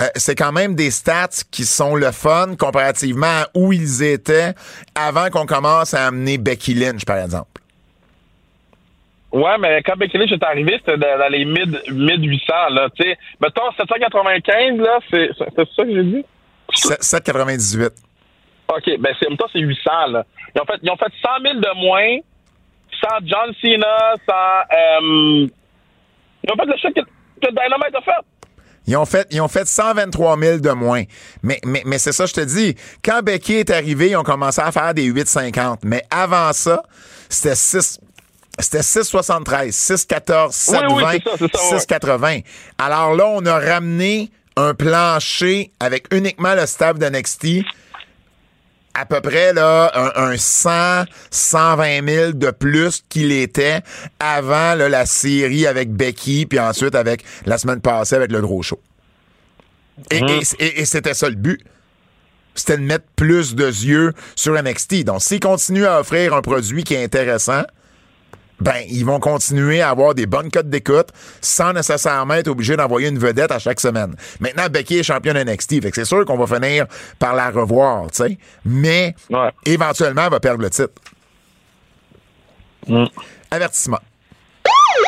euh, 0.00 0.06
c'est 0.16 0.34
quand 0.34 0.52
même 0.52 0.74
des 0.74 0.90
stats 0.90 1.44
qui 1.50 1.64
sont 1.64 1.96
le 1.96 2.10
fun 2.12 2.54
comparativement 2.58 3.26
à 3.42 3.48
où 3.54 3.72
ils 3.72 4.02
étaient 4.02 4.54
avant 4.94 5.28
qu'on 5.28 5.44
commence 5.44 5.92
à 5.92 6.06
amener 6.06 6.38
Becky 6.38 6.72
Lynch, 6.74 7.04
par 7.04 7.18
exemple. 7.18 7.60
Ouais, 9.30 9.58
mais 9.60 9.82
quand 9.84 9.96
Becky 9.98 10.16
Lynch 10.16 10.32
est 10.32 10.42
arrivé, 10.42 10.76
c'était 10.78 10.96
dans, 10.96 11.18
dans 11.18 11.28
les 11.28 11.44
mid, 11.44 11.78
mid 11.92 12.24
800, 12.24 12.52
là, 12.70 12.88
tu 12.96 13.02
sais. 13.02 13.18
Mettons, 13.42 13.70
795, 13.76 14.78
là, 14.78 14.98
c'est, 15.10 15.28
c'est 15.36 15.54
ça 15.76 15.84
que 15.84 15.94
j'ai 15.94 16.02
dit? 16.04 16.24
7- 16.72 16.96
798. 17.02 17.92
OK, 18.68 19.00
ben, 19.00 19.14
c'est, 19.20 19.28
c'est 19.52 19.60
800, 19.60 19.90
là. 20.08 20.26
Ils 20.54 20.60
ont 20.60 20.64
fait, 20.64 20.78
ils 20.82 20.90
ont 20.90 20.96
fait 20.96 21.12
100 21.22 21.28
000 21.42 21.54
de 21.60 21.80
moins, 21.80 22.18
sans 23.00 23.18
John 23.24 23.54
Cena, 23.60 24.14
sans, 24.28 24.76
euh, 24.76 25.46
ils 26.44 26.52
ont 26.52 26.56
fait 26.56 26.66
le 26.66 26.76
shit 26.76 26.94
que, 26.94 27.00
que 27.00 27.50
Dynamite 27.50 27.94
a 27.94 28.00
fait. 28.02 28.26
Ils 28.86 28.96
ont 28.96 29.04
fait, 29.04 29.26
ils 29.30 29.40
ont 29.42 29.48
fait 29.48 29.66
123 29.66 30.38
000 30.38 30.58
de 30.58 30.70
moins. 30.70 31.02
Mais, 31.42 31.60
mais, 31.64 31.82
mais 31.84 31.98
c'est 31.98 32.12
ça, 32.12 32.24
je 32.24 32.32
te 32.32 32.40
dis. 32.40 32.74
Quand 33.04 33.22
Becky 33.22 33.56
est 33.56 33.70
arrivé, 33.70 34.10
ils 34.10 34.16
ont 34.16 34.22
commencé 34.22 34.62
à 34.62 34.72
faire 34.72 34.94
des 34.94 35.12
8,50. 35.12 35.80
Mais 35.84 36.02
avant 36.10 36.52
ça, 36.54 36.82
c'était 37.28 37.54
6, 37.54 38.00
c'était 38.58 38.80
6,73, 38.80 39.72
6,14, 39.72 40.52
7,20, 40.52 40.94
Oui, 40.94 41.02
oui, 41.04 41.22
c'est 41.22 41.30
ça, 41.30 41.36
c'est 41.38 41.88
ça, 41.88 42.16
ouais. 42.16 42.38
6,80. 42.38 42.44
Alors 42.78 43.14
là, 43.14 43.26
on 43.28 43.44
a 43.44 43.58
ramené 43.58 44.30
un 44.56 44.72
plancher 44.74 45.70
avec 45.80 46.06
uniquement 46.12 46.54
le 46.54 46.64
staff 46.66 46.98
de 46.98 47.06
NXT 47.06 47.64
à 49.00 49.06
peu 49.06 49.20
près 49.20 49.52
là, 49.52 49.90
un, 49.94 50.30
un 50.32 50.36
100, 50.36 51.04
120 51.30 52.06
000 52.08 52.32
de 52.32 52.50
plus 52.50 53.02
qu'il 53.08 53.32
était 53.32 53.80
avant 54.18 54.74
là, 54.74 54.88
la 54.88 55.06
série 55.06 55.66
avec 55.66 55.92
Becky, 55.92 56.46
puis 56.46 56.58
ensuite 56.58 56.94
avec 56.94 57.24
la 57.46 57.58
semaine 57.58 57.80
passée 57.80 58.16
avec 58.16 58.32
le 58.32 58.40
gros 58.40 58.62
show. 58.62 58.80
Et, 60.10 60.20
et- 60.60 60.64
et- 60.64 60.80
et 60.80 60.84
c'était 60.84 61.14
ça 61.14 61.28
le 61.28 61.34
but. 61.36 61.60
C'était 62.54 62.76
de 62.76 62.82
mettre 62.82 63.04
plus 63.14 63.54
de 63.54 63.66
yeux 63.66 64.12
sur 64.34 64.60
NXT. 64.60 65.04
Donc, 65.04 65.22
s'ils 65.22 65.38
continuent 65.40 65.84
à 65.86 66.00
offrir 66.00 66.34
un 66.34 66.42
produit 66.42 66.82
qui 66.82 66.94
est 66.94 67.04
intéressant, 67.04 67.62
ben, 68.60 68.82
ils 68.88 69.04
vont 69.04 69.20
continuer 69.20 69.80
à 69.82 69.90
avoir 69.90 70.14
des 70.14 70.26
bonnes 70.26 70.50
cotes 70.50 70.68
d'écoute 70.68 71.08
sans 71.40 71.72
nécessairement 71.72 72.34
être 72.34 72.48
obligés 72.48 72.76
d'envoyer 72.76 73.08
une 73.08 73.18
vedette 73.18 73.52
à 73.52 73.58
chaque 73.58 73.80
semaine. 73.80 74.14
Maintenant, 74.40 74.66
Becky 74.70 74.98
est 74.98 75.02
championne 75.02 75.36
NXT, 75.42 75.82
fait 75.82 75.90
que 75.90 75.94
c'est 75.96 76.04
sûr 76.04 76.24
qu'on 76.24 76.36
va 76.38 76.46
finir 76.56 76.86
par 77.18 77.34
la 77.34 77.50
revoir, 77.50 78.10
tu 78.10 78.16
sais. 78.24 78.38
Mais, 78.64 79.14
Ouais. 79.30 79.50
éventuellement, 79.64 80.24
elle 80.24 80.30
va 80.30 80.40
perdre 80.40 80.62
le 80.62 80.70
titre. 80.70 80.92
Avertissement. 83.50 84.00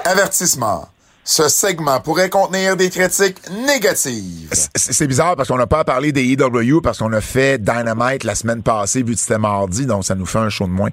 Avertissement. 0.04 0.88
Ce 1.22 1.48
segment 1.48 2.00
pourrait 2.00 2.30
contenir 2.30 2.76
des 2.76 2.90
critiques 2.90 3.36
négatives. 3.66 4.48
C'est 4.74 5.06
bizarre 5.06 5.36
parce 5.36 5.48
qu'on 5.48 5.58
n'a 5.58 5.66
pas 5.66 5.84
parlé 5.84 6.12
des 6.12 6.24
EW 6.32 6.80
parce 6.82 6.98
qu'on 6.98 7.12
a 7.12 7.20
fait 7.20 7.58
Dynamite 7.62 8.24
la 8.24 8.34
semaine 8.34 8.62
passée 8.62 9.02
vu 9.02 9.14
que 9.14 9.20
c'était 9.20 9.38
mardi, 9.38 9.86
donc 9.86 10.04
ça 10.04 10.14
nous 10.14 10.26
fait 10.26 10.38
un 10.38 10.48
show 10.48 10.64
de 10.64 10.70
moins. 10.72 10.88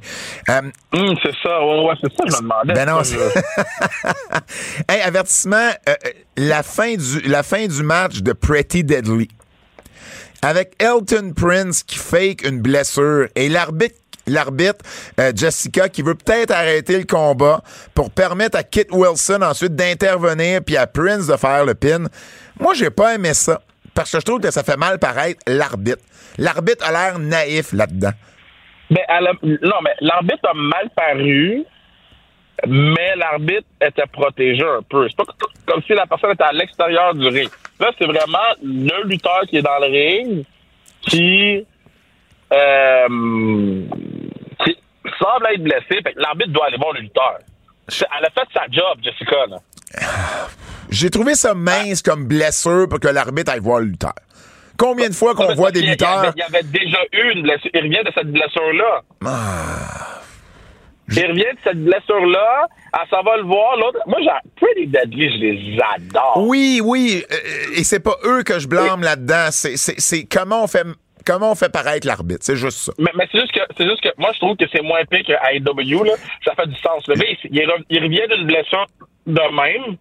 Euh, 0.49 0.61
Hum, 0.93 1.15
c'est 1.23 1.33
ça, 1.41 1.59
ouais, 1.65 1.85
ouais, 1.85 1.93
c'est 2.01 2.11
ça 2.15 2.23
que 2.25 2.31
je 2.31 2.35
me 2.37 2.41
demandais. 2.41 2.73
Ben 2.73 2.85
non, 2.85 3.03
je- 3.03 3.15
Hey, 4.89 5.01
avertissement, 5.01 5.55
euh, 5.89 5.93
euh, 6.05 6.09
la, 6.37 6.61
fin 6.63 6.95
du, 6.95 7.21
la 7.21 7.41
fin 7.43 7.65
du 7.65 7.81
match 7.83 8.21
de 8.21 8.33
Pretty 8.33 8.83
Deadly. 8.83 9.29
Avec 10.41 10.75
Elton 10.79 11.33
Prince 11.35 11.83
qui 11.83 11.97
fake 11.97 12.43
une 12.47 12.59
blessure 12.61 13.27
et 13.35 13.49
l'arbitre 13.49 13.95
l'arbitre 14.27 14.85
euh, 15.19 15.31
Jessica 15.35 15.89
qui 15.89 16.01
veut 16.01 16.15
peut-être 16.15 16.51
arrêter 16.51 16.97
le 16.97 17.05
combat 17.05 17.61
pour 17.95 18.11
permettre 18.11 18.57
à 18.57 18.63
Kit 18.63 18.85
Wilson 18.91 19.41
ensuite 19.41 19.75
d'intervenir 19.75 20.61
puis 20.65 20.77
à 20.77 20.87
Prince 20.87 21.27
de 21.27 21.35
faire 21.37 21.65
le 21.65 21.73
pin. 21.73 22.05
Moi, 22.59 22.73
j'ai 22.73 22.89
pas 22.89 23.15
aimé 23.15 23.33
ça 23.33 23.61
parce 23.93 24.11
que 24.11 24.19
je 24.19 24.25
trouve 24.25 24.39
que 24.41 24.51
ça 24.51 24.63
fait 24.63 24.77
mal 24.77 24.99
paraître 24.99 25.39
l'arbitre. 25.47 26.03
L'arbitre 26.37 26.85
a 26.87 26.91
l'air 26.91 27.19
naïf 27.19 27.73
là-dedans. 27.73 28.11
A- 29.09 29.19
non, 29.21 29.79
mais 29.83 29.93
l'arbitre 30.01 30.47
a 30.49 30.53
mal 30.53 30.89
paru, 30.95 31.63
mais 32.67 33.15
l'arbitre 33.15 33.67
était 33.81 34.05
protégé 34.11 34.63
un 34.63 34.81
peu. 34.89 35.07
C'est 35.09 35.17
pas 35.17 35.25
co- 35.25 35.49
comme 35.65 35.81
si 35.83 35.93
la 35.93 36.05
personne 36.05 36.31
était 36.31 36.43
à 36.43 36.51
l'extérieur 36.53 37.13
du 37.15 37.27
ring. 37.27 37.49
Là, 37.79 37.91
c'est 37.99 38.05
vraiment 38.05 38.47
le 38.63 39.07
lutteur 39.07 39.41
qui 39.49 39.57
est 39.57 39.61
dans 39.61 39.77
le 39.79 39.87
ring 39.87 40.45
qui, 41.01 41.65
euh, 42.53 43.07
semble 45.19 45.47
être 45.53 45.63
blessé. 45.63 46.01
L'arbitre 46.15 46.51
doit 46.51 46.67
aller 46.67 46.77
voir 46.77 46.93
le 46.93 47.01
lutteur. 47.01 47.39
Elle 47.89 48.25
a 48.25 48.29
fait 48.29 48.47
sa 48.53 48.65
job, 48.69 48.99
Jessica. 49.01 49.45
Là. 49.47 49.57
J'ai 50.89 51.09
trouvé 51.09 51.35
ça 51.35 51.53
mince 51.53 52.01
comme 52.01 52.25
blessure 52.25 52.87
pour 52.89 52.99
que 52.99 53.07
l'arbitre 53.07 53.51
aille 53.51 53.59
voir 53.59 53.79
le 53.79 53.85
lutteur. 53.87 54.13
Combien 54.77 55.09
de 55.09 55.13
fois 55.13 55.33
qu'on 55.33 55.55
voit 55.55 55.71
des 55.71 55.81
lutteurs? 55.81 56.33
Il 56.35 56.39
y 56.39 56.43
avait 56.43 56.63
déjà 56.63 56.99
eu 57.11 57.31
une 57.33 57.43
blessure. 57.43 57.71
Il 57.73 57.81
revient 57.81 58.03
de 58.05 58.11
cette 58.15 58.31
blessure-là. 58.31 59.01
Ah. 59.25 60.21
Il 61.09 61.25
revient 61.25 61.53
de 61.53 61.59
cette 61.63 61.83
blessure-là. 61.83 62.67
Elle 62.93 63.09
s'en 63.09 63.23
va 63.23 63.37
le 63.37 63.43
voir. 63.43 63.75
L'autre. 63.77 63.99
Moi, 64.05 64.19
j'ai 64.21 64.29
Pretty 64.55 64.87
Deadly, 64.87 65.31
je 65.31 65.37
les 65.37 65.79
adore. 65.95 66.45
Oui, 66.45 66.81
oui, 66.83 67.23
euh, 67.31 67.75
et 67.75 67.83
c'est 67.83 67.99
pas 67.99 68.17
eux 68.25 68.43
que 68.43 68.59
je 68.59 68.67
blâme 68.67 69.01
là-dedans. 69.01 69.47
C'est 69.51 70.25
comment 70.25 70.63
on 70.63 70.67
fait 70.67 70.85
comment 71.27 71.51
on 71.51 71.55
fait 71.55 71.69
paraître 71.71 72.07
l'arbitre? 72.07 72.39
C'est 72.41 72.55
juste 72.55 72.77
ça. 72.79 72.93
Mais, 72.97 73.11
mais 73.15 73.27
c'est 73.31 73.39
juste 73.41 73.51
que 73.51 73.59
c'est 73.77 73.83
juste 73.85 74.01
que 74.01 74.09
moi 74.17 74.31
je 74.33 74.39
trouve 74.39 74.55
que 74.55 74.65
c'est 74.71 74.81
moins 74.81 75.03
pire 75.09 75.23
qu'à 75.25 75.53
AEW, 75.53 76.03
là. 76.05 76.13
Ça 76.45 76.53
fait 76.55 76.67
du 76.67 76.75
sens. 76.75 77.05
Le 77.07 77.15
il, 77.17 77.37
il 77.51 77.61
re- 77.67 77.83
il 77.89 78.03
revient 78.03 78.27
d'une 78.35 78.47
blessure 78.47 78.85
de 79.27 79.33
même. 79.33 79.97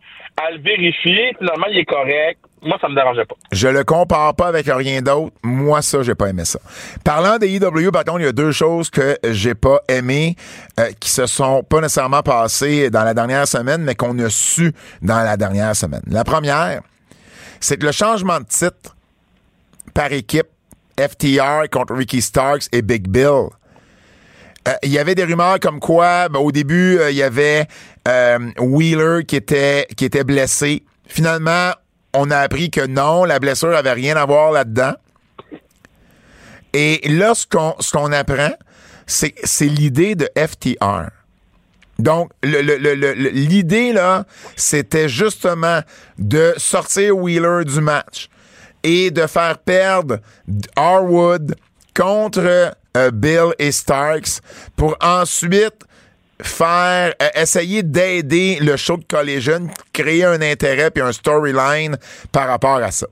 Elle 0.48 0.57
le 0.57 0.62
vérifie, 0.62 1.35
finalement 1.39 1.66
il 1.70 1.78
est 1.78 1.85
correct. 1.85 2.39
Moi, 2.62 2.78
ça 2.81 2.89
me 2.89 2.94
dérangeait 2.94 3.24
pas. 3.24 3.36
Je 3.53 3.69
le 3.69 3.85
compare 3.85 4.35
pas 4.35 4.48
avec 4.48 4.66
rien 4.66 5.01
d'autre. 5.01 5.32
Moi, 5.44 5.82
ça, 5.82 6.03
j'ai 6.03 6.15
pas 6.15 6.28
aimé 6.28 6.44
ça. 6.44 6.59
Parlant 7.05 7.39
des 7.39 7.48
IW, 7.48 7.90
par 7.93 8.05
contre, 8.05 8.20
il 8.20 8.24
y 8.24 8.28
a 8.28 8.32
deux 8.32 8.51
choses 8.51 8.90
que 8.90 9.16
j'ai 9.31 9.55
pas 9.55 9.78
aimées, 9.89 10.35
euh, 10.81 10.90
qui 10.98 11.11
se 11.11 11.27
sont 11.27 11.62
pas 11.62 11.81
nécessairement 11.81 12.23
passées 12.23 12.90
dans 12.90 13.05
la 13.05 13.15
dernière 13.15 13.47
semaine, 13.47 13.82
mais 13.82 13.94
qu'on 13.94 14.19
a 14.19 14.28
su 14.31 14.73
dans 15.01 15.23
la 15.23 15.36
dernière 15.36 15.77
semaine. 15.77 16.03
La 16.09 16.24
première, 16.24 16.81
c'est 17.61 17.77
que 17.78 17.86
le 17.86 17.93
changement 17.93 18.40
de 18.40 18.47
titre 18.47 18.97
par 19.94 20.12
équipe, 20.12 20.48
FTR 20.98 21.68
contre 21.70 21.94
Ricky 21.94 22.23
Starks 22.23 22.68
et 22.73 22.82
Big 22.82 23.09
Bill, 23.09 23.48
euh, 24.66 24.73
il 24.82 24.90
y 24.90 24.98
avait 24.98 25.14
des 25.14 25.24
rumeurs 25.24 25.60
comme 25.60 25.78
quoi, 25.78 26.28
ben, 26.28 26.40
au 26.40 26.51
début, 26.51 26.98
euh, 26.98 27.10
il 27.10 27.16
y 27.16 27.23
avait 27.23 27.66
euh, 28.09 28.51
Wheeler 28.59 29.24
qui 29.24 29.36
était, 29.36 29.86
qui 29.97 30.05
était 30.05 30.24
blessé. 30.24 30.85
Finalement, 31.06 31.70
on 32.12 32.31
a 32.31 32.39
appris 32.39 32.70
que 32.70 32.85
non, 32.85 33.24
la 33.24 33.39
blessure 33.39 33.77
avait 33.77 33.93
rien 33.93 34.16
à 34.16 34.27
voir 34.27 34.51
là-dedans. 34.51 34.94
Et 36.73 37.01
là, 37.09 37.35
ce 37.35 37.47
qu'on, 37.47 38.12
apprend, 38.12 38.52
c'est, 39.06 39.35
c'est 39.44 39.66
l'idée 39.66 40.14
de 40.14 40.28
FTR. 40.36 41.10
Donc, 41.98 42.31
l'idée, 42.43 43.93
là, 43.93 44.27
c'était 44.56 45.09
justement 45.09 45.81
de 46.18 46.52
sortir 46.59 47.16
Wheeler 47.16 47.64
du 47.64 47.81
match 47.81 48.28
et 48.87 49.11
de 49.11 49.27
faire 49.27 49.59
perdre 49.59 50.21
Harwood 50.77 51.57
contre 51.93 52.73
euh, 52.97 53.11
Bill 53.11 53.53
et 53.59 53.73
Starks 53.73 54.41
pour 54.77 54.97
ensuite 55.01 55.85
faire 56.41 57.13
euh, 57.21 57.29
essayer 57.35 57.83
d'aider 57.83 58.59
le 58.61 58.77
show 58.77 58.97
de 58.97 59.05
Collision, 59.05 59.69
créer 59.93 60.25
un 60.25 60.41
intérêt 60.41 60.93
puis 60.93 61.03
un 61.03 61.11
storyline 61.11 61.99
par 62.31 62.47
rapport 62.47 62.77
à 62.77 62.93
ça. 62.93 63.09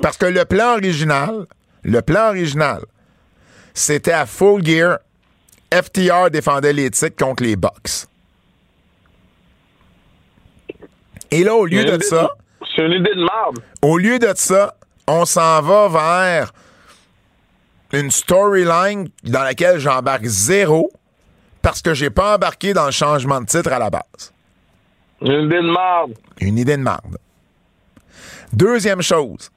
Parce 0.00 0.16
que 0.16 0.26
le 0.26 0.44
plan 0.44 0.72
original, 0.72 1.46
le 1.84 2.02
plan 2.02 2.30
original, 2.30 2.82
c'était 3.74 4.10
à 4.10 4.26
Full 4.26 4.66
Gear, 4.66 4.98
FTR 5.72 6.30
défendait 6.32 6.72
les 6.72 6.90
titres 6.90 7.16
contre 7.16 7.44
les 7.44 7.54
Bucks. 7.54 8.06
Et 11.30 11.44
là, 11.44 11.54
au 11.54 11.64
lieu 11.64 11.84
de 11.84 12.02
ça, 12.02 12.28
C'est 12.74 12.82
une 12.82 12.92
idée 12.92 13.14
de 13.14 13.20
merde. 13.20 13.58
au 13.82 13.98
lieu 13.98 14.18
de 14.18 14.32
ça, 14.34 14.74
on 15.06 15.24
s'en 15.24 15.60
va 15.62 15.88
vers 15.88 16.52
une 17.92 18.10
storyline 18.10 19.08
dans 19.24 19.42
laquelle 19.42 19.78
j'embarque 19.78 20.24
zéro 20.24 20.90
parce 21.60 21.82
que 21.82 21.94
j'ai 21.94 22.10
pas 22.10 22.34
embarqué 22.36 22.72
dans 22.72 22.86
le 22.86 22.92
changement 22.92 23.40
de 23.40 23.46
titre 23.46 23.72
à 23.72 23.78
la 23.78 23.90
base. 23.90 24.32
Une 25.20 25.44
idée 25.46 25.56
de 25.56 25.70
merde. 25.70 26.14
Une 26.40 26.58
idée 26.58 26.76
de 26.76 26.82
marde. 26.82 27.18
Deuxième 28.52 29.02
chose, 29.02 29.50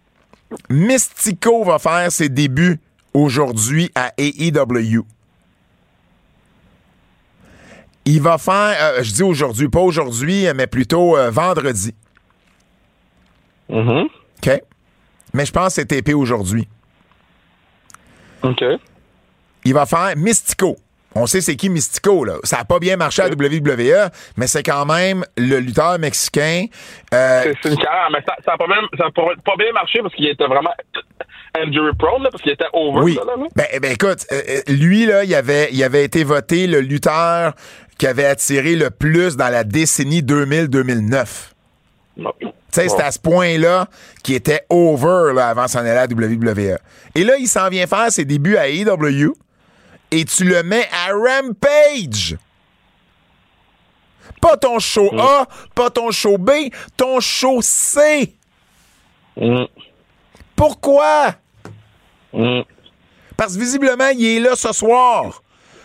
Mystico 0.69 1.63
va 1.63 1.79
faire 1.79 2.11
ses 2.11 2.29
débuts 2.29 2.79
aujourd'hui 3.13 3.91
à 3.95 4.11
AEW. 4.17 5.05
Il 8.05 8.21
va 8.21 8.37
faire, 8.37 8.77
euh, 8.79 9.03
je 9.03 9.11
dis 9.11 9.23
aujourd'hui, 9.23 9.67
pas 9.67 9.79
aujourd'hui, 9.79 10.45
mais 10.55 10.67
plutôt 10.67 11.17
euh, 11.17 11.31
vendredi. 11.31 11.95
Mhm. 13.69 14.07
OK? 14.45 14.61
Mais 15.33 15.45
je 15.45 15.51
pense 15.51 15.67
que 15.67 15.81
c'est 15.81 15.85
TP 15.85 16.13
aujourd'hui. 16.13 16.67
OK. 18.43 18.63
il 19.65 19.73
va 19.73 19.85
faire 19.85 20.13
Mystico. 20.15 20.75
On 21.17 21.25
sait 21.27 21.39
c'est 21.41 21.55
qui 21.55 21.69
Mystico, 21.69 22.25
là. 22.25 22.35
Ça 22.43 22.57
n'a 22.57 22.65
pas 22.65 22.77
bien 22.77 22.97
marché 22.97 23.21
à 23.21 23.27
WWE, 23.29 24.09
mais 24.37 24.47
c'est 24.47 24.63
quand 24.63 24.85
même 24.85 25.23
le 25.37 25.59
lutteur 25.59 25.97
mexicain. 25.97 26.65
Euh, 27.13 27.53
C'est 27.63 27.69
une 27.69 27.77
carrière, 27.77 28.09
mais 28.11 28.19
ça 28.27 28.35
n'a 28.51 28.57
pas, 28.57 28.67
bien- 28.67 28.87
ça 28.99 29.05
a 29.07 29.11
pas, 29.11 29.21
pas 29.43 29.55
bien 29.57 29.71
marché 29.71 29.99
parce 30.01 30.13
qu'il 30.13 30.27
était 30.27 30.45
vraiment 30.45 30.71
injury 31.57 31.91
prone, 31.97 32.21
là, 32.23 32.29
parce 32.29 32.43
qu'il 32.43 32.51
était 32.51 32.67
over. 32.73 32.99
oui. 33.01 33.15
là. 33.15 33.33
Ben, 33.55 33.65
ben, 33.81 33.91
écoute, 33.93 34.25
euh, 34.33 34.41
euh, 34.49 34.61
lui, 34.73 35.05
là, 35.05 35.23
il 35.23 35.33
avait, 35.33 35.69
il 35.71 35.81
avait 35.83 36.03
été 36.03 36.23
voté 36.25 36.67
le 36.67 36.81
lutteur 36.81 37.53
qui 37.97 38.07
avait 38.07 38.25
attiré 38.25 38.75
le 38.75 38.89
plus 38.89 39.37
dans 39.37 39.49
la 39.49 39.63
décennie 39.63 40.21
2000-2009. 40.21 41.53
Tu 42.75 42.81
sais, 42.81 42.89
c'était 42.89 43.03
à 43.03 43.11
ce 43.11 43.19
point-là 43.19 43.87
qu'il 44.23 44.35
était 44.35 44.65
over 44.69 45.33
là, 45.33 45.47
avant 45.49 45.67
s'en 45.67 45.79
aller 45.79 45.91
à 45.91 46.05
WWE. 46.07 46.77
Et 47.15 47.23
là, 47.23 47.37
il 47.37 47.47
s'en 47.47 47.69
vient 47.69 47.87
faire 47.87 48.11
ses 48.11 48.25
débuts 48.25 48.57
à 48.57 48.67
AEW 48.67 49.33
et 50.11 50.25
tu 50.25 50.43
le 50.43 50.61
mets 50.63 50.87
à 50.91 51.11
Rampage. 51.13 52.37
Pas 54.41 54.57
ton 54.57 54.79
show 54.79 55.09
A, 55.19 55.47
pas 55.73 55.89
ton 55.89 56.11
show 56.11 56.37
B, 56.37 56.51
ton 56.97 57.19
show 57.19 57.59
C. 57.61 58.33
Mm. 59.37 59.63
Pourquoi? 60.55 61.35
Mm. 62.33 62.61
Parce 63.37 63.53
que 63.55 63.59
visiblement, 63.59 64.09
il 64.09 64.25
est 64.25 64.39
là 64.39 64.55
ce 64.55 64.71
soir. 64.73 65.41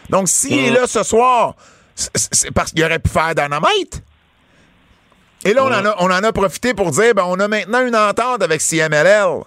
Donc, 0.09 0.29
s'il 0.29 0.59
est 0.59 0.71
là 0.71 0.87
ce 0.87 1.03
soir, 1.03 1.55
c'est- 1.95 2.11
c'est 2.35 2.51
parce 2.51 2.73
qu'il 2.73 2.85
aurait 2.85 2.99
pu 2.99 3.11
faire 3.11 3.35
Dynamite. 3.35 4.03
Et 5.45 5.55
là, 5.55 5.65
on, 5.65 5.69
en 5.69 5.85
a, 5.87 5.95
on 6.01 6.07
en 6.07 6.23
a 6.23 6.33
profité 6.33 6.75
pour 6.75 6.91
dire, 6.91 7.15
ben, 7.15 7.25
on 7.27 7.39
a 7.41 7.49
maintenant 7.49 7.87
une 7.87 7.97
entente 7.97 8.43
avec 8.43 8.61
CMLL. 8.61 9.41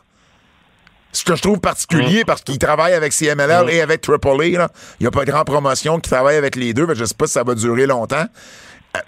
Ce 1.11 1.24
que 1.24 1.36
je 1.36 1.41
trouve 1.44 1.60
particulier 1.60 2.24
parce 2.26 2.41
qu'il 2.41 2.57
travaille 2.57 2.94
avec 2.94 3.14
CMLL 3.14 3.70
et 3.70 3.82
avec 3.82 4.07
AAA. 4.07 4.57
Là. 4.57 4.70
Il 4.99 5.03
n'y 5.03 5.07
a 5.07 5.11
pas 5.11 5.24
de 5.26 5.30
grande 5.32 5.45
promotion 5.45 5.99
qui 5.99 6.10
travaille 6.10 6.38
avec 6.38 6.56
les 6.56 6.74
deux. 6.74 6.88
que 6.88 6.95
Je 6.95 7.06
sais 7.06 7.14
pas 7.14 7.28
si 7.28 7.34
ça 7.34 7.44
va 7.44 7.53
durer 7.53 7.86
longtemps. 7.86 8.26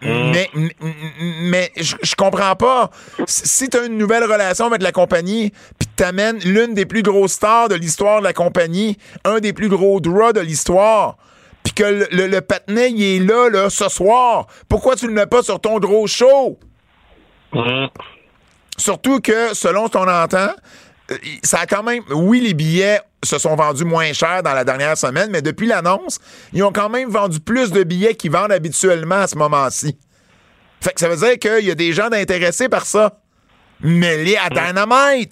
Euh, 0.03 0.31
Mais, 0.31 0.49
mais 1.41 1.71
je, 1.77 1.95
je 2.01 2.15
comprends 2.15 2.55
pas. 2.55 2.91
Si 3.27 3.69
tu 3.69 3.77
as 3.77 3.85
une 3.85 3.97
nouvelle 3.97 4.23
relation 4.23 4.65
avec 4.67 4.83
la 4.83 4.91
compagnie, 4.91 5.51
puis 5.79 5.87
t'amènes 5.95 6.37
l'une 6.39 6.75
des 6.75 6.85
plus 6.85 7.01
grosses 7.01 7.33
stars 7.33 7.69
de 7.69 7.75
l'histoire 7.75 8.19
de 8.19 8.25
la 8.25 8.33
compagnie, 8.33 8.97
un 9.23 9.39
des 9.39 9.53
plus 9.53 9.69
gros 9.69 9.99
draws 9.99 10.33
de 10.33 10.41
l'histoire, 10.41 11.17
puis 11.63 11.73
que 11.73 11.83
le, 11.83 12.07
le, 12.11 12.27
le 12.27 12.41
patinet, 12.41 12.91
il 12.91 13.03
est 13.03 13.19
là, 13.19 13.49
là, 13.49 13.69
ce 13.71 13.89
soir, 13.89 14.45
pourquoi 14.69 14.95
tu 14.95 15.07
le 15.07 15.13
mets 15.13 15.25
pas 15.27 15.41
sur 15.41 15.59
ton 15.59 15.79
gros 15.79 16.05
show? 16.05 16.59
Mm. 17.53 17.87
Surtout 18.77 19.19
que, 19.19 19.53
selon 19.53 19.87
ce 19.87 19.91
qu'on 19.91 20.07
entend, 20.07 20.49
euh, 21.11 21.17
ça 21.43 21.59
a 21.59 21.65
quand 21.65 21.83
même. 21.83 22.03
Oui, 22.09 22.41
les 22.41 22.53
billets 22.53 22.99
se 23.23 23.39
sont 23.39 23.55
vendus 23.55 23.85
moins 23.85 24.11
cher 24.13 24.43
dans 24.43 24.53
la 24.53 24.63
dernière 24.63 24.97
semaine, 24.97 25.29
mais 25.31 25.41
depuis 25.41 25.67
l'annonce, 25.67 26.19
ils 26.53 26.63
ont 26.63 26.71
quand 26.71 26.89
même 26.89 27.09
vendu 27.09 27.39
plus 27.39 27.71
de 27.71 27.83
billets 27.83 28.15
qu'ils 28.15 28.31
vendent 28.31 28.51
habituellement 28.51 29.15
à 29.15 29.27
ce 29.27 29.35
moment-ci. 29.37 29.97
Fait 30.81 30.93
que 30.93 30.99
ça 30.99 31.09
veut 31.09 31.15
dire 31.15 31.39
qu'il 31.39 31.65
y 31.65 31.71
a 31.71 31.75
des 31.75 31.93
gens 31.93 32.11
intéressés 32.11 32.69
par 32.69 32.85
ça. 32.85 33.19
Mais 33.81 34.23
les 34.23 34.37
à 34.37 34.49
Dynamite! 34.49 35.31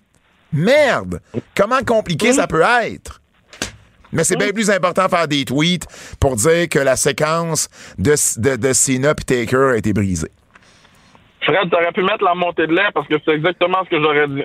Merde! 0.52 1.22
Comment 1.56 1.84
compliqué 1.84 2.34
ça 2.34 2.48
peut 2.48 2.64
être? 2.84 3.22
Mais 4.12 4.24
c'est 4.24 4.36
bien 4.36 4.52
plus 4.52 4.70
important 4.70 5.06
de 5.06 5.10
faire 5.10 5.28
des 5.28 5.44
tweets 5.44 5.88
pour 6.20 6.36
dire 6.36 6.70
que 6.70 6.80
la 6.80 6.96
séquence 6.96 7.68
de, 7.98 8.14
de, 8.38 8.56
de 8.56 8.74
Cena 8.74 9.12
et 9.12 9.24
Taker 9.24 9.72
a 9.74 9.78
été 9.78 9.92
brisée. 9.92 10.32
Fred, 11.46 11.70
t'aurais 11.70 11.92
pu 11.92 12.02
mettre 12.04 12.24
la 12.24 12.36
montée 12.36 12.68
de 12.68 12.74
lait 12.74 12.90
parce 12.94 13.08
que 13.08 13.16
c'est 13.26 13.32
exactement 13.34 13.84
ce 13.86 13.90
que 13.90 14.02
j'aurais 14.02 14.28
dit. 14.28 14.44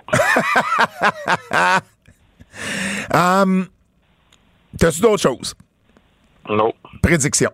Hum, 3.15 3.67
T'as-tu 4.79 5.01
d'autres 5.01 5.23
choses? 5.23 5.55
Non. 6.49 6.73
Prédiction. 7.03 7.51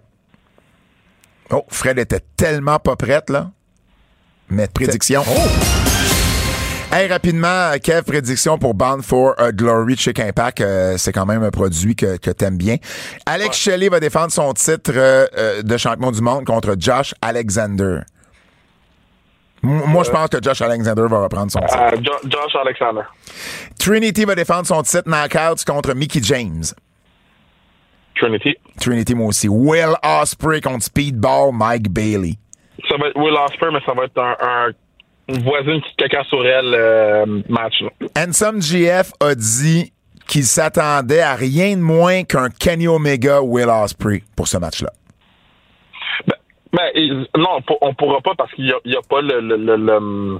Oh, 1.50 1.64
Fred 1.68 1.98
était 1.98 2.20
tellement 2.36 2.78
pas 2.78 2.96
prête, 2.96 3.30
là. 3.30 3.50
Mais 4.48 4.68
prédiction. 4.68 5.22
Hey, 6.92 7.08
rapidement, 7.08 7.72
Kev, 7.82 8.02
prédiction 8.02 8.56
pour 8.56 8.74
Bound 8.74 9.02
for 9.02 9.34
a 9.38 9.50
Glory 9.52 9.96
Chick 9.96 10.20
Impact. 10.20 10.60
Euh, 10.60 10.94
c'est 10.96 11.12
quand 11.12 11.26
même 11.26 11.42
un 11.42 11.50
produit 11.50 11.96
que, 11.96 12.18
que 12.18 12.30
t'aimes 12.30 12.56
bien. 12.56 12.76
Alex 13.26 13.56
Shelley 13.56 13.88
va 13.88 13.98
défendre 14.00 14.30
son 14.30 14.52
titre 14.52 14.92
euh, 14.94 15.26
euh, 15.36 15.62
de 15.62 15.76
champion 15.76 16.12
du 16.12 16.20
monde 16.20 16.44
contre 16.44 16.76
Josh 16.78 17.14
Alexander. 17.20 18.00
Moi, 19.64 20.04
je 20.04 20.10
pense 20.10 20.28
que 20.28 20.36
Josh 20.42 20.60
Alexander 20.62 21.04
va 21.08 21.22
reprendre 21.22 21.50
son 21.50 21.60
titre. 21.60 21.76
Euh, 21.80 21.96
Jo- 22.02 22.28
Josh 22.28 22.54
Alexander. 22.60 23.02
Trinity 23.78 24.24
va 24.24 24.34
défendre 24.34 24.66
son 24.66 24.82
titre 24.82 25.08
knockouts 25.08 25.64
contre 25.66 25.94
Mickey 25.94 26.20
James. 26.22 26.64
Trinity. 28.16 28.54
Trinity, 28.80 29.14
moi 29.14 29.28
aussi. 29.28 29.48
Will 29.48 29.94
Ospreay 30.02 30.60
contre 30.60 30.84
Speedball 30.84 31.52
Mike 31.52 31.88
Bailey. 31.90 32.34
Ça 32.88 32.96
va 32.96 33.08
être 33.08 33.16
Will 33.18 33.34
Ospreay, 33.34 33.70
mais 33.72 33.80
ça 33.84 33.92
va 33.92 34.04
être 34.04 34.18
un, 34.18 34.36
un 34.40 34.70
une 35.26 35.42
voisine 35.42 35.80
qui 35.80 35.96
caca 35.96 36.22
sur 36.24 36.44
elle 36.46 36.74
euh, 36.74 37.24
match. 37.48 37.82
Handsome 38.16 38.60
GF 38.60 39.10
a 39.20 39.34
dit 39.34 39.90
qu'il 40.26 40.44
s'attendait 40.44 41.20
à 41.22 41.34
rien 41.34 41.76
de 41.76 41.80
moins 41.80 42.24
qu'un 42.24 42.50
Kenny 42.50 42.86
Omega 42.88 43.40
Will 43.40 43.68
Ospreay 43.70 44.22
pour 44.36 44.48
ce 44.48 44.58
match-là. 44.58 44.92
Ben, 46.74 46.90
ben, 46.94 47.26
non, 47.36 47.60
on 47.68 47.76
on 47.88 47.94
pourra 47.94 48.20
pas 48.20 48.32
parce 48.36 48.52
qu'il 48.52 48.64
n'y 48.66 48.72
a, 48.96 49.00
pas 49.08 49.20
le, 49.22 49.40
le- 49.40 49.56
le- 49.56 49.76
le- 49.76 50.38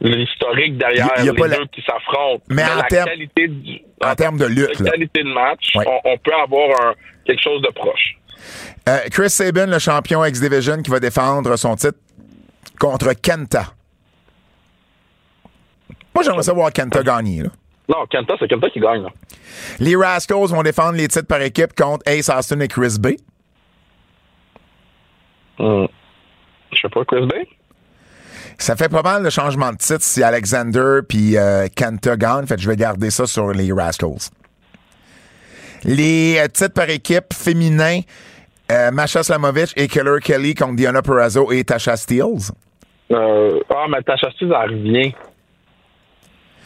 l'historique 0.00 0.76
derrière 0.78 1.08
Il 1.18 1.24
y 1.24 1.28
a 1.28 1.32
les 1.32 1.38
pas 1.38 1.46
la- 1.48 1.56
deux 1.58 1.66
qui 1.66 1.80
s'affrontent. 1.82 2.42
Mais 2.48 2.64
en 2.64 2.76
la 2.76 2.82
termes- 2.84 3.08
qualité 3.08 3.48
du, 3.48 3.80
En 4.04 4.14
termes 4.14 4.36
de 4.38 4.44
la 4.44 4.50
lutte, 4.50 4.80
là. 4.80 4.90
qualité 4.90 5.22
de 5.22 5.32
match, 5.32 5.72
on, 5.76 6.00
on 6.04 6.16
peut 6.18 6.34
avoir 6.34 6.68
un- 6.88 6.94
quelque 7.24 7.42
chose 7.42 7.62
de 7.62 7.68
proche. 7.70 8.16
Euh, 8.88 8.98
Chris 9.10 9.30
Sabin, 9.30 9.66
le 9.66 9.78
champion 9.78 10.24
X-Division, 10.24 10.82
qui 10.82 10.90
va 10.90 10.98
défendre 11.00 11.56
son 11.56 11.76
titre 11.76 11.98
contre 12.80 13.12
Kenta. 13.14 13.66
Moi, 16.14 16.24
j'aimerais 16.24 16.42
savoir 16.42 16.72
Kenta 16.72 17.02
gagner. 17.02 17.42
Là. 17.44 17.48
Non, 17.88 18.06
Kenta, 18.10 18.34
c'est 18.38 18.48
Kenta 18.48 18.68
qui 18.70 18.80
gagne. 18.80 19.02
là. 19.04 19.08
Les 19.78 19.96
Rascals 19.96 20.46
vont 20.48 20.62
défendre 20.62 20.96
les 20.96 21.08
titres 21.08 21.26
par 21.26 21.40
équipe 21.42 21.74
contre 21.74 22.02
Ace 22.06 22.28
Austin 22.28 22.60
et 22.60 22.68
Chris 22.68 22.96
Bay. 23.00 23.16
Hmm. 25.58 25.86
Je 26.72 26.80
sais 26.80 26.88
pas, 26.88 27.04
Chris 27.04 27.26
Bay? 27.26 27.46
Ça 28.58 28.76
fait 28.76 28.88
pas 28.88 29.02
mal 29.02 29.24
de 29.24 29.30
changement 29.30 29.72
de 29.72 29.76
titre 29.76 30.02
si 30.02 30.22
Alexander 30.22 31.00
puis 31.08 31.36
euh, 31.36 31.66
Kenta 31.74 32.16
gagnent. 32.16 32.46
Fait 32.46 32.56
que 32.56 32.62
je 32.62 32.68
vais 32.68 32.76
garder 32.76 33.10
ça 33.10 33.26
sur 33.26 33.52
les 33.52 33.72
Rascals. 33.72 34.30
Les 35.84 36.38
euh, 36.38 36.48
titres 36.48 36.74
par 36.74 36.88
équipe 36.88 37.32
féminins, 37.34 38.00
euh, 38.70 38.90
Masha 38.92 39.22
Slamovich 39.22 39.72
et 39.76 39.88
Killer 39.88 40.18
Kelly 40.22 40.54
contre 40.54 40.76
Diana 40.76 41.02
Perrazzo 41.02 41.50
et 41.50 41.64
Tasha 41.64 41.96
Steeles. 41.96 42.52
Euh, 43.10 43.60
ah, 43.68 43.86
mais 43.90 44.02
Tasha 44.02 44.30
Steele, 44.30 44.54
elle 44.62 44.70
revient. 44.70 45.12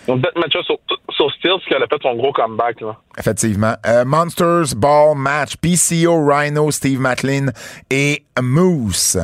On 0.08 0.20
peut 0.20 0.28
peut-être 0.34 0.62
sur, 0.64 0.78
sur 1.10 1.30
Steele, 1.32 1.52
parce 1.54 1.64
qu'elle 1.66 1.82
a 1.82 1.86
fait 1.86 2.00
son 2.02 2.14
gros 2.14 2.32
comeback. 2.32 2.80
Là. 2.80 2.96
Effectivement. 3.18 3.74
Euh, 3.86 4.04
Monsters 4.04 4.76
Ball 4.76 5.16
Match, 5.16 5.56
PCO, 5.56 6.24
Rhino, 6.26 6.70
Steve 6.70 7.00
Matlin 7.00 7.46
et 7.90 8.24
Moose. 8.40 9.18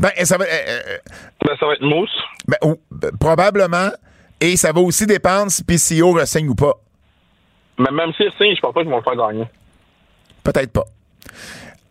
Ben, 0.00 0.10
ça 0.24 0.36
va. 0.38 0.44
euh, 0.44 0.48
euh, 0.68 0.98
Ben, 1.44 1.56
ça 1.58 1.66
va 1.66 1.72
être 1.74 1.82
Mousse. 1.82 2.16
ben, 2.46 2.56
oh, 2.62 2.76
ben, 2.90 3.10
probablement. 3.18 3.90
Et 4.40 4.56
ça 4.56 4.72
va 4.72 4.80
aussi 4.80 5.06
dépendre 5.06 5.50
si 5.50 5.62
PCO 5.64 6.12
ressigne 6.12 6.48
ou 6.48 6.54
pas. 6.54 6.74
Mais 7.78 7.90
même 7.90 8.12
si 8.16 8.24
signe, 8.38 8.54
je 8.56 8.60
pense 8.60 8.74
pas 8.74 8.80
qu'ils 8.82 8.90
vont 8.90 8.98
le 8.98 9.02
faire 9.02 9.16
gagner. 9.16 9.44
Peut-être 10.44 10.72
pas. 10.72 10.84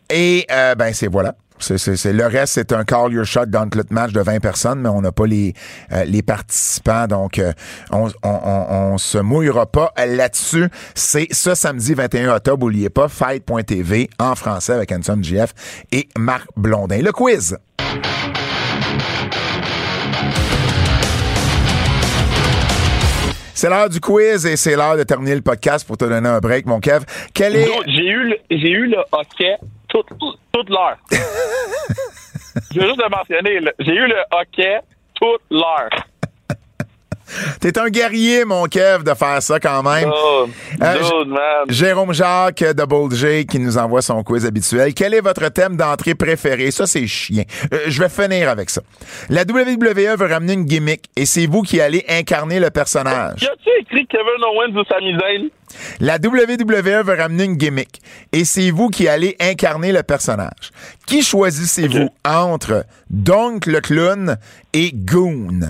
Et 0.10 0.46
euh, 0.52 0.76
ben 0.76 0.94
c'est 0.94 1.08
voilà. 1.08 1.36
Le 1.70 2.26
reste, 2.28 2.54
c'est 2.54 2.72
un 2.74 2.84
call 2.84 3.14
your 3.14 3.26
shot 3.26 3.46
gauntlet 3.48 3.84
match 3.90 4.12
de 4.12 4.22
20 4.22 4.40
personnes, 4.40 4.82
mais 4.82 4.90
on 4.90 5.02
n'a 5.02 5.12
pas 5.12 5.26
les, 5.26 5.54
euh, 5.92 6.06
participants, 6.26 7.08
donc 7.08 7.40
euh, 7.40 7.52
on, 7.92 8.10
on, 8.24 8.98
se 8.98 9.18
mouillera 9.18 9.66
pas 9.66 9.94
là-dessus. 9.98 10.70
C'est 10.96 11.28
ce 11.32 11.56
samedi 11.56 11.94
21 11.94 12.36
octobre, 12.36 12.66
n'oubliez 12.66 12.90
pas, 12.90 13.08
fight.tv 13.08 14.10
en 14.20 14.36
français 14.36 14.74
avec 14.74 14.92
Anson 14.92 15.20
GF 15.22 15.54
et 15.92 16.08
Marc 16.18 16.48
Blondin. 16.56 17.02
Le 17.02 17.12
quiz. 17.12 17.58
C'est 23.54 23.70
l'heure 23.70 23.90
du 23.90 24.00
quiz 24.00 24.46
et 24.48 24.56
c'est 24.58 24.76
l'heure 24.76 24.98
de 24.98 25.04
terminer 25.04 25.36
le 25.36 25.42
podcast 25.42 25.86
pour 25.86 25.96
te 25.96 26.06
donner 26.06 26.28
un 26.28 26.40
break, 26.40 26.66
mon 26.66 26.80
Kev. 26.80 27.06
Quel 27.32 27.56
est... 27.56 27.68
J'ai 27.86 28.08
eu, 28.08 28.30
le- 28.30 28.38
j'ai 28.50 28.72
eu 28.72 28.88
le 28.88 28.98
hockey 29.12 29.56
toute, 29.92 30.08
toute, 30.20 30.40
toute 30.52 30.70
l'heure. 30.70 30.98
Je 32.74 32.80
veux 32.80 32.88
juste 32.88 33.02
le 33.02 33.10
mentionner, 33.10 33.60
là. 33.60 33.72
j'ai 33.80 33.94
eu 33.94 34.08
le 34.08 34.16
hockey 34.32 34.80
toute 35.16 35.42
l'heure. 35.50 35.90
T'es 37.62 37.78
un 37.80 37.88
guerrier, 37.88 38.44
mon 38.44 38.66
Kev, 38.66 39.04
de 39.06 39.14
faire 39.14 39.42
ça 39.42 39.58
quand 39.58 39.82
même. 39.84 40.12
Oh, 40.14 40.48
Euh, 40.82 40.98
dude, 40.98 41.30
man. 41.30 41.40
Jérôme 41.70 42.14
Jacques, 42.14 42.62
Double 42.76 43.16
J, 43.16 43.46
qui 43.46 43.58
nous 43.58 43.78
envoie 43.78 44.02
son 44.02 44.22
quiz 44.22 44.46
habituel. 44.46 44.94
Quel 44.94 45.14
est 45.14 45.22
votre 45.22 45.48
thème 45.48 45.78
d'entrée 45.78 46.14
préféré? 46.14 46.72
Ça, 46.72 46.86
c'est 46.88 47.08
chien. 47.08 47.44
Euh, 47.74 47.78
je 47.88 48.02
vais 48.04 48.10
finir 48.10 48.50
avec 48.50 48.70
ça. 48.70 48.82
La 49.30 49.44
WWE 49.44 50.18
veut 50.18 50.28
ramener 50.28 50.54
une 50.54 50.66
gimmick 50.66 51.06
et 51.16 51.26
c'est 51.26 51.46
vous 51.46 51.62
qui 51.62 51.80
allez 51.80 52.04
incarner 52.10 52.60
le 52.60 52.70
personnage. 52.70 53.44
Y 53.44 53.46
a-tu 53.48 53.70
écrit 53.80 54.08
Kevin 54.08 54.44
Owens 54.44 54.78
ou 54.78 54.84
Sami 54.84 55.14
Zayn? 55.18 55.50
La 56.00 56.16
WWE 56.16 57.04
veut 57.04 57.16
ramener 57.16 57.46
une 57.46 57.56
gimmick 57.56 58.02
et 58.32 58.46
c'est 58.46 58.72
vous 58.72 58.90
qui 58.90 59.08
allez 59.08 59.36
incarner 59.40 59.92
le 59.92 60.04
personnage. 60.04 60.72
Qui 61.06 61.22
choisissez-vous 61.22 62.10
entre 62.26 62.86
Donk 63.10 63.66
le 63.66 63.82
clown 63.82 64.38
et 64.74 64.92
Goon? 64.94 65.62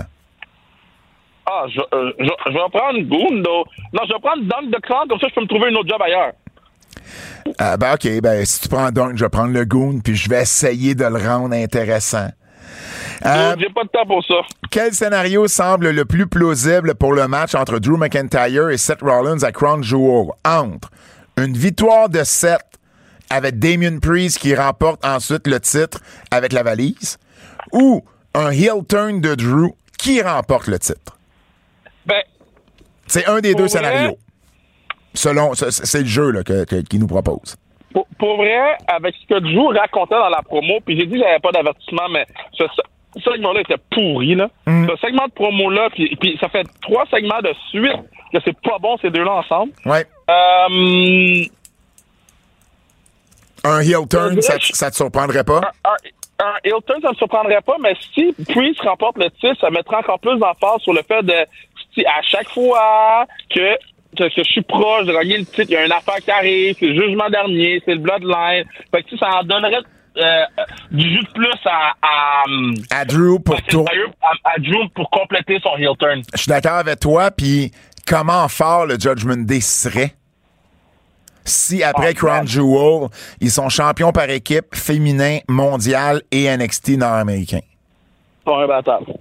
Ah, 1.45 1.65
je, 1.67 1.79
euh, 1.79 2.13
je, 2.19 2.29
je 2.45 2.51
vais 2.53 2.69
prendre 2.71 2.99
Goon, 3.01 3.41
là. 3.41 3.63
Non, 3.93 4.01
je 4.07 4.13
vais 4.13 4.19
prendre 4.21 4.43
Dunk 4.43 4.71
the 4.71 4.81
Clown, 4.81 5.07
comme 5.09 5.19
ça 5.19 5.27
je 5.29 5.35
peux 5.35 5.41
me 5.41 5.47
trouver 5.47 5.69
un 5.69 5.75
autre 5.75 5.89
job 5.89 6.01
ailleurs. 6.01 6.31
Ah, 7.57 7.75
ben, 7.77 7.93
OK, 7.95 8.21
ben, 8.21 8.45
si 8.45 8.61
tu 8.61 8.69
prends 8.69 8.89
Donk, 8.91 9.17
je 9.17 9.23
vais 9.25 9.29
prendre 9.29 9.53
le 9.53 9.65
Goon 9.65 9.99
puis 10.03 10.15
je 10.15 10.29
vais 10.29 10.41
essayer 10.41 10.95
de 10.95 11.03
le 11.03 11.17
rendre 11.17 11.55
intéressant. 11.55 12.29
Euh, 13.25 13.55
J'ai 13.59 13.69
pas 13.69 13.83
de 13.83 13.89
temps 13.89 14.05
pour 14.05 14.23
ça. 14.25 14.35
Quel 14.71 14.93
scénario 14.93 15.47
semble 15.47 15.91
le 15.91 16.05
plus 16.05 16.27
plausible 16.27 16.95
pour 16.95 17.13
le 17.13 17.27
match 17.27 17.53
entre 17.55 17.79
Drew 17.79 17.97
McIntyre 17.97 18.69
et 18.69 18.77
Seth 18.77 19.01
Rollins 19.01 19.43
à 19.43 19.51
Crown 19.51 19.83
Jewel? 19.83 20.27
Entre 20.45 20.89
une 21.37 21.53
victoire 21.55 22.09
de 22.09 22.23
Seth 22.23 22.61
avec 23.29 23.59
Damien 23.59 23.99
Priest 23.99 24.39
qui 24.39 24.55
remporte 24.55 25.05
ensuite 25.05 25.47
le 25.47 25.59
titre 25.59 25.99
avec 26.31 26.51
la 26.53 26.63
valise 26.63 27.17
ou 27.71 28.03
un 28.33 28.49
heel 28.51 28.83
turn 28.87 29.21
de 29.21 29.35
Drew 29.35 29.69
qui 29.97 30.21
remporte 30.21 30.67
le 30.67 30.79
titre? 30.79 31.17
Ben, 32.05 32.21
C'est 33.07 33.25
un 33.27 33.39
des 33.39 33.53
deux 33.53 33.63
vrai? 33.63 33.69
scénarios. 33.69 34.17
Selon, 35.13 35.53
c'est- 35.53 35.99
le 35.99 36.05
jeu 36.05 36.31
là, 36.31 36.43
que- 36.43 36.63
que- 36.63 36.81
qu'il 36.81 36.99
nous 36.99 37.07
propose. 37.07 37.55
pour, 37.93 38.07
pour 38.17 38.37
vrai, 38.37 38.77
avec 38.87 39.13
ce 39.21 39.27
que 39.27 39.39
Drew 39.41 39.77
racontait 39.77 40.15
dans 40.15 40.29
la 40.29 40.41
promo, 40.41 40.79
puis 40.85 40.95
j'ai 40.97 41.05
dit 41.05 41.11
qu'il 41.11 41.19
n'y 41.19 41.25
avait 41.25 41.39
pas 41.39 41.51
d'avertissement, 41.51 42.07
mais 42.09 42.25
ce 42.53 42.63
segment-là 43.19 43.61
était 43.61 43.81
pourri, 43.91 44.35
là. 44.35 44.49
Mm. 44.65 44.87
Ce 44.89 44.95
segment 45.07 45.27
de 45.27 45.31
promo-là, 45.33 45.89
puis, 45.93 46.15
puis 46.15 46.37
ça 46.39 46.49
fait 46.49 46.65
trois 46.81 47.05
segments 47.07 47.41
de 47.41 47.53
suite 47.69 47.99
que 48.31 48.39
c'est 48.45 48.59
pas 48.61 48.77
bon, 48.79 48.97
ces 49.01 49.09
deux-là 49.09 49.33
ensemble. 49.33 49.73
Ouais. 49.85 50.05
Euh, 50.29 51.45
Un 53.63 53.81
heel 53.81 54.07
turn, 54.09 54.41
ça, 54.41 54.89
te 54.89 54.95
surprendrait 54.95 55.43
pas? 55.43 55.61
un, 55.85 56.45
un 56.45 56.53
Hilton, 56.63 56.95
ça 57.01 57.09
me 57.09 57.15
surprendrait 57.15 57.61
pas, 57.61 57.75
mais 57.79 57.93
si 58.13 58.33
Priest 58.49 58.81
remporte 58.81 59.17
le 59.17 59.29
titre, 59.29 59.57
ça 59.59 59.69
mettrait 59.69 59.97
encore 59.97 60.19
plus 60.19 60.37
d'emphase 60.39 60.81
sur 60.81 60.93
le 60.93 61.01
fait 61.03 61.21
de 61.23 61.35
si 61.93 62.05
à 62.05 62.21
chaque 62.23 62.49
fois 62.49 63.25
que, 63.53 63.75
que, 64.17 64.23
que 64.23 64.29
je 64.37 64.43
suis 64.43 64.61
proche 64.61 65.05
de 65.05 65.13
gagner 65.13 65.37
le 65.37 65.45
titre, 65.45 65.67
il 65.69 65.71
y 65.71 65.75
a 65.75 65.85
une 65.85 65.91
affaire 65.91 66.15
qui 66.17 66.31
arrive, 66.31 66.75
c'est 66.79 66.87
le 66.87 67.01
jugement 67.01 67.29
dernier, 67.29 67.81
c'est 67.85 67.93
le 67.93 67.99
bloodline. 67.99 68.65
Fait 68.91 69.03
que 69.03 69.09
tu 69.09 69.17
ça 69.17 69.29
en 69.41 69.43
donnerait 69.43 69.81
euh, 70.17 70.43
du 70.91 71.09
jus 71.09 71.23
de 71.23 71.31
plus 71.31 71.59
à, 71.65 71.93
à, 72.01 72.43
À 72.99 73.05
Drew 73.05 73.39
pour 73.39 73.55
à, 73.55 74.59
Drew 74.59 74.89
pour 74.93 75.09
compléter 75.09 75.59
son 75.63 75.77
heel 75.77 75.95
turn. 75.97 76.21
Je 76.33 76.39
suis 76.39 76.49
d'accord 76.49 76.73
avec 76.73 76.99
toi, 76.99 77.31
puis 77.31 77.71
comment 78.05 78.47
fort 78.49 78.85
le 78.85 78.99
Judgment 78.99 79.37
Day 79.45 79.61
serait 79.61 80.15
si 81.45 81.83
après 81.83 82.09
Ah, 82.09 82.13
Crown. 82.13 82.47
Jewel, 82.47 83.09
ils 83.39 83.51
sont 83.51 83.69
champions 83.69 84.11
par 84.11 84.29
équipe 84.29 84.75
féminin, 84.75 85.39
mondial 85.47 86.21
et 86.31 86.55
NXT 86.55 86.97
nord-américain? 86.97 87.61
Un 88.45 88.67
battle. 88.67 89.13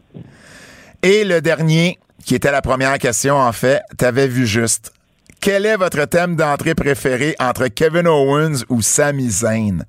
Et 1.02 1.24
le 1.24 1.40
dernier, 1.40 1.98
qui 2.24 2.34
était 2.34 2.50
la 2.50 2.62
première 2.62 2.98
question 2.98 3.36
en 3.36 3.52
fait, 3.52 3.80
t'avais 3.96 4.26
vu 4.26 4.46
juste. 4.46 4.92
Quel 5.40 5.64
est 5.64 5.76
votre 5.76 6.04
thème 6.04 6.36
d'entrée 6.36 6.74
préféré 6.74 7.34
entre 7.40 7.68
Kevin 7.68 8.06
Owens 8.06 8.64
ou 8.68 8.82
Sami 8.82 9.30
Zayn? 9.30 9.84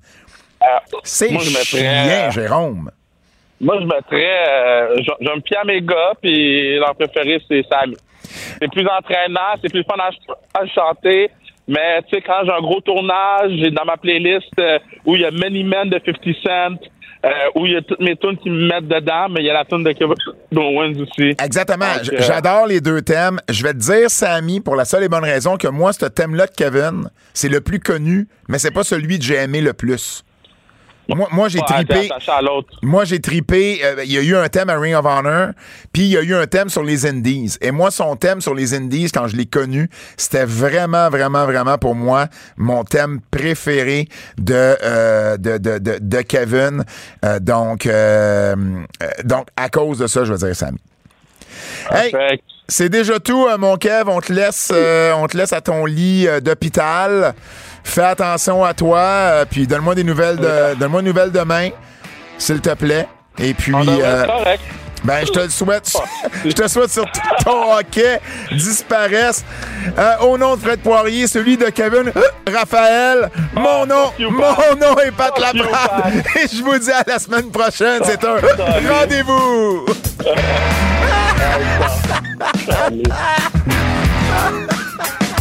C'est 1.04 1.30
moi, 1.30 1.42
je 1.44 1.50
mettrais, 1.50 1.64
chien, 1.78 2.28
euh, 2.28 2.30
Jérôme. 2.30 2.90
Moi, 3.60 3.76
je 3.80 3.86
mettrais. 3.86 4.48
Euh, 4.48 4.96
je, 4.98 5.10
je 5.20 5.30
me 5.30 5.40
pie 5.40 5.54
à 5.56 5.64
mes 5.64 5.80
gars, 5.80 6.12
puis 6.20 6.76
leur 6.78 6.94
préféré, 6.94 7.40
c'est 7.48 7.64
Sammy. 7.70 7.96
C'est 8.60 8.70
plus 8.70 8.86
entraînant, 8.86 9.54
c'est 9.62 9.70
plus 9.70 9.84
fun 9.84 9.96
à, 9.98 10.10
ch- 10.10 10.38
à 10.54 10.66
chanter. 10.66 11.30
Mais, 11.68 12.02
tu 12.02 12.16
sais, 12.16 12.22
quand 12.22 12.40
j'ai 12.44 12.50
un 12.52 12.60
gros 12.60 12.80
tournage, 12.80 13.52
j'ai 13.58 13.70
dans 13.70 13.84
ma 13.84 13.96
playlist 13.96 14.48
euh, 14.58 14.78
où 15.04 15.14
il 15.14 15.22
y 15.22 15.24
a 15.24 15.30
Many 15.30 15.62
Men 15.62 15.88
de 15.90 16.00
50 16.04 16.34
Cent, 16.42 16.88
euh, 17.24 17.28
où 17.54 17.66
il 17.66 17.72
y 17.74 17.76
a 17.76 17.82
toutes 17.82 18.00
mes 18.00 18.16
tunes 18.16 18.36
qui 18.38 18.50
me 18.50 18.66
mettent 18.66 18.88
dedans, 18.88 19.28
mais 19.30 19.42
il 19.42 19.46
y 19.46 19.50
a 19.50 19.54
la 19.54 19.64
tune 19.64 19.84
de 19.84 19.92
Kevin 19.92 20.14
Owens 20.56 20.94
aussi. 21.00 21.36
Exactement. 21.42 21.84
J'adore 22.18 22.66
les 22.66 22.80
deux 22.80 23.00
thèmes. 23.02 23.38
Je 23.48 23.62
vais 23.62 23.72
te 23.74 23.78
dire, 23.78 24.10
Sammy, 24.10 24.60
pour 24.60 24.74
la 24.74 24.84
seule 24.84 25.04
et 25.04 25.08
bonne 25.08 25.22
raison 25.24 25.56
que 25.56 25.68
moi, 25.68 25.92
ce 25.92 26.06
thème-là 26.06 26.46
de 26.46 26.52
Kevin, 26.52 27.08
c'est 27.32 27.48
le 27.48 27.60
plus 27.60 27.78
connu, 27.78 28.26
mais 28.48 28.58
c'est 28.58 28.72
pas 28.72 28.82
celui 28.82 29.20
que 29.20 29.24
j'ai 29.24 29.36
aimé 29.36 29.60
le 29.60 29.72
plus. 29.72 30.24
Moi, 31.14 31.28
moi 31.32 31.48
j'ai 31.48 31.60
tripé. 31.60 32.08
Moi, 32.82 33.04
j'ai 33.04 33.20
tripé. 33.20 33.80
euh, 33.84 34.02
Il 34.04 34.12
y 34.12 34.18
a 34.18 34.22
eu 34.22 34.36
un 34.36 34.48
thème 34.48 34.70
à 34.70 34.78
Ring 34.78 34.94
of 34.94 35.04
Honor, 35.04 35.48
puis 35.92 36.02
il 36.02 36.08
y 36.08 36.16
a 36.16 36.22
eu 36.22 36.34
un 36.34 36.46
thème 36.46 36.68
sur 36.68 36.82
les 36.82 37.06
Indies. 37.06 37.56
Et 37.60 37.70
moi, 37.70 37.90
son 37.90 38.16
thème 38.16 38.40
sur 38.40 38.54
les 38.54 38.74
Indies, 38.74 39.10
quand 39.12 39.28
je 39.28 39.36
l'ai 39.36 39.46
connu, 39.46 39.88
c'était 40.16 40.44
vraiment, 40.44 41.08
vraiment, 41.10 41.44
vraiment 41.46 41.78
pour 41.78 41.94
moi 41.94 42.26
mon 42.56 42.84
thème 42.84 43.20
préféré 43.30 44.08
de 44.38 44.76
euh, 44.82 45.36
de, 45.36 45.58
de, 45.58 45.78
de, 45.78 45.98
de 46.00 46.20
Kevin. 46.22 46.84
Euh, 47.24 47.38
donc, 47.40 47.86
euh, 47.86 48.54
euh, 49.02 49.06
donc 49.24 49.48
à 49.56 49.68
cause 49.68 49.98
de 49.98 50.06
ça, 50.06 50.24
je 50.24 50.32
vais 50.32 50.46
dire 50.46 50.56
Sammy. 50.56 50.78
Hey, 51.90 52.12
c'est 52.68 52.88
déjà 52.88 53.18
tout, 53.20 53.46
mon 53.58 53.76
Kev. 53.76 54.04
On 54.08 54.20
te 54.20 54.32
laisse, 54.32 54.70
euh, 54.72 55.12
on 55.14 55.26
te 55.26 55.36
laisse 55.36 55.52
à 55.52 55.60
ton 55.60 55.84
lit 55.84 56.26
d'hôpital. 56.40 57.34
Fais 57.84 58.04
attention 58.04 58.64
à 58.64 58.74
toi, 58.74 58.98
euh, 58.98 59.44
puis 59.48 59.66
donne-moi 59.66 59.94
des 59.94 60.04
nouvelles, 60.04 60.36
de, 60.36 60.74
donne-moi 60.78 61.00
une 61.00 61.06
nouvelle 61.06 61.30
demain, 61.30 61.70
s'il 62.38 62.60
te 62.60 62.74
plaît. 62.74 63.06
Et 63.38 63.54
puis, 63.54 63.74
on 63.74 63.80
devrait 63.80 64.00
euh, 64.02 64.24
correct. 64.26 64.62
ben, 65.04 65.24
je 65.26 65.32
te 65.32 65.40
le 65.40 65.50
souhaite. 65.50 65.92
Je 66.44 66.50
te 66.50 66.66
souhaite 66.68 66.90
surtout 66.90 67.20
que 67.20 67.44
ton 67.44 67.72
hockey 67.76 68.20
disparaisse. 68.50 69.44
Euh, 69.98 70.16
au 70.20 70.38
nom 70.38 70.56
de 70.56 70.60
Fred 70.60 70.80
Poirier, 70.80 71.26
celui 71.26 71.56
de 71.56 71.66
Kevin 71.66 72.12
Raphaël, 72.52 73.30
mon 73.54 73.86
nom, 73.86 74.06
fuck 74.06 74.18
you, 74.18 74.30
mon 74.30 74.76
nom 74.76 74.98
est 74.98 75.12
Pat 75.12 75.38
Laprade. 75.38 76.24
Et 76.36 76.46
je 76.52 76.62
vous 76.62 76.78
dis 76.78 76.90
à 76.90 77.02
la 77.06 77.18
semaine 77.18 77.50
prochaine. 77.50 78.00
C'est 78.04 78.22
un 78.24 78.36
rendez-vous. 78.92 79.86